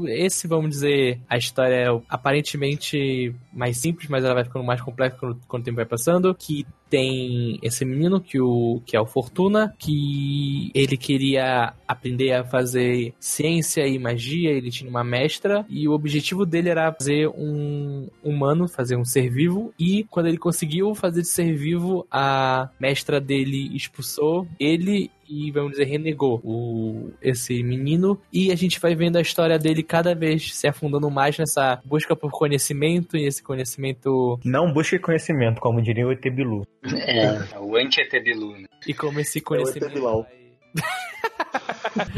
Esse, 0.09 0.47
vamos 0.47 0.71
dizer, 0.71 1.19
a 1.29 1.39
história 1.39 1.75
é 1.75 2.01
aparentemente 2.09 3.35
mais 3.53 3.79
simples, 3.79 4.09
mas 4.09 4.25
ela 4.25 4.35
vai 4.35 4.45
ficando 4.45 4.65
mais 4.65 4.81
complexa 4.81 5.17
quando, 5.19 5.41
quando 5.49 5.63
o 5.63 5.65
tempo 5.65 5.77
vai 5.77 5.87
passando. 5.87 6.35
Que 6.35 6.67
tem 6.95 7.59
esse 7.61 7.85
menino 7.85 8.21
que, 8.21 8.41
o, 8.41 8.81
que 8.87 8.97
é 8.97 9.01
o 9.01 9.05
Fortuna, 9.05 9.75
que 9.81 10.71
ele 10.73 10.97
queria 10.97 11.75
aprender 11.89 12.31
a 12.31 12.45
fazer 12.45 13.13
ciência 13.19 13.85
e 13.85 13.99
magia, 13.99 14.53
ele 14.53 14.71
tinha 14.71 14.89
uma 14.89 15.03
mestra, 15.03 15.67
e 15.69 15.89
o 15.89 15.93
objetivo 15.93 16.47
dele 16.47 16.69
era 16.69 16.93
fazer 16.93 17.27
um 17.31 18.09
humano, 18.23 18.69
fazer 18.69 18.97
um 18.97 19.05
ser 19.05 19.29
vivo, 19.29 19.75
e 19.77 20.05
quando 20.05 20.27
ele 20.27 20.39
conseguiu 20.39 20.95
fazer 20.95 21.23
de 21.23 21.29
ser 21.29 21.53
vivo, 21.57 22.07
a 22.09 22.71
mestra 22.79 23.21
dele 23.21 23.75
expulsou 23.75 24.47
ele 24.61 25.11
e, 25.29 25.51
vamos 25.51 25.73
dizer, 25.73 25.85
renegou 25.85 26.41
o, 26.45 27.13
esse 27.23 27.63
menino. 27.63 28.21
E 28.33 28.51
a 28.53 28.55
gente 28.57 28.79
vai 28.81 28.95
vendo 28.95 29.17
a 29.17 29.21
história 29.21 29.59
dele 29.59 29.83
cada 29.83 30.15
vez 30.15 30.55
se 30.55 30.67
afundando 30.67 31.11
mais 31.11 31.39
nessa 31.39 31.81
busca 31.85 32.15
por 32.17 32.31
conhecimento, 32.31 33.17
e 33.17 33.27
esse 33.27 33.43
conhecimento. 33.43 34.39
Não 34.45 34.73
busque 34.73 34.99
conhecimento, 34.99 35.61
como 35.61 35.83
diria 35.83 36.07
o 36.07 36.13
ET 36.13 36.23
Bilu. 36.31 36.67
É, 36.95 37.59
o 37.59 37.77
anti-Etebilu, 37.77 38.57
né? 38.59 38.67
E 38.87 38.93
como 38.95 39.21
esse 39.21 39.39
É 39.39 39.41
o 39.41 39.45
conhecimento. 39.45 39.93
Bilal. 39.95 40.23
vai- 40.23 40.45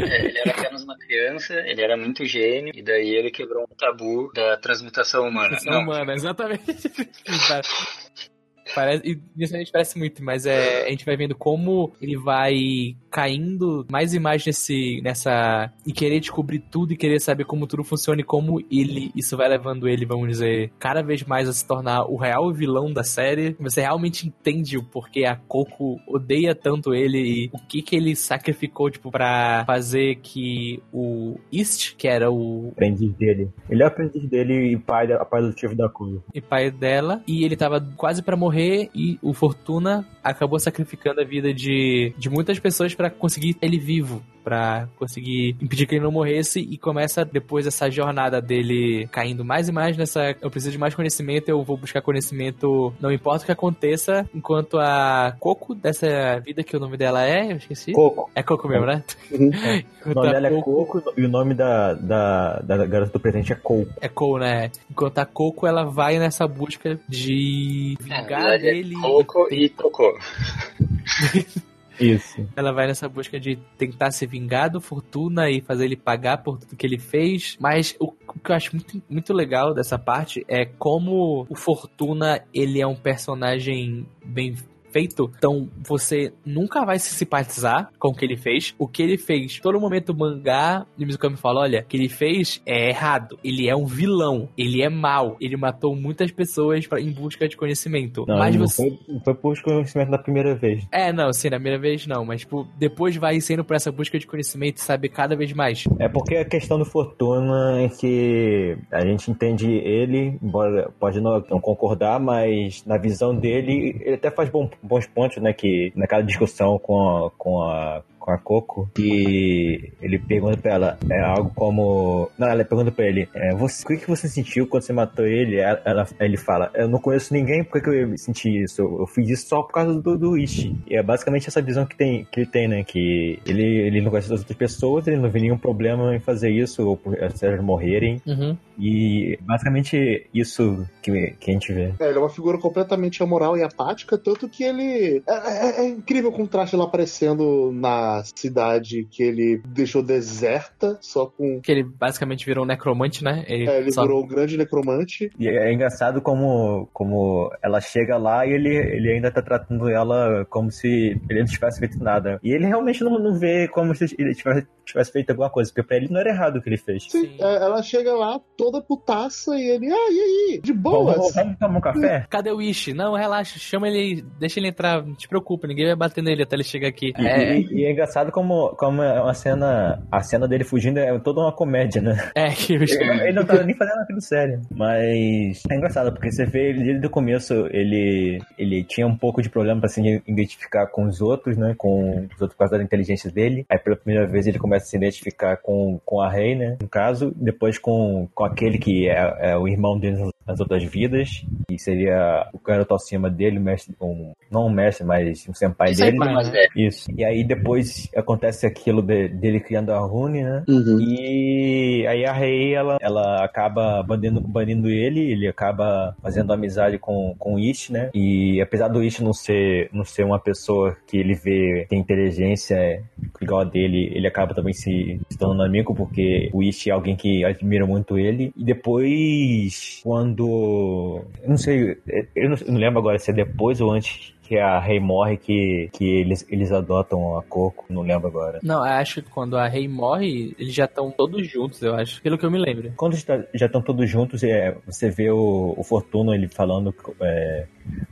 É, 0.09 0.25
ele 0.25 0.39
era 0.39 0.51
apenas 0.53 0.83
uma 0.85 0.97
criança, 0.97 1.53
ele 1.67 1.83
era 1.83 1.97
muito 1.97 2.25
gênio, 2.25 2.73
e 2.75 2.83
daí 2.83 3.11
ele 3.15 3.31
quebrou 3.31 3.65
um 3.65 3.75
tabu 3.77 4.33
da 4.35 4.57
transmutação 4.57 5.29
humana. 5.29 5.59
Não, 5.67 5.83
humana, 5.83 6.15
exatamente. 6.15 6.65
Parece, 8.75 9.21
inicialmente 9.37 9.73
parece 9.73 9.99
muito, 9.99 10.23
mas 10.23 10.47
é, 10.47 10.87
a 10.87 10.91
gente 10.91 11.05
vai 11.05 11.17
vendo 11.17 11.35
como 11.35 11.93
ele 12.01 12.17
vai 12.17 12.97
caindo 13.11 13.87
mais 13.91 14.13
e 14.13 14.19
mais 14.19 14.45
nesse, 14.45 15.01
nessa. 15.03 15.73
e 15.87 15.93
querer 15.93 16.21
descobrir 16.21 16.59
tudo 16.59 16.93
e 16.93 16.97
querer 16.97 17.21
saber 17.21 17.45
como 17.45 17.67
tudo 17.67 17.85
funciona 17.85 18.21
e 18.21 18.25
como 18.25 18.61
ele. 18.71 19.11
Isso 19.17 19.37
vai 19.37 19.49
levando 19.49 19.89
ele, 19.89 20.05
vamos 20.05 20.29
dizer, 20.29 20.71
cada 20.79 21.03
vez 21.03 21.23
mais 21.25 21.49
a 21.49 21.53
se 21.53 21.67
tornar 21.67 22.05
o 22.05 22.17
real 22.17 22.53
vilão 22.53 22.93
da 22.93 23.03
série. 23.03 23.57
Você 23.59 23.81
realmente 23.81 24.27
entende 24.27 24.77
o 24.77 24.83
porquê 24.83 25.25
a 25.25 25.37
Coco 25.37 25.99
odeia 26.07 26.55
tanto 26.55 26.95
ele 26.95 27.19
e 27.19 27.51
o 27.53 27.59
que 27.59 27.83
que 27.83 27.97
ele 27.97 28.15
sacrificou, 28.17 28.91
tipo, 28.91 29.11
pra 29.11 29.65
fazer 29.67 30.17
que 30.17 30.83
o 30.93 31.39
East, 31.53 31.95
que 31.97 32.09
era 32.09 32.31
o 32.31 32.71
Aprendiz 32.73 33.13
dele. 33.15 33.49
Ele 33.71 33.83
é 33.83 33.85
o 33.85 33.89
aprendiz 33.89 34.29
dele 34.29 34.73
e 34.73 34.77
pai, 34.77 35.07
pai 35.07 35.41
adotivo 35.41 35.75
da 35.75 35.89
Coisa. 35.89 36.23
e 36.35 36.41
pai 36.41 36.71
dela, 36.71 37.23
e 37.27 37.45
ele 37.45 37.57
tava 37.57 37.81
quase 37.97 38.23
pra 38.23 38.37
morrer, 38.37 38.56
e 38.95 39.19
o 39.23 39.33
Fortuna 39.33 40.07
acabou 40.23 40.59
sacrificando 40.59 41.21
a 41.21 41.25
vida 41.25 41.53
de, 41.53 42.15
de 42.19 42.31
muitas 42.31 42.59
pessoas 42.59 42.95
pra 42.95 43.11
conseguir 43.11 43.57
ele 43.61 43.79
vivo, 43.79 44.23
pra 44.47 44.87
conseguir 44.97 45.57
impedir 45.61 45.89
que 45.89 45.97
ele 45.97 46.05
não 46.05 46.13
morresse, 46.13 46.61
e 46.61 46.79
começa 46.79 47.25
depois 47.25 47.67
essa 47.67 47.91
jornada 47.91 48.41
dele 48.41 49.09
caindo 49.11 49.45
mais 49.45 49.69
e 49.69 49.73
mais 49.73 49.97
nessa. 49.97 50.37
Eu 50.41 50.49
preciso 50.49 50.71
de 50.71 50.79
mais 50.79 50.95
conhecimento, 50.95 51.49
eu 51.49 51.65
vou 51.65 51.77
buscar 51.77 52.01
conhecimento, 52.01 52.95
não 53.01 53.11
importa 53.11 53.43
o 53.43 53.47
que 53.47 53.51
aconteça, 53.51 54.25
enquanto 54.33 54.79
a 54.79 55.35
Coco 55.41 55.75
dessa 55.75 56.39
vida 56.45 56.63
que 56.63 56.77
o 56.77 56.81
nome 56.81 56.97
dela 56.97 57.27
é, 57.27 57.51
eu 57.51 57.57
esqueci. 57.57 57.91
Coco. 57.91 58.31
É 58.37 58.43
Coco 58.45 58.69
mesmo, 58.69 58.87
né? 58.87 59.03
Uhum. 59.33 59.51
O 60.07 60.11
Enquanto 60.11 60.15
nome 60.25 60.33
dela 60.35 60.47
é 60.47 60.51
Coco- 60.51 60.87
Coco 60.87 61.13
e 61.17 61.25
o 61.25 61.29
nome 61.29 61.53
da, 61.53 61.95
da, 61.95 62.61
da 62.61 62.87
garota 62.87 63.11
do 63.15 63.19
presente 63.19 63.53
é 63.53 63.57
Coco. 63.57 63.91
É 64.01 64.07
Cole, 64.09 64.45
né? 64.45 64.71
Enquanto 64.89 65.19
a 65.19 65.27
Coco, 65.27 65.67
ela 65.67 65.83
vai 65.85 66.17
nessa 66.21 66.47
busca 66.47 66.97
de 67.09 67.99
na 68.07 68.23
vingar 68.23 68.47
é 68.55 68.59
dele. 68.59 68.95
Coco 68.95 69.49
e 69.53 69.69
Cocô. 69.71 70.17
Isso. 72.01 72.47
Ela 72.55 72.73
vai 72.73 72.87
nessa 72.87 73.09
busca 73.09 73.39
de 73.39 73.57
tentar 73.77 74.11
se 74.11 74.27
vingar 74.27 74.71
do 74.71 74.81
Fortuna 74.81 75.51
e 75.51 75.61
fazer 75.61 75.87
ele 75.87 75.97
pagar 75.97 76.39
por 76.39 76.59
tudo 76.59 76.77
que 76.77 76.87
ele 76.87 76.99
fez. 76.99 77.57
Mas 77.61 77.97
o, 77.99 78.13
que 78.13 78.51
eu 78.51 78.55
acho 78.55 78.75
muito, 78.75 79.03
muito 79.09 79.33
legal 79.33 79.75
dessa 79.75 79.99
parte 79.99 80.45
é 80.49 80.65
como 80.65 81.47
o 81.49 81.55
Fortuna, 81.55 82.43
ele 82.53 82.81
é 82.81 82.87
um 82.87 82.97
personagem 82.97 84.07
bem 84.25 84.55
feito, 84.97 85.31
então 85.37 85.69
você 85.87 86.33
nunca 86.45 86.83
vai 86.87 86.99
se 86.99 87.13
simpatizar 87.15 87.91
com 87.99 88.09
o 88.09 88.15
que 88.15 88.25
ele 88.25 88.37
fez. 88.37 88.75
O 88.79 88.89
que 88.89 89.03
ele 89.03 89.19
fez, 89.19 89.61
todo 89.61 89.79
momento 89.79 90.09
o 90.11 90.17
mangá 90.17 90.87
de 90.97 91.05
Mizukami 91.05 91.37
fala, 91.37 91.61
olha, 91.61 91.81
o 91.81 91.85
que 91.85 91.99
ele 91.99 92.09
fez 92.09 92.63
é 92.65 92.89
errado. 92.89 93.39
Ele 93.45 93.69
é 93.69 93.77
um 93.77 93.85
vilão, 93.85 94.49
ele 94.57 94.81
é 94.83 94.89
mau, 94.89 95.37
ele 95.39 95.55
matou 95.57 95.95
muitas 95.95 96.31
pessoas 96.31 96.87
pra, 96.87 96.99
em 96.99 97.11
busca 97.13 97.47
de 97.47 97.59
conhecimento. 97.59 98.25
Não, 98.27 98.39
mas 98.39 98.57
não, 98.57 98.67
você 98.67 98.89
foi, 98.89 99.15
não 99.15 99.21
foi 99.21 99.35
por 99.35 99.61
conhecimento 99.63 100.11
da 100.11 100.19
primeira 100.19 100.55
vez. 100.55 100.87
é, 100.91 101.13
não, 101.13 101.31
sim, 101.33 101.51
na 101.51 101.57
primeira 101.57 101.79
vez 101.79 102.07
não, 102.07 102.25
mas 102.25 102.41
tipo, 102.41 102.67
depois 102.79 103.15
vai 103.17 103.39
sendo 103.41 103.63
por 103.65 103.77
essa 103.77 103.93
busca 103.93 104.19
de 104.19 104.27
conhecimento 104.27 104.79
e 104.79 104.81
saber 104.81 105.11
cada 105.11 105.37
vez 105.37 105.53
mais. 105.53 105.85
É 105.99 106.09
porque 106.09 106.37
a 106.37 106.45
questão 106.45 106.79
do 106.79 106.85
Fortuna 106.87 107.83
é 107.83 107.89
que 107.91 108.79
a 108.91 109.05
gente 109.05 109.31
entende 109.31 109.71
ele, 109.71 110.39
embora 110.43 110.91
pode 110.99 111.21
não, 111.21 111.45
não 111.51 111.61
concordar, 111.61 112.19
mas 112.19 112.83
na 112.87 112.97
visão 112.97 113.35
dele, 113.35 114.01
ele 114.01 114.15
até 114.15 114.31
faz 114.31 114.49
bom- 114.49 114.71
bons 114.87 115.07
pontos, 115.07 115.43
né? 115.43 115.53
Que 115.53 115.93
naquela 115.95 116.23
discussão 116.23 116.79
com 116.79 117.27
a, 117.27 117.31
com 117.33 117.63
a, 117.63 118.03
com 118.27 118.33
a 118.33 118.39
Coco, 118.39 118.91
que 118.93 119.93
ele 120.03 120.19
pergunta 120.19 120.57
pra 120.57 120.73
ela, 120.75 120.99
é 121.09 121.21
algo 121.21 121.53
como. 121.55 122.29
Não, 122.37 122.49
ela 122.49 122.65
pergunta 122.65 122.91
pra 122.91 123.07
ele, 123.07 123.29
é, 123.33 123.55
você, 123.55 123.85
o 123.85 123.87
que, 123.87 123.99
que 123.99 124.09
você 124.09 124.29
sentiu 124.29 124.67
quando 124.67 124.83
você 124.83 124.93
matou 124.93 125.25
ele? 125.25 125.57
Ela, 125.61 125.81
ela- 125.85 126.07
ele 126.19 126.37
fala, 126.37 126.71
eu 126.75 126.89
não 126.89 126.99
conheço 126.99 127.33
ninguém, 127.33 127.63
por 127.63 127.81
que, 127.81 127.83
que 127.83 127.89
eu 127.97 128.19
senti 128.19 128.65
isso? 128.65 128.83
Eu 128.83 129.07
fiz 129.07 129.29
isso 129.31 129.47
só 129.49 129.63
por 129.63 129.73
causa 129.73 130.01
do, 130.03 130.19
do 130.19 130.37
Ishi. 130.37 130.77
E 130.89 130.97
é 130.97 131.03
basicamente 131.03 131.47
essa 131.49 131.63
visão 131.63 131.87
que, 131.87 131.97
tem, 131.97 132.27
que 132.33 132.41
ele 132.41 132.47
tem, 132.51 132.67
né? 132.67 132.83
Que 132.83 133.39
ele, 133.47 133.63
ele 133.65 134.01
não 134.01 134.11
conhece 134.11 134.33
as 134.33 134.41
outras 134.41 134.59
pessoas, 134.59 135.07
ele 135.07 135.19
não 135.19 135.31
vê 135.31 135.39
nenhum 135.41 135.57
problema 135.59 136.15
em 136.17 136.21
fazer 136.21 136.51
isso, 136.51 136.85
ou 136.85 136.97
por 136.97 137.17
se 137.33 137.47
elas 137.47 137.63
morrerem. 137.63 138.21
Uhum. 138.27 138.57
E 138.79 139.39
basicamente 139.43 140.27
isso 140.35 140.85
que, 141.01 141.31
que 141.39 141.51
a 141.51 141.55
gente 141.55 141.73
vê. 141.73 141.93
É, 142.01 142.09
ele 142.09 142.19
é 142.19 142.21
uma 142.21 142.29
figura 142.29 142.59
completamente 142.59 143.23
amoral 143.23 143.57
e 143.57 143.63
apática, 143.63 144.19
tanto 144.19 144.49
que 144.49 144.65
ele. 144.65 145.23
É, 145.29 145.35
é- 145.35 145.81
é 145.85 145.89
incrível 145.89 146.31
o 146.31 146.33
contraste 146.33 146.75
lá 146.77 146.85
aparecendo 146.85 147.71
na 147.73 148.16
a 148.19 148.25
cidade 148.25 149.07
que 149.11 149.23
ele 149.23 149.61
deixou 149.67 150.03
deserta, 150.03 150.99
só 151.01 151.27
com. 151.27 151.61
Que 151.61 151.73
ele 151.73 151.83
basicamente 151.83 152.47
virou 152.47 152.65
um 152.65 152.67
necromante, 152.67 153.23
né? 153.23 153.45
Ele, 153.47 153.69
é, 153.69 153.79
ele 153.79 153.93
só... 153.93 154.03
virou 154.03 154.25
um 154.25 154.27
grande 154.27 154.57
necromante. 154.57 155.31
E 155.39 155.49
é 155.49 155.73
engraçado 155.73 156.21
como, 156.21 156.89
como 156.93 157.51
ela 157.63 157.81
chega 157.81 158.17
lá 158.17 158.47
e 158.47 158.53
ele, 158.53 158.75
ele 158.75 159.13
ainda 159.13 159.31
tá 159.31 159.43
tratando 159.43 159.89
ela 159.89 160.45
como 160.49 160.71
se 160.71 161.21
ele 161.29 161.41
não 161.41 161.47
tivesse 161.47 161.79
feito 161.79 162.03
nada. 162.03 162.41
E 162.43 162.51
ele 162.51 162.67
realmente 162.67 163.03
não, 163.05 163.19
não 163.19 163.39
vê 163.39 163.69
como 163.69 163.95
se 163.95 164.15
ele 164.19 164.35
tivesse, 164.35 164.67
tivesse 164.85 165.13
feito 165.13 165.31
alguma 165.31 165.51
coisa, 165.51 165.71
porque 165.71 165.87
pra 165.87 165.97
ele 165.97 166.09
não 166.11 166.21
era 166.21 166.31
errado 166.31 166.57
o 166.57 166.63
que 166.63 166.69
ele 166.69 166.79
fez. 166.79 167.05
Sim, 167.11 167.27
Sim. 167.27 167.37
É, 167.41 167.57
ela 167.57 167.83
chega 167.83 168.13
lá 168.15 168.41
toda 168.57 168.81
putaça 168.81 169.57
e 169.57 169.69
ele, 169.69 169.87
ah, 169.87 170.11
e 170.11 170.21
aí? 170.21 170.61
De 170.63 170.73
boas? 170.73 171.35
Vamos, 171.35 171.59
tomar 171.59 171.79
um 171.79 171.81
café? 171.81 172.27
Cadê 172.31 172.51
o 172.51 172.63
Ishi? 172.63 172.93
Não, 172.93 173.15
relaxa, 173.15 173.59
chama 173.59 173.89
ele, 173.89 174.23
deixa 174.39 174.61
ele 174.61 174.69
entrar, 174.69 175.05
não 175.05 175.15
te 175.15 175.29
preocupa, 175.29 175.67
ninguém 175.67 175.87
vai 175.87 175.97
bater 175.97 176.23
nele 176.23 176.43
até 176.43 176.57
ele 176.57 176.65
chegar 176.65 176.89
aqui. 176.89 177.13
E 177.19 177.27
é, 177.27 177.59
e 177.59 177.85
é 177.85 177.93
engraçado 177.93 178.06
como, 178.33 178.71
como 178.77 179.03
é 179.03 179.21
uma 179.21 179.35
cena, 179.35 180.03
a 180.11 180.21
cena 180.23 180.47
dele 180.49 180.65
fugindo 180.65 180.99
é 180.99 181.19
toda 181.19 181.41
uma 181.41 181.53
comédia, 181.53 182.01
né? 182.01 182.31
É, 182.35 182.51
que 182.51 182.75
ele, 182.75 182.85
ele 182.91 183.33
não 183.33 183.45
tá 183.45 183.63
nem 183.63 183.75
fazendo 183.75 184.01
aquilo 184.01 184.21
sério. 184.21 184.61
Mas 184.71 185.63
é 185.71 185.75
engraçado, 185.77 186.13
porque 186.13 186.31
você 186.31 186.45
vê 186.45 186.71
ele 186.71 186.85
desde 186.85 187.07
o 187.07 187.11
começo, 187.11 187.55
ele, 187.71 188.41
ele 188.59 188.85
tinha 188.85 189.07
um 189.07 189.17
pouco 189.17 189.43
de 189.43 189.49
problema 189.49 189.81
pra 189.81 189.89
se 189.89 190.01
identificar 190.27 190.87
com 190.87 191.05
os 191.07 191.21
outros, 191.21 191.57
né? 191.57 191.75
Com 191.77 192.27
os 192.35 192.41
outros 192.41 192.53
por 192.53 192.59
causa 192.59 192.79
da 192.79 192.85
inteligência 192.85 193.31
dele. 193.31 193.65
Aí 193.69 193.79
pela 193.79 193.97
primeira 193.97 194.27
vez 194.27 194.47
ele 194.47 194.59
começa 194.59 194.85
a 194.85 194.89
se 194.89 194.97
identificar 194.97 195.57
com, 195.57 196.01
com 196.05 196.21
a 196.21 196.31
Rei, 196.31 196.55
né? 196.55 196.77
No 196.81 196.89
caso, 196.89 197.33
depois 197.37 197.79
com, 197.79 198.29
com 198.35 198.45
aquele 198.45 198.79
que 198.79 199.09
é, 199.09 199.53
é 199.53 199.57
o 199.57 199.69
irmão 199.69 199.99
dele 199.99 200.17
nas 200.47 200.61
outras 200.61 200.83
vidas, 200.85 201.45
que 201.69 201.79
seria 201.79 202.49
o 202.53 202.59
garoto 202.59 202.95
acima 202.95 203.29
dele, 203.29 203.59
mestre, 203.59 203.95
um, 204.01 204.33
não 204.51 204.67
um 204.67 204.71
mestre, 204.71 205.05
mas 205.05 205.47
um 205.49 205.55
senpai 205.55 205.95
dele. 205.95 206.17
Mais 206.17 206.49
velho. 206.49 206.71
Isso. 206.77 207.11
E 207.17 207.25
aí 207.25 207.43
depois 207.43 208.09
acontece 208.15 208.67
aquilo 208.67 209.03
de, 209.03 209.29
dele 209.29 209.61
criando 209.61 209.93
a 209.93 209.99
Rune, 209.99 210.43
né? 210.43 210.65
Uhum. 210.69 211.01
E 211.01 212.07
aí 212.07 212.25
a 212.25 212.33
Rei, 212.33 212.75
ela, 212.75 212.97
ela 213.01 213.45
acaba 213.45 214.03
banindo, 214.03 214.41
banindo 214.41 214.89
ele, 214.89 215.33
ele 215.33 215.49
acaba 215.49 216.17
fazendo 216.23 216.53
amizade 216.53 216.99
com, 216.99 217.35
com 217.39 217.55
o 217.55 217.59
Ish, 217.59 217.91
né? 217.91 218.11
E 218.15 218.61
apesar 218.61 218.89
do 218.89 219.03
Ish 219.03 219.21
não 219.21 219.33
ser, 219.33 219.89
não 219.93 220.05
ser 220.05 220.25
uma 220.25 220.39
pessoa 220.39 220.97
que 221.07 221.17
ele 221.17 221.35
vê 221.35 221.87
tem 221.89 221.99
inteligência 221.99 223.03
igual 223.45 223.63
a 223.63 223.65
dele, 223.65 224.11
ele 224.15 224.27
acaba 224.27 224.55
também 224.55 224.73
se, 224.73 225.21
se 225.29 225.39
tornando 225.39 225.63
amigo, 225.63 225.95
porque 225.95 226.51
o 226.53 226.63
Ish 226.63 226.89
é 226.89 226.91
alguém 226.91 227.17
que 227.17 227.45
admira 227.45 227.87
muito 227.87 228.19
ele. 228.19 228.53
E 228.57 228.65
depois, 228.65 230.01
quando 230.03 230.27
quando. 230.27 231.23
Eu 231.43 231.51
não 231.51 231.57
sei, 231.57 231.99
eu 232.35 232.51
não, 232.51 232.57
eu 232.57 232.73
não 232.73 232.81
lembro 232.81 232.99
agora 232.99 233.19
se 233.19 233.31
é 233.31 233.35
depois 233.35 233.81
ou 233.81 233.93
antes 233.93 234.35
que 234.47 234.59
a 234.59 234.79
Rei 234.79 235.01
morre 235.01 235.37
que, 235.37 235.91
que 235.93 236.05
eles, 236.05 236.47
eles 236.49 236.71
adotam 236.71 237.37
a 237.37 237.43
Coco, 237.43 237.85
não 237.91 238.03
lembro 238.03 238.29
agora. 238.29 238.61
Não, 238.63 238.83
acho 238.83 239.23
que 239.23 239.31
quando 239.31 239.57
a 239.57 239.67
Rei 239.67 239.89
morre, 239.89 240.55
eles 240.59 240.75
já 240.75 240.85
estão 240.85 241.11
todos 241.11 241.47
juntos, 241.47 241.83
eu 241.83 241.95
acho, 241.95 242.23
pelo 242.23 242.39
que 242.39 242.47
eu 242.47 242.51
me 242.51 242.59
lembro. 242.59 242.93
Quando 242.97 243.17
já 243.17 243.67
estão 243.67 243.83
todos 243.83 244.09
juntos, 244.09 244.43
é, 244.45 244.77
você 244.87 245.11
vê 245.11 245.31
o, 245.31 245.75
o 245.77 245.83
Fortuna 245.83 246.35
ele 246.35 246.49
falando 246.49 246.95
é, 247.21 247.67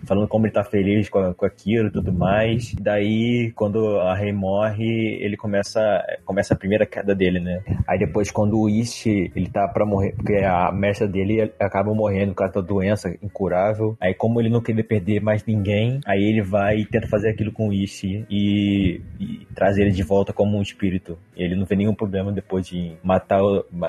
falando 0.05 0.29
como 0.29 0.47
ele 0.47 0.53
tá 0.53 0.63
feliz 0.63 1.09
com, 1.09 1.33
com 1.35 1.47
aquilo 1.47 1.89
e 1.89 1.93
tudo 1.93 2.13
mais. 2.13 2.75
Daí, 2.75 3.53
quando 3.55 3.99
a 4.01 4.15
Rei 4.15 4.33
morre, 4.33 5.19
ele 5.21 5.37
começa, 5.37 5.81
começa 6.25 6.55
a 6.55 6.57
primeira 6.57 6.87
queda 6.87 7.15
dele, 7.15 7.41
né? 7.41 7.63
Aí 7.87 7.99
depois, 7.99 8.31
quando 8.31 8.59
o 8.59 8.69
Ishi, 8.69 9.31
ele 9.35 9.49
tá 9.49 9.67
pra 9.69 9.87
morrer, 9.87 10.13
porque 10.17 10.37
a 10.37 10.71
mestra 10.73 11.09
dele 11.09 11.53
acaba 11.59 11.95
morrendo 11.95 12.33
por 12.33 12.39
causa 12.39 12.55
da 12.55 12.61
doença 12.61 13.17
incurável. 13.23 13.97
Aí, 14.01 14.15
como 14.15 14.41
ele 14.41 14.51
não 14.51 14.61
queria 14.61 14.85
perder 14.85 15.21
mais 15.21 15.45
ninguém, 15.45 16.01
aí 16.07 16.24
ele 16.29 16.43
vai 16.43 16.79
e 16.79 16.87
tenta 16.87 17.07
fazer 17.07 17.31
aquilo 17.31 17.53
com 17.53 17.69
o 17.69 17.73
Ishi 17.73 18.25
e, 18.31 19.01
e 19.21 19.47
traz 19.55 19.79
ele 19.79 19.91
de 19.91 20.03
volta 20.03 20.33
como 20.33 20.57
um 20.57 20.63
espírito. 20.63 21.19
Ele 21.37 21.55
não 21.55 21.65
vê 21.65 21.77
nenhum 21.77 21.95
problema 21.95 22.33
depois 22.33 22.67
de 22.67 22.93
matar, 23.03 23.41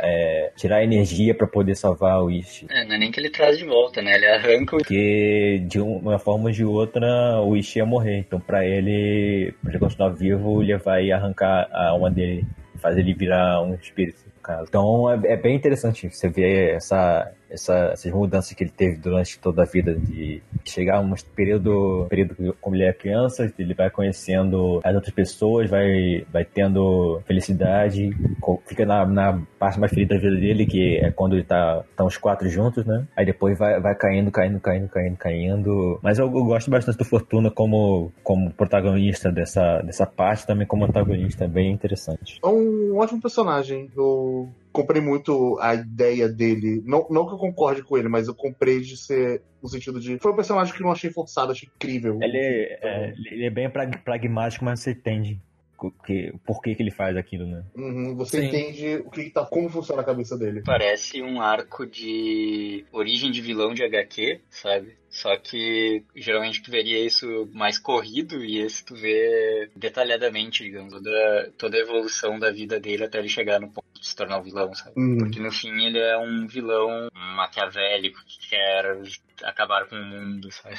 é, 0.01 0.51
tirar 0.55 0.83
energia 0.83 1.33
para 1.33 1.47
poder 1.47 1.75
salvar 1.75 2.21
o 2.21 2.29
Ishi. 2.29 2.67
É, 2.69 2.86
não 2.86 2.95
é 2.95 2.99
nem 2.99 3.11
que 3.11 3.19
ele 3.19 3.29
traz 3.29 3.57
de 3.57 3.65
volta, 3.65 4.01
né? 4.01 4.15
Ele 4.15 4.25
arranca 4.27 4.75
o... 4.75 4.79
Porque 4.79 5.63
de 5.67 5.79
uma 5.79 6.19
forma 6.19 6.45
ou 6.45 6.51
de 6.51 6.65
outra, 6.65 7.41
o 7.41 7.55
Ishi 7.55 7.79
ia 7.79 7.86
morrer. 7.86 8.19
Então, 8.19 8.39
para 8.39 8.65
ele, 8.65 9.53
pra 9.61 9.71
ele 9.71 9.79
continuar 9.79 10.09
vivo, 10.09 10.61
ele 10.61 10.77
vai 10.77 11.11
arrancar 11.11 11.67
a 11.71 11.89
alma 11.89 12.09
dele, 12.09 12.45
fazer 12.75 13.01
ele 13.01 13.13
virar 13.13 13.61
um 13.61 13.73
espírito. 13.75 14.25
Então, 14.67 15.09
é, 15.09 15.33
é 15.33 15.38
bem 15.38 15.55
interessante 15.55 16.09
você 16.09 16.29
ver 16.29 16.75
essa, 16.75 17.31
essa, 17.55 17.91
essas 17.93 18.11
mudanças 18.11 18.53
que 18.53 18.63
ele 18.63 18.71
teve 18.71 18.97
durante 18.97 19.39
toda 19.39 19.63
a 19.63 19.65
vida 19.65 19.95
de 19.95 20.41
chegar 20.63 20.99
um 20.99 21.13
período, 21.35 22.05
período 22.09 22.55
como 22.61 22.75
ele 22.75 22.83
é 22.83 22.93
criança, 22.93 23.51
ele 23.57 23.73
vai 23.73 23.89
conhecendo 23.89 24.79
as 24.83 24.93
outras 24.93 25.13
pessoas, 25.13 25.69
vai, 25.69 26.25
vai 26.31 26.45
tendo 26.45 27.21
felicidade, 27.25 28.11
fica 28.67 28.85
na, 28.85 29.05
na 29.05 29.41
parte 29.57 29.79
mais 29.79 29.91
feliz 29.91 30.07
da 30.07 30.17
vida 30.17 30.35
dele, 30.35 30.65
que 30.65 30.97
é 30.97 31.11
quando 31.11 31.35
ele 31.35 31.43
tá, 31.43 31.83
tá 31.95 32.03
os 32.03 32.17
quatro 32.17 32.47
juntos, 32.49 32.85
né? 32.85 33.05
Aí 33.15 33.25
depois 33.25 33.57
vai, 33.57 33.79
vai 33.79 33.95
caindo, 33.95 34.31
caindo, 34.31 34.59
caindo, 34.59 34.87
caindo, 34.87 35.17
caindo. 35.17 35.99
Mas 36.01 36.19
eu, 36.19 36.25
eu 36.25 36.45
gosto 36.45 36.69
bastante 36.69 36.97
do 36.97 37.05
Fortuna 37.05 37.49
como, 37.49 38.11
como 38.23 38.51
protagonista 38.51 39.31
dessa, 39.31 39.81
dessa 39.81 40.05
parte, 40.05 40.45
também 40.45 40.67
como 40.67 40.85
antagonista, 40.85 41.47
bem 41.47 41.71
interessante. 41.71 42.39
É 42.43 42.47
um 42.47 42.97
ótimo 42.97 43.21
personagem. 43.21 43.89
Comprei 44.76 45.01
muito 45.01 45.57
a 45.59 45.73
ideia 45.73 46.28
dele. 46.28 46.84
Não, 46.86 47.07
não 47.09 47.26
que 47.26 47.34
eu 47.34 47.38
concorde 47.38 47.82
com 47.82 47.97
ele, 47.97 48.09
mas 48.09 48.28
eu 48.28 48.36
comprei 48.36 48.82
de 48.82 48.97
ser 48.97 49.41
no 49.63 49.69
sentido 49.69 49.99
de. 49.99 50.19
Foi 50.19 50.32
um 50.32 50.36
personagem 50.36 50.73
que 50.73 50.82
eu 50.82 50.86
não 50.86 50.91
achei 50.91 51.09
forçado, 51.09 51.51
achei 51.51 51.69
incrível. 51.73 52.19
Ele, 52.21 52.38
é, 52.38 53.13
ele 53.32 53.45
é 53.45 53.49
bem 53.49 53.69
pragmático, 53.69 54.65
mas 54.65 54.82
você 54.82 54.91
entende 54.91 55.39
que, 56.05 56.34
por 56.45 56.61
que, 56.61 56.76
que 56.76 56.84
ele 56.84 56.91
faz 56.91 57.15
aquilo, 57.15 57.45
né? 57.45 57.63
Uhum, 57.76 58.15
você 58.15 58.41
Sim. 58.41 58.47
entende 58.47 59.03
o 59.05 59.09
que 59.09 59.30
tá, 59.30 59.45
como 59.45 59.69
funciona 59.69 60.01
a 60.01 60.05
cabeça 60.05 60.38
dele. 60.38 60.61
Parece 60.65 61.21
um 61.21 61.41
arco 61.41 61.86
de 61.86 62.86
origem 62.91 63.32
de 63.32 63.41
vilão 63.41 63.73
de 63.73 63.84
HQ, 63.84 64.41
sabe? 64.49 64.97
Só 65.16 65.38
que 65.38 66.03
geralmente 66.13 66.61
tu 66.61 66.70
veria 66.70 66.99
isso 66.99 67.49
mais 67.53 67.80
corrido 67.80 68.43
e 68.43 68.59
esse 68.59 68.84
tu 68.84 68.93
vê 68.93 69.70
detalhadamente, 69.74 70.61
digamos, 70.61 70.91
toda, 70.91 71.53
toda 71.57 71.78
a 71.78 71.80
evolução 71.80 72.38
da 72.38 72.51
vida 72.51 72.82
dele 72.82 73.05
até 73.05 73.20
ele 73.20 73.30
chegar 73.30 73.61
no 73.61 73.70
ponto 73.70 73.86
de 73.97 74.05
se 74.05 74.13
tornar 74.13 74.39
um 74.39 74.43
vilão, 74.43 74.74
sabe? 74.74 74.91
Uhum. 74.97 75.18
Porque 75.20 75.39
no 75.39 75.49
fim 75.53 75.86
ele 75.86 75.99
é 75.99 76.18
um 76.18 76.45
vilão 76.45 77.07
maquiavélico 77.13 78.20
que 78.28 78.49
quer 78.49 79.01
acabar 79.45 79.88
com 79.88 79.95
o 79.95 80.03
mundo, 80.03 80.51
sabe? 80.51 80.76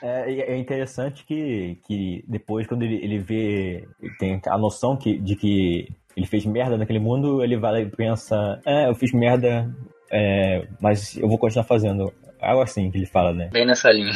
É, 0.00 0.32
é, 0.32 0.52
é 0.52 0.56
interessante 0.56 1.24
que, 1.24 1.76
que 1.84 2.24
depois, 2.28 2.68
quando 2.68 2.84
ele, 2.84 3.02
ele 3.02 3.18
vê, 3.18 3.88
ele 4.00 4.16
tem 4.16 4.40
a 4.46 4.58
noção 4.58 4.96
que, 4.96 5.18
de 5.18 5.34
que 5.34 5.88
ele 6.16 6.26
fez 6.26 6.46
merda 6.46 6.78
naquele 6.78 7.00
mundo, 7.00 7.42
ele 7.42 7.58
vai 7.58 7.82
e 7.82 7.90
pensa, 7.90 8.60
é, 8.64 8.88
eu 8.88 8.94
fiz 8.94 9.12
merda, 9.12 9.68
é, 10.08 10.68
mas 10.80 11.16
eu 11.16 11.28
vou 11.28 11.36
continuar 11.36 11.64
fazendo. 11.64 12.12
Algo 12.42 12.62
assim 12.62 12.90
que 12.90 12.98
ele 12.98 13.06
fala, 13.06 13.32
né? 13.32 13.48
Bem 13.52 13.64
nessa 13.64 13.90
linha. 13.90 14.12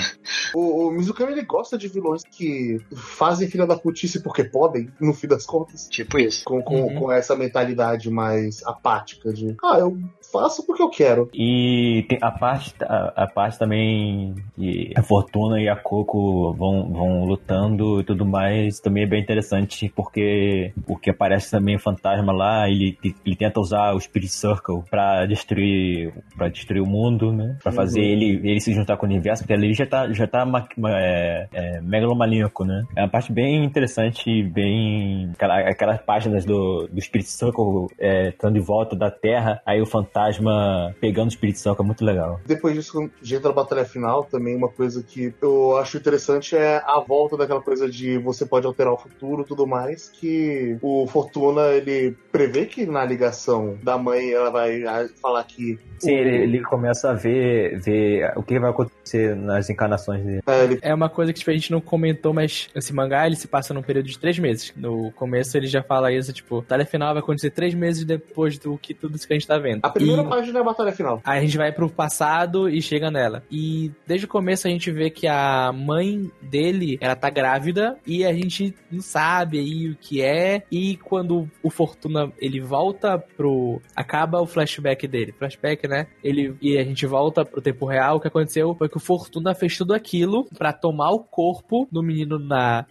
O, 0.55 0.89
o 0.89 0.91
Mizukami, 0.91 1.33
ele 1.33 1.43
gosta 1.43 1.79
de 1.79 1.89
vilões 1.89 2.23
que 2.25 2.81
fazem 2.95 3.49
filha 3.49 3.67
da 3.67 3.77
putice 3.77 4.23
porque 4.23 4.45
podem, 4.45 4.89
no 5.01 5.15
fim 5.15 5.29
das 5.29 5.47
contas. 5.47 5.89
Tipo 5.89 6.19
isso. 6.19 6.45
Com, 6.45 6.63
com, 6.63 6.83
uhum. 6.83 6.95
com 6.95 7.13
essa 7.13 7.37
mentalidade 7.37 8.11
mais 8.11 8.65
apática 8.67 9.33
de, 9.33 9.57
ah, 9.63 9.79
eu 9.79 9.97
faço 10.33 10.67
porque 10.67 10.83
eu 10.83 10.91
quero. 10.91 11.31
E 11.33 12.05
tem 12.09 12.19
a 12.21 12.31
parte, 12.31 12.75
a, 12.83 13.25
a 13.25 13.27
parte 13.27 13.59
também 13.59 14.35
que 14.55 14.93
a 14.97 15.03
Fortuna 15.03 15.61
e 15.61 15.69
a 15.69 15.77
Coco 15.77 16.53
vão, 16.55 16.93
vão 16.93 17.25
lutando 17.25 18.01
e 18.01 18.05
tudo 18.05 18.27
mais, 18.27 18.81
também 18.81 19.05
é 19.05 19.07
bem 19.07 19.23
interessante, 19.23 19.93
porque 19.95 20.73
o 20.87 20.97
que 20.97 21.11
aparece 21.11 21.51
também 21.51 21.77
o 21.77 21.81
fantasma 21.81 22.33
lá, 22.33 22.69
ele, 22.69 22.99
ele 23.25 23.37
tenta 23.37 23.61
usar 23.61 23.95
o 23.95 24.01
Spirit 24.01 24.33
Circle 24.33 24.83
pra 24.91 25.27
destruir, 25.27 26.13
pra 26.37 26.49
destruir 26.49 26.83
o 26.83 26.87
mundo, 26.87 27.33
né? 27.33 27.57
Pra 27.63 27.71
fazer 27.71 28.01
uhum 28.01 28.16
ele, 28.17 28.51
ele 28.51 28.61
se 28.61 28.73
juntar 28.73 28.97
com 28.97 29.07
o 29.07 29.09
universo, 29.09 29.43
porque 29.43 29.53
ali 29.53 29.73
já 29.75 29.87
tá, 29.87 30.13
já 30.13 30.27
tá 30.27 30.47
é, 30.89 31.49
é, 31.53 31.81
megalomaníaco, 31.81 32.65
né? 32.65 32.85
É 32.97 33.03
uma 33.03 33.09
parte 33.09 33.33
bem 33.33 33.65
interessante, 33.65 34.43
bem. 34.43 35.31
Aquela, 35.35 35.59
aquelas 35.61 36.01
páginas 36.03 36.45
do, 36.45 36.89
do 36.91 37.01
Spirit 37.01 37.29
Circle 37.29 37.87
é, 37.99 38.29
estando 38.29 38.55
de 38.55 38.61
volta 38.61 38.97
da 38.97 39.11
Terra, 39.11 39.61
aí 39.67 39.81
o 39.81 39.87
fantasma 39.87 40.95
pegando 41.01 41.29
o 41.29 41.33
Spirit 41.33 41.59
Circle, 41.59 41.85
é 41.85 41.87
muito 41.87 42.05
legal. 42.05 42.41
Depois 42.47 42.75
disso, 42.75 43.11
gente 43.23 43.43
da 43.43 43.53
batalha 43.53 43.85
final, 43.85 44.25
também 44.25 44.57
uma 44.57 44.69
coisa 44.69 45.03
que 45.03 45.33
eu 45.41 45.77
acho 45.77 45.97
interessante 45.97 46.57
é 46.57 46.77
a 46.85 47.01
volta 47.07 47.37
daquela 47.37 47.61
coisa 47.61 47.89
de 47.89 48.19
você 48.19 48.47
pode 48.47 48.67
alterar 48.67 48.93
o 48.93 48.97
futuro 48.97 49.43
e 49.43 49.45
tudo 49.45 49.67
mais, 49.67 50.09
que 50.09 50.77
o 50.83 51.07
Fortuna, 51.07 51.69
ele 51.69 52.17
prevê 52.33 52.67
que 52.67 52.87
na 52.87 53.05
ligação 53.05 53.77
da 53.83 53.99
mãe 53.99 54.33
ela 54.33 54.51
vai 54.51 54.83
falar 55.21 55.45
que... 55.45 55.79
Sim, 55.99 56.15
o... 56.15 56.19
ele, 56.19 56.43
ele 56.45 56.63
começa 56.63 57.11
a 57.11 57.15
ver, 57.15 57.81
ver 57.81 58.06
O 58.37 58.43
que 58.43 58.59
vai 58.59 58.71
acontecer 58.71 59.35
nas 59.37 59.69
encarnações 59.71 60.25
dele. 60.25 60.41
É, 60.83 60.91
É 60.91 60.95
uma 60.95 61.09
coisa 61.09 61.33
que 61.33 61.39
tipo, 61.39 61.51
a 61.51 61.55
gente 61.55 61.71
não 61.71 61.81
comentou, 61.81 62.33
mas 62.33 62.69
esse 62.75 62.93
mangá 62.93 63.27
ele 63.27 63.37
se 63.37 63.47
passa 63.49 63.73
num 63.75 63.83
período 63.83 64.07
de 64.07 64.19
três 64.19 64.39
meses. 64.39 64.73
No 64.77 65.11
começo 65.13 65.57
ele 65.57 65.67
já 65.67 65.83
fala 65.83 66.13
isso, 66.13 66.33
tipo, 66.33 66.61
batalha 66.61 66.85
final 66.87 67.13
vai 67.15 67.23
acontecer 67.23 67.51
três 67.51 67.75
meses 67.75 68.05
depois 68.05 68.59
do 68.59 68.77
que 68.79 68.95
tudo 68.95 69.17
isso 69.17 69.27
que 69.27 69.33
a 69.33 69.39
gente 69.39 69.47
tá 69.47 69.59
vendo. 69.59 69.81
a 69.83 69.91
primeira 69.91 70.23
E- 70.23 70.29
página 70.29 70.59
é 70.59 70.63
a 70.63 70.65
batalha 70.65 70.93
final. 70.93 71.21
Aí 71.25 71.39
a 71.39 71.43
gente 71.43 71.57
vai 71.57 71.73
pro 71.73 71.89
passado 71.89 72.69
e 72.69 72.81
chega 72.83 73.11
nela. 73.11 73.43
E 73.51 73.91
desde 74.07 74.27
o 74.27 74.29
começo 74.29 74.67
a 74.67 74.71
gente 74.71 74.91
vê 74.91 75.11
que 75.11 75.27
a 75.27 75.73
mãe 75.73 76.31
dele, 76.43 76.99
ela 77.01 77.17
tá 77.17 77.31
grávida 77.31 77.97
e 78.07 78.25
a 78.25 78.33
gente 78.33 78.75
não 78.91 79.01
sabe 79.01 79.59
aí 79.59 79.91
o 79.91 79.97
que 79.97 80.23
é. 80.23 80.63
E 80.71 80.97
quando 80.99 81.49
o 81.63 81.71
Fortuna, 81.71 82.33
ele 82.39 82.61
volta 82.61 83.19
pro... 83.19 83.81
Acaba 83.95 84.41
o 84.41 84.47
flashback 84.47 85.07
dele. 85.07 85.33
Flashback, 85.39 85.87
né? 85.89 86.07
Ele, 86.23 86.55
e 86.61 86.79
a 86.79 86.85
gente 86.85 87.07
volta 87.07 87.45
pro 87.45 87.61
tempo 87.61 87.87
real. 87.87 87.96
O 88.13 88.21
que 88.21 88.29
aconteceu 88.29 88.75
foi 88.75 88.89
que 88.89 88.97
o 88.97 89.01
Fortuna 89.01 89.55
fez 89.55 89.77
tudo 89.77 89.95
aquilo 89.95 90.47
pra 90.57 90.73
tomar 90.73 91.11
o 91.11 91.21
corpo 91.21 91.89
do 91.91 92.03
menino 92.03 92.39
na... 92.39 92.87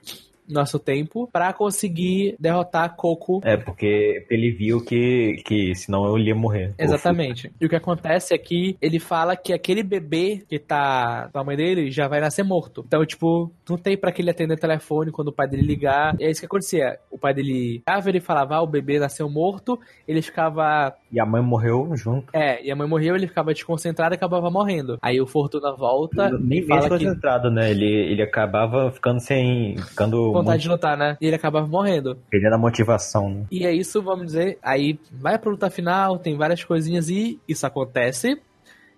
Nosso 0.47 0.77
tempo 0.77 1.27
pra 1.33 1.51
conseguir 1.53 2.35
derrotar 2.39 2.95
Coco 2.95 3.41
É, 3.43 3.57
porque 3.57 4.27
ele 4.29 4.51
viu 4.51 4.79
que, 4.79 5.41
que 5.43 5.73
senão 5.73 6.15
ele 6.15 6.27
ia 6.27 6.35
morrer. 6.35 6.71
Exatamente. 6.77 7.51
E 7.59 7.65
o 7.65 7.67
que 7.67 7.75
acontece 7.75 8.31
é 8.31 8.37
que 8.37 8.77
ele 8.79 8.99
fala 8.99 9.35
que 9.35 9.51
aquele 9.51 9.81
bebê 9.81 10.43
que 10.47 10.59
tá 10.59 11.31
com 11.33 11.39
a 11.39 11.43
mãe 11.43 11.57
dele 11.57 11.89
já 11.89 12.07
vai 12.07 12.21
nascer 12.21 12.43
morto. 12.43 12.83
Então, 12.85 13.03
tipo, 13.03 13.51
não 13.67 13.75
tem 13.75 13.97
pra 13.97 14.11
que 14.11 14.21
ele 14.21 14.29
atender 14.29 14.59
telefone 14.59 15.11
quando 15.11 15.29
o 15.29 15.33
pai 15.33 15.47
dele 15.47 15.63
ligar. 15.63 16.15
E 16.19 16.25
é 16.25 16.29
isso 16.29 16.41
que 16.41 16.45
acontecia. 16.45 16.99
O 17.09 17.17
pai 17.17 17.33
dele 17.33 17.51
ligava, 17.79 18.07
ele 18.07 18.21
falava, 18.21 18.57
ah, 18.57 18.61
o 18.61 18.67
bebê 18.67 18.99
nasceu 18.99 19.27
morto. 19.27 19.79
Ele 20.07 20.21
ficava. 20.21 20.93
E 21.15 21.19
a 21.19 21.25
mãe 21.25 21.41
morreu 21.41 21.95
junto. 21.95 22.27
É, 22.33 22.61
e 22.61 22.69
a 22.69 22.75
mãe 22.75 22.85
morreu, 22.85 23.15
ele 23.15 23.25
ficava 23.25 23.53
desconcentrado 23.53 24.13
e 24.13 24.17
acabava 24.17 24.51
morrendo. 24.51 24.97
Aí 25.01 25.21
o 25.21 25.25
Fortuna 25.25 25.71
volta 25.71 26.29
Nem 26.31 26.59
bem 26.59 26.67
fala 26.67 26.99
que. 26.99 27.49
né? 27.49 27.71
Ele, 27.71 27.85
ele 27.85 28.21
acabava 28.21 28.91
ficando 28.91 29.21
sem. 29.21 29.77
ficando 29.77 30.33
Vontade 30.33 30.49
muito 30.49 30.61
de 30.61 30.69
lutar, 30.69 30.97
né? 30.97 31.15
E 31.21 31.27
ele 31.27 31.37
acabava 31.37 31.65
morrendo. 31.65 32.17
perdendo 32.29 32.55
a 32.55 32.57
motivação, 32.57 33.29
né? 33.29 33.45
E 33.49 33.65
é 33.65 33.71
isso, 33.71 34.01
vamos 34.01 34.25
dizer. 34.25 34.57
Aí 34.61 34.99
vai 35.09 35.39
pra 35.39 35.49
luta 35.49 35.69
final, 35.69 36.19
tem 36.19 36.35
várias 36.35 36.65
coisinhas 36.65 37.07
e 37.07 37.39
isso 37.47 37.65
acontece. 37.65 38.37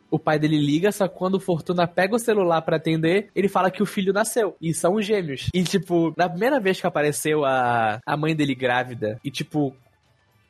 O 0.09 0.17
pai 0.17 0.39
dele 0.39 0.57
liga, 0.57 0.91
só 0.91 1.07
que 1.07 1.15
quando 1.15 1.35
o 1.35 1.39
Fortuna 1.39 1.85
pega 1.85 2.15
o 2.15 2.19
celular 2.19 2.61
pra 2.61 2.77
atender, 2.77 3.29
ele 3.35 3.49
fala 3.49 3.69
que 3.69 3.83
o 3.83 3.85
filho 3.85 4.13
nasceu. 4.13 4.55
E 4.61 4.73
são 4.73 5.01
gêmeos. 5.01 5.49
E, 5.53 5.63
tipo, 5.63 6.13
na 6.17 6.29
primeira 6.29 6.59
vez 6.61 6.79
que 6.79 6.87
apareceu 6.87 7.43
a, 7.43 7.99
a 8.05 8.17
mãe 8.17 8.33
dele 8.33 8.55
grávida, 8.55 9.19
e, 9.23 9.29
tipo, 9.29 9.75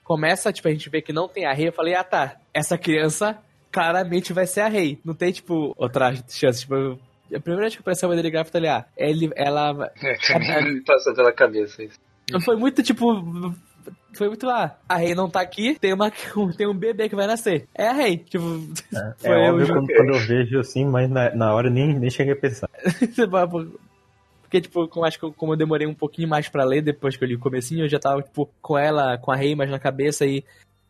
começa, 0.08 0.54
tipo, 0.54 0.70
a 0.70 0.72
gente 0.72 0.90
vê 0.90 1.02
que 1.02 1.12
não 1.12 1.28
tem 1.28 1.46
a 1.46 1.52
rei, 1.54 1.68
eu 1.68 1.74
falei, 1.74 1.94
ah 1.94 2.04
tá, 2.04 2.38
essa 2.54 2.78
criança 2.78 3.38
claramente 3.70 4.32
vai 4.32 4.48
ser 4.48 4.62
a 4.62 4.70
rei. 4.70 5.00
Não 5.04 5.14
tem, 5.14 5.34
tipo, 5.34 5.74
outra 5.78 6.14
chance. 6.30 6.62
Tipo, 6.62 6.76
eu- 6.76 7.00
a 7.36 7.40
primeira 7.42 7.64
vez 7.64 7.76
que 7.76 7.82
apareceu 7.82 8.08
a 8.08 8.10
mãe 8.10 8.16
dele 8.16 8.32
grávida, 8.32 8.48
eu 8.58 8.62
falei, 8.62 8.70
ah, 8.70 8.86
ele, 8.96 9.30
ela 9.36 9.74
me 10.62 10.82
passou 10.86 11.14
pela 11.14 11.34
cabeça 11.34 11.84
isso. 11.84 12.00
foi 12.42 12.56
muito 12.56 12.82
tipo. 12.82 13.06
Foi 14.16 14.28
muito 14.30 14.46
lá. 14.48 14.78
A 14.90 14.96
Rei 14.98 15.14
não 15.14 15.30
tá 15.30 15.42
aqui, 15.42 15.78
tem, 15.80 15.94
uma, 15.94 16.10
tem 16.58 16.68
um 16.68 16.74
bebê 16.74 17.08
que 17.10 17.16
vai 17.16 17.28
nascer. 17.28 17.68
É 17.76 17.88
a 17.90 17.94
Rei. 17.94 18.18
Tipo, 18.18 18.46
É, 18.96 19.14
foi 19.20 19.30
eu 19.32 19.54
óbvio 19.54 19.68
quando, 19.68 19.88
quando 19.88 20.10
eu 20.14 20.20
vejo 20.20 20.60
assim, 20.60 20.86
mas 20.86 21.10
na, 21.10 21.36
na 21.36 21.54
hora 21.54 21.68
eu 21.68 21.72
nem, 21.72 21.94
nem 22.00 22.10
cheguei 22.10 22.34
a 22.34 22.36
pensar. 22.36 22.70
Porque, 24.48 24.62
tipo, 24.62 24.88
como, 24.88 25.06
acho 25.06 25.20
que 25.20 25.32
como 25.34 25.54
eu 25.54 25.58
demorei 25.58 25.86
um 25.86 25.94
pouquinho 25.94 26.30
mais 26.30 26.48
pra 26.48 26.64
ler 26.64 26.82
depois 26.82 27.18
que 27.18 27.24
eu 27.24 27.28
li 27.28 27.36
o 27.36 27.40
comecinho, 27.40 27.84
eu 27.84 27.90
já 27.90 28.00
tava, 28.00 28.22
tipo, 28.22 28.50
com 28.62 28.78
ela, 28.78 29.18
com 29.18 29.30
a 29.30 29.36
Rei 29.36 29.56
mais 29.56 29.70
na 29.70 29.78
cabeça 29.78 30.26
e 30.26 30.44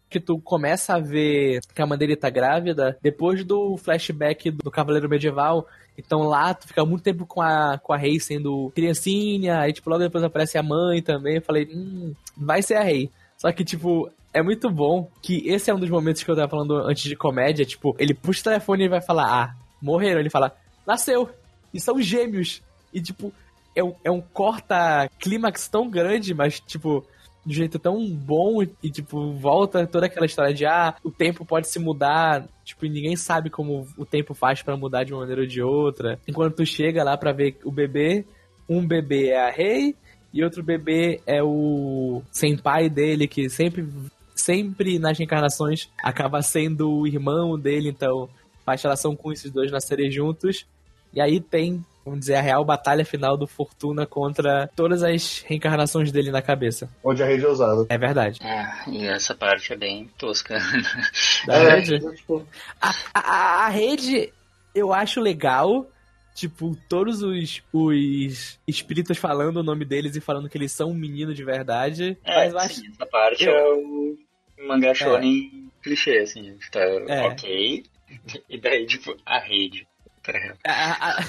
que 0.10 0.20
tu 0.20 0.40
começa 0.40 0.96
a 0.96 1.00
ver 1.00 1.60
que 1.74 1.82
a 1.82 1.86
dele 1.96 2.16
tá 2.16 2.30
grávida 2.30 2.98
depois 3.02 3.44
do 3.44 3.76
flashback 3.78 4.52
do 4.52 4.72
Cavaleiro 4.72 5.10
Medieval. 5.10 5.68
Então 5.98 6.20
lá 6.20 6.54
tu 6.54 6.68
fica 6.68 6.86
muito 6.86 7.04
tempo 7.04 7.26
com 7.26 7.42
a, 7.42 7.78
com 7.78 7.92
a 7.92 7.98
Rei 7.98 8.20
sendo 8.20 8.72
criancinha, 8.74 9.60
aí 9.60 9.74
tipo 9.74 9.90
logo 9.90 10.04
depois 10.04 10.24
aparece 10.24 10.58
a 10.58 10.64
mãe 10.64 11.02
também. 11.02 11.38
Eu 11.38 11.42
falei, 11.42 11.68
hum, 11.74 12.14
vai 12.38 12.62
ser 12.62 12.76
a 12.76 12.84
Rei. 12.84 13.10
Só 13.38 13.52
que, 13.52 13.64
tipo, 13.64 14.10
é 14.34 14.42
muito 14.42 14.70
bom 14.70 15.10
que 15.22 15.48
esse 15.48 15.70
é 15.70 15.74
um 15.74 15.80
dos 15.80 15.90
momentos 15.90 16.24
que 16.24 16.30
eu 16.30 16.36
tava 16.36 16.50
falando 16.50 16.76
antes 16.78 17.04
de 17.04 17.16
comédia. 17.16 17.66
Tipo, 17.66 17.96
ele 18.00 18.14
puxa 18.14 18.42
o 18.42 18.44
telefone 18.46 18.86
e 18.86 18.90
vai 18.90 19.02
falar, 19.02 19.26
ah, 19.26 19.56
morreram. 19.82 20.20
Ele 20.20 20.30
fala, 20.30 20.56
nasceu. 20.86 21.30
E 21.74 21.80
são 21.80 22.02
gêmeos. 22.02 22.62
E, 22.92 23.00
tipo, 23.00 23.32
é 23.78 23.84
um, 23.84 23.94
é 24.04 24.12
um 24.12 24.22
corta-clímax 24.22 25.68
tão 25.68 25.88
grande, 25.88 26.34
mas, 26.34 26.60
tipo, 26.60 27.06
de 27.46 27.54
jeito 27.54 27.78
tão 27.78 28.10
bom 28.10 28.64
e, 28.64 28.90
tipo, 28.90 29.34
volta 29.34 29.86
toda 29.86 30.08
aquela 30.08 30.26
história 30.26 30.54
de, 30.54 30.66
ah, 30.66 30.96
o 31.04 31.12
tempo 31.12 31.46
pode 31.46 31.68
se 31.68 31.78
mudar, 31.78 32.48
tipo, 32.66 32.86
e 32.86 32.90
ninguém 32.90 33.16
sabe 33.16 33.52
como 33.52 33.88
o 33.96 34.06
tempo 34.06 34.34
faz 34.34 34.64
pra 34.64 34.76
mudar 34.76 35.04
de 35.04 35.14
uma 35.14 35.22
maneira 35.22 35.42
ou 35.42 35.48
de 35.48 35.62
outra. 35.62 36.20
Enquanto 36.28 36.56
tu 36.56 36.66
chega 36.66 37.04
lá 37.04 37.16
pra 37.16 37.32
ver 37.32 37.58
o 37.64 37.72
bebê, 37.72 38.26
um 38.68 38.86
bebê 38.86 39.30
é 39.30 39.48
a 39.48 39.52
rei 39.52 39.96
e 40.34 40.44
outro 40.44 40.64
bebê 40.64 41.22
é 41.26 41.42
o 41.44 42.22
senpai 42.32 42.90
dele, 42.90 43.28
que 43.28 43.48
sempre, 43.48 43.88
sempre 44.36 44.98
nas 44.98 45.18
reencarnações 45.18 45.88
acaba 46.04 46.42
sendo 46.42 46.92
o 46.92 47.08
irmão 47.08 47.60
dele, 47.60 47.90
então 47.90 48.28
faz 48.66 48.82
relação 48.82 49.16
com 49.16 49.32
esses 49.32 49.52
dois 49.52 49.72
nascerem 49.72 50.12
juntos. 50.12 50.66
E 51.14 51.22
aí 51.22 51.40
tem, 51.40 51.86
vamos 52.08 52.22
dizer, 52.22 52.36
a 52.36 52.42
real 52.42 52.64
batalha 52.64 53.04
final 53.06 53.36
do 53.38 53.46
Fortuna 53.48 54.06
contra 54.06 54.70
todas 54.76 55.04
as 55.04 55.42
reencarnações 55.48 56.12
dele 56.12 56.32
na 56.32 56.42
cabeça. 56.42 56.90
Onde 57.04 57.22
a 57.22 57.26
rede 57.26 57.46
é 57.46 57.50
usada. 57.50 57.86
É 57.90 57.98
verdade. 57.98 58.40
Ah, 58.44 58.84
e 58.88 59.06
essa 59.06 59.36
parte 59.36 59.74
é 59.74 59.76
bem 59.76 60.10
tosca. 60.18 60.58
Da 61.46 61.56
É, 61.56 61.76
rede, 61.76 62.00
tipo, 62.16 62.48
a, 62.82 62.92
a, 63.14 63.66
a 63.66 63.70
rede 63.70 64.32
eu 64.74 64.94
acho 64.94 65.20
legal. 65.20 65.88
Tipo, 66.36 66.78
todos 66.88 67.24
os, 67.24 67.64
os 67.74 68.60
espíritos 68.68 69.18
falando 69.18 69.58
o 69.58 69.64
nome 69.64 69.84
deles 69.84 70.16
e 70.16 70.22
falando 70.22 70.48
que 70.48 70.56
eles 70.56 70.72
são 70.72 70.92
um 70.92 70.94
menino 70.94 71.34
de 71.34 71.44
verdade. 71.44 72.16
mas 72.24 72.54
eu 72.54 72.60
É, 72.60 72.64
acho. 72.64 72.76
sim, 72.76 72.88
essa 72.94 73.06
parte 73.08 73.44
eu- 73.44 73.52
é 73.56 73.74
o 73.74 74.18
mangá 74.68 74.94
shonen 74.94 75.72
clichê, 75.82 76.20
assim. 76.20 76.56
Tá 76.72 76.80
É. 76.80 77.22
ok. 77.28 77.84
E 78.48 78.58
daí, 78.60 78.86
tipo, 78.86 79.18
a 79.26 79.40
rede. 79.40 79.88
Tá 80.28 80.32
ligado? 80.34 80.58
A, 80.66 81.10
a, 81.10 81.26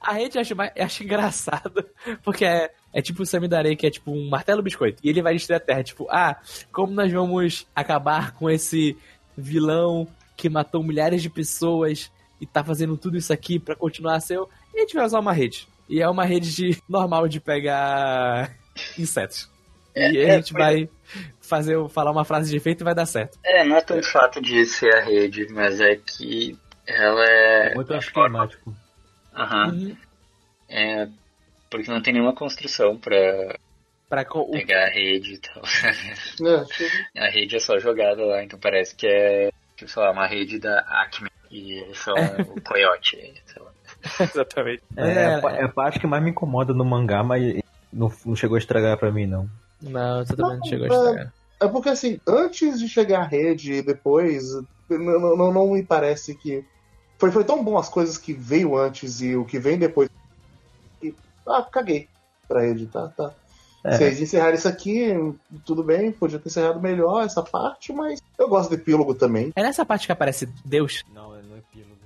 a 0.00 0.12
rede 0.12 0.38
eu 0.38 0.40
acho, 0.40 0.54
acho 0.80 1.02
engraçado, 1.04 1.84
porque 2.22 2.44
é, 2.44 2.70
é 2.94 3.02
tipo 3.02 3.22
o 3.22 3.26
Samidare, 3.26 3.76
que 3.76 3.86
é 3.86 3.90
tipo 3.90 4.12
um 4.12 4.28
martelo 4.28 4.62
biscoito. 4.62 5.00
E 5.04 5.08
ele 5.10 5.20
vai 5.22 5.34
destruir 5.34 5.56
a 5.56 5.60
Terra. 5.60 5.82
Tipo, 5.82 6.06
ah, 6.10 6.36
como 6.72 6.92
nós 6.92 7.12
vamos 7.12 7.66
acabar 7.74 8.32
com 8.32 8.48
esse 8.48 8.96
vilão 9.36 10.06
que 10.36 10.48
matou 10.48 10.82
milhares 10.82 11.20
de 11.22 11.28
pessoas 11.30 12.10
e 12.40 12.46
tá 12.46 12.62
fazendo 12.62 12.96
tudo 12.96 13.16
isso 13.16 13.32
aqui 13.32 13.58
pra 13.58 13.74
continuar 13.74 14.14
a 14.16 14.20
ser. 14.20 14.38
E 14.74 14.78
a 14.78 14.80
gente 14.80 14.94
vai 14.94 15.04
usar 15.04 15.18
uma 15.20 15.32
rede. 15.32 15.66
E 15.88 16.00
é 16.00 16.08
uma 16.08 16.24
rede 16.24 16.54
de, 16.54 16.82
normal 16.88 17.28
de 17.28 17.40
pegar 17.40 18.54
insetos. 18.98 19.50
E 19.94 20.18
É, 20.18 20.32
a 20.32 20.36
gente 20.36 20.52
foi- 20.52 20.60
vai 20.60 20.88
fazer, 21.40 21.88
falar 21.88 22.10
uma 22.10 22.24
frase 22.24 22.50
de 22.50 22.56
efeito 22.56 22.82
e 22.82 22.84
vai 22.84 22.94
dar 22.94 23.06
certo. 23.06 23.38
É, 23.44 23.64
não 23.64 23.76
é 23.76 23.80
tanto 23.80 24.00
o 24.06 24.10
fato 24.10 24.42
de 24.42 24.66
ser 24.66 24.94
a 24.94 25.00
rede, 25.04 25.46
mas 25.52 25.80
é 25.80 25.96
que 25.96 26.58
ela 26.86 27.24
é. 27.24 27.74
Muito 27.74 27.92
anticlimático. 27.92 28.74
Aham. 29.34 29.68
Uhum. 29.72 29.96
É. 30.68 31.08
Porque 31.70 31.90
não 31.90 32.00
tem 32.02 32.12
nenhuma 32.14 32.34
construção 32.34 32.96
pra 32.98 33.56
Pra 34.08 34.24
co- 34.24 34.50
pegar 34.50 34.84
a 34.86 34.88
rede 34.88 35.34
e 35.34 35.38
tal. 35.38 35.62
tipo, 36.66 36.96
A 37.18 37.28
rede 37.28 37.56
é 37.56 37.58
só 37.60 37.78
jogada 37.78 38.24
lá, 38.24 38.42
então 38.42 38.58
parece 38.58 38.94
que 38.94 39.06
é, 39.06 39.50
tipo, 39.76 39.90
sei 39.90 40.02
lá, 40.02 40.10
uma 40.12 40.26
rede 40.26 40.58
da 40.58 40.78
Acme. 40.80 41.28
E 41.50 41.72
eles 41.80 41.98
são 41.98 42.14
o 42.14 42.60
coiote, 42.60 43.16
sei 43.46 43.62
lá. 43.62 43.70
Exatamente. 44.20 44.82
É, 44.96 45.02
É, 45.02 45.40
é 45.60 45.64
a 45.64 45.68
parte 45.68 45.98
que 46.00 46.06
mais 46.06 46.22
me 46.22 46.30
incomoda 46.30 46.72
no 46.72 46.84
mangá, 46.84 47.22
mas 47.22 47.60
não, 47.92 48.10
não 48.24 48.36
chegou 48.36 48.56
a 48.56 48.58
estragar 48.58 48.96
pra 48.96 49.10
mim, 49.12 49.26
não. 49.26 49.48
Não, 49.82 50.24
você 50.24 50.34
também 50.36 50.52
não 50.52 50.58
Não, 50.58 50.64
chegou 50.64 50.84
a 50.86 50.88
é- 50.88 50.92
estragar. 50.96 51.32
É 51.62 51.68
porque 51.68 51.88
assim, 51.88 52.20
antes 52.28 52.78
de 52.78 52.88
chegar 52.88 53.20
a 53.20 53.26
rede 53.26 53.72
e 53.74 53.82
depois, 53.82 54.44
não, 54.90 54.98
não, 54.98 55.36
não- 55.36 55.52
não 55.52 55.72
me 55.72 55.82
parece 55.82 56.34
que. 56.34 56.64
Foi, 57.18 57.30
foi 57.30 57.44
tão 57.44 57.62
bom 57.64 57.78
as 57.78 57.88
coisas 57.88 58.18
que 58.18 58.32
veio 58.32 58.76
antes 58.76 59.20
e 59.20 59.34
o 59.36 59.44
que 59.44 59.58
vem 59.58 59.78
depois. 59.78 60.08
E, 61.02 61.14
ah, 61.46 61.62
caguei 61.62 62.08
pra 62.46 62.60
rede, 62.60 62.86
tá? 62.86 63.08
tá. 63.08 63.32
É. 63.84 63.96
Se 63.96 64.04
eles 64.04 64.20
encerrarem 64.20 64.56
isso 64.56 64.66
aqui, 64.68 65.12
tudo 65.64 65.82
bem, 65.82 66.10
podia 66.10 66.38
ter 66.38 66.48
encerrado 66.48 66.80
melhor 66.80 67.24
essa 67.24 67.42
parte, 67.42 67.92
mas 67.92 68.20
eu 68.36 68.48
gosto 68.48 68.70
do 68.70 68.74
epílogo 68.74 69.14
também. 69.14 69.52
É 69.54 69.62
nessa 69.62 69.84
parte 69.86 70.06
que 70.06 70.12
aparece 70.12 70.46
Deus. 70.64 71.04
Não, 71.14 71.34
é 71.36 71.40
no 71.42 71.56
epílogo. 71.56 71.96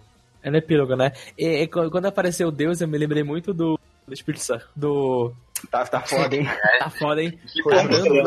É 0.43 0.51
no 0.51 0.57
epílogo, 0.59 0.95
né? 0.95 1.13
E, 1.39 1.63
e 1.63 1.67
qu- 1.67 1.91
quando 1.91 2.07
apareceu 2.07 2.51
Deus, 2.51 2.81
eu 2.81 2.89
me 2.89 2.99
lembrei 2.99 3.23
muito 3.23 3.53
do, 3.55 3.79
do 4.07 4.15
Espírito 4.15 4.43
Santo. 4.45 4.69
Do. 4.77 5.33
Tá, 5.71 5.87
tá 5.87 6.01
foda, 6.03 6.37
hein? 6.37 6.45
Tá 6.79 6.91
foda, 6.91 7.23
hein? 7.23 7.39
Tá 7.69 7.83
dando, 7.83 8.23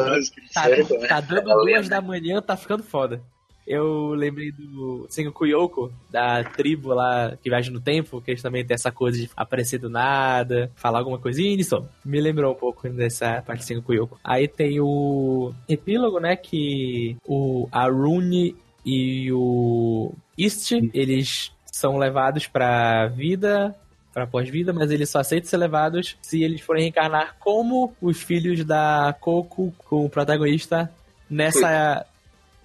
tá, 0.53 1.07
tá 1.07 1.21
dando 1.21 1.55
duas 1.65 1.87
da 1.89 2.01
manhã, 2.01 2.41
tá 2.41 2.55
ficando 2.57 2.83
foda. 2.83 3.21
Eu 3.65 4.09
lembrei 4.09 4.51
do 4.51 5.05
Sengoku 5.09 5.45
Yoko, 5.45 5.91
da 6.09 6.43
tribo 6.43 6.93
lá 6.93 7.37
que 7.41 7.49
viaja 7.49 7.71
no 7.71 7.79
tempo, 7.79 8.21
que 8.21 8.31
eles 8.31 8.41
também 8.41 8.65
tem 8.65 8.75
essa 8.75 8.91
coisa 8.91 9.17
de 9.17 9.29
aparecer 9.35 9.79
do 9.79 9.89
nada, 9.89 10.71
falar 10.75 10.99
alguma 10.99 11.19
coisinha 11.19 11.55
e 11.59 11.63
só. 11.63 11.85
Me 12.03 12.19
lembrou 12.19 12.51
um 12.51 12.57
pouco 12.57 12.89
dessa 12.89 13.41
parte 13.41 13.61
de 13.61 13.65
Sengoku 13.65 13.93
Yoko. 13.93 14.19
Aí 14.23 14.47
tem 14.47 14.79
o 14.81 15.53
epílogo, 15.67 16.19
né, 16.19 16.35
que 16.35 17.15
o 17.25 17.67
Arune 17.71 18.55
e 18.85 19.31
o 19.31 20.13
East, 20.37 20.73
eles 20.93 21.51
são 21.71 21.97
levados 21.97 22.47
pra 22.47 23.07
vida, 23.07 23.73
pra 24.13 24.27
pós-vida, 24.27 24.71
mas 24.71 24.91
eles 24.91 25.09
só 25.09 25.19
aceitam 25.19 25.49
ser 25.49 25.57
levados 25.57 26.17
se 26.21 26.43
eles 26.43 26.61
forem 26.61 26.83
reencarnar 26.83 27.35
como 27.39 27.93
os 28.01 28.21
filhos 28.21 28.63
da 28.63 29.15
Coco 29.19 29.73
com 29.85 30.05
o 30.05 30.09
protagonista 30.09 30.91
nessa. 31.29 32.05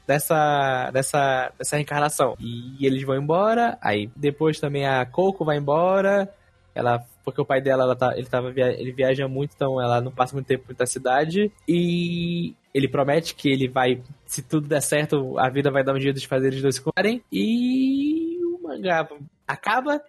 Dessa, 0.09 0.91
dessa, 0.91 1.53
dessa 1.59 1.77
reencarnação. 1.77 2.35
E 2.41 2.87
eles 2.87 3.03
vão 3.05 3.15
embora, 3.15 3.77
aí 3.83 4.11
depois 4.17 4.59
também 4.59 4.87
a 4.87 5.05
Coco 5.05 5.45
vai 5.45 5.59
embora, 5.59 6.27
ela 6.75 7.05
porque 7.23 7.43
o 7.43 7.45
pai 7.45 7.61
dela 7.61 7.83
ela 7.85 7.95
tá, 7.95 8.17
ele 8.17 8.27
tava 8.27 8.51
via, 8.51 8.69
ele 8.73 8.91
viaja 8.91 9.29
muito, 9.29 9.53
então 9.55 9.79
ela 9.79 10.01
não 10.01 10.11
passa 10.11 10.33
muito 10.33 10.47
tempo 10.47 10.65
na 10.79 10.87
cidade 10.87 11.53
e 11.69 12.55
ele 12.75 12.89
promete 12.89 13.35
que 13.35 13.51
ele 13.51 13.69
vai, 13.69 14.01
se 14.25 14.41
tudo 14.41 14.67
der 14.67 14.81
certo, 14.81 15.39
a 15.39 15.51
vida 15.51 15.71
vai 15.71 15.85
dar 15.85 15.93
um 15.95 16.01
jeito 16.01 16.19
de 16.19 16.27
fazer 16.27 16.47
eles 16.47 16.63
dois 16.63 16.77
se 16.77 16.81
encontrarem 16.81 17.23
e 17.31 18.39
o 18.47 18.63
mangá 18.63 19.07
acaba. 19.47 20.01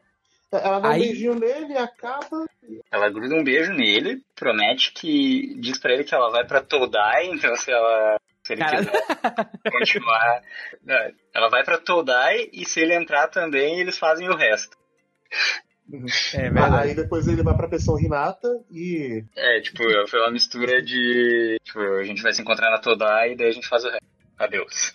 Ela 0.49 0.79
dá 0.79 0.89
Aí- 0.91 1.01
um 1.01 1.03
beijinho 1.03 1.35
nele 1.35 1.73
e 1.73 1.77
acaba. 1.77 2.45
Ela 2.89 3.09
gruda 3.09 3.35
um 3.35 3.43
beijo 3.43 3.73
nele, 3.73 4.21
promete 4.33 4.93
que. 4.93 5.55
diz 5.59 5.77
pra 5.77 5.93
ele 5.93 6.05
que 6.05 6.15
ela 6.15 6.31
vai 6.31 6.45
pra 6.47 6.61
Todai, 6.61 7.27
então 7.27 7.53
se 7.57 7.69
ela. 7.69 8.17
Se 8.49 8.53
ele 8.53 8.61
Cara. 8.61 8.77
quiser 8.83 9.71
continuar. 9.71 10.41
Não, 10.83 11.11
Ela 11.35 11.49
vai 11.49 11.63
pra 11.63 11.77
Todai 11.77 12.49
e 12.51 12.65
se 12.65 12.79
ele 12.81 12.95
entrar 12.95 13.27
também, 13.27 13.79
eles 13.79 13.95
fazem 13.95 14.27
o 14.27 14.35
resto. 14.35 14.75
É 16.35 16.49
Aí 16.81 16.95
depois 16.95 17.27
ele 17.27 17.43
vai 17.43 17.55
pra 17.55 17.67
pensão 17.67 17.99
Hinata 17.99 18.47
e. 18.71 19.23
É, 19.35 19.59
tipo, 19.61 19.83
foi 20.07 20.19
uma 20.19 20.31
mistura 20.31 20.81
de. 20.81 21.57
Tipo, 21.63 21.79
a 21.79 22.03
gente 22.03 22.23
vai 22.23 22.33
se 22.33 22.41
encontrar 22.41 22.71
na 22.71 22.79
Todai 22.79 23.33
e 23.33 23.35
daí 23.35 23.49
a 23.49 23.51
gente 23.51 23.67
faz 23.67 23.83
o 23.83 23.89
resto. 23.89 24.09
Adeus. 24.39 24.93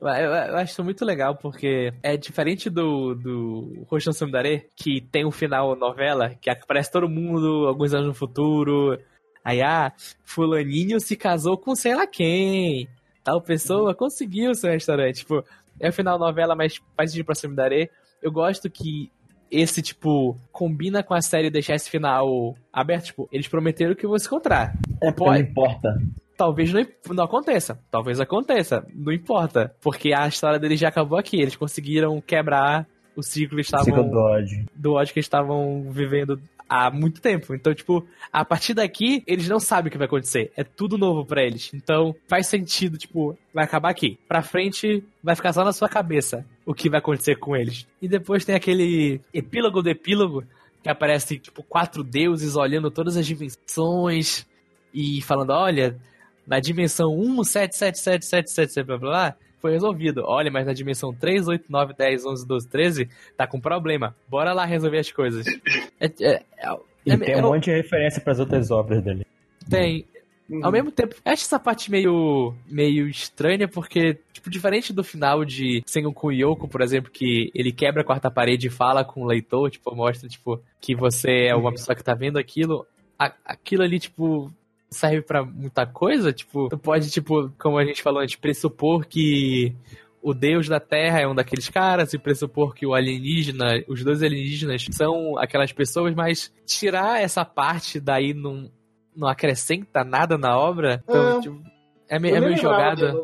Eu, 0.00 0.08
eu- 0.08 0.30
eu 0.34 0.56
acho 0.58 0.72
isso 0.72 0.84
muito 0.84 1.02
legal, 1.04 1.34
porque 1.36 1.90
é 2.02 2.16
diferente 2.18 2.68
do, 2.68 3.14
do 3.14 3.84
Roshon 3.88 4.12
Samidare, 4.12 4.68
que 4.76 5.00
tem 5.00 5.24
um 5.24 5.30
final 5.30 5.74
novela, 5.74 6.34
que 6.40 6.50
aparece 6.50 6.92
todo 6.92 7.08
mundo 7.08 7.66
alguns 7.66 7.94
anos 7.94 8.08
no 8.08 8.14
futuro. 8.14 9.00
Aí, 9.44 9.62
ah, 9.62 9.92
fulaninho 10.24 11.00
se 11.00 11.16
casou 11.16 11.56
com 11.56 11.74
sei 11.74 11.94
lá 11.94 12.06
quem. 12.06 12.88
Tal 13.24 13.40
pessoa 13.42 13.94
conseguiu 13.94 14.54
seu 14.54 14.70
restaurante. 14.70 15.16
Tipo, 15.16 15.44
é 15.80 15.88
o 15.88 15.92
final 15.92 16.18
novela, 16.18 16.54
mas 16.54 16.80
faz 16.96 17.12
de 17.12 17.22
pra 17.22 17.34
Samidare. 17.34 17.90
Eu 18.22 18.32
gosto 18.32 18.68
que 18.70 19.10
esse, 19.50 19.80
tipo, 19.80 20.36
combina 20.52 21.02
com 21.02 21.14
a 21.14 21.22
série 21.22 21.50
deixar 21.50 21.74
esse 21.74 21.88
final 21.90 22.54
aberto. 22.72 23.06
Tipo, 23.06 23.28
eles 23.32 23.48
prometeram 23.48 23.94
que 23.94 24.06
vão 24.06 24.18
se 24.18 24.26
encontrar. 24.26 24.74
É, 25.02 25.10
Pode. 25.12 25.42
não 25.42 25.48
importa. 25.50 25.98
Talvez 26.36 26.72
não, 26.72 26.86
não 27.10 27.24
aconteça. 27.24 27.78
Talvez 27.90 28.20
aconteça. 28.20 28.86
Não 28.94 29.12
importa. 29.12 29.74
Porque 29.80 30.12
a 30.12 30.26
história 30.28 30.58
deles 30.58 30.78
já 30.78 30.88
acabou 30.88 31.18
aqui. 31.18 31.40
Eles 31.40 31.56
conseguiram 31.56 32.20
quebrar 32.20 32.86
o 33.16 33.22
ciclo 33.22 33.50
que 33.50 33.54
eles 33.56 33.66
Ciclo 33.66 33.80
estavam. 33.82 34.10
do 34.10 34.18
ódio. 34.18 34.66
do 34.74 34.92
ódio 34.92 35.12
que 35.12 35.18
eles 35.18 35.26
estavam 35.26 35.90
vivendo 35.90 36.40
há 36.68 36.90
muito 36.90 37.20
tempo. 37.20 37.54
Então, 37.54 37.74
tipo, 37.74 38.06
a 38.32 38.44
partir 38.44 38.74
daqui, 38.74 39.22
eles 39.26 39.48
não 39.48 39.58
sabem 39.58 39.88
o 39.88 39.90
que 39.90 39.98
vai 39.98 40.06
acontecer. 40.06 40.52
É 40.56 40.62
tudo 40.62 40.98
novo 40.98 41.24
pra 41.24 41.42
eles. 41.42 41.72
Então, 41.72 42.14
faz 42.26 42.46
sentido, 42.46 42.98
tipo, 42.98 43.36
vai 43.52 43.64
acabar 43.64 43.90
aqui. 43.90 44.18
Pra 44.28 44.42
frente, 44.42 45.02
vai 45.22 45.34
ficar 45.34 45.52
só 45.52 45.64
na 45.64 45.72
sua 45.72 45.88
cabeça 45.88 46.44
o 46.66 46.74
que 46.74 46.90
vai 46.90 46.98
acontecer 46.98 47.36
com 47.36 47.56
eles. 47.56 47.86
E 48.02 48.08
depois 48.08 48.44
tem 48.44 48.54
aquele 48.54 49.20
epílogo 49.32 49.82
do 49.82 49.88
epílogo, 49.88 50.44
que 50.82 50.88
aparece, 50.88 51.38
tipo, 51.38 51.62
quatro 51.62 52.04
deuses 52.04 52.54
olhando 52.54 52.90
todas 52.90 53.16
as 53.16 53.26
dimensões 53.26 54.46
e 54.92 55.20
falando, 55.22 55.50
olha, 55.50 55.98
na 56.46 56.60
dimensão 56.60 57.14
1, 57.14 57.44
7, 57.44 57.76
7, 57.76 57.98
7, 57.98 58.24
7, 58.24 58.50
7, 58.50 58.72
7, 58.72 58.86
blá, 58.86 58.98
blá, 58.98 59.10
blá, 59.10 59.36
foi 59.60 59.72
resolvido. 59.72 60.22
Olha, 60.24 60.50
mas 60.50 60.66
na 60.66 60.72
dimensão 60.72 61.12
3, 61.12 61.48
8, 61.48 61.64
9, 61.70 61.94
10, 61.96 62.24
11, 62.26 62.46
12, 62.46 62.68
13, 62.68 63.08
tá 63.36 63.46
com 63.46 63.60
problema. 63.60 64.14
Bora 64.28 64.52
lá 64.52 64.64
resolver 64.64 64.98
as 64.98 65.10
coisas. 65.12 65.44
É, 66.00 66.06
é, 66.20 66.42
é, 66.58 66.76
E 67.06 67.10
é- 67.12 67.16
tem 67.16 67.34
é- 67.34 67.38
um 67.38 67.42
monte 67.50 67.64
de 67.64 67.72
referência 67.72 68.20
pras 68.20 68.38
outras 68.38 68.70
obras 68.70 69.02
dele. 69.02 69.26
tem. 69.68 70.04
Uhum. 70.48 70.64
Ao 70.64 70.72
mesmo 70.72 70.90
tempo, 70.90 71.14
eu 71.26 71.32
acho 71.32 71.42
essa 71.44 71.58
parte 71.58 71.90
meio, 71.90 72.54
meio 72.66 73.06
estranha, 73.06 73.68
porque, 73.68 74.16
tipo, 74.32 74.48
diferente 74.48 74.94
do 74.94 75.04
final 75.04 75.44
de 75.44 75.82
Sengoku 75.84 76.32
Yoko, 76.32 76.66
por 76.66 76.80
exemplo, 76.80 77.10
que 77.10 77.50
ele 77.54 77.70
quebra 77.70 78.00
a 78.00 78.04
quarta 78.04 78.30
parede 78.30 78.68
e 78.68 78.70
fala 78.70 79.04
com 79.04 79.22
o 79.22 79.26
leitor, 79.26 79.70
tipo, 79.70 79.94
mostra, 79.94 80.26
tipo, 80.26 80.58
que 80.80 80.94
você 80.94 81.48
é 81.48 81.54
uma 81.54 81.70
pessoa 81.70 81.94
que 81.94 82.02
tá 82.02 82.14
vendo 82.14 82.38
aquilo, 82.38 82.86
a- 83.18 83.34
aquilo 83.44 83.82
ali, 83.82 83.98
tipo, 84.00 84.50
serve 84.90 85.22
pra 85.22 85.44
muita 85.44 85.86
coisa, 85.86 86.32
tipo, 86.32 86.68
tu 86.68 86.78
pode, 86.78 87.10
tipo, 87.10 87.50
como 87.58 87.78
a 87.78 87.84
gente 87.84 88.02
falou 88.02 88.20
antes, 88.22 88.36
pressupor 88.36 89.06
que 89.06 89.74
o 90.22 90.32
deus 90.34 90.66
da 90.68 90.80
Terra 90.80 91.20
é 91.20 91.26
um 91.28 91.34
daqueles 91.34 91.68
caras 91.68 92.12
e 92.12 92.18
pressupor 92.18 92.74
que 92.74 92.86
o 92.86 92.94
alienígena, 92.94 93.82
os 93.86 94.02
dois 94.02 94.22
alienígenas 94.22 94.86
são 94.90 95.38
aquelas 95.38 95.72
pessoas, 95.72 96.14
mas 96.14 96.52
tirar 96.66 97.20
essa 97.22 97.44
parte 97.44 98.00
daí 98.00 98.32
não, 98.34 98.70
não 99.14 99.28
acrescenta 99.28 100.02
nada 100.04 100.36
na 100.38 100.56
obra, 100.58 101.02
então, 101.04 101.38
É. 101.38 101.40
tipo, 101.40 101.62
é, 102.08 102.18
meio- 102.18 102.34
Eu 102.36 102.42
é 102.42 102.46
meio 102.48 102.56
jogada. 102.60 103.14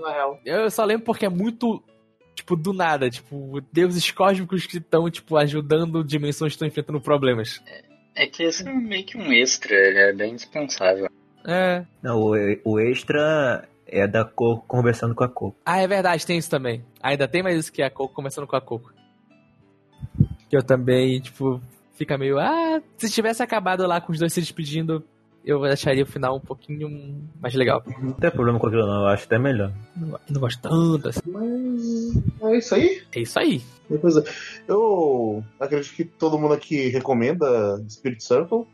Eu 0.45 0.71
só 0.71 0.85
lembro 0.85 1.05
porque 1.07 1.25
é 1.27 1.31
muito, 1.31 1.83
tipo, 2.35 2.55
do 2.57 2.73
nada, 2.73 3.09
tipo, 3.11 3.61
deuses 3.73 4.11
cósmicos 4.11 4.67
que 4.67 4.77
estão, 4.79 5.11
tipo, 5.11 5.37
ajudando 5.37 6.05
dimensões 6.05 6.53
que 6.53 6.57
estão 6.57 6.69
enfrentando 6.69 7.01
problemas. 7.01 7.63
É 8.15 8.27
que 8.29 8.45
esse 8.45 8.67
é 8.69 8.73
meio 8.73 9.05
que 9.05 9.17
um 9.19 9.33
extra, 9.33 9.75
ele 9.75 9.99
é 9.99 10.13
bem 10.13 10.37
dispensável. 10.37 11.09
É. 11.47 11.85
Não, 12.03 12.21
o, 12.21 12.35
o 12.65 12.81
extra 12.81 13.69
é 13.87 14.07
da 14.07 14.25
Coco 14.25 14.67
conversando 14.67 15.15
com 15.15 15.25
a 15.25 15.29
Coco. 15.29 15.57
Ah, 15.65 15.81
é 15.81 15.87
verdade, 15.87 16.27
tem 16.27 16.39
isso 16.39 16.51
também. 16.51 16.85
Ainda 17.03 17.29
tem 17.29 17.43
mais 17.43 17.59
isso 17.59 17.73
que 17.73 17.83
a 17.83 17.91
Coco 17.91 18.15
conversando 18.15 18.47
com 18.47 18.57
a 18.57 18.61
Coco. 18.61 18.93
Que 20.49 20.57
eu 20.57 20.63
também, 20.63 21.21
tipo, 21.21 21.61
fica 21.95 22.19
meio. 22.19 22.39
Ah, 22.39 22.81
se 22.97 23.11
tivesse 23.11 23.43
acabado 23.43 23.87
lá 23.87 24.01
com 24.01 24.13
os 24.13 24.19
dois 24.19 24.33
se 24.33 24.41
despedindo, 24.41 25.05
eu 25.45 25.63
acharia 25.65 26.03
o 26.03 26.07
final 26.07 26.37
um 26.37 26.41
pouquinho 26.41 27.29
mais 27.41 27.55
legal. 27.55 27.83
Não 28.01 28.13
tem 28.13 28.31
problema 28.31 28.59
com 28.59 28.67
aquilo, 28.67 28.87
não. 28.87 29.03
Eu 29.03 29.09
acho 29.09 29.25
até 29.25 29.39
melhor. 29.39 29.73
Não, 29.95 30.19
não 30.29 30.41
gosto 30.41 30.63
tanto 30.63 31.09
assim. 31.09 31.21
Mas 31.27 32.53
é 32.53 32.59
isso 32.59 32.75
aí. 32.75 33.03
É 33.15 33.21
isso 33.21 33.39
aí. 33.39 33.63
Depois, 33.89 34.15
eu 34.67 35.45
acredito 35.61 35.95
que 35.95 36.05
todo 36.05 36.39
mundo 36.39 36.55
aqui 36.55 36.89
recomenda 36.89 37.83
Spirit 37.89 38.25
Circle. 38.25 38.67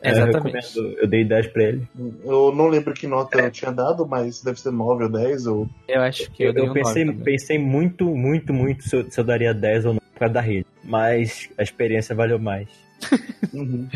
É, 0.00 0.10
Exatamente. 0.10 0.76
Eu, 0.78 0.90
eu 0.98 1.06
dei 1.08 1.24
10 1.24 1.48
pra 1.48 1.62
ele. 1.64 1.88
Eu 2.24 2.52
não 2.54 2.68
lembro 2.68 2.94
que 2.94 3.06
nota 3.06 3.38
eu 3.40 3.50
tinha 3.50 3.72
dado, 3.72 4.06
mas 4.06 4.42
deve 4.42 4.60
ser 4.60 4.70
9 4.70 5.04
ou 5.04 5.10
10. 5.10 5.46
Ou... 5.46 5.68
Eu 5.88 6.00
acho 6.02 6.30
que 6.30 6.44
eu, 6.44 6.48
Eu, 6.48 6.54
dei 6.54 6.64
eu 6.64 6.70
um 6.70 6.72
pensei, 6.72 7.12
pensei 7.12 7.58
muito, 7.58 8.04
muito, 8.04 8.52
muito 8.52 8.84
se 8.88 8.94
eu, 8.96 9.10
se 9.10 9.18
eu 9.18 9.24
daria 9.24 9.52
10 9.52 9.86
ou 9.86 9.92
não 9.94 10.00
por 10.12 10.20
causa 10.20 10.34
da 10.34 10.40
rede. 10.40 10.66
Mas 10.84 11.48
a 11.58 11.62
experiência 11.62 12.14
valeu 12.14 12.38
mais. 12.38 12.68
Uhum. 13.54 13.88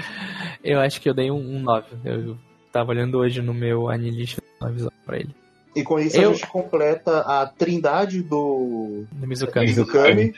Eu 0.65 0.81
acho 0.81 1.01
que 1.01 1.09
eu 1.11 1.12
dei 1.12 1.31
um, 1.31 1.37
um 1.37 1.61
9. 1.61 1.87
Eu 2.05 2.39
tava 2.73 2.91
olhando 2.91 3.19
hoje 3.19 3.43
no 3.43 3.53
meu 3.53 3.89
Anilist 3.91 4.39
9 4.61 4.89
pra 5.05 5.19
ele. 5.19 5.35
E 5.74 5.83
com 5.83 5.99
isso 5.99 6.16
Eu- 6.16 6.31
a 6.31 6.33
gente 6.33 6.47
completa 6.47 7.20
a 7.20 7.47
trindade 7.47 8.23
do 8.23 9.05
No 9.15 9.27
Mizukami. 9.27 9.66
Mizukami. 9.66 10.35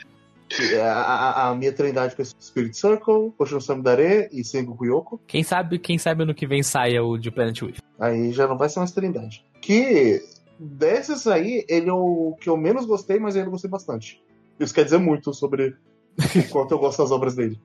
É 0.51 0.81
A, 0.81 1.01
a, 1.01 1.49
a 1.49 1.55
minha 1.55 1.71
trindade 1.71 2.15
com 2.15 2.23
Spirit 2.23 2.77
Circle, 2.77 3.31
Potion 3.37 3.59
Samidare 3.59 4.29
e 4.31 4.43
Sengoku 4.43 4.85
Yoko. 4.85 5.21
Quem 5.27 5.43
sabe, 5.43 5.79
quem 5.79 5.97
sabe 5.97 6.23
ano 6.23 6.35
que 6.35 6.47
vem 6.47 6.63
saia 6.63 7.03
o 7.03 7.17
de 7.17 7.31
Planet 7.31 7.61
With. 7.61 7.77
Aí 7.99 8.31
já 8.31 8.47
não 8.47 8.57
vai 8.57 8.69
ser 8.69 8.79
mais 8.79 8.91
trindade. 8.91 9.45
Que 9.61 10.21
desses 10.59 11.27
aí, 11.27 11.65
ele 11.67 11.89
é 11.89 11.93
o 11.93 12.35
que 12.39 12.49
eu 12.49 12.57
menos 12.57 12.85
gostei, 12.85 13.19
mas 13.19 13.35
ainda 13.35 13.49
gostei 13.49 13.69
bastante. 13.69 14.21
Isso 14.59 14.73
quer 14.73 14.85
dizer 14.85 14.97
muito 14.97 15.33
sobre 15.33 15.75
o 16.35 16.49
quanto 16.49 16.73
eu 16.73 16.79
gosto 16.79 17.01
das 17.01 17.11
obras 17.11 17.35
dele. 17.35 17.59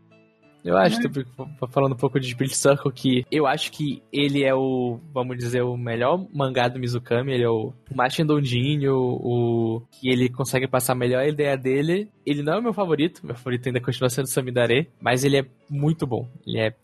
Eu 0.64 0.76
acho, 0.76 1.00
tipo, 1.00 1.24
falando 1.68 1.92
um 1.94 1.96
pouco 1.96 2.20
de 2.20 2.30
Spirit 2.30 2.56
Circle, 2.56 2.92
que 2.92 3.24
eu 3.30 3.46
acho 3.46 3.72
que 3.72 4.02
ele 4.12 4.44
é 4.44 4.54
o, 4.54 5.00
vamos 5.12 5.36
dizer, 5.38 5.62
o 5.62 5.76
melhor 5.76 6.26
mangá 6.32 6.68
do 6.68 6.78
Mizukami, 6.78 7.32
ele 7.32 7.44
é 7.44 7.48
o 7.48 7.72
mais 7.94 8.14
tendondinho, 8.14 8.94
o 8.94 9.82
que 9.90 10.08
ele 10.08 10.28
consegue 10.28 10.68
passar 10.68 10.92
a 10.92 10.96
melhor 10.96 11.26
ideia 11.26 11.56
dele. 11.56 12.10
Ele 12.26 12.42
não 12.42 12.54
é 12.54 12.58
o 12.58 12.62
meu 12.62 12.74
favorito, 12.74 13.24
meu 13.24 13.34
favorito 13.34 13.66
ainda 13.66 13.80
continua 13.80 14.10
sendo 14.10 14.26
Samidare, 14.26 14.90
mas 15.00 15.24
ele 15.24 15.38
é 15.38 15.46
muito 15.68 16.06
bom, 16.06 16.28
ele 16.46 16.58
é 16.58 16.74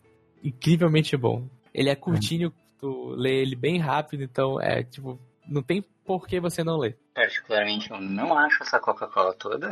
incrivelmente 0.43 1.15
bom. 1.15 1.47
Ele 1.73 1.89
é 1.89 1.95
curtinho, 1.95 2.51
tu 2.79 3.09
lê 3.15 3.41
ele 3.41 3.55
bem 3.55 3.77
rápido, 3.77 4.23
então 4.23 4.59
é, 4.59 4.83
tipo, 4.83 5.19
não 5.47 5.61
tem 5.61 5.83
por 6.03 6.27
que 6.27 6.39
você 6.39 6.63
não 6.63 6.77
ler. 6.77 6.97
Particularmente, 7.13 7.91
eu 7.91 8.01
não 8.01 8.35
acho 8.37 8.63
essa 8.63 8.79
Coca-Cola 8.79 9.33
toda. 9.33 9.71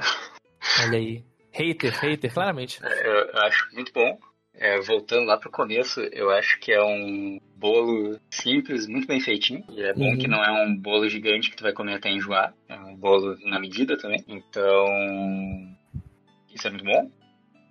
Olha 0.84 0.98
aí. 0.98 1.24
Hater, 1.56 1.92
hater, 2.00 2.34
claramente. 2.34 2.80
Eu, 2.84 3.14
eu 3.14 3.40
acho 3.40 3.68
muito 3.74 3.92
bom. 3.94 4.18
É, 4.58 4.80
voltando 4.80 5.26
lá 5.26 5.38
pro 5.38 5.52
começo, 5.52 6.00
eu 6.14 6.30
acho 6.32 6.60
que 6.60 6.72
é 6.72 6.82
um 6.82 7.40
bolo 7.58 8.18
simples, 8.30 8.88
muito 8.88 9.06
bem 9.08 9.20
feitinho. 9.20 9.64
E 9.70 9.82
é 9.82 9.94
bom 9.94 10.12
Uhum. 10.12 10.18
que 10.18 10.28
não 10.28 10.44
é 10.44 10.64
um 10.64 10.76
bolo 10.78 11.10
gigante 11.10 11.50
que 11.50 11.58
tu 11.58 11.64
vai 11.64 11.74
comer 11.74 11.96
até 11.96 12.10
enjoar. 12.10 12.54
É 12.70 12.76
um 12.76 12.96
bolo 12.96 13.38
na 13.46 13.60
medida 13.60 13.98
também. 13.98 14.24
Então, 14.28 14.86
isso 16.54 16.68
é 16.68 16.72
muito 16.72 16.86
bom. 16.86 17.12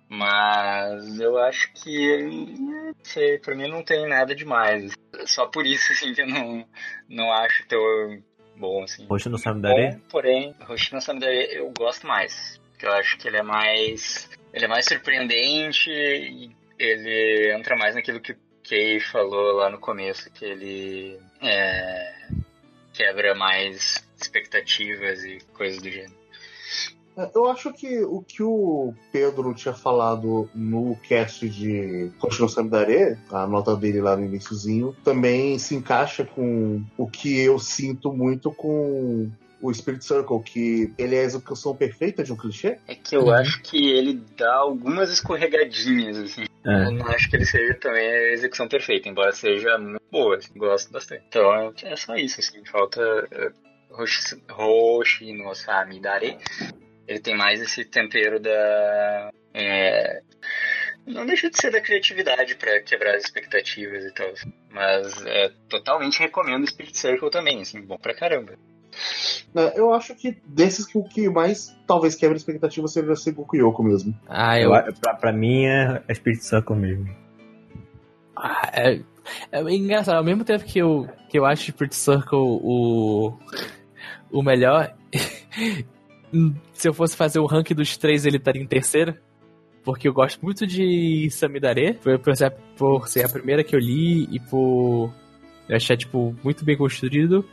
Mas 0.07 1.19
eu 1.19 1.37
acho 1.39 1.73
que, 1.73 2.23
não 2.59 2.93
sei, 3.03 3.39
pra 3.39 3.55
mim 3.55 3.67
não 3.67 3.83
tem 3.83 4.07
nada 4.07 4.35
demais. 4.35 4.93
Só 5.25 5.47
por 5.47 5.65
isso, 5.65 5.91
assim, 5.91 6.13
que 6.13 6.21
eu 6.21 6.27
não, 6.27 6.67
não 7.09 7.31
acho 7.31 7.67
tão 7.67 7.79
bom, 8.55 8.83
assim. 8.83 9.07
Sabe 9.39 9.61
dar 9.61 9.73
Bom, 9.73 9.99
porém, 10.09 10.55
Hoshino 10.69 11.01
Samidare 11.01 11.49
eu 11.55 11.71
gosto 11.75 12.05
mais. 12.05 12.61
Eu 12.89 12.93
acho 12.93 13.17
que 13.17 13.27
ele 13.27 13.37
é 13.37 13.43
mais. 13.43 14.29
Ele 14.53 14.65
é 14.65 14.67
mais 14.67 14.85
surpreendente 14.85 15.89
e 15.89 16.55
ele 16.79 17.53
entra 17.53 17.75
mais 17.75 17.95
naquilo 17.95 18.21
que 18.21 18.33
o 18.33 18.37
Kay 18.63 18.99
falou 18.99 19.53
lá 19.53 19.69
no 19.69 19.79
começo, 19.79 20.31
que 20.31 20.45
ele 20.45 21.19
é, 21.41 22.27
quebra 22.93 23.35
mais 23.35 24.07
expectativas 24.17 25.23
e 25.23 25.39
coisas 25.53 25.81
do 25.81 25.89
gênero. 25.89 26.25
É, 27.17 27.31
eu 27.33 27.49
acho 27.49 27.71
que 27.71 28.03
o 28.03 28.21
que 28.21 28.43
o 28.43 28.93
Pedro 29.11 29.53
tinha 29.53 29.73
falado 29.73 30.49
no 30.53 30.95
cast 30.97 31.47
de 31.47 32.11
Continuação 32.19 32.67
da 32.67 32.79
Areia, 32.79 33.17
a 33.31 33.47
nota 33.47 33.75
dele 33.75 34.01
lá 34.01 34.17
no 34.17 34.25
iníciozinho, 34.25 34.95
também 35.03 35.57
se 35.57 35.75
encaixa 35.75 36.25
com 36.25 36.83
o 36.97 37.07
que 37.07 37.39
eu 37.39 37.57
sinto 37.57 38.11
muito 38.11 38.51
com 38.51 39.31
o 39.61 39.73
Spirit 39.73 40.03
Circle, 40.03 40.41
que 40.43 40.93
ele 40.97 41.15
é 41.15 41.21
a 41.21 41.23
execução 41.23 41.75
perfeita 41.75 42.23
de 42.23 42.31
um 42.31 42.37
clichê. 42.37 42.77
É 42.87 42.95
que 42.95 43.15
eu 43.15 43.23
uhum. 43.23 43.31
acho 43.31 43.61
que 43.61 43.91
ele 43.91 44.21
dá 44.37 44.53
algumas 44.55 45.11
escorregadinhas, 45.11 46.17
assim. 46.17 46.43
É. 46.65 46.85
Eu 46.85 46.91
não 46.91 47.07
acho 47.07 47.29
que 47.29 47.35
ele 47.35 47.45
seja 47.45 47.73
também 47.75 48.07
a 48.07 48.33
execução 48.33 48.67
perfeita, 48.67 49.07
embora 49.09 49.31
seja 49.31 49.77
muito 49.77 50.01
boa, 50.11 50.37
assim, 50.37 50.57
gosto 50.57 50.91
bastante. 50.91 51.23
Então 51.27 51.73
é 51.83 51.95
só 51.95 52.15
isso, 52.15 52.39
assim, 52.39 52.63
falta 52.65 53.01
Roshi, 53.91 54.43
Roshi 54.49 55.33
no 55.33 55.53
Samidare 55.53 56.37
ele 57.07 57.19
tem 57.19 57.35
mais 57.35 57.61
esse 57.61 57.85
tempero 57.85 58.39
da. 58.39 59.31
É, 59.53 60.21
não 61.05 61.25
deixa 61.25 61.49
de 61.49 61.57
ser 61.57 61.71
da 61.71 61.81
criatividade 61.81 62.55
para 62.55 62.81
quebrar 62.81 63.15
as 63.15 63.23
expectativas 63.23 64.03
e 64.03 64.13
tal. 64.13 64.33
Mas 64.69 65.25
é, 65.25 65.49
totalmente 65.69 66.19
recomendo 66.19 66.67
Spirit 66.67 66.97
Circle 66.97 67.29
também, 67.29 67.61
assim, 67.61 67.81
bom 67.81 67.97
pra 67.97 68.15
caramba. 68.15 68.57
É, 69.55 69.79
eu 69.79 69.93
acho 69.93 70.13
que 70.15 70.37
desses 70.45 70.85
que 70.85 70.97
o 70.97 71.03
que 71.03 71.29
mais 71.29 71.75
talvez 71.87 72.15
quebra 72.15 72.35
a 72.35 72.37
expectativa 72.37 72.87
seja 72.87 73.11
o 73.11 73.15
Sengoku 73.15 73.55
Yoko 73.55 73.83
mesmo. 73.83 74.13
Ah, 74.27 74.59
eu... 74.59 74.71
pra, 74.99 75.13
pra 75.13 75.31
mim 75.31 75.65
é, 75.65 76.13
Spirit 76.13 76.43
Circle 76.43 76.75
mesmo. 76.75 77.09
Ah, 78.35 78.69
é, 78.73 79.01
é 79.51 79.61
engraçado, 79.73 80.17
ao 80.17 80.23
mesmo 80.23 80.43
tempo 80.43 80.65
que 80.65 80.79
eu, 80.79 81.07
que 81.29 81.39
eu 81.39 81.45
acho 81.45 81.71
Spirit 81.71 81.95
Circle 81.95 82.37
o, 82.37 83.33
o 84.31 84.43
melhor, 84.43 84.93
se 86.73 86.87
eu 86.87 86.93
fosse 86.93 87.15
fazer 87.15 87.39
o 87.39 87.45
ranking 87.45 87.75
dos 87.75 87.95
três, 87.97 88.25
ele 88.25 88.37
estaria 88.37 88.61
em 88.61 88.67
terceiro. 88.67 89.15
Porque 89.83 90.07
eu 90.07 90.13
gosto 90.13 90.43
muito 90.43 90.65
de 90.65 91.29
Samidare. 91.29 91.93
Por, 91.93 92.17
por, 92.17 92.33
por 92.75 93.07
ser 93.07 93.23
a 93.23 93.29
primeira 93.29 93.63
que 93.63 93.75
eu 93.75 93.79
li 93.79 94.27
e 94.31 94.39
por 94.39 95.13
eu 95.67 95.75
achar, 95.75 95.97
tipo, 95.97 96.35
muito 96.43 96.63
bem 96.63 96.77
construído. 96.77 97.45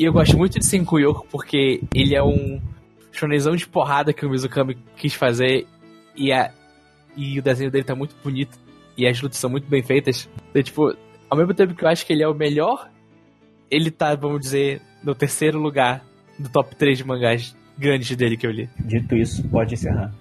E 0.00 0.04
eu 0.04 0.14
gosto 0.14 0.34
muito 0.34 0.58
de 0.58 0.64
Senkuyoku 0.64 1.26
porque 1.30 1.82
ele 1.94 2.14
é 2.14 2.22
um 2.22 2.58
shonezão 3.12 3.54
de 3.54 3.68
porrada 3.68 4.14
que 4.14 4.24
o 4.24 4.30
Mizukami 4.30 4.78
quis 4.96 5.12
fazer. 5.12 5.66
E, 6.16 6.32
a, 6.32 6.50
e 7.14 7.38
o 7.38 7.42
desenho 7.42 7.70
dele 7.70 7.84
tá 7.84 7.94
muito 7.94 8.16
bonito. 8.24 8.58
E 8.96 9.06
as 9.06 9.20
lutas 9.20 9.36
são 9.36 9.50
muito 9.50 9.68
bem 9.68 9.82
feitas. 9.82 10.26
Então, 10.48 10.62
tipo, 10.62 10.96
ao 11.28 11.36
mesmo 11.36 11.52
tempo 11.52 11.74
que 11.74 11.84
eu 11.84 11.88
acho 11.90 12.06
que 12.06 12.14
ele 12.14 12.22
é 12.22 12.28
o 12.28 12.34
melhor, 12.34 12.88
ele 13.70 13.90
tá, 13.90 14.14
vamos 14.14 14.40
dizer, 14.40 14.80
no 15.04 15.14
terceiro 15.14 15.58
lugar 15.58 16.02
do 16.38 16.48
top 16.48 16.74
3 16.76 16.96
de 16.96 17.04
mangás 17.04 17.54
grandes 17.76 18.16
dele 18.16 18.38
que 18.38 18.46
eu 18.46 18.52
li. 18.52 18.70
Dito 18.78 19.14
isso, 19.14 19.46
pode 19.48 19.74
encerrar. 19.74 20.14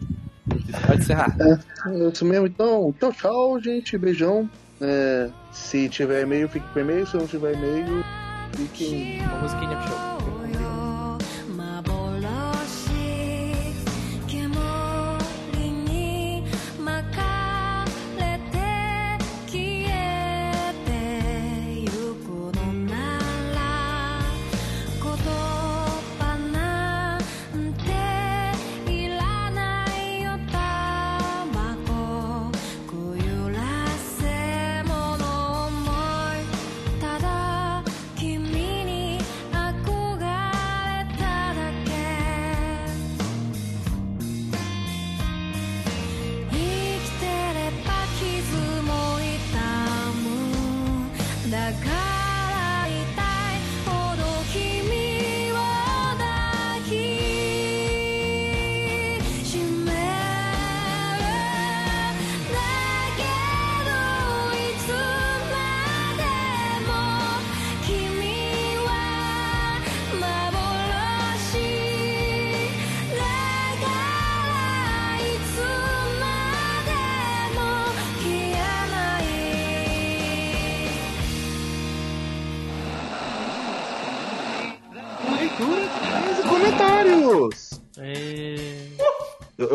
Pode 0.88 1.00
encerrar. 1.04 1.34
É, 1.40 1.54
é 1.90 2.10
isso 2.10 2.26
mesmo. 2.26 2.48
Então, 2.48 2.94
tchau, 3.00 3.14
tchau, 3.14 3.62
gente. 3.62 3.98
Beijão. 3.98 4.50
É, 4.82 5.30
se 5.54 5.88
tiver 5.88 6.24
e-mail, 6.24 6.50
fique 6.50 6.68
com 6.74 6.82
e-mail. 6.82 7.08
Se 7.08 7.16
não 7.16 7.26
tiver 7.26 7.54
e-mail, 7.54 8.04
fiquem. 8.56 9.22
Uma 9.22 9.40
musiquinha 9.40 9.78
pro 9.78 9.88
show. 9.88 10.19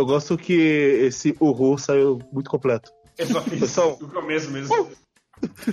Eu 0.04 0.06
gosto 0.06 0.36
que 0.36 0.52
esse 0.52 1.34
uhul 1.40 1.78
saiu 1.78 2.20
muito 2.30 2.50
completo. 2.50 2.92
Eu 3.16 3.26
só 3.26 3.40
fiz 3.40 3.60
Pessoal, 3.60 3.98
o 4.00 4.08
começo 4.08 4.50
mesmo. 4.50 4.90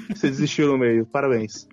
Você 0.10 0.30
desistiu 0.30 0.68
no 0.68 0.78
meio, 0.78 1.06
parabéns. 1.06 1.68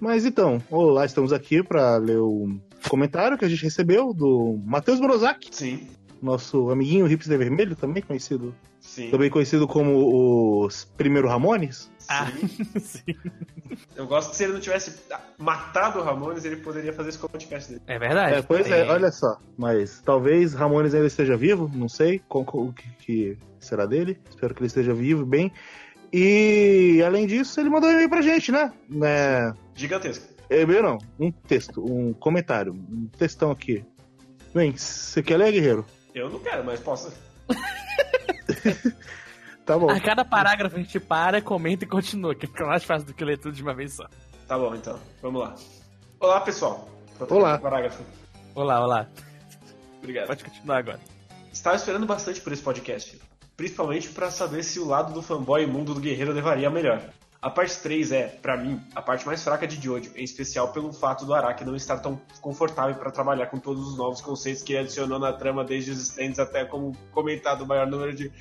Mas 0.00 0.24
então, 0.24 0.60
olá, 0.70 1.06
estamos 1.06 1.32
aqui 1.32 1.62
para 1.62 1.96
ler 1.98 2.18
o 2.18 2.58
comentário 2.88 3.38
que 3.38 3.44
a 3.44 3.48
gente 3.48 3.62
recebeu 3.62 4.12
do 4.12 4.58
Matheus 4.64 4.98
Brozak. 4.98 5.48
Sim. 5.52 5.86
Nosso 6.20 6.68
amiguinho 6.70 7.06
hipster 7.06 7.38
vermelho, 7.38 7.76
também 7.76 8.02
conhecido. 8.02 8.52
Sim. 8.80 9.10
Também 9.10 9.30
conhecido 9.30 9.68
como 9.68 10.64
os 10.64 10.84
Primeiro 10.96 11.28
Ramones. 11.28 11.90
Ah, 12.10 12.26
sim. 12.80 13.14
Eu 13.94 14.04
gosto 14.04 14.30
que 14.30 14.36
se 14.36 14.42
ele 14.42 14.54
não 14.54 14.60
tivesse 14.60 15.00
matado 15.38 16.00
o 16.00 16.02
Ramones, 16.02 16.44
ele 16.44 16.56
poderia 16.56 16.92
fazer 16.92 17.10
esse 17.10 17.18
podcast 17.18 17.70
dele. 17.70 17.82
É 17.86 18.00
verdade. 18.00 18.34
É, 18.34 18.42
pois 18.42 18.68
é. 18.68 18.80
é, 18.80 18.90
olha 18.90 19.12
só. 19.12 19.38
Mas 19.56 20.02
talvez 20.04 20.52
Ramones 20.52 20.92
ainda 20.92 21.06
esteja 21.06 21.36
vivo, 21.36 21.70
não 21.72 21.88
sei 21.88 22.20
o 22.28 22.72
que, 22.72 22.88
que 22.98 23.38
será 23.60 23.86
dele. 23.86 24.18
Espero 24.28 24.52
que 24.52 24.60
ele 24.60 24.66
esteja 24.66 24.92
vivo, 24.92 25.24
bem. 25.24 25.52
E 26.12 27.00
além 27.06 27.28
disso, 27.28 27.60
ele 27.60 27.70
mandou 27.70 27.88
um 27.88 27.92
e-mail 27.92 28.10
pra 28.10 28.20
gente, 28.20 28.50
né? 28.50 28.72
É... 29.04 29.52
Gigantesco. 29.76 30.26
E-mail 30.50 30.82
não, 30.82 30.98
um 31.20 31.30
texto, 31.30 31.80
um 31.80 32.12
comentário, 32.12 32.72
um 32.72 33.06
textão 33.16 33.52
aqui. 33.52 33.84
Bem, 34.52 34.76
você 34.76 35.22
quer 35.22 35.36
ler, 35.36 35.52
guerreiro? 35.52 35.86
Eu 36.12 36.28
não 36.28 36.40
quero, 36.40 36.64
mas 36.64 36.80
posso. 36.80 37.12
Tá 39.70 39.78
bom. 39.78 39.88
A 39.88 40.00
cada 40.00 40.24
parágrafo 40.24 40.74
a 40.74 40.78
gente 40.80 40.98
para, 40.98 41.40
comenta 41.40 41.84
e 41.84 41.86
continua, 41.86 42.34
que 42.34 42.44
fica 42.44 42.66
mais 42.66 42.82
fácil 42.82 43.06
do 43.06 43.14
que 43.14 43.24
ler 43.24 43.38
tudo 43.38 43.54
de 43.54 43.62
uma 43.62 43.72
vez 43.72 43.94
só. 43.94 44.04
Tá 44.48 44.58
bom, 44.58 44.74
então. 44.74 44.98
Vamos 45.22 45.40
lá. 45.40 45.54
Olá, 46.18 46.40
pessoal. 46.40 46.88
Olá. 47.28 47.56
Parágrafo. 47.56 48.02
Olá, 48.52 48.82
olá. 48.82 49.06
Obrigado. 49.98 50.26
Pode 50.26 50.42
continuar 50.42 50.78
agora. 50.78 50.98
Estava 51.52 51.76
esperando 51.76 52.04
bastante 52.04 52.40
por 52.40 52.52
esse 52.52 52.62
podcast, 52.62 53.20
principalmente 53.56 54.08
para 54.08 54.28
saber 54.28 54.64
se 54.64 54.80
o 54.80 54.88
lado 54.88 55.12
do 55.12 55.22
fanboy 55.22 55.64
mundo 55.66 55.94
do 55.94 56.00
guerreiro 56.00 56.32
levaria 56.32 56.66
a 56.66 56.70
melhor. 56.70 57.00
A 57.40 57.48
parte 57.48 57.80
3 57.80 58.10
é, 58.10 58.26
para 58.26 58.56
mim, 58.56 58.82
a 58.92 59.00
parte 59.00 59.24
mais 59.24 59.40
fraca 59.44 59.68
de 59.68 59.80
Jojo, 59.80 60.10
em 60.16 60.24
especial 60.24 60.72
pelo 60.72 60.92
fato 60.92 61.24
do 61.24 61.32
Araki 61.32 61.64
não 61.64 61.76
estar 61.76 61.98
tão 61.98 62.20
confortável 62.40 62.96
para 62.96 63.12
trabalhar 63.12 63.46
com 63.46 63.58
todos 63.60 63.86
os 63.86 63.96
novos 63.96 64.20
conceitos 64.20 64.64
que 64.64 64.72
ele 64.72 64.80
adicionou 64.80 65.20
na 65.20 65.32
trama 65.32 65.64
desde 65.64 65.92
os 65.92 66.00
stands 66.00 66.40
até 66.40 66.64
como 66.64 66.92
comentado 67.12 67.62
o 67.62 67.66
maior 67.68 67.86
número 67.86 68.12
de 68.12 68.32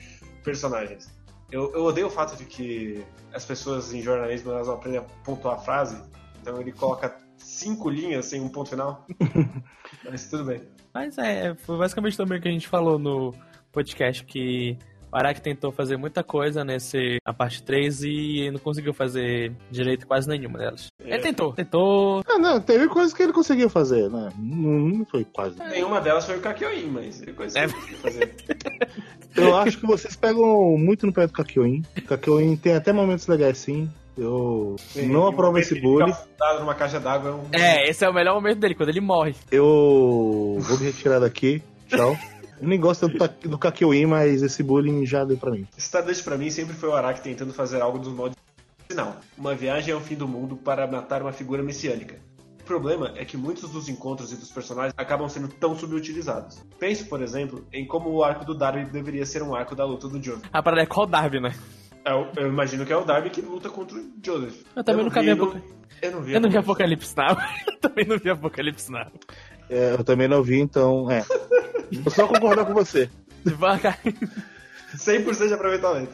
personagens. 0.43 1.18
Eu, 1.51 1.73
eu 1.73 1.83
odeio 1.83 2.07
o 2.07 2.09
fato 2.09 2.37
de 2.37 2.45
que 2.45 3.03
as 3.33 3.43
pessoas 3.45 3.93
em 3.93 4.01
jornalismo 4.01 4.51
elas 4.51 4.69
aprendem 4.69 4.99
a 4.99 5.03
pontuar 5.23 5.55
a 5.55 5.59
frase, 5.59 6.01
então 6.41 6.59
ele 6.61 6.71
coloca 6.71 7.17
cinco 7.37 7.89
linhas 7.89 8.25
sem 8.25 8.41
um 8.41 8.49
ponto 8.49 8.69
final. 8.69 9.05
Mas 10.09 10.29
tudo 10.29 10.45
bem. 10.45 10.61
Mas 10.93 11.17
é, 11.17 11.55
foi 11.55 11.77
basicamente 11.77 12.17
também 12.17 12.37
o 12.37 12.41
que 12.41 12.47
a 12.47 12.51
gente 12.51 12.67
falou 12.67 12.99
no 12.99 13.33
podcast 13.71 14.23
que 14.25 14.77
O 15.11 15.17
Araki 15.17 15.41
tentou 15.41 15.71
fazer 15.71 15.97
muita 15.97 16.23
coisa 16.23 16.63
nesse 16.63 17.17
a 17.25 17.33
parte 17.33 17.63
3 17.63 18.03
e 18.03 18.51
não 18.51 18.59
conseguiu 18.59 18.93
fazer 18.93 19.51
direito 19.71 20.05
quase 20.05 20.27
nenhuma 20.29 20.59
delas. 20.59 20.87
É. 21.03 21.13
Ele 21.15 21.19
tentou, 21.23 21.51
tentou. 21.53 22.21
Ah, 22.27 22.37
não, 22.37 22.61
teve 22.61 22.87
coisas 22.87 23.13
que 23.13 23.23
ele 23.23 23.33
conseguiu 23.33 23.69
fazer, 23.69 24.09
né? 24.09 24.29
Não, 24.37 24.79
não 24.97 25.05
foi 25.05 25.25
quase. 25.25 25.57
Nenhuma 25.57 25.99
delas 25.99 26.25
foi 26.25 26.37
o 26.37 26.41
Kakyoin, 26.41 26.87
mas 26.87 27.21
ele 27.21 27.33
conseguiu 27.33 27.63
É. 27.63 27.95
fazer. 27.97 28.35
Eu 29.35 29.55
acho 29.57 29.79
que 29.79 29.85
vocês 29.87 30.15
pegam 30.15 30.75
muito 30.77 31.05
no 31.05 31.13
pé 31.13 31.25
do 31.25 31.33
Kakyoin. 31.33 31.81
Kakyoin 32.07 32.55
tem 32.57 32.75
até 32.75 32.91
momentos 32.91 33.25
legais, 33.27 33.57
sim. 33.57 33.89
Eu 34.17 34.75
não 35.07 35.27
aprovo 35.27 35.57
esse 35.59 35.79
bullying. 35.79 36.11
numa 36.59 36.75
caixa 36.75 36.99
d'água 36.99 37.29
é 37.29 37.33
um... 37.33 37.47
É, 37.63 37.89
esse 37.89 38.03
é 38.03 38.09
o 38.09 38.13
melhor 38.13 38.35
momento 38.35 38.59
dele, 38.59 38.75
quando 38.75 38.89
ele 38.89 38.99
morre. 38.99 39.33
Eu 39.49 40.57
vou 40.59 40.77
me 40.77 40.85
retirar 40.87 41.19
daqui. 41.19 41.63
Tchau. 41.87 42.15
Eu 42.61 42.67
nem 42.67 42.79
gosto 42.79 43.07
do, 43.07 43.27
do 43.49 43.57
Kakyoin, 43.57 44.05
mas 44.05 44.41
esse 44.41 44.61
bullying 44.63 45.05
já 45.05 45.23
deu 45.23 45.37
pra 45.37 45.51
mim. 45.51 45.67
Stardust 45.77 46.23
pra 46.23 46.37
mim 46.37 46.49
sempre 46.49 46.75
foi 46.75 46.89
o 46.89 46.93
Araki 46.93 47.21
tentando 47.21 47.53
fazer 47.53 47.81
algo 47.81 47.97
dos 47.99 48.13
modos 48.13 48.35
final. 48.89 49.15
Uma 49.37 49.55
viagem 49.55 49.93
ao 49.93 50.01
fim 50.01 50.15
do 50.15 50.27
mundo 50.27 50.57
para 50.57 50.85
matar 50.87 51.21
uma 51.21 51.31
figura 51.31 51.61
messiânica. 51.63 52.19
O 52.59 52.63
problema 52.69 53.13
é 53.15 53.25
que 53.25 53.35
muitos 53.37 53.69
dos 53.71 53.89
encontros 53.89 54.31
e 54.31 54.35
dos 54.35 54.51
personagens 54.51 54.93
acabam 54.97 55.27
sendo 55.29 55.47
tão 55.47 55.75
subutilizados. 55.75 56.61
Penso, 56.79 57.05
por 57.07 57.21
exemplo, 57.21 57.65
em 57.73 57.85
como 57.87 58.09
o 58.11 58.23
arco 58.23 58.45
do 58.45 58.53
Darby 58.53 58.85
deveria 58.91 59.25
ser 59.25 59.41
um 59.41 59.55
arco 59.55 59.73
da 59.75 59.85
luta 59.85 60.07
do 60.07 60.21
Joseph. 60.21 60.43
A 60.53 60.61
parada 60.61 60.83
é 60.83 60.85
qual 60.85 61.07
Darby, 61.07 61.39
né? 61.39 61.55
Eu, 62.05 62.27
eu 62.37 62.47
imagino 62.47 62.85
que 62.85 62.93
é 62.93 62.97
o 62.97 63.03
Darby 63.03 63.29
que 63.31 63.41
luta 63.41 63.69
contra 63.69 63.97
o 63.97 64.03
Joseph. 64.23 64.61
Eu 64.75 64.83
também 64.83 64.97
não 65.03 65.09
nunca 65.09 65.21
vi 65.21 65.33
no- 65.33 65.43
Apoca- 65.45 65.61
Eu 66.01 66.11
não 66.11 66.21
vi. 66.21 66.33
Eu 66.33 66.41
não 66.41 66.49
vi 66.49 66.57
Apocalipse 66.57 67.15
Now. 67.17 67.37
Eu 67.67 67.77
também 67.79 68.05
não 68.05 68.17
vi 68.17 68.29
Apocalipse 68.29 68.91
Now. 68.91 69.07
É, 69.69 69.93
eu 69.93 70.03
também 70.03 70.27
não 70.27 70.41
vi, 70.43 70.59
então, 70.59 71.09
é. 71.11 71.23
Vou 72.01 72.11
só 72.11 72.27
concordar 72.27 72.65
com 72.65 72.73
você. 72.73 73.09
Devagar. 73.45 73.99
100% 74.95 75.47
de 75.47 75.53
aproveitamento. 75.53 76.13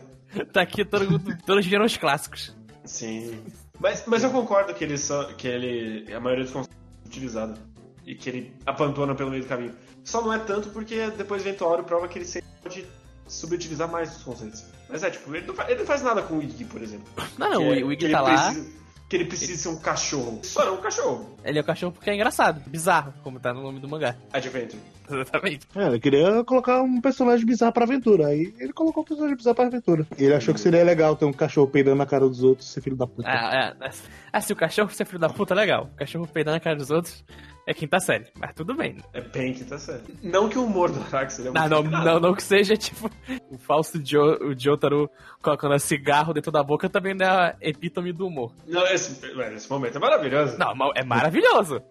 Tá 0.51 0.61
aqui 0.61 0.83
todo, 0.83 1.19
todos 1.45 1.65
viram 1.65 1.85
os 1.85 1.95
clássicos. 1.97 2.55
Sim. 2.83 3.39
Mas, 3.79 4.03
mas 4.05 4.23
eu 4.23 4.29
concordo 4.29 4.73
que 4.73 4.83
ele 4.83 4.97
só, 4.97 5.23
que 5.33 5.47
ele 5.47 6.13
a 6.13 6.19
maioria 6.19 6.43
dos 6.43 6.53
conceitos 6.53 6.77
é 7.03 7.07
utilizado 7.07 7.59
e 8.05 8.15
que 8.15 8.29
ele 8.29 8.53
abandona 8.65 9.15
pelo 9.15 9.31
meio 9.31 9.43
do 9.43 9.47
caminho. 9.49 9.73
Só 10.03 10.21
não 10.21 10.31
é 10.33 10.39
tanto 10.39 10.69
porque 10.69 11.09
depois 11.11 11.41
o 11.41 11.45
Ventuário 11.45 11.83
prova 11.83 12.07
que 12.07 12.17
ele 12.19 12.25
sempre 12.25 12.49
pode 12.61 12.85
subutilizar 13.27 13.89
mais 13.89 14.17
os 14.17 14.23
conceitos. 14.23 14.63
Mas 14.89 15.03
é, 15.03 15.09
tipo, 15.09 15.33
ele 15.35 15.47
não, 15.47 15.55
fa- 15.55 15.65
ele 15.69 15.79
não 15.79 15.85
faz 15.85 16.01
nada 16.03 16.21
com 16.21 16.37
o 16.37 16.43
Iggy, 16.43 16.65
por 16.65 16.81
exemplo. 16.81 17.07
Não, 17.37 17.49
não, 17.49 17.59
Que 17.61 17.83
o, 17.83 17.91
é- 17.91 17.93
Iggy 17.93 18.11
tá 18.11 18.21
lá. 18.21 18.51
precisa- 18.51 18.84
que 19.07 19.15
ele 19.15 19.25
precisa 19.25 19.55
ser 19.55 19.69
um 19.69 19.77
cachorro. 19.77 20.39
Só 20.43 20.65
não 20.65 20.75
um 20.75 20.81
cachorro. 20.81 21.37
Ele 21.43 21.59
é 21.59 21.61
o 21.61 21.65
cachorro 21.65 21.91
porque 21.91 22.09
é 22.09 22.15
engraçado, 22.15 22.61
bizarro, 22.67 23.13
como 23.23 23.39
tá 23.39 23.53
no 23.53 23.61
nome 23.61 23.79
do 23.79 23.87
mangá. 23.87 24.15
Adventure. 24.33 24.81
Exatamente. 25.09 25.67
É, 25.75 25.87
ele 25.87 25.99
queria 25.99 26.43
colocar 26.43 26.81
um 26.81 26.99
personagem 26.99 27.45
bizarro 27.45 27.71
pra 27.71 27.83
aventura. 27.83 28.27
Aí 28.27 28.53
ele 28.59 28.73
colocou 28.73 29.03
um 29.03 29.05
personagem 29.05 29.35
bizarro 29.35 29.55
pra 29.55 29.67
aventura. 29.67 30.07
Ele 30.17 30.33
achou 30.33 30.53
que 30.53 30.59
seria 30.59 30.83
legal 30.83 31.15
ter 31.15 31.25
um 31.25 31.33
cachorro 31.33 31.67
peidando 31.67 31.97
na 31.97 32.05
cara 32.05 32.27
dos 32.27 32.43
outros, 32.43 32.69
ser 32.69 32.81
filho 32.81 32.95
da 32.95 33.05
puta. 33.05 33.29
Ah, 33.29 33.75
é, 33.79 33.89
ah, 34.33 34.41
se 34.41 34.51
o 34.51 34.55
cachorro 34.55 34.89
ser 34.89 35.05
filho 35.05 35.19
da 35.19 35.29
puta, 35.29 35.53
legal. 35.53 35.89
O 35.93 35.97
cachorro 35.97 36.27
peidando 36.27 36.55
na 36.55 36.59
cara 36.59 36.75
dos 36.75 36.89
outros 36.89 37.23
é 37.65 37.73
quinta 37.73 37.99
série. 37.99 38.27
Mas 38.39 38.53
tudo 38.53 38.75
bem. 38.75 38.97
É 39.13 39.21
bem 39.21 39.53
que 39.53 39.63
tá 39.63 39.77
certo. 39.77 40.11
Não 40.21 40.47
que 40.47 40.57
o 40.57 40.65
humor 40.65 40.91
do 40.91 41.01
Araki 41.01 41.33
seja 41.33 41.51
Não, 41.51 41.81
muito 41.81 41.91
não, 41.91 42.03
não, 42.03 42.19
não 42.19 42.33
que 42.33 42.43
seja 42.43 42.77
tipo 42.77 43.09
o 43.49 43.57
falso 43.57 43.99
jo, 44.03 44.21
o 44.41 44.57
Jotaro 44.57 45.09
colocando 45.41 45.77
cigarro 45.79 46.33
dentro 46.33 46.51
da 46.51 46.63
boca 46.63 46.87
também 46.89 47.13
não 47.13 47.25
é 47.25 47.29
a 47.29 47.55
epítome 47.61 48.13
do 48.13 48.27
humor. 48.27 48.51
Não, 48.67 48.85
esse, 48.87 49.19
esse 49.55 49.69
momento 49.69 49.97
é 49.97 49.99
maravilhoso. 49.99 50.57
Não, 50.57 50.73
é 50.95 51.03
maravilhoso. 51.03 51.81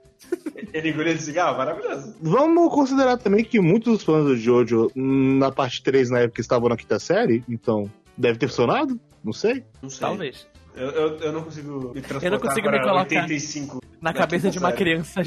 Ele 0.72 0.90
engoliu 0.90 1.14
de 1.14 1.22
cigarro, 1.22 1.58
maravilhoso. 1.58 2.16
Vamos 2.20 2.72
considerar 2.72 3.18
também 3.18 3.44
que 3.44 3.60
muitos 3.60 3.92
dos 3.92 4.04
fãs 4.04 4.24
do 4.24 4.36
Jojo, 4.36 4.90
hum, 4.96 5.38
na 5.38 5.50
parte 5.50 5.82
3, 5.82 6.10
na 6.10 6.20
época, 6.20 6.40
estavam 6.40 6.68
na 6.68 6.76
quinta 6.76 6.98
série, 6.98 7.44
então 7.48 7.90
deve 8.16 8.38
ter 8.38 8.48
funcionado? 8.48 8.98
Não 9.22 9.32
sei. 9.32 9.64
Não 9.82 9.90
sei. 9.90 10.00
Talvez. 10.00 10.46
Eu, 10.76 10.90
eu, 10.90 11.18
eu 11.18 11.32
não 11.32 11.44
consigo 11.44 11.92
me 11.94 12.00
transportar 12.00 12.24
Eu 12.24 12.30
não 12.32 12.40
consigo 12.40 12.68
para 12.68 12.78
me 12.78 12.84
colocar 12.84 13.02
85. 13.02 13.80
Na 14.00 14.12
cabeça 14.12 14.50
de 14.50 14.58
uma 14.58 14.70
série. 14.70 14.78
criança. 14.78 15.20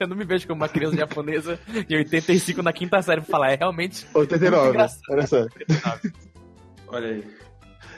Eu 0.00 0.08
não 0.08 0.16
me 0.16 0.24
vejo 0.24 0.46
como 0.46 0.60
uma 0.60 0.68
criança 0.68 0.96
japonesa 0.96 1.58
de 1.86 1.96
85 1.96 2.62
na 2.62 2.72
quinta 2.72 3.00
série 3.02 3.20
pra 3.20 3.30
falar. 3.30 3.52
É 3.52 3.56
realmente. 3.56 4.06
89, 4.12 4.68
engraçado. 4.70 5.00
olha 5.10 5.26
só. 5.26 5.46
Olha 6.88 7.08
aí. 7.08 7.24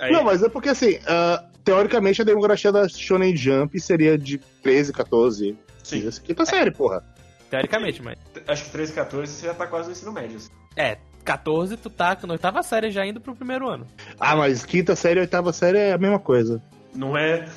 Aí, 0.01 0.13
Não, 0.13 0.25
mas 0.25 0.43
é 0.43 0.49
porque 0.49 0.69
assim, 0.71 0.99
ah, 1.07 1.45
teoricamente 1.65 2.23
a 2.23 2.25
demografia 2.25 2.73
da 2.73 2.89
Shonen 2.89 3.37
Jump 3.37 3.79
seria 3.81 4.17
de 4.19 4.39
13, 4.63 4.93
14. 4.93 5.59
sim. 5.83 6.11
Sim. 6.11 6.23
Quinta 6.23 6.45
série, 6.45 6.71
porra. 6.71 7.05
Teoricamente, 7.51 8.03
mas. 8.03 8.19
Acho 8.47 8.65
que 8.65 8.71
13, 8.71 8.93
14 8.93 9.33
você 9.33 9.47
já 9.47 9.55
tá 9.55 9.67
quase 9.67 9.87
no 9.87 9.93
ensino 9.93 10.13
médio. 10.13 10.37
assim. 10.37 10.49
É, 10.77 10.99
14, 11.25 11.77
tu 11.77 11.91
tá 11.91 12.17
na 12.27 12.33
oitava 12.33 12.63
série 12.63 12.91
já 12.91 13.07
indo 13.07 13.21
pro 13.21 13.35
primeiro 13.35 13.69
ano. 13.69 13.87
Ah, 14.19 14.37
mas 14.37 14.65
quinta 14.65 14.97
série 14.97 15.21
e 15.21 15.23
oitava 15.23 15.53
série 15.53 15.79
é 15.79 15.93
a 15.93 15.99
mesma 15.99 16.19
coisa. 16.19 16.63
Não 16.95 17.17
é. 17.17 17.49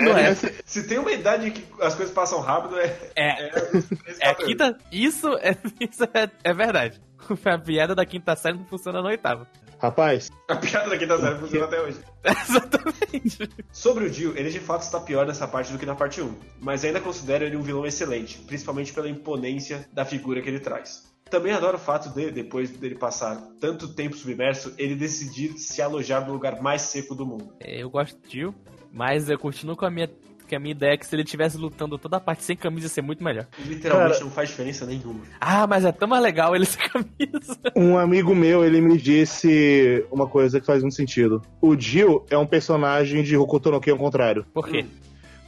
Não 0.00 0.16
é. 0.16 0.34
Se 0.64 0.86
tem 0.86 0.98
uma 0.98 1.12
idade 1.12 1.50
que 1.50 1.64
as 1.80 1.94
coisas 1.94 2.12
passam 2.12 2.40
rápido, 2.40 2.78
é. 2.78 2.96
É, 3.16 3.46
É, 3.46 3.50
13, 3.50 3.88
é 4.20 4.28
14. 4.34 4.46
quinta. 4.46 4.78
Isso 4.90 5.28
é, 5.38 5.56
isso 5.80 6.04
é, 6.04 6.30
é 6.42 6.52
verdade. 6.52 7.00
A 7.44 7.58
piada 7.58 7.94
da 7.94 8.04
quinta 8.04 8.34
série 8.34 8.58
não 8.58 8.64
funciona 8.66 9.00
na 9.00 9.08
oitava. 9.08 9.46
Rapaz, 9.78 10.30
A 10.48 10.54
piada 10.56 10.90
da 10.90 10.96
quinta 10.96 11.18
série 11.18 11.38
funciona 11.38 11.66
até 11.66 11.80
hoje. 11.80 11.98
Exatamente. 12.24 13.50
Sobre 13.72 14.04
o 14.04 14.10
Dio, 14.10 14.36
ele 14.36 14.50
de 14.50 14.60
fato 14.60 14.82
está 14.82 15.00
pior 15.00 15.26
nessa 15.26 15.48
parte 15.48 15.72
do 15.72 15.78
que 15.78 15.84
na 15.84 15.96
parte 15.96 16.20
1, 16.22 16.34
mas 16.60 16.84
ainda 16.84 17.00
considero 17.00 17.44
ele 17.44 17.56
um 17.56 17.62
vilão 17.62 17.84
excelente, 17.84 18.38
principalmente 18.38 18.92
pela 18.92 19.08
imponência 19.08 19.84
da 19.92 20.04
figura 20.04 20.40
que 20.40 20.48
ele 20.48 20.60
traz. 20.60 21.11
Também 21.32 21.54
adoro 21.54 21.78
o 21.78 21.80
fato 21.80 22.10
de, 22.10 22.30
depois 22.30 22.70
dele 22.70 22.94
passar 22.94 23.40
tanto 23.58 23.88
tempo 23.88 24.14
submerso, 24.14 24.74
ele 24.76 24.94
decidir 24.94 25.56
se 25.56 25.80
alojar 25.80 26.26
no 26.26 26.34
lugar 26.34 26.60
mais 26.60 26.82
seco 26.82 27.14
do 27.14 27.24
mundo. 27.24 27.54
Eu 27.58 27.88
gosto 27.88 28.20
de 28.28 28.40
Jill, 28.40 28.54
mas 28.92 29.30
eu 29.30 29.38
continuo 29.38 29.74
com 29.74 29.86
a 29.86 29.90
minha, 29.90 30.08
com 30.08 30.54
a 30.54 30.58
minha 30.58 30.72
ideia 30.72 30.94
que 30.98 31.06
se 31.06 31.16
ele 31.16 31.22
estivesse 31.22 31.56
lutando 31.56 31.96
toda 31.96 32.18
a 32.18 32.20
parte 32.20 32.44
sem 32.44 32.54
camisa 32.54 32.84
ia 32.84 32.90
ser 32.90 33.00
muito 33.00 33.24
melhor. 33.24 33.46
Literalmente 33.64 34.12
Cara- 34.12 34.24
não 34.26 34.30
faz 34.30 34.50
diferença 34.50 34.84
nenhuma. 34.84 35.22
Ah, 35.40 35.66
mas 35.66 35.86
é 35.86 35.90
tão 35.90 36.06
mais 36.06 36.22
legal 36.22 36.54
ele 36.54 36.66
sem 36.66 36.86
camisa. 36.86 37.58
um 37.74 37.96
amigo 37.96 38.34
meu, 38.34 38.62
ele 38.62 38.82
me 38.82 38.98
disse 38.98 40.04
uma 40.12 40.28
coisa 40.28 40.60
que 40.60 40.66
faz 40.66 40.82
muito 40.82 40.96
sentido. 40.96 41.40
O 41.62 41.74
Jill 41.74 42.26
é 42.28 42.36
um 42.36 42.46
personagem 42.46 43.22
de 43.22 43.38
Hokuto 43.38 43.70
no 43.70 43.80
Ken 43.80 43.92
ao 43.92 43.96
contrário. 43.96 44.44
Por 44.52 44.68
quê? 44.68 44.84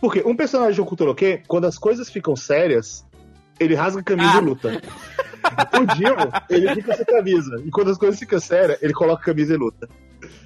Porque 0.00 0.22
um 0.24 0.34
personagem 0.34 0.72
de 0.72 0.80
Hokuto 0.80 1.04
no 1.04 1.14
Ken, 1.14 1.42
quando 1.46 1.66
as 1.66 1.76
coisas 1.76 2.08
ficam 2.08 2.34
sérias, 2.34 3.04
ele 3.58 3.74
rasga 3.74 4.00
a 4.00 4.04
camisa 4.04 4.30
Ah. 4.34 4.38
e 4.38 4.44
luta. 4.44 4.82
O 5.74 5.96
Jill, 5.96 6.16
ele 6.48 6.74
fica 6.76 6.96
sem 6.96 7.04
camisa. 7.04 7.62
E 7.64 7.70
quando 7.70 7.90
as 7.90 7.98
coisas 7.98 8.18
ficam 8.18 8.40
sérias, 8.40 8.78
ele 8.82 8.92
coloca 8.94 9.20
a 9.22 9.24
camisa 9.26 9.54
e 9.54 9.56
luta. 9.56 9.88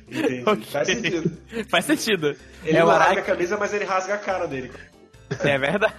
Entendi. 0.08 0.42
Ok. 0.46 0.64
Faz 0.72 0.88
sentido. 0.88 1.38
Faz 1.70 1.84
sentido. 1.84 2.36
Ele 2.64 2.76
é 2.76 2.82
rasga 2.82 3.20
a 3.20 3.22
camisa, 3.24 3.56
mas 3.56 3.72
ele 3.74 3.84
rasga 3.84 4.14
a 4.14 4.18
cara 4.18 4.46
dele. 4.46 4.72
É 5.40 5.58
verdade. 5.58 5.94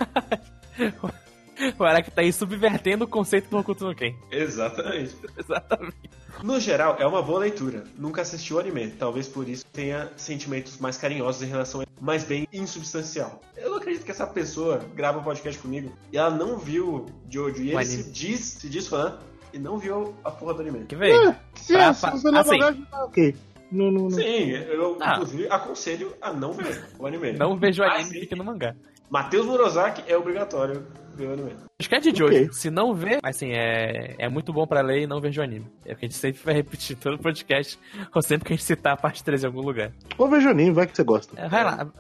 O 1.78 1.84
Araki 1.84 2.12
tá 2.12 2.22
aí 2.22 2.32
subvertendo 2.32 3.06
o 3.06 3.08
conceito 3.08 3.50
do 3.50 3.58
Hokuto 3.58 3.86
no 3.86 3.96
Ken. 3.96 4.16
Exatamente. 4.32 5.16
Exatamente. 5.38 5.98
No 6.44 6.60
geral, 6.60 6.96
é 7.00 7.06
uma 7.06 7.22
boa 7.22 7.40
leitura. 7.40 7.84
Nunca 7.98 8.22
assisti 8.22 8.54
o 8.54 8.60
anime, 8.60 8.88
talvez 8.92 9.28
por 9.28 9.48
isso 9.50 9.66
tenha 9.74 10.10
sentimentos 10.16 10.78
mais 10.78 10.98
carinhosos 10.98 11.42
em 11.44 11.48
relação 11.48 11.82
a 11.82 11.84
ele, 11.84 11.92
mas 12.00 12.24
bem 12.24 12.48
insubstancial. 12.54 13.42
Eu 13.58 13.72
não 13.72 13.78
acredito 13.78 14.06
que 14.06 14.12
essa 14.12 14.26
pessoa 14.26 14.80
grava 14.96 15.20
um 15.20 15.24
podcast 15.24 15.60
comigo 15.62 15.92
e 16.14 16.18
ela 16.18 16.30
não 16.30 16.58
viu 16.58 17.06
Jojo 17.30 17.58
e 17.58 17.60
O 17.60 17.64
ele 17.72 17.76
anime. 17.78 17.86
se 18.04 18.12
diz, 18.12 18.40
se 18.40 18.70
diz 18.70 18.88
fã 18.88 19.18
e 19.54 19.60
não 19.60 19.78
viu 19.78 20.16
a 20.24 20.32
porra 20.32 20.54
do 20.54 20.62
anime. 20.62 20.86
Que 20.86 20.96
veio. 20.96 21.36
Se, 21.56 21.74
Pra- 21.74 21.94
se 21.94 22.02
pra- 22.02 22.12
você 22.12 22.32
não 22.32 22.40
assim. 22.40 22.50
bagagem, 22.58 22.86
tá 22.86 23.04
ok. 23.04 23.36
Não, 23.72 23.92
não, 23.92 24.04
não. 24.04 24.12
Sim, 24.12 24.50
eu 24.52 24.98
Ah. 25.02 25.14
inclusive 25.16 25.48
aconselho 25.50 26.16
a 26.22 26.32
não 26.32 26.54
ver 26.54 26.86
o 26.98 27.06
anime. 27.06 27.34
Não 27.34 27.58
vejo 27.58 27.82
o 27.82 27.86
Ah, 27.86 27.96
anime 27.96 28.10
sim. 28.12 28.20
fica 28.22 28.36
no 28.36 28.44
mangá. 28.46 28.76
Matheus 29.10 29.46
Murozaki 29.46 30.04
é 30.08 30.16
obrigatório 30.16 30.86
ver 31.16 31.28
o 31.28 31.34
anime. 31.34 31.56
Acho 31.80 31.90
que 31.90 31.96
é 31.96 32.00
de 32.00 32.16
Jojo. 32.16 32.54
Se 32.54 32.70
não 32.70 32.94
vê, 32.94 33.20
assim, 33.24 33.52
é, 33.52 34.16
é 34.18 34.30
muito 34.30 34.54
bom 34.54 34.68
pra 34.68 34.82
ler 34.82 35.02
e 35.02 35.08
não 35.08 35.20
vejo 35.20 35.42
o 35.42 35.44
anime. 35.44 35.66
É 35.86 35.94
o 35.94 35.96
que 35.96 36.06
a 36.06 36.08
gente 36.08 36.18
sempre 36.18 36.42
vai 36.46 36.54
repetir 36.54 36.96
todo 36.96 37.18
podcast, 37.18 37.80
ou 38.14 38.22
sempre 38.22 38.48
que 38.48 38.54
a 38.54 38.56
gente 38.56 38.66
citar 38.66 38.94
a 38.94 38.98
parte 38.98 39.24
3 39.24 39.44
em 39.44 39.48
algum 39.48 39.62
lugar. 39.62 39.92
Ou 40.18 40.30
veja 40.30 40.48
o 40.48 40.52
anime, 40.52 40.72
vai 40.72 40.86
que 40.86 40.96
você 40.96 41.04
gosta. 41.04 41.40
É, 41.40 41.50
vai 41.50 41.64
lá. 41.64 41.92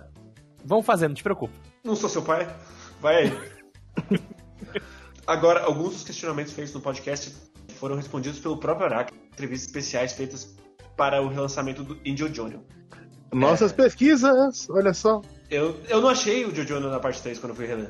Vamos 0.63 0.85
fazer, 0.85 1.07
não 1.07 1.15
te 1.15 1.23
preocupa. 1.23 1.53
Não 1.83 1.95
sou 1.95 2.09
seu 2.09 2.21
pai? 2.21 2.47
Vai 3.01 3.23
aí. 3.23 4.19
Agora, 5.25 5.63
alguns 5.63 5.93
dos 5.93 6.03
questionamentos 6.03 6.53
feitos 6.53 6.73
no 6.73 6.81
podcast 6.81 7.33
foram 7.75 7.95
respondidos 7.95 8.39
pelo 8.39 8.57
próprio 8.57 8.87
Araki 8.87 9.13
em 9.13 9.27
entrevistas 9.27 9.67
especiais 9.67 10.13
feitas 10.13 10.55
para 10.97 11.21
o 11.21 11.27
relançamento 11.27 11.83
do 11.83 11.97
Indio 12.05 12.33
Junior. 12.33 12.61
Nossas 13.31 13.71
pesquisas, 13.71 14.69
olha 14.69 14.93
só. 14.93 15.21
Eu, 15.49 15.79
eu 15.87 15.99
não 16.01 16.09
achei 16.09 16.45
o 16.45 16.53
Jojo 16.55 16.79
na 16.79 16.99
parte 16.99 17.21
3 17.21 17.39
quando 17.39 17.51
eu 17.51 17.55
fui 17.55 17.65
reler. 17.65 17.89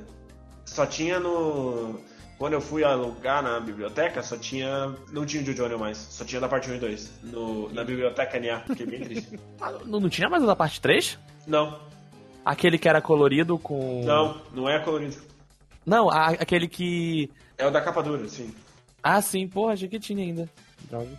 Só 0.66 0.86
tinha 0.86 1.20
no. 1.20 2.00
Quando 2.38 2.54
eu 2.54 2.62
fui 2.62 2.86
alugar 2.86 3.44
na 3.44 3.60
biblioteca, 3.60 4.24
só 4.24 4.38
tinha. 4.38 4.96
Não 5.12 5.26
tinha 5.26 5.44
o 5.44 5.46
Jojo 5.46 5.78
mais. 5.78 5.98
Só 5.98 6.24
tinha 6.24 6.40
da 6.40 6.48
parte 6.48 6.70
1 6.72 6.76
e 6.76 6.80
2. 6.80 7.12
No, 7.24 7.70
na 7.74 7.84
biblioteca 7.84 8.40
NA. 8.40 8.62
Fiquei 8.62 8.86
bem 8.86 9.02
triste. 9.02 9.40
Ah, 9.62 9.74
Não, 9.86 10.00
não 10.00 10.10
tinha 10.10 10.30
mais 10.30 10.42
o 10.42 10.48
da 10.48 10.56
parte 10.56 10.80
3? 10.80 11.20
Não, 11.46 11.78
Aquele 12.46 12.78
que 12.78 12.88
era 12.88 13.02
colorido 13.02 13.58
com. 13.60 14.04
não, 14.06 14.42
não 14.54 14.70
é 14.70 14.80
colorido. 14.80 15.18
Não, 15.86 16.10
a- 16.10 16.30
aquele 16.30 16.68
que. 16.68 17.30
É 17.58 17.68
o 17.68 17.72
da 17.72 17.82
capa 17.82 18.02
dura, 18.02 18.26
sim. 18.30 18.54
Ah, 19.04 19.22
sim, 19.22 19.48
porra, 19.48 19.74
achei 19.74 19.90
que 19.90 20.00
tinha 20.00 20.24
ainda. 20.24 20.50
Droga. 20.90 21.10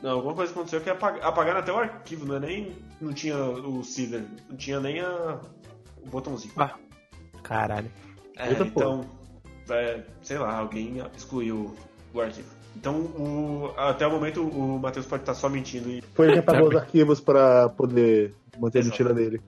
Não, 0.00 0.12
alguma 0.12 0.34
coisa 0.34 0.52
aconteceu 0.52 0.80
que 0.80 0.88
apag... 0.88 1.20
apagaram 1.20 1.58
até 1.60 1.72
o 1.72 1.76
arquivo, 1.78 2.24
não 2.24 2.36
é 2.36 2.40
nem. 2.40 2.76
Não 3.00 3.12
tinha 3.12 3.36
o 3.36 3.82
Seeder, 3.82 4.24
não 4.48 4.56
tinha 4.56 4.78
nem 4.80 5.00
a... 5.00 5.38
o 6.04 6.08
botãozinho. 6.08 6.52
Ah, 6.56 6.74
caralho. 7.42 7.90
É, 8.36 8.48
Eita, 8.50 8.64
então, 8.64 9.04
é, 9.68 10.02
sei 10.22 10.38
lá, 10.38 10.56
alguém 10.56 11.02
excluiu 11.16 11.74
o 12.14 12.20
arquivo. 12.20 12.48
Então, 12.76 12.94
o- 13.00 13.72
até 13.76 14.06
o 14.06 14.10
momento, 14.10 14.42
o 14.46 14.78
Matheus 14.78 15.06
pode 15.06 15.22
estar 15.22 15.34
só 15.34 15.48
mentindo. 15.48 15.90
E... 15.90 16.02
Foi 16.14 16.26
ele 16.26 16.34
que 16.34 16.38
apagou 16.40 16.68
os 16.68 16.76
arquivos 16.76 17.20
pra 17.20 17.68
poder 17.70 18.32
manter 18.58 18.80
a 18.80 18.84
mentira 18.84 19.12
dele. 19.12 19.40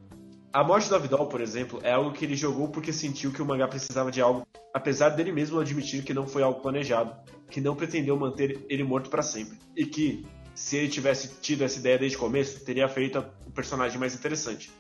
A 0.53 0.63
morte 0.63 0.89
do 0.89 0.97
Avidol, 0.97 1.27
por 1.29 1.41
exemplo, 1.41 1.81
é 1.83 1.93
algo 1.93 2.13
que 2.13 2.25
ele 2.27 2.37
jogou 2.37 2.69
porque 2.69 2.93
sentiu 2.93 3.33
que 3.33 3.41
o 3.41 3.45
mangá 3.47 3.67
precisava 3.67 4.11
de 4.11 4.21
algo, 4.21 4.47
apesar 4.75 5.09
dele 5.11 5.33
mesmo 5.33 5.59
admitir 5.59 6.03
que 6.05 6.13
não 6.13 6.27
foi 6.27 6.43
algo 6.43 6.61
planejado, 6.61 7.15
que 7.49 7.59
não 7.61 7.75
pretendeu 7.75 8.17
manter 8.19 8.63
ele 8.69 8.85
morto 8.85 9.09
pra 9.09 9.23
sempre. 9.23 9.57
E 9.75 9.87
que, 9.87 10.27
se 10.55 10.77
ele 10.77 10.89
tivesse 10.89 11.41
tido 11.41 11.63
essa 11.65 11.79
ideia 11.79 11.99
desde 11.99 12.19
o 12.19 12.21
começo, 12.21 12.63
teria 12.65 12.87
feito 12.87 13.25
o 13.47 13.51
personagem 13.53 13.99
mais 13.99 14.15
interessante. 14.15 14.71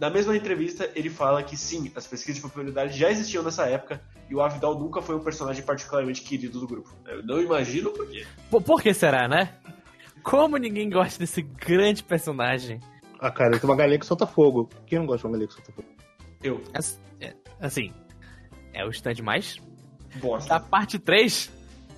Na 0.00 0.10
mesma 0.10 0.36
entrevista, 0.36 0.90
ele 0.94 1.08
fala 1.08 1.42
que 1.42 1.56
sim, 1.56 1.90
as 1.94 2.06
pesquisas 2.06 2.36
de 2.36 2.42
popularidade 2.42 2.98
já 2.98 3.10
existiam 3.10 3.42
nessa 3.44 3.66
época 3.66 4.02
e 4.28 4.34
o 4.34 4.40
Avidal 4.42 4.78
nunca 4.78 5.00
foi 5.00 5.14
um 5.14 5.20
personagem 5.20 5.62
particularmente 5.64 6.22
querido 6.22 6.58
do 6.60 6.66
grupo. 6.66 6.90
Eu 7.06 7.22
não 7.24 7.40
imagino 7.40 7.90
por 7.92 8.06
quê. 8.08 8.26
Por, 8.50 8.60
por 8.62 8.82
que 8.82 8.92
será, 8.92 9.28
né? 9.28 9.54
Como 10.22 10.56
ninguém 10.56 10.90
gosta 10.90 11.18
desse 11.18 11.42
grande 11.42 12.02
personagem? 12.02 12.80
Ah, 13.20 13.30
cara, 13.30 13.50
ele 13.50 13.60
tem 13.60 13.70
uma 13.70 13.76
galinha 13.76 13.98
que 13.98 14.06
solta 14.06 14.26
fogo. 14.26 14.68
Quem 14.86 14.98
não 14.98 15.06
gosta 15.06 15.20
de 15.20 15.26
uma 15.26 15.32
galinha 15.32 15.48
que 15.48 15.54
solta 15.54 15.72
fogo? 15.72 15.88
Eu, 16.42 16.62
As- 16.74 17.00
é, 17.20 17.34
Assim, 17.60 17.92
é 18.72 18.84
o 18.84 18.90
stand 18.90 19.22
mais. 19.22 19.58
bosta. 20.16 20.48
Da 20.48 20.60
parte 20.60 20.98
3, 20.98 21.50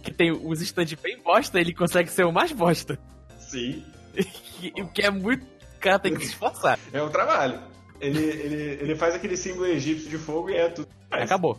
que 0.02 0.12
tem 0.12 0.30
os 0.32 0.60
stands 0.60 0.94
bem 1.00 1.20
bosta, 1.22 1.58
ele 1.58 1.72
consegue 1.74 2.10
ser 2.10 2.24
o 2.24 2.32
mais 2.32 2.52
bosta. 2.52 2.98
Sim, 3.38 3.82
O 4.82 4.88
que 4.88 5.02
é 5.02 5.10
muito. 5.10 5.44
O 5.44 5.78
cara 5.80 5.98
tem 5.98 6.14
que 6.14 6.20
se 6.24 6.32
esforçar. 6.32 6.78
é 6.92 7.02
um 7.02 7.08
trabalho. 7.08 7.60
Ele, 8.00 8.18
ele, 8.22 8.78
ele 8.82 8.96
faz 8.96 9.14
aquele 9.14 9.36
símbolo 9.36 9.66
egípcio 9.66 10.08
de 10.10 10.18
fogo 10.18 10.50
e 10.50 10.54
é 10.56 10.68
tudo. 10.68 10.88
Mas- 11.10 11.22
Acabou. 11.24 11.58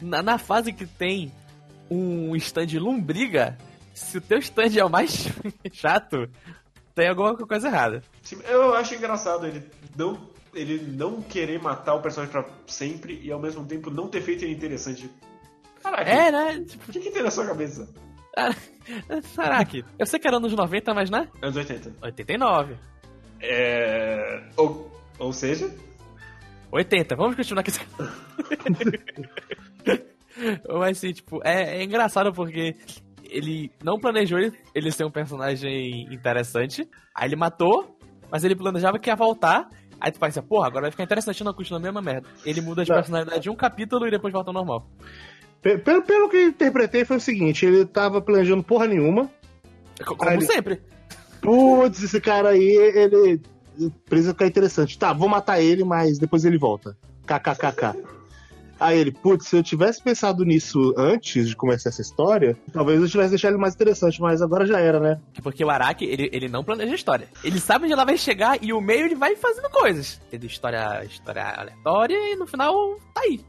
Na, 0.00 0.22
na 0.22 0.38
fase 0.38 0.72
que 0.72 0.86
tem 0.86 1.32
um 1.90 2.34
stand 2.36 2.66
lombriga, 2.78 3.56
se 3.94 4.18
o 4.18 4.20
teu 4.20 4.38
stand 4.38 4.76
é 4.76 4.84
o 4.84 4.90
mais 4.90 5.28
chato, 5.72 6.28
tem 6.94 7.08
alguma 7.08 7.36
coisa 7.36 7.68
errada. 7.68 8.02
Eu 8.48 8.74
acho 8.74 8.94
engraçado 8.94 9.46
ele 9.46 9.62
não, 9.96 10.18
ele 10.54 10.78
não 10.92 11.22
querer 11.22 11.60
matar 11.62 11.94
o 11.94 12.02
personagem 12.02 12.32
pra 12.32 12.44
sempre 12.66 13.20
e 13.22 13.30
ao 13.32 13.40
mesmo 13.40 13.64
tempo 13.64 13.90
não 13.90 14.08
ter 14.08 14.20
feito 14.20 14.44
ele 14.44 14.52
interessante. 14.54 15.10
Caraca, 15.82 16.10
É, 16.10 16.30
né? 16.30 16.64
Tipo, 16.66 16.90
o 16.90 16.92
que, 16.92 17.00
que 17.00 17.10
tem 17.10 17.22
na 17.22 17.30
sua 17.30 17.46
cabeça? 17.46 17.88
caraca. 19.34 19.78
Eu 19.98 20.06
sei 20.06 20.18
que 20.18 20.26
era 20.28 20.36
anos 20.36 20.52
90, 20.52 20.94
mas 20.94 21.10
né? 21.10 21.28
Anos 21.42 21.56
80. 21.56 21.92
89. 22.02 22.76
É. 23.40 24.42
Ou, 24.56 24.90
ou 25.18 25.32
seja, 25.32 25.70
80, 26.70 27.16
vamos 27.16 27.34
continuar 27.36 27.62
com 27.64 27.70
esse. 27.70 27.80
Mas 30.68 30.98
assim, 30.98 31.12
tipo, 31.12 31.40
é, 31.44 31.78
é 31.78 31.84
engraçado 31.84 32.32
porque 32.32 32.76
ele 33.24 33.70
não 33.82 33.98
planejou 33.98 34.38
ele, 34.38 34.52
ele 34.74 34.90
ser 34.92 35.04
um 35.04 35.10
personagem 35.10 36.02
interessante. 36.12 36.88
Aí 37.14 37.28
ele 37.28 37.36
matou, 37.36 37.96
mas 38.30 38.44
ele 38.44 38.54
planejava 38.54 38.98
que 38.98 39.10
ia 39.10 39.16
voltar. 39.16 39.68
Aí 40.00 40.12
tu 40.12 40.20
pensa, 40.20 40.40
porra, 40.40 40.68
agora 40.68 40.82
vai 40.82 40.90
ficar 40.92 41.02
interessante, 41.02 41.42
não 41.42 41.52
continua 41.52 41.80
a 41.80 41.82
mesma 41.82 42.00
merda. 42.00 42.28
Ele 42.44 42.60
muda 42.60 42.84
de 42.84 42.90
Não. 42.90 42.96
personalidade 42.98 43.40
de 43.42 43.50
um 43.50 43.56
capítulo 43.56 44.06
e 44.06 44.10
depois 44.12 44.32
volta 44.32 44.50
ao 44.50 44.54
normal. 44.54 44.88
Pe- 45.60 45.78
Pelo, 45.78 46.02
pelo 46.02 46.28
que 46.28 46.36
eu 46.36 46.48
interpretei, 46.48 47.04
foi 47.04 47.16
o 47.16 47.20
seguinte: 47.20 47.66
ele 47.66 47.84
tava 47.84 48.22
planejando 48.22 48.62
porra 48.62 48.86
nenhuma. 48.86 49.28
Co- 50.06 50.14
Como 50.16 50.30
Aí 50.30 50.36
ele- 50.36 50.46
sempre. 50.46 50.80
Putz, 51.40 52.02
esse 52.02 52.20
cara 52.20 52.50
aí, 52.50 52.60
ele 52.94 53.40
precisa 54.08 54.32
ficar 54.32 54.46
interessante. 54.46 54.98
Tá, 54.98 55.12
vou 55.12 55.28
matar 55.28 55.60
ele, 55.60 55.84
mas 55.84 56.18
depois 56.18 56.44
ele 56.44 56.58
volta. 56.58 56.96
KKKK. 57.26 58.18
Aí 58.80 58.98
ele, 58.98 59.10
putz, 59.10 59.48
se 59.48 59.56
eu 59.56 59.62
tivesse 59.62 60.00
pensado 60.02 60.44
nisso 60.44 60.94
antes 60.96 61.48
de 61.48 61.56
começar 61.56 61.88
essa 61.88 62.00
história, 62.00 62.56
talvez 62.72 63.00
eu 63.00 63.08
tivesse 63.08 63.30
deixado 63.30 63.52
ele 63.52 63.60
mais 63.60 63.74
interessante, 63.74 64.20
mas 64.20 64.40
agora 64.40 64.66
já 64.66 64.78
era, 64.78 65.00
né? 65.00 65.20
Porque 65.42 65.64
o 65.64 65.70
Araki, 65.70 66.04
ele, 66.04 66.30
ele 66.32 66.48
não 66.48 66.62
planeja 66.62 66.92
a 66.92 66.94
história. 66.94 67.28
Ele 67.42 67.58
sabe 67.58 67.84
onde 67.84 67.92
ela 67.92 68.04
vai 68.04 68.16
chegar 68.16 68.62
e 68.62 68.72
o 68.72 68.80
meio 68.80 69.06
ele 69.06 69.16
vai 69.16 69.34
fazendo 69.34 69.68
coisas. 69.70 70.20
Tendo 70.30 70.46
história, 70.46 71.04
história 71.04 71.42
aleatória 71.42 72.32
e 72.32 72.36
no 72.36 72.46
final 72.46 72.96
tá 73.12 73.22
aí. 73.22 73.40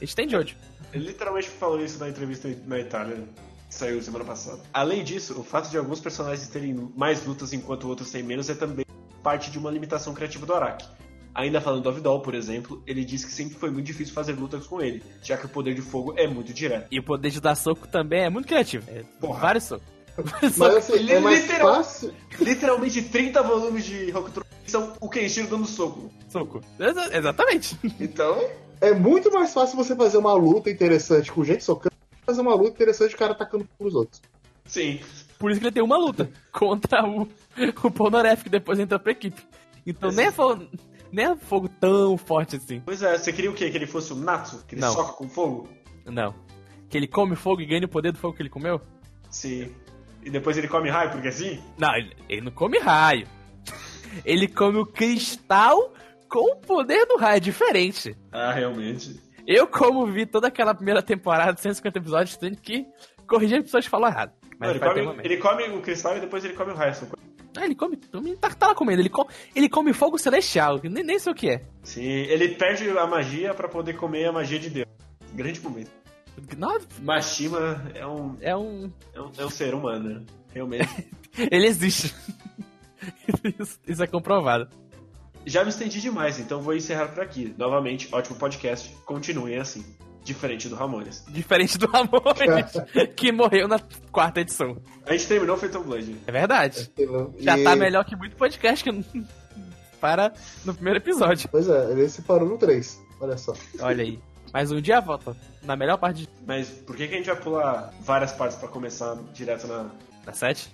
Estende 0.00 0.30
de 0.30 0.36
olho. 0.36 0.54
ele 0.92 1.06
literalmente 1.06 1.48
falou 1.48 1.82
isso 1.82 1.98
na 1.98 2.10
entrevista 2.10 2.54
na 2.66 2.78
Itália. 2.78 3.16
que 3.16 3.74
Saiu 3.74 4.00
semana 4.02 4.24
passada. 4.24 4.60
Além 4.72 5.02
disso, 5.02 5.38
o 5.38 5.42
fato 5.42 5.70
de 5.70 5.76
alguns 5.76 6.00
personagens 6.00 6.46
terem 6.48 6.90
mais 6.96 7.24
lutas 7.26 7.52
enquanto 7.52 7.88
outros 7.88 8.10
têm 8.10 8.22
menos 8.22 8.48
é 8.48 8.54
também 8.54 8.85
parte 9.26 9.50
de 9.50 9.58
uma 9.58 9.72
limitação 9.72 10.14
criativa 10.14 10.46
do 10.46 10.54
Araki. 10.54 10.86
Ainda 11.34 11.60
falando 11.60 11.82
do 11.82 11.88
Avidol, 11.88 12.20
por 12.20 12.32
exemplo, 12.32 12.80
ele 12.86 13.04
disse 13.04 13.26
que 13.26 13.32
sempre 13.32 13.56
foi 13.56 13.72
muito 13.72 13.84
difícil 13.84 14.14
fazer 14.14 14.34
lutas 14.34 14.64
com 14.68 14.80
ele, 14.80 15.02
já 15.20 15.36
que 15.36 15.46
o 15.46 15.48
poder 15.48 15.74
de 15.74 15.82
fogo 15.82 16.14
é 16.16 16.28
muito 16.28 16.54
direto. 16.54 16.86
E 16.92 17.00
o 17.00 17.02
poder 17.02 17.30
de 17.30 17.40
dar 17.40 17.56
soco 17.56 17.88
também 17.88 18.22
é 18.22 18.30
muito 18.30 18.46
criativo. 18.46 18.88
É 18.88 19.02
Porra. 19.20 19.40
vários 19.40 19.64
socos. 19.64 19.84
Mas 20.56 20.60
assim, 20.76 21.10
é 21.10 21.18
mais 21.18 21.42
Literal- 21.42 21.74
fácil. 21.74 22.14
Literalmente 22.40 23.02
30 23.02 23.42
volumes 23.42 23.84
de 23.84 24.12
Hokuto 24.16 24.46
são 24.64 24.92
o 25.00 25.08
Kenshiro 25.10 25.48
dando 25.48 25.66
soco. 25.66 26.08
Soco. 26.28 26.60
Exa- 26.78 27.16
exatamente. 27.18 27.76
Então, 28.00 28.38
É 28.80 28.94
muito 28.94 29.32
mais 29.32 29.52
fácil 29.52 29.76
você 29.76 29.96
fazer 29.96 30.18
uma 30.18 30.34
luta 30.34 30.70
interessante 30.70 31.32
com 31.32 31.42
gente 31.42 31.64
socando 31.64 31.94
fazer 32.24 32.40
uma 32.42 32.54
luta 32.54 32.70
interessante 32.70 33.14
o 33.14 33.18
cara 33.18 33.32
atacando 33.32 33.66
os 33.80 33.94
outros. 33.94 34.22
sim. 34.66 35.00
Por 35.38 35.50
isso 35.50 35.60
que 35.60 35.66
ele 35.66 35.74
tem 35.74 35.82
uma 35.82 35.96
luta 35.98 36.30
contra 36.52 37.06
o, 37.06 37.28
o 37.82 37.90
Polnareff, 37.90 38.44
que 38.44 38.50
depois 38.50 38.78
entra 38.78 38.98
pra 38.98 39.12
equipe. 39.12 39.42
Então 39.86 40.10
nem 40.10 40.26
é, 40.26 40.32
fogo, 40.32 40.66
nem 41.12 41.26
é 41.26 41.36
fogo 41.36 41.68
tão 41.68 42.16
forte 42.16 42.56
assim. 42.56 42.80
Pois 42.84 43.02
é, 43.02 43.16
você 43.16 43.32
queria 43.32 43.50
o 43.50 43.54
quê? 43.54 43.70
Que 43.70 43.76
ele 43.76 43.86
fosse 43.86 44.12
o 44.12 44.16
Natsu? 44.16 44.64
Que 44.66 44.74
ele 44.74 44.80
Não. 44.82 44.92
soca 44.92 45.12
com 45.12 45.28
fogo? 45.28 45.68
Não. 46.04 46.34
Que 46.88 46.96
ele 46.96 47.06
come 47.06 47.36
fogo 47.36 47.60
e 47.60 47.66
ganha 47.66 47.84
o 47.84 47.88
poder 47.88 48.12
do 48.12 48.18
fogo 48.18 48.34
que 48.34 48.42
ele 48.42 48.48
comeu? 48.50 48.80
Sim. 49.30 49.72
E 50.24 50.30
depois 50.30 50.56
ele 50.56 50.66
come 50.68 50.88
raio, 50.90 51.10
porque 51.10 51.28
assim? 51.28 51.62
Não, 51.78 51.94
ele, 51.94 52.16
ele 52.28 52.40
não 52.40 52.52
come 52.52 52.78
raio. 52.78 53.26
Ele 54.24 54.48
come 54.48 54.78
o 54.78 54.86
cristal 54.86 55.92
com 56.28 56.52
o 56.52 56.56
poder 56.56 57.06
do 57.06 57.16
raio, 57.16 57.36
é 57.36 57.40
diferente. 57.40 58.16
Ah, 58.32 58.52
realmente. 58.52 59.20
Eu, 59.46 59.66
como 59.68 60.06
vi 60.06 60.26
toda 60.26 60.48
aquela 60.48 60.74
primeira 60.74 61.00
temporada 61.02 61.52
de 61.52 61.60
150 61.60 61.98
episódios, 61.98 62.36
tenho 62.36 62.56
que 62.56 62.84
corrigir 63.28 63.58
as 63.58 63.64
pessoas 63.64 63.84
que 63.84 63.90
falam 63.90 64.08
errado. 64.08 64.32
Não, 64.58 64.70
ele, 64.70 64.80
come, 64.80 65.20
ele 65.24 65.36
come 65.36 65.64
o 65.68 65.82
cristal 65.82 66.16
e 66.16 66.20
depois 66.20 66.44
ele 66.44 66.54
come 66.54 66.72
o 66.72 66.74
coisas- 66.74 67.12
Ah, 67.56 67.64
ele 67.64 67.74
come. 67.74 67.98
Ele 68.14 68.36
tá, 68.36 68.50
tá 68.50 68.68
lá 68.68 68.74
comendo. 68.74 69.00
Ele 69.02 69.08
come, 69.10 69.30
ele 69.54 69.68
come 69.68 69.92
fogo 69.92 70.18
celestial. 70.18 70.80
Nem, 70.82 71.04
nem 71.04 71.18
sei 71.18 71.32
o 71.32 71.34
que 71.34 71.50
é. 71.50 71.64
Sim, 71.82 72.02
ele 72.02 72.48
perde 72.50 72.88
a 72.90 73.06
magia 73.06 73.52
pra 73.54 73.68
poder 73.68 73.94
comer 73.94 74.26
a 74.26 74.32
magia 74.32 74.58
de 74.58 74.70
Deus. 74.70 74.86
Grande 75.34 75.60
momento. 75.60 75.90
Não, 76.56 76.78
Mashima 77.00 77.82
é 77.94 78.06
um, 78.06 78.36
é 78.40 78.56
um. 78.56 78.92
é 79.14 79.20
um, 79.20 79.32
é 79.38 79.44
um 79.46 79.50
ser 79.50 79.74
humano, 79.74 80.24
realmente. 80.52 81.08
Ele 81.50 81.66
existe. 81.66 82.14
isso, 83.58 83.78
isso 83.86 84.02
é 84.02 84.06
comprovado. 84.06 84.68
Já 85.46 85.62
me 85.62 85.70
estendi 85.70 86.00
demais, 86.00 86.38
então 86.38 86.60
vou 86.60 86.74
encerrar 86.74 87.08
por 87.08 87.22
aqui. 87.22 87.54
Novamente, 87.56 88.08
ótimo 88.12 88.36
podcast. 88.36 88.94
Continuem 89.06 89.56
assim. 89.58 89.84
Diferente 90.26 90.68
do 90.68 90.74
Ramones. 90.74 91.24
Diferente 91.28 91.78
do 91.78 91.86
Ramones, 91.86 92.72
que 93.14 93.30
morreu 93.30 93.68
na 93.68 93.78
quarta 94.10 94.40
edição. 94.40 94.76
A 95.06 95.12
gente 95.12 95.28
terminou 95.28 95.56
Phantom 95.56 95.82
Blood. 95.84 96.16
É 96.26 96.32
verdade. 96.32 96.90
Já 97.38 97.56
E- 97.56 97.62
tá 97.62 97.76
melhor 97.76 98.04
que 98.04 98.16
muito 98.16 98.34
podcast 98.36 98.82
que 98.84 99.24
para 100.00 100.32
no 100.64 100.74
primeiro 100.74 100.98
episódio. 100.98 101.48
Pois 101.48 101.68
é, 101.68 101.92
ele 101.92 102.08
se 102.08 102.22
parou 102.22 102.48
no 102.48 102.58
3. 102.58 103.00
Olha 103.20 103.36
só. 103.38 103.54
Olha 103.80 104.02
aí. 104.02 104.18
Mas 104.52 104.70
um 104.72 104.80
dia 104.80 105.00
volta. 105.00 105.36
Na 105.62 105.76
melhor 105.76 105.96
parte 105.96 106.22
de- 106.22 106.28
Mas 106.46 106.68
por 106.68 106.96
que, 106.96 107.06
que 107.06 107.14
a 107.14 107.16
gente 107.18 107.26
vai 107.26 107.36
pular 107.36 107.94
várias 108.00 108.32
partes 108.32 108.56
pra 108.58 108.68
começar 108.68 109.16
direto 109.32 109.66
na, 109.68 109.90
da 110.24 110.32
sete. 110.32 110.70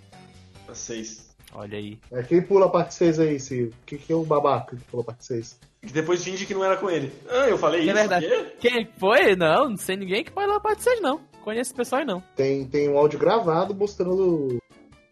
na 0.67 0.75
6? 0.75 1.31
Olha 1.55 1.77
aí. 1.77 1.99
É, 2.11 2.23
quem 2.23 2.41
pula 2.41 2.67
a 2.67 2.69
parte 2.71 2.95
6 2.95 3.21
aí, 3.21 3.39
se 3.39 3.65
O 3.65 3.73
que, 3.85 3.99
que 3.99 4.13
é 4.13 4.17
o 4.17 4.25
babaca 4.25 4.77
que 4.77 4.83
pulou 4.85 5.03
a 5.03 5.07
parte 5.07 5.27
6? 5.27 5.59
Que 5.85 5.93
depois 5.93 6.23
finge 6.23 6.47
que 6.47 6.55
não 6.55 6.65
era 6.65 6.77
com 6.77 6.89
ele. 6.89 7.13
Ah, 7.29 7.49
eu 7.49 7.59
falei 7.59 7.81
É 7.81 7.85
isso? 7.85 7.95
verdade. 7.95 8.27
quê? 8.61 8.69
Quem 8.71 8.89
foi? 8.99 9.35
Não, 9.35 9.71
não 9.71 9.77
sei 9.77 9.97
ninguém 9.97 10.23
que 10.23 10.31
pode 10.31 10.47
lá 10.47 10.61
parte 10.61 10.83
6, 10.83 11.01
não. 11.01 11.21
Conheço 11.43 11.71
esse 11.71 11.75
pessoal 11.75 12.01
aí, 12.01 12.07
não. 12.07 12.23
Tem, 12.37 12.65
tem 12.67 12.89
um 12.89 12.97
áudio 12.97 13.19
gravado 13.19 13.75
mostrando. 13.75 14.59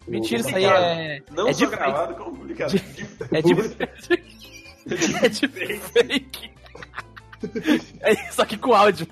Mentira, 0.06 0.40
isso 0.40 0.54
aí 0.56 0.64
é. 0.64 1.20
Não 1.32 1.48
é 1.48 1.52
só 1.52 1.64
de 1.64 1.70
gravado, 1.72 2.14
como 2.14 2.36
publicado. 2.36 2.72
É 3.32 3.42
de. 3.42 3.52
é 5.24 5.28
de 5.28 5.48
fake. 5.48 6.50
É, 8.02 8.14
só 8.32 8.44
que 8.44 8.58
com 8.58 8.74
áudio. 8.74 9.06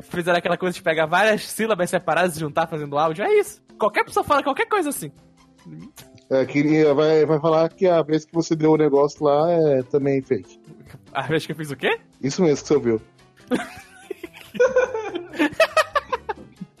Fizeram 0.00 0.36
aquela 0.38 0.58
coisa 0.58 0.74
de 0.74 0.82
pegar 0.82 1.06
várias 1.06 1.42
sílabas 1.42 1.88
separadas 1.88 2.36
e 2.36 2.40
juntar 2.40 2.66
fazendo 2.66 2.98
áudio. 2.98 3.24
É 3.24 3.32
isso. 3.40 3.62
Qualquer 3.78 4.04
pessoa 4.04 4.22
fala 4.22 4.42
qualquer 4.42 4.66
coisa 4.66 4.90
assim. 4.90 5.10
É, 6.28 6.44
queria, 6.44 6.92
vai, 6.92 7.24
vai 7.24 7.40
falar 7.40 7.70
que 7.70 7.86
a 7.86 8.02
vez 8.02 8.26
que 8.26 8.34
você 8.34 8.54
deu 8.54 8.72
o 8.72 8.76
negócio 8.76 9.24
lá 9.24 9.50
é 9.50 9.82
também 9.84 10.20
fake. 10.20 10.60
A 11.12 11.22
vez 11.22 11.44
que 11.46 11.52
eu 11.52 11.56
fiz 11.56 11.70
o 11.70 11.76
quê? 11.76 11.98
Isso 12.22 12.42
mesmo 12.42 12.62
que 12.62 12.68
você 12.68 12.74
ouviu. 12.74 13.00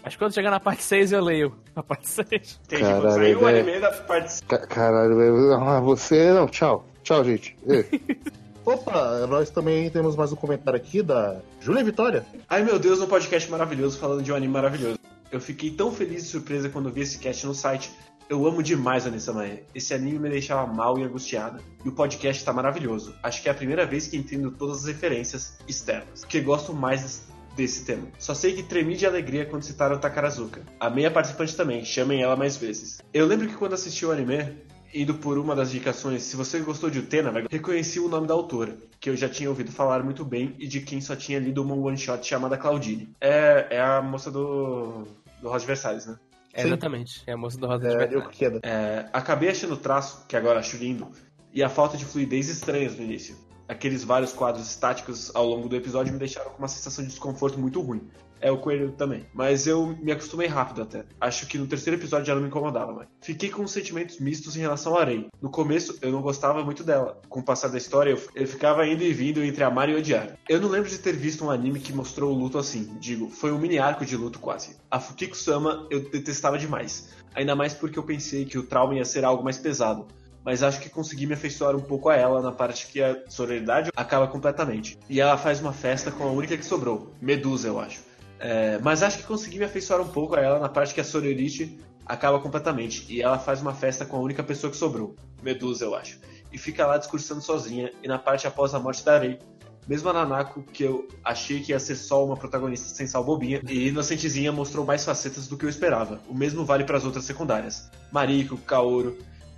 Mas 0.02 0.14
quando 0.16 0.32
chegar 0.34 0.50
na 0.50 0.60
parte 0.60 0.82
6 0.84 1.12
eu 1.12 1.22
leio. 1.22 1.56
A 1.74 1.82
parte 1.82 2.08
6. 2.08 2.60
Entendi. 2.64 2.82
Caralho, 2.82 3.10
saiu 3.10 3.38
o 3.38 3.44
velho. 3.44 3.58
anime 3.60 3.80
da 3.80 3.90
parte. 3.90 4.42
Ca- 4.44 4.66
Caralho, 4.66 5.16
velho. 5.16 5.52
Ah, 5.54 5.80
você. 5.80 6.32
Não, 6.32 6.46
tchau. 6.46 6.86
Tchau, 7.02 7.24
gente. 7.24 7.56
Opa, 8.64 9.26
nós 9.28 9.50
também 9.50 9.88
temos 9.90 10.16
mais 10.16 10.32
um 10.32 10.36
comentário 10.36 10.76
aqui 10.78 11.02
da 11.02 11.40
Júlia 11.60 11.84
Vitória. 11.84 12.24
Ai 12.48 12.64
meu 12.64 12.78
Deus, 12.80 13.00
um 13.00 13.06
podcast 13.06 13.48
maravilhoso 13.50 13.96
falando 13.98 14.22
de 14.22 14.32
um 14.32 14.34
anime 14.36 14.52
maravilhoso. 14.52 14.98
Eu 15.30 15.40
fiquei 15.40 15.70
tão 15.70 15.92
feliz 15.92 16.22
e 16.24 16.26
surpresa 16.26 16.68
quando 16.68 16.90
vi 16.90 17.02
esse 17.02 17.18
cast 17.18 17.46
no 17.46 17.54
site. 17.54 17.90
Eu 18.28 18.44
amo 18.44 18.60
demais 18.60 19.06
Anissa 19.06 19.32
Mae. 19.32 19.62
Esse 19.72 19.94
anime 19.94 20.18
me 20.18 20.28
deixava 20.28 20.66
mal 20.66 20.98
e 20.98 21.04
angustiada. 21.04 21.60
E 21.84 21.88
o 21.88 21.92
podcast 21.92 22.44
tá 22.44 22.52
maravilhoso. 22.52 23.14
Acho 23.22 23.40
que 23.40 23.48
é 23.48 23.52
a 23.52 23.54
primeira 23.54 23.86
vez 23.86 24.08
que 24.08 24.16
entendo 24.16 24.50
todas 24.50 24.78
as 24.78 24.86
referências 24.86 25.58
externas. 25.68 26.22
Porque 26.22 26.40
gosto 26.40 26.74
mais 26.74 27.28
desse 27.54 27.84
tema. 27.84 28.08
Só 28.18 28.34
sei 28.34 28.54
que 28.54 28.64
tremi 28.64 28.96
de 28.96 29.06
alegria 29.06 29.46
quando 29.46 29.62
citaram 29.62 29.98
Takarazuka. 29.98 30.62
Amei 30.80 31.06
a 31.06 31.10
participante 31.10 31.56
também, 31.56 31.84
chamem 31.84 32.20
ela 32.20 32.34
mais 32.34 32.56
vezes. 32.56 33.00
Eu 33.14 33.26
lembro 33.26 33.46
que 33.46 33.54
quando 33.54 33.74
assisti 33.74 34.04
o 34.04 34.10
anime, 34.10 34.56
indo 34.92 35.14
por 35.14 35.38
uma 35.38 35.54
das 35.54 35.70
indicações, 35.70 36.24
se 36.24 36.34
você 36.34 36.58
gostou 36.58 36.90
de 36.90 36.98
Utena, 36.98 37.32
reconheci 37.48 38.00
o 38.00 38.08
nome 38.08 38.26
da 38.26 38.34
autora, 38.34 38.76
que 38.98 39.08
eu 39.08 39.16
já 39.16 39.28
tinha 39.28 39.48
ouvido 39.48 39.70
falar 39.70 40.02
muito 40.02 40.24
bem 40.24 40.52
e 40.58 40.66
de 40.66 40.80
quem 40.80 41.00
só 41.00 41.14
tinha 41.14 41.38
lido 41.38 41.62
uma 41.62 41.76
one 41.76 41.96
shot 41.96 42.26
chamada 42.26 42.58
Claudine. 42.58 43.14
É, 43.20 43.68
é 43.70 43.80
a 43.80 44.02
moça 44.02 44.32
do, 44.32 45.06
do 45.40 45.48
Rosa 45.48 45.60
de 45.60 45.66
Versalhes, 45.66 46.06
né? 46.06 46.18
É, 46.56 46.66
exatamente. 46.66 47.22
É 47.26 47.32
a 47.32 47.36
moça 47.36 47.58
do 47.58 47.66
Rosa 47.66 47.86
de 48.06 48.16
É, 48.16 48.20
queda. 48.28 48.60
É, 48.62 49.06
acabei 49.12 49.50
achando 49.50 49.74
o 49.74 49.76
traço, 49.76 50.26
que 50.26 50.36
agora 50.36 50.58
acho 50.58 50.76
lindo, 50.76 51.10
e 51.52 51.62
a 51.62 51.68
falta 51.68 51.96
de 51.96 52.04
fluidez 52.04 52.48
estranhas 52.48 52.96
no 52.96 53.02
início. 53.02 53.36
Aqueles 53.68 54.04
vários 54.04 54.32
quadros 54.32 54.68
estáticos 54.68 55.30
ao 55.34 55.44
longo 55.46 55.68
do 55.68 55.76
episódio 55.76 56.12
me 56.12 56.18
deixaram 56.18 56.50
com 56.50 56.58
uma 56.58 56.68
sensação 56.68 57.02
de 57.04 57.10
desconforto 57.10 57.58
muito 57.58 57.80
ruim. 57.80 58.08
É 58.40 58.50
o 58.50 58.58
coelho 58.58 58.92
também. 58.92 59.26
Mas 59.32 59.66
eu 59.66 59.86
me 60.00 60.12
acostumei 60.12 60.46
rápido 60.46 60.82
até. 60.82 61.04
Acho 61.20 61.46
que 61.46 61.58
no 61.58 61.66
terceiro 61.66 61.98
episódio 61.98 62.26
já 62.26 62.34
não 62.34 62.42
me 62.42 62.48
incomodava 62.48 62.92
mais. 62.92 63.08
Fiquei 63.20 63.50
com 63.50 63.66
sentimentos 63.66 64.20
mistos 64.20 64.56
em 64.56 64.60
relação 64.60 64.96
a 64.96 65.00
Arei. 65.00 65.26
No 65.40 65.50
começo 65.50 65.98
eu 66.02 66.12
não 66.12 66.20
gostava 66.20 66.62
muito 66.62 66.84
dela. 66.84 67.20
Com 67.28 67.40
o 67.40 67.42
passar 67.42 67.68
da 67.68 67.78
história 67.78 68.10
eu, 68.10 68.22
eu 68.34 68.46
ficava 68.46 68.86
indo 68.86 69.02
e 69.02 69.12
vindo 69.12 69.42
entre 69.42 69.64
amar 69.64 69.88
e 69.88 69.94
odiar. 69.94 70.36
Eu 70.48 70.60
não 70.60 70.68
lembro 70.68 70.88
de 70.88 70.98
ter 70.98 71.16
visto 71.16 71.44
um 71.44 71.50
anime 71.50 71.80
que 71.80 71.92
mostrou 71.92 72.32
o 72.32 72.38
luto 72.38 72.58
assim. 72.58 72.96
Digo, 73.00 73.30
foi 73.30 73.52
um 73.52 73.58
mini 73.58 73.78
arco 73.78 74.04
de 74.04 74.16
luto 74.16 74.38
quase. 74.38 74.76
A 74.90 75.00
Fukiko-sama 75.00 75.86
eu 75.90 76.08
detestava 76.10 76.58
demais. 76.58 77.08
Ainda 77.34 77.56
mais 77.56 77.74
porque 77.74 77.98
eu 77.98 78.02
pensei 78.02 78.44
que 78.44 78.58
o 78.58 78.62
trauma 78.62 78.94
ia 78.94 79.04
ser 79.04 79.24
algo 79.24 79.42
mais 79.42 79.58
pesado 79.58 80.06
mas 80.46 80.62
acho 80.62 80.78
que 80.80 80.88
consegui 80.88 81.26
me 81.26 81.34
afeiçoar 81.34 81.74
um 81.74 81.80
pouco 81.80 82.08
a 82.08 82.14
ela 82.14 82.40
na 82.40 82.52
parte 82.52 82.86
que 82.86 83.02
a 83.02 83.28
sororidade 83.28 83.90
acaba 83.96 84.28
completamente. 84.28 84.96
E 85.08 85.20
ela 85.20 85.36
faz 85.36 85.60
uma 85.60 85.72
festa 85.72 86.12
com 86.12 86.22
a 86.22 86.30
única 86.30 86.56
que 86.56 86.64
sobrou, 86.64 87.12
Medusa, 87.20 87.66
eu 87.66 87.80
acho. 87.80 88.00
É, 88.38 88.78
mas 88.78 89.02
acho 89.02 89.18
que 89.18 89.24
consegui 89.24 89.58
me 89.58 89.64
afeiçoar 89.64 90.00
um 90.00 90.06
pouco 90.06 90.36
a 90.36 90.40
ela 90.40 90.60
na 90.60 90.68
parte 90.68 90.94
que 90.94 91.00
a 91.00 91.04
sorority 91.04 91.80
acaba 92.06 92.38
completamente. 92.38 93.04
E 93.12 93.20
ela 93.20 93.40
faz 93.40 93.60
uma 93.60 93.74
festa 93.74 94.06
com 94.06 94.16
a 94.18 94.20
única 94.20 94.40
pessoa 94.44 94.70
que 94.70 94.76
sobrou, 94.76 95.16
Medusa, 95.42 95.84
eu 95.84 95.96
acho. 95.96 96.20
E 96.52 96.56
fica 96.56 96.86
lá 96.86 96.96
discursando 96.96 97.40
sozinha, 97.40 97.90
e 98.00 98.06
na 98.06 98.18
parte 98.18 98.46
após 98.46 98.72
a 98.72 98.78
morte 98.78 99.04
da 99.04 99.18
Rei. 99.18 99.40
Mesmo 99.88 100.08
a 100.10 100.12
Nanako, 100.12 100.62
que 100.62 100.84
eu 100.84 101.08
achei 101.24 101.60
que 101.60 101.72
ia 101.72 101.80
ser 101.80 101.96
só 101.96 102.24
uma 102.24 102.36
protagonista 102.36 102.88
sem 102.88 103.06
sal 103.06 103.24
bobinha, 103.24 103.60
e 103.68 103.88
inocentezinha 103.88 104.52
mostrou 104.52 104.86
mais 104.86 105.04
facetas 105.04 105.48
do 105.48 105.56
que 105.56 105.64
eu 105.64 105.68
esperava. 105.68 106.20
O 106.28 106.34
mesmo 106.34 106.64
vale 106.64 106.84
para 106.84 106.98
as 106.98 107.04
outras 107.04 107.24
secundárias. 107.24 107.90
Mariko, 108.12 108.56
Kaoru, 108.58 109.16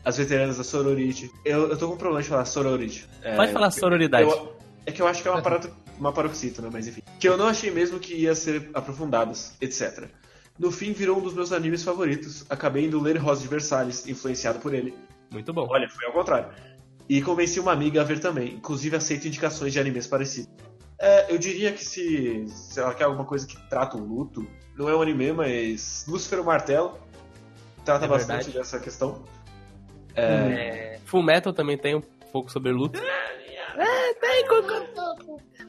as 0.09 0.17
veteranas 0.17 0.57
da 0.57 0.65
Sorority. 0.65 1.31
Eu, 1.45 1.69
eu 1.69 1.77
tô 1.77 1.87
com 1.89 1.95
um 1.95 1.99
problema 1.99 2.23
de 2.23 2.29
falar 2.29 2.45
Sorority. 2.47 3.07
É, 3.23 3.37
Pode 3.37 3.53
falar 3.53 3.71
sororidade. 3.71 4.29
eu- 4.29 4.57
é 4.87 4.91
que 4.93 5.03
eu 5.03 5.07
acho 5.07 5.21
que 5.23 5.29
é 5.29 5.31
uma, 5.31 5.43
parada, 5.43 5.71
uma 5.99 6.13
paroxítona, 6.15 6.71
mas 6.73 6.87
enfim. 6.89 7.03
Que 7.21 7.29
eu 7.29 7.37
não 7.37 7.47
achei 7.47 7.71
mesmo 7.71 7.99
que 8.01 8.15
ia 8.15 8.35
ser 8.35 8.71
aprofundadas, 8.73 9.53
etc. 9.61 10.07
No 10.59 10.73
fim, 10.73 10.93
virou 10.95 11.19
um 11.19 11.21
dos 11.21 11.35
meus 11.35 11.53
animes 11.53 11.83
favoritos. 11.85 12.47
Acabei 12.49 12.87
indo 12.87 12.99
ler 12.99 13.19
Rosa 13.19 13.43
de 13.43 13.49
Versalhes, 13.49 14.09
influenciado 14.09 14.59
por 14.61 14.73
ele. 14.73 14.95
Muito 15.31 15.53
bom. 15.53 15.67
Olha, 15.71 15.87
foi 15.91 16.07
ao 16.07 16.13
contrário. 16.13 16.49
E 17.07 17.21
convenci 17.21 17.61
uma 17.61 17.73
amiga 17.73 18.01
a 18.01 18.05
ver 18.05 18.19
também. 18.19 18.55
Inclusive, 18.55 18.97
aceito 18.97 19.27
indicações 19.29 19.75
de 19.75 19.79
animes 19.79 20.07
parecidos. 20.07 20.49
É, 20.99 21.33
eu 21.33 21.37
diria 21.39 21.71
que 21.73 21.85
se, 21.85 22.47
se 22.49 22.81
ela 22.81 22.95
quer 22.95 23.05
alguma 23.05 23.25
coisa 23.27 23.47
que 23.47 23.57
trata 23.69 23.97
o 23.99 24.01
luto, 24.05 24.47
não 24.75 24.89
é 24.89 24.97
um 24.97 25.03
anime, 25.03 25.33
mas 25.33 26.05
Lúcifer 26.09 26.41
o 26.41 26.45
Martelo 26.45 26.99
trata 27.85 28.07
É 28.07 28.09
bastante 28.09 28.45
verdade. 28.47 28.59
dessa 28.59 28.81
questão. 28.81 29.23
É, 30.19 30.99
Full 31.05 31.23
Metal 31.23 31.53
também 31.53 31.77
tem 31.79 31.95
um 31.97 32.03
pouco 32.33 32.51
sobre 32.51 32.73
luto. 32.73 32.99
É, 33.77 34.15
tem. 34.15 34.45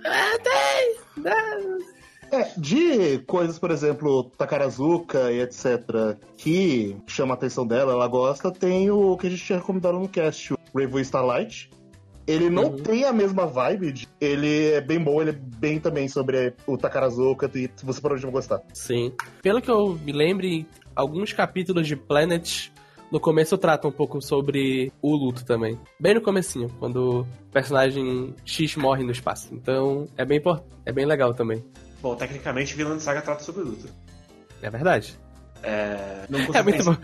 É, 0.06 0.38
tem. 0.40 2.00
É, 2.32 2.48
de 2.58 3.20
coisas, 3.26 3.58
por 3.58 3.72
exemplo, 3.72 4.26
Takarazuka 4.38 5.32
e 5.32 5.42
etc., 5.42 6.16
que 6.38 6.96
chama 7.08 7.34
a 7.34 7.38
atenção 7.38 7.66
dela, 7.66 7.92
ela 7.94 8.08
gosta, 8.08 8.52
tem 8.52 8.92
o 8.92 9.18
que 9.18 9.26
a 9.28 9.30
gente 9.32 9.44
tinha 9.44 9.58
recomendado 9.58 9.98
no 9.98 10.08
cast, 10.08 10.54
o 10.54 10.58
Rainbow 10.76 11.00
Starlight. 11.00 11.72
Ele 12.28 12.48
não 12.48 12.66
Uhum. 12.66 12.78
tem 12.78 13.06
a 13.06 13.12
mesma 13.12 13.48
vibe, 13.48 13.92
de- 13.92 14.08
ele 14.22 14.70
é 14.74 14.80
bem 14.82 15.00
bom, 15.00 15.20
ele 15.20 15.32
é 15.32 15.34
bem 15.34 15.80
também 15.80 16.08
sobre 16.08 16.54
o 16.68 16.78
Takarazuka, 16.78 17.50
e 17.56 17.68
você 17.84 18.00
provavelmente 18.00 18.22
vai 18.26 18.32
gostar. 18.32 18.62
Sim. 18.76 19.12
Pelo 19.42 19.60
que 19.60 19.72
eu 19.72 19.96
me 19.96 20.12
lembre, 20.12 20.68
alguns 20.96 21.34
capítulos 21.34 21.88
de 21.88 21.96
Planet 21.96 22.70
no 23.12 23.20
começo 23.20 23.58
tratam 23.58 23.90
um 23.90 23.94
pouco 23.94 24.22
sobre 24.22 24.92
o 25.02 25.16
luto 25.16 25.44
também. 25.46 25.80
Bem 26.00 26.14
no 26.14 26.22
comecinho, 26.22 26.70
quando 26.80 27.22
o 27.22 27.28
personagem 27.52 28.36
X 28.46 28.76
morre 28.76 29.04
no 29.04 29.12
espaço. 29.12 29.50
Então, 29.54 30.08
é 30.18 30.24
bem, 30.26 30.42
é 30.86 30.92
bem 30.92 31.06
legal 31.06 31.34
também. 31.34 31.64
Bom, 32.02 32.16
tecnicamente, 32.16 32.76
Vilã 32.76 32.98
Saga 33.00 33.22
trata 33.22 33.44
sobre 33.44 33.64
luto. 33.64 33.88
É 34.62 34.70
verdade. 34.70 35.18
É, 35.62 36.26
não 36.30 36.40
consigo 36.46 36.58
É 36.58 36.64
muito 36.64 36.84
bom. 36.86 36.96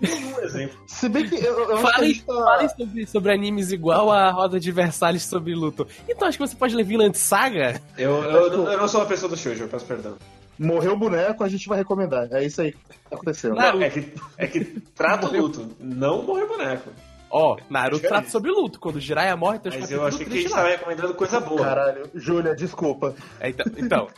nenhum 0.00 0.40
exemplo. 0.40 0.78
Se 0.88 1.08
bem 1.10 1.28
que 1.28 1.34
eu, 1.34 1.42
eu 1.42 1.74
acho 1.76 1.82
que 1.82 1.88
a 1.88 1.92
Falem, 1.92 2.14
tá... 2.20 2.34
falem 2.34 2.68
sobre, 2.70 3.06
sobre 3.06 3.32
animes 3.34 3.70
igual 3.70 4.10
a 4.10 4.30
Roda 4.30 4.58
de 4.58 4.72
Versalhes 4.72 5.24
sobre 5.24 5.54
luto. 5.54 5.86
Então 6.08 6.26
acho 6.26 6.38
que 6.38 6.46
você 6.46 6.56
pode 6.56 6.74
ler 6.74 6.84
Vinland 6.84 7.18
Saga? 7.18 7.78
Eu, 7.98 8.12
eu, 8.24 8.50
não- 8.56 8.72
eu 8.72 8.78
não 8.78 8.88
sou 8.88 9.00
uma 9.00 9.06
pessoa 9.06 9.28
do 9.28 9.36
shoujo, 9.36 9.64
eu 9.64 9.68
peço 9.68 9.84
perdão. 9.84 10.16
Morreu 10.62 10.92
o 10.92 10.96
boneco, 10.96 11.42
a 11.42 11.48
gente 11.48 11.68
vai 11.68 11.78
recomendar. 11.78 12.28
É 12.32 12.44
isso 12.44 12.62
aí 12.62 12.72
que 12.72 12.78
tá 13.10 13.16
acontecendo. 13.16 13.54
Naruto. 13.56 13.78
Não, 13.78 13.86
é 13.86 13.90
que, 13.90 14.12
é 14.38 14.46
que 14.46 14.64
trata 14.94 15.26
o 15.26 15.36
luto, 15.36 15.76
não 15.80 16.22
morrer 16.22 16.46
boneco. 16.46 16.90
Ó, 17.30 17.56
Naruto 17.68 17.96
Diferente. 17.96 18.08
trata 18.08 18.30
sobre 18.30 18.50
luto. 18.50 18.78
Quando 18.78 19.00
Jiraiya 19.00 19.36
morre, 19.36 19.58
tem 19.58 19.72
os 19.72 19.78
Mas 19.78 19.90
eu 19.90 20.06
achei 20.06 20.24
que 20.24 20.32
a 20.32 20.36
gente 20.36 20.50
tava 20.50 20.68
recomendando 20.68 21.14
coisa 21.14 21.40
boa. 21.40 21.64
Caralho, 21.64 22.10
Júlia, 22.14 22.54
desculpa. 22.54 23.14
É, 23.40 23.48
então, 23.48 23.66
então, 23.76 24.08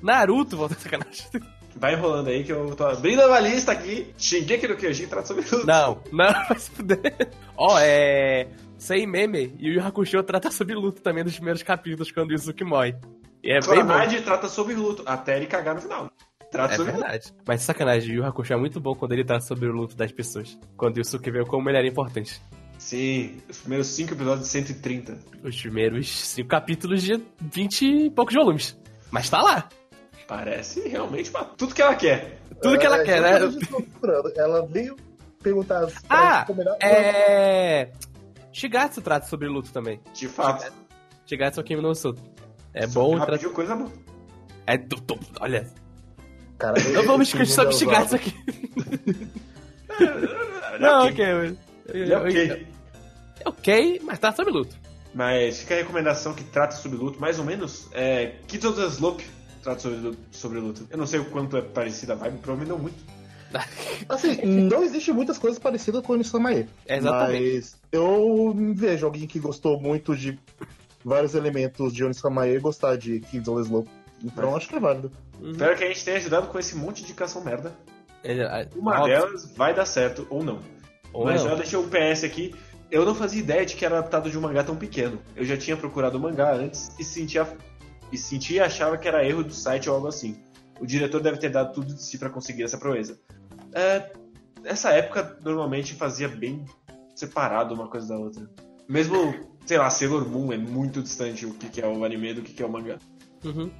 Naruto, 0.00 0.56
volta 0.56 0.74
a 0.74 0.78
sacanagem. 0.78 1.26
Vai 1.74 1.94
enrolando 1.94 2.28
aí 2.28 2.42
que 2.42 2.52
eu 2.52 2.74
tô 2.74 2.86
abrindo 2.86 3.20
a 3.20 3.40
lista 3.40 3.72
aqui. 3.72 4.14
Shingeki 4.16 4.68
no 4.68 4.76
Kyojin 4.76 5.08
trata 5.08 5.26
sobre 5.26 5.44
luto. 5.44 5.66
Não, 5.66 6.00
não, 6.10 6.32
vai 6.48 6.58
se 6.58 6.70
fuder. 6.70 7.28
Ó, 7.56 7.78
é. 7.78 8.48
Sem 8.78 9.06
meme, 9.06 9.54
e 9.58 9.70
o 9.70 9.72
Yu 9.72 9.82
Hakusho 9.82 10.22
trata 10.22 10.50
sobre 10.50 10.74
luto 10.74 11.02
também 11.02 11.24
nos 11.24 11.34
primeiros 11.34 11.62
capítulos, 11.62 12.12
quando 12.12 12.30
o 12.30 12.32
Yuzuki 12.32 12.62
morre. 12.62 12.94
E 13.46 13.52
é 13.52 13.60
bem 13.60 13.84
bom. 13.84 14.22
Trata 14.24 14.48
sobre 14.48 14.74
luto, 14.74 15.02
até 15.06 15.36
ele 15.36 15.46
cagar 15.46 15.74
no 15.74 15.80
final. 15.80 16.10
Trata 16.50 16.74
É 16.74 16.76
sobre 16.76 16.92
luto. 16.92 17.02
verdade. 17.04 17.32
Mas 17.46 17.62
sacanagem, 17.62 18.10
o 18.12 18.14
Yu 18.18 18.24
Hakusho 18.26 18.52
é 18.52 18.56
muito 18.56 18.80
bom 18.80 18.94
quando 18.94 19.12
ele 19.12 19.24
trata 19.24 19.44
sobre 19.44 19.68
o 19.68 19.72
luto 19.72 19.96
das 19.96 20.10
pessoas. 20.12 20.58
Quando 20.76 20.96
o 20.96 21.00
Yusuke 21.00 21.30
veio 21.30 21.46
como 21.46 21.68
ele 21.68 21.78
era 21.78 21.86
importante. 21.86 22.40
Sim, 22.78 23.40
os 23.48 23.58
primeiros 23.58 23.86
cinco 23.88 24.12
episódios 24.14 24.46
de 24.46 24.52
130. 24.52 25.18
Os 25.42 25.60
primeiros 25.60 26.08
cinco 26.08 26.48
capítulos 26.48 27.02
de 27.02 27.22
20 27.40 27.82
e 27.86 28.10
poucos 28.10 28.34
volumes. 28.34 28.78
Mas 29.10 29.30
tá 29.30 29.40
lá. 29.40 29.68
Parece 30.28 30.86
realmente 30.88 31.30
uma- 31.30 31.44
tudo 31.44 31.74
que 31.74 31.80
ela 31.82 31.94
quer. 31.94 32.38
Tudo 32.60 32.78
que 32.78 32.84
ela 32.86 32.98
É, 33.00 33.04
quer, 33.04 33.18
então 33.18 33.80
né? 33.80 33.86
Ela 34.36 34.66
veio 34.66 34.96
perguntar 35.42 35.86
pra 35.86 35.92
Ah, 36.08 36.38
gente 36.38 36.46
combinar- 36.48 36.76
é. 36.82 37.92
Shigatsu 38.52 39.00
trata 39.02 39.26
sobre 39.26 39.48
luto 39.48 39.72
também. 39.72 40.00
De 40.14 40.26
fato. 40.28 40.72
Shigatsu 41.26 41.62
Kimi 41.62 41.80
no 41.82 41.90
Uso. 41.90 42.14
É 42.76 42.86
Só 42.86 43.00
bom. 43.02 43.18
Tra... 43.24 43.38
coisa 43.50 43.74
boa. 43.74 43.90
É, 44.66 44.76
tu- 44.76 45.00
tu- 45.00 45.18
olha, 45.40 45.66
Cara, 46.58 46.78
sobre 46.80 47.02
mundo 47.08 47.22
é 47.22 47.24
Shigatsu 47.24 47.84
usado. 47.86 48.14
aqui. 48.16 48.34
Não, 50.80 51.06
ok. 51.08 51.24
mas- 51.34 51.56
Ele 51.94 52.12
é 52.12 52.18
ok. 52.18 52.66
É 53.40 53.48
ok, 53.48 54.00
mas 54.04 54.18
trata 54.18 54.36
sobre 54.36 54.52
luto. 54.52 54.76
Mas 55.14 55.60
fica 55.60 55.74
a 55.74 55.78
recomendação 55.78 56.34
que 56.34 56.44
trata 56.44 56.76
sobre 56.76 56.98
luto, 56.98 57.18
mais 57.20 57.38
ou 57.38 57.44
menos. 57.44 57.88
É, 57.92 58.34
Kids 58.46 58.64
of 58.68 58.78
the 58.80 58.86
Slope 58.88 59.24
trata 59.62 59.80
sobre, 59.80 60.18
sobre 60.30 60.58
luto. 60.58 60.86
Eu 60.90 60.98
não 60.98 61.06
sei 61.06 61.20
o 61.20 61.24
quanto 61.26 61.56
é 61.56 61.62
parecida 61.62 62.12
a 62.12 62.16
vibe, 62.16 62.38
provavelmente 62.38 62.68
não 62.70 62.78
muito. 62.78 63.16
Assim, 64.08 64.34
não 64.44 64.82
existe 64.82 65.12
muitas 65.12 65.38
coisas 65.38 65.58
parecidas 65.58 66.02
com 66.04 66.12
o 66.12 66.16
Onisamae. 66.16 66.68
Exatamente. 66.86 67.54
Mas 67.54 67.76
eu 67.92 68.54
vejo 68.74 69.06
alguém 69.06 69.26
que 69.26 69.38
gostou 69.38 69.80
muito 69.80 70.14
de 70.14 70.38
vários 71.06 71.36
elementos 71.36 71.94
de 71.94 72.04
Onisamae 72.04 72.58
gostar 72.58 72.96
de 72.96 73.20
Kids 73.20 73.46
Slope. 73.46 73.88
Então 74.24 74.56
acho 74.56 74.68
que 74.68 74.74
é 74.74 74.80
válido. 74.80 75.12
Uhum. 75.40 75.52
Espero 75.52 75.76
que 75.76 75.84
a 75.84 75.88
gente 75.88 76.04
tenha 76.04 76.16
ajudado 76.16 76.48
com 76.48 76.58
esse 76.58 76.74
monte 76.74 76.96
de 76.96 77.04
indicação 77.04 77.44
merda. 77.44 77.72
É, 78.24 78.68
Uma 78.74 79.00
óbvio. 79.00 79.14
delas 79.14 79.54
vai 79.54 79.72
dar 79.72 79.86
certo 79.86 80.26
ou 80.28 80.42
não. 80.42 80.60
Ou 81.12 81.24
Mas 81.24 81.42
não. 81.42 81.50
já 81.50 81.54
deixei 81.54 81.78
um 81.78 81.88
PS 81.88 82.24
aqui. 82.24 82.52
Eu 82.90 83.04
não 83.04 83.14
fazia 83.14 83.40
ideia 83.40 83.64
de 83.64 83.76
que 83.76 83.84
era 83.84 83.98
adaptado 83.98 84.28
de 84.28 84.36
um 84.36 84.40
mangá 84.40 84.64
tão 84.64 84.74
pequeno. 84.74 85.20
Eu 85.36 85.44
já 85.44 85.56
tinha 85.56 85.76
procurado 85.76 86.18
o 86.18 86.20
mangá 86.20 86.52
antes 86.52 86.90
e 86.98 87.04
sentia 87.04 87.46
e 88.10 88.18
sentia 88.18 88.56
e 88.56 88.60
achava 88.60 88.98
que 88.98 89.06
era 89.06 89.24
erro 89.24 89.44
do 89.44 89.54
site 89.54 89.88
ou 89.88 89.94
algo 89.94 90.08
assim. 90.08 90.36
O 90.80 90.86
diretor 90.86 91.20
deve 91.20 91.38
ter 91.38 91.50
dado 91.50 91.72
tudo 91.72 91.94
de 91.94 92.02
si 92.02 92.18
para 92.18 92.30
conseguir 92.30 92.64
essa 92.64 92.78
proeza. 92.78 93.18
É, 93.72 94.10
essa 94.64 94.90
época 94.90 95.38
normalmente 95.42 95.94
fazia 95.94 96.28
bem 96.28 96.64
separado 97.14 97.74
uma 97.74 97.88
coisa 97.88 98.08
da 98.08 98.18
outra. 98.18 98.48
Mesmo, 98.88 99.55
sei 99.66 99.76
lá, 99.78 99.90
Sailor 99.90 100.26
Moon 100.28 100.52
é 100.52 100.56
muito 100.56 101.02
distante 101.02 101.44
o 101.44 101.52
que, 101.52 101.68
que 101.68 101.80
é 101.80 101.86
o 101.86 102.04
anime 102.04 102.32
do 102.34 102.42
que, 102.42 102.52
que 102.54 102.62
é 102.62 102.66
o 102.66 102.70
mangá. 102.70 102.98
Uhum. 103.44 103.70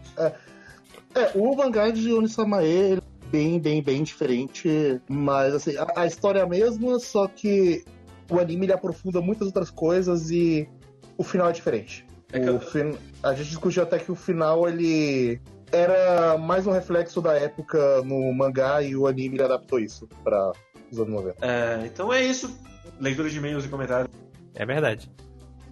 É, 1.14 1.30
o 1.34 1.56
mangá 1.56 1.90
de 1.90 2.12
Onisamae 2.12 2.66
ele 2.66 3.00
é 3.00 3.26
bem, 3.30 3.58
bem, 3.58 3.82
bem 3.82 4.02
diferente, 4.02 5.00
mas 5.08 5.54
assim, 5.54 5.76
a, 5.76 5.86
a 6.02 6.06
história 6.06 6.40
é 6.40 6.42
a 6.42 6.46
mesma, 6.46 6.98
só 6.98 7.26
que 7.26 7.84
o 8.30 8.38
anime 8.38 8.66
ele 8.66 8.72
aprofunda 8.72 9.20
muitas 9.20 9.46
outras 9.46 9.70
coisas 9.70 10.30
e 10.30 10.68
o 11.16 11.24
final 11.24 11.48
é 11.48 11.52
diferente. 11.52 12.04
É 12.32 12.40
que 12.40 12.46
O 12.50 12.54
eu- 12.54 12.60
fin- 12.60 12.96
A 13.22 13.32
gente 13.34 13.48
discutiu 13.48 13.82
até 13.82 13.98
que 13.98 14.10
o 14.12 14.14
final 14.16 14.68
ele 14.68 15.40
era 15.72 16.36
mais 16.38 16.66
um 16.66 16.70
reflexo 16.72 17.20
da 17.22 17.34
época 17.34 18.02
no 18.02 18.32
mangá 18.32 18.82
e 18.82 18.94
o 18.94 19.06
anime 19.06 19.36
ele 19.36 19.42
adaptou 19.44 19.78
isso 19.78 20.08
para 20.22 20.52
os 20.90 20.98
anos 20.98 21.12
90. 21.14 21.36
É, 21.46 21.86
então 21.86 22.12
é 22.12 22.22
isso. 22.24 22.56
Leitura 23.00 23.28
de 23.30 23.38
e-mails 23.38 23.64
e 23.64 23.68
comentários. 23.68 24.08
É 24.54 24.64
verdade. 24.66 25.10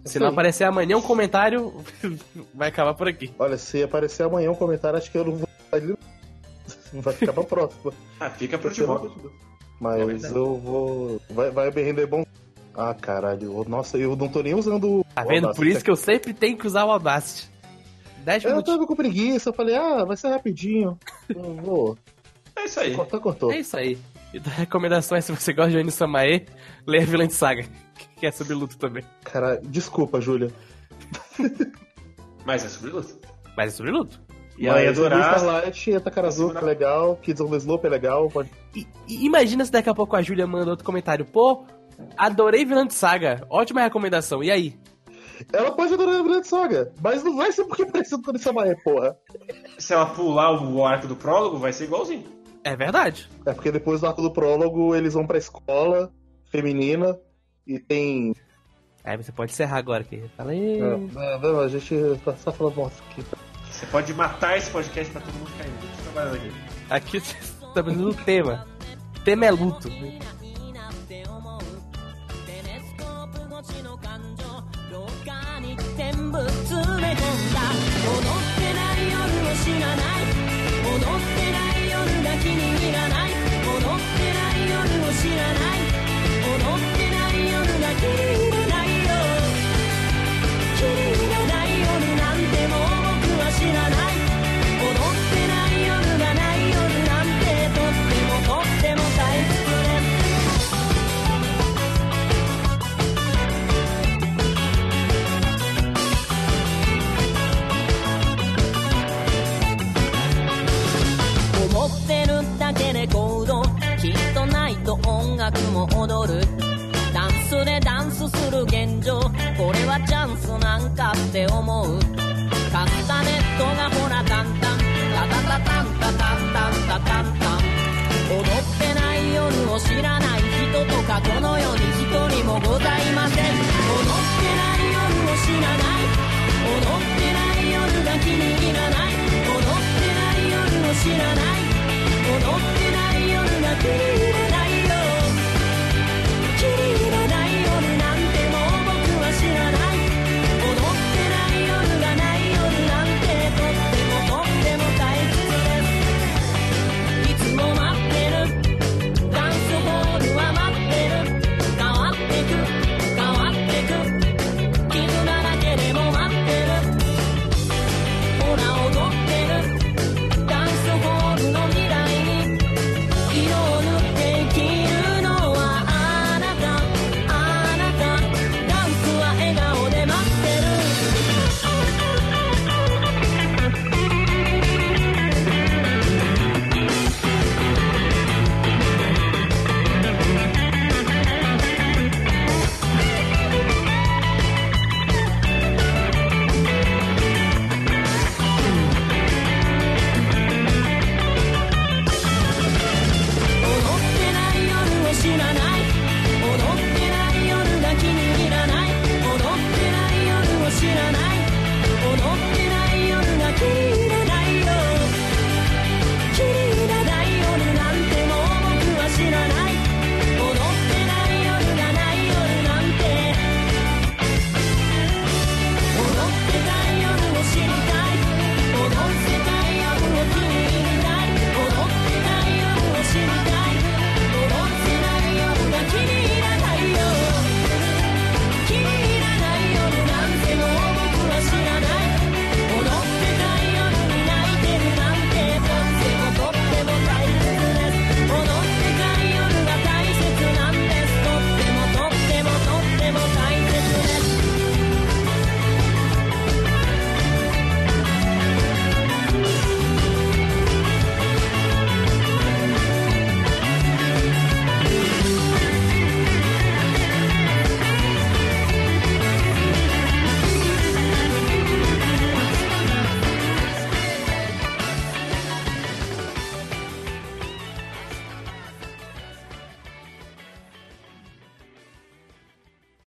Se 0.04 0.18
não 0.18 0.28
aparecer 0.28 0.64
amanhã 0.64 0.96
um 0.96 1.02
comentário, 1.02 1.72
vai 2.54 2.68
acabar 2.68 2.94
por 2.94 3.08
aqui. 3.08 3.32
Olha, 3.38 3.56
se 3.56 3.82
aparecer 3.82 4.24
amanhã 4.24 4.50
um 4.50 4.54
comentário, 4.54 4.98
acho 4.98 5.10
que 5.10 5.18
eu 5.18 5.24
não 5.24 5.36
vou. 5.36 5.48
Vai 6.92 7.12
ficar 7.14 7.32
pra 7.32 7.42
próxima. 7.44 7.92
Ah, 8.20 8.30
fica 8.30 8.56
pro 8.58 8.68
futebol. 8.70 9.06
É 9.06 9.30
Mas 9.80 10.06
verdade. 10.06 10.34
eu 10.34 10.56
vou. 10.58 11.20
Vai, 11.30 11.50
vai 11.50 11.70
me 11.70 11.82
render 11.82 12.06
bom. 12.06 12.24
Ah, 12.74 12.94
caralho. 12.94 13.64
Nossa, 13.68 13.98
eu 13.98 14.14
não 14.14 14.28
tô 14.28 14.42
nem 14.42 14.54
usando. 14.54 15.04
Tá 15.14 15.24
vendo? 15.24 15.52
Por 15.54 15.66
isso 15.66 15.82
que 15.84 15.90
eu 15.90 15.96
sempre 15.96 16.32
tenho 16.32 16.56
que 16.56 16.66
usar 16.66 16.84
o 16.84 16.90
Audacity. 16.92 17.50
10 18.24 18.44
Eu 18.44 18.50
minutos. 18.50 18.72
tava 18.72 18.86
com 18.86 18.96
preguiça, 18.96 19.50
eu 19.50 19.52
falei, 19.54 19.76
ah, 19.76 20.04
vai 20.04 20.16
ser 20.16 20.28
rapidinho. 20.28 20.98
Eu 21.28 21.54
vou. 21.56 21.98
É 22.56 22.64
isso 22.64 22.80
aí. 22.80 22.94
Cortou, 22.94 23.20
cortou. 23.20 23.52
É 23.52 23.58
isso 23.58 23.76
aí. 23.76 23.98
E 24.32 24.38
da 24.40 24.50
recomendação 24.50 25.16
é 25.16 25.20
se 25.20 25.30
você 25.30 25.52
gosta 25.52 25.70
de 25.72 25.76
Oni 25.78 25.90
Samae, 25.90 26.46
leia 26.86 27.04
Villain 27.04 27.28
Saga, 27.28 27.66
que 28.24 28.28
é 28.28 28.32
sobre 28.32 28.54
luto 28.54 28.78
também. 28.78 29.04
Cara, 29.22 29.60
desculpa, 29.62 30.18
Júlia. 30.18 30.50
Mas 32.46 32.64
é 32.64 32.68
sobre 32.68 32.90
luta. 32.90 33.14
Mas 33.54 33.74
é 33.74 33.76
sobre 33.76 33.92
luto. 33.92 34.18
E 34.56 34.66
ela 34.66 34.80
ia 34.80 34.88
o 34.88 34.92
adorar. 34.92 35.36
Starlight, 35.36 36.00
Takarazuka 36.00 36.54
Segunda- 36.54 36.60
é 36.60 36.64
legal, 36.64 37.16
Kids 37.16 37.40
on 37.42 37.50
the 37.50 37.56
Slope 37.58 37.86
é 37.86 37.90
legal. 37.90 38.28
Pode... 38.30 38.50
E, 38.74 38.86
e 39.06 39.26
imagina 39.26 39.62
se 39.62 39.70
daqui 39.70 39.90
a 39.90 39.94
pouco 39.94 40.16
a 40.16 40.22
Júlia 40.22 40.46
manda 40.46 40.70
outro 40.70 40.86
comentário. 40.86 41.26
Pô, 41.26 41.64
adorei 42.16 42.64
Villain 42.64 42.88
Saga. 42.88 43.46
Ótima 43.50 43.82
recomendação. 43.82 44.42
E 44.42 44.50
aí? 44.50 44.78
Ela 45.52 45.72
pode 45.72 45.92
adorar 45.92 46.20
a 46.20 46.22
Grande 46.22 46.46
Saga, 46.46 46.92
mas 47.02 47.22
não 47.22 47.36
vai 47.36 47.52
ser 47.52 47.64
porque 47.64 47.82
é 47.84 47.90
parecido 47.90 48.22
com 48.22 48.34
essa 48.34 48.54
Maia, 48.54 48.74
porra. 48.82 49.18
Se 49.78 49.92
ela 49.92 50.06
pular 50.06 50.64
o 50.64 50.86
arco 50.86 51.06
do 51.06 51.16
prólogo, 51.16 51.58
vai 51.58 51.74
ser 51.74 51.84
igualzinho. 51.84 52.24
É 52.62 52.74
verdade. 52.74 53.28
É 53.44 53.52
porque 53.52 53.70
depois 53.70 54.00
do 54.00 54.06
arco 54.06 54.22
do 54.22 54.32
prólogo 54.32 54.94
eles 54.94 55.12
vão 55.12 55.26
pra 55.26 55.36
escola 55.36 56.10
feminina 56.46 57.18
e 57.66 57.78
tem. 57.78 58.34
Aí 59.02 59.16
você 59.16 59.32
pode 59.32 59.52
encerrar 59.52 59.78
agora 59.78 60.02
aqui. 60.02 60.22
Fala 60.36 60.52
aí. 60.52 60.78
Não, 60.78 60.98
não, 60.98 61.38
não, 61.38 61.60
a 61.60 61.68
gente 61.68 61.94
tá 62.24 62.34
só 62.36 62.52
falando 62.52 62.76
morto 62.76 63.02
aqui. 63.10 63.24
Você 63.70 63.86
pode 63.86 64.14
matar 64.14 64.56
esse 64.56 64.70
podcast 64.70 65.12
pra 65.12 65.20
todo 65.20 65.34
mundo 65.34 65.50
cair. 65.58 65.72
Trabalhar 66.04 66.34
aqui. 66.34 66.52
Aqui 66.90 67.20
você 67.20 67.36
tá 67.74 67.84
fazendo 67.84 68.10
o 68.10 68.14
tema. 68.14 68.66
O 69.16 69.20
tema 69.20 69.46
é 69.46 69.50
luto. 69.50 69.88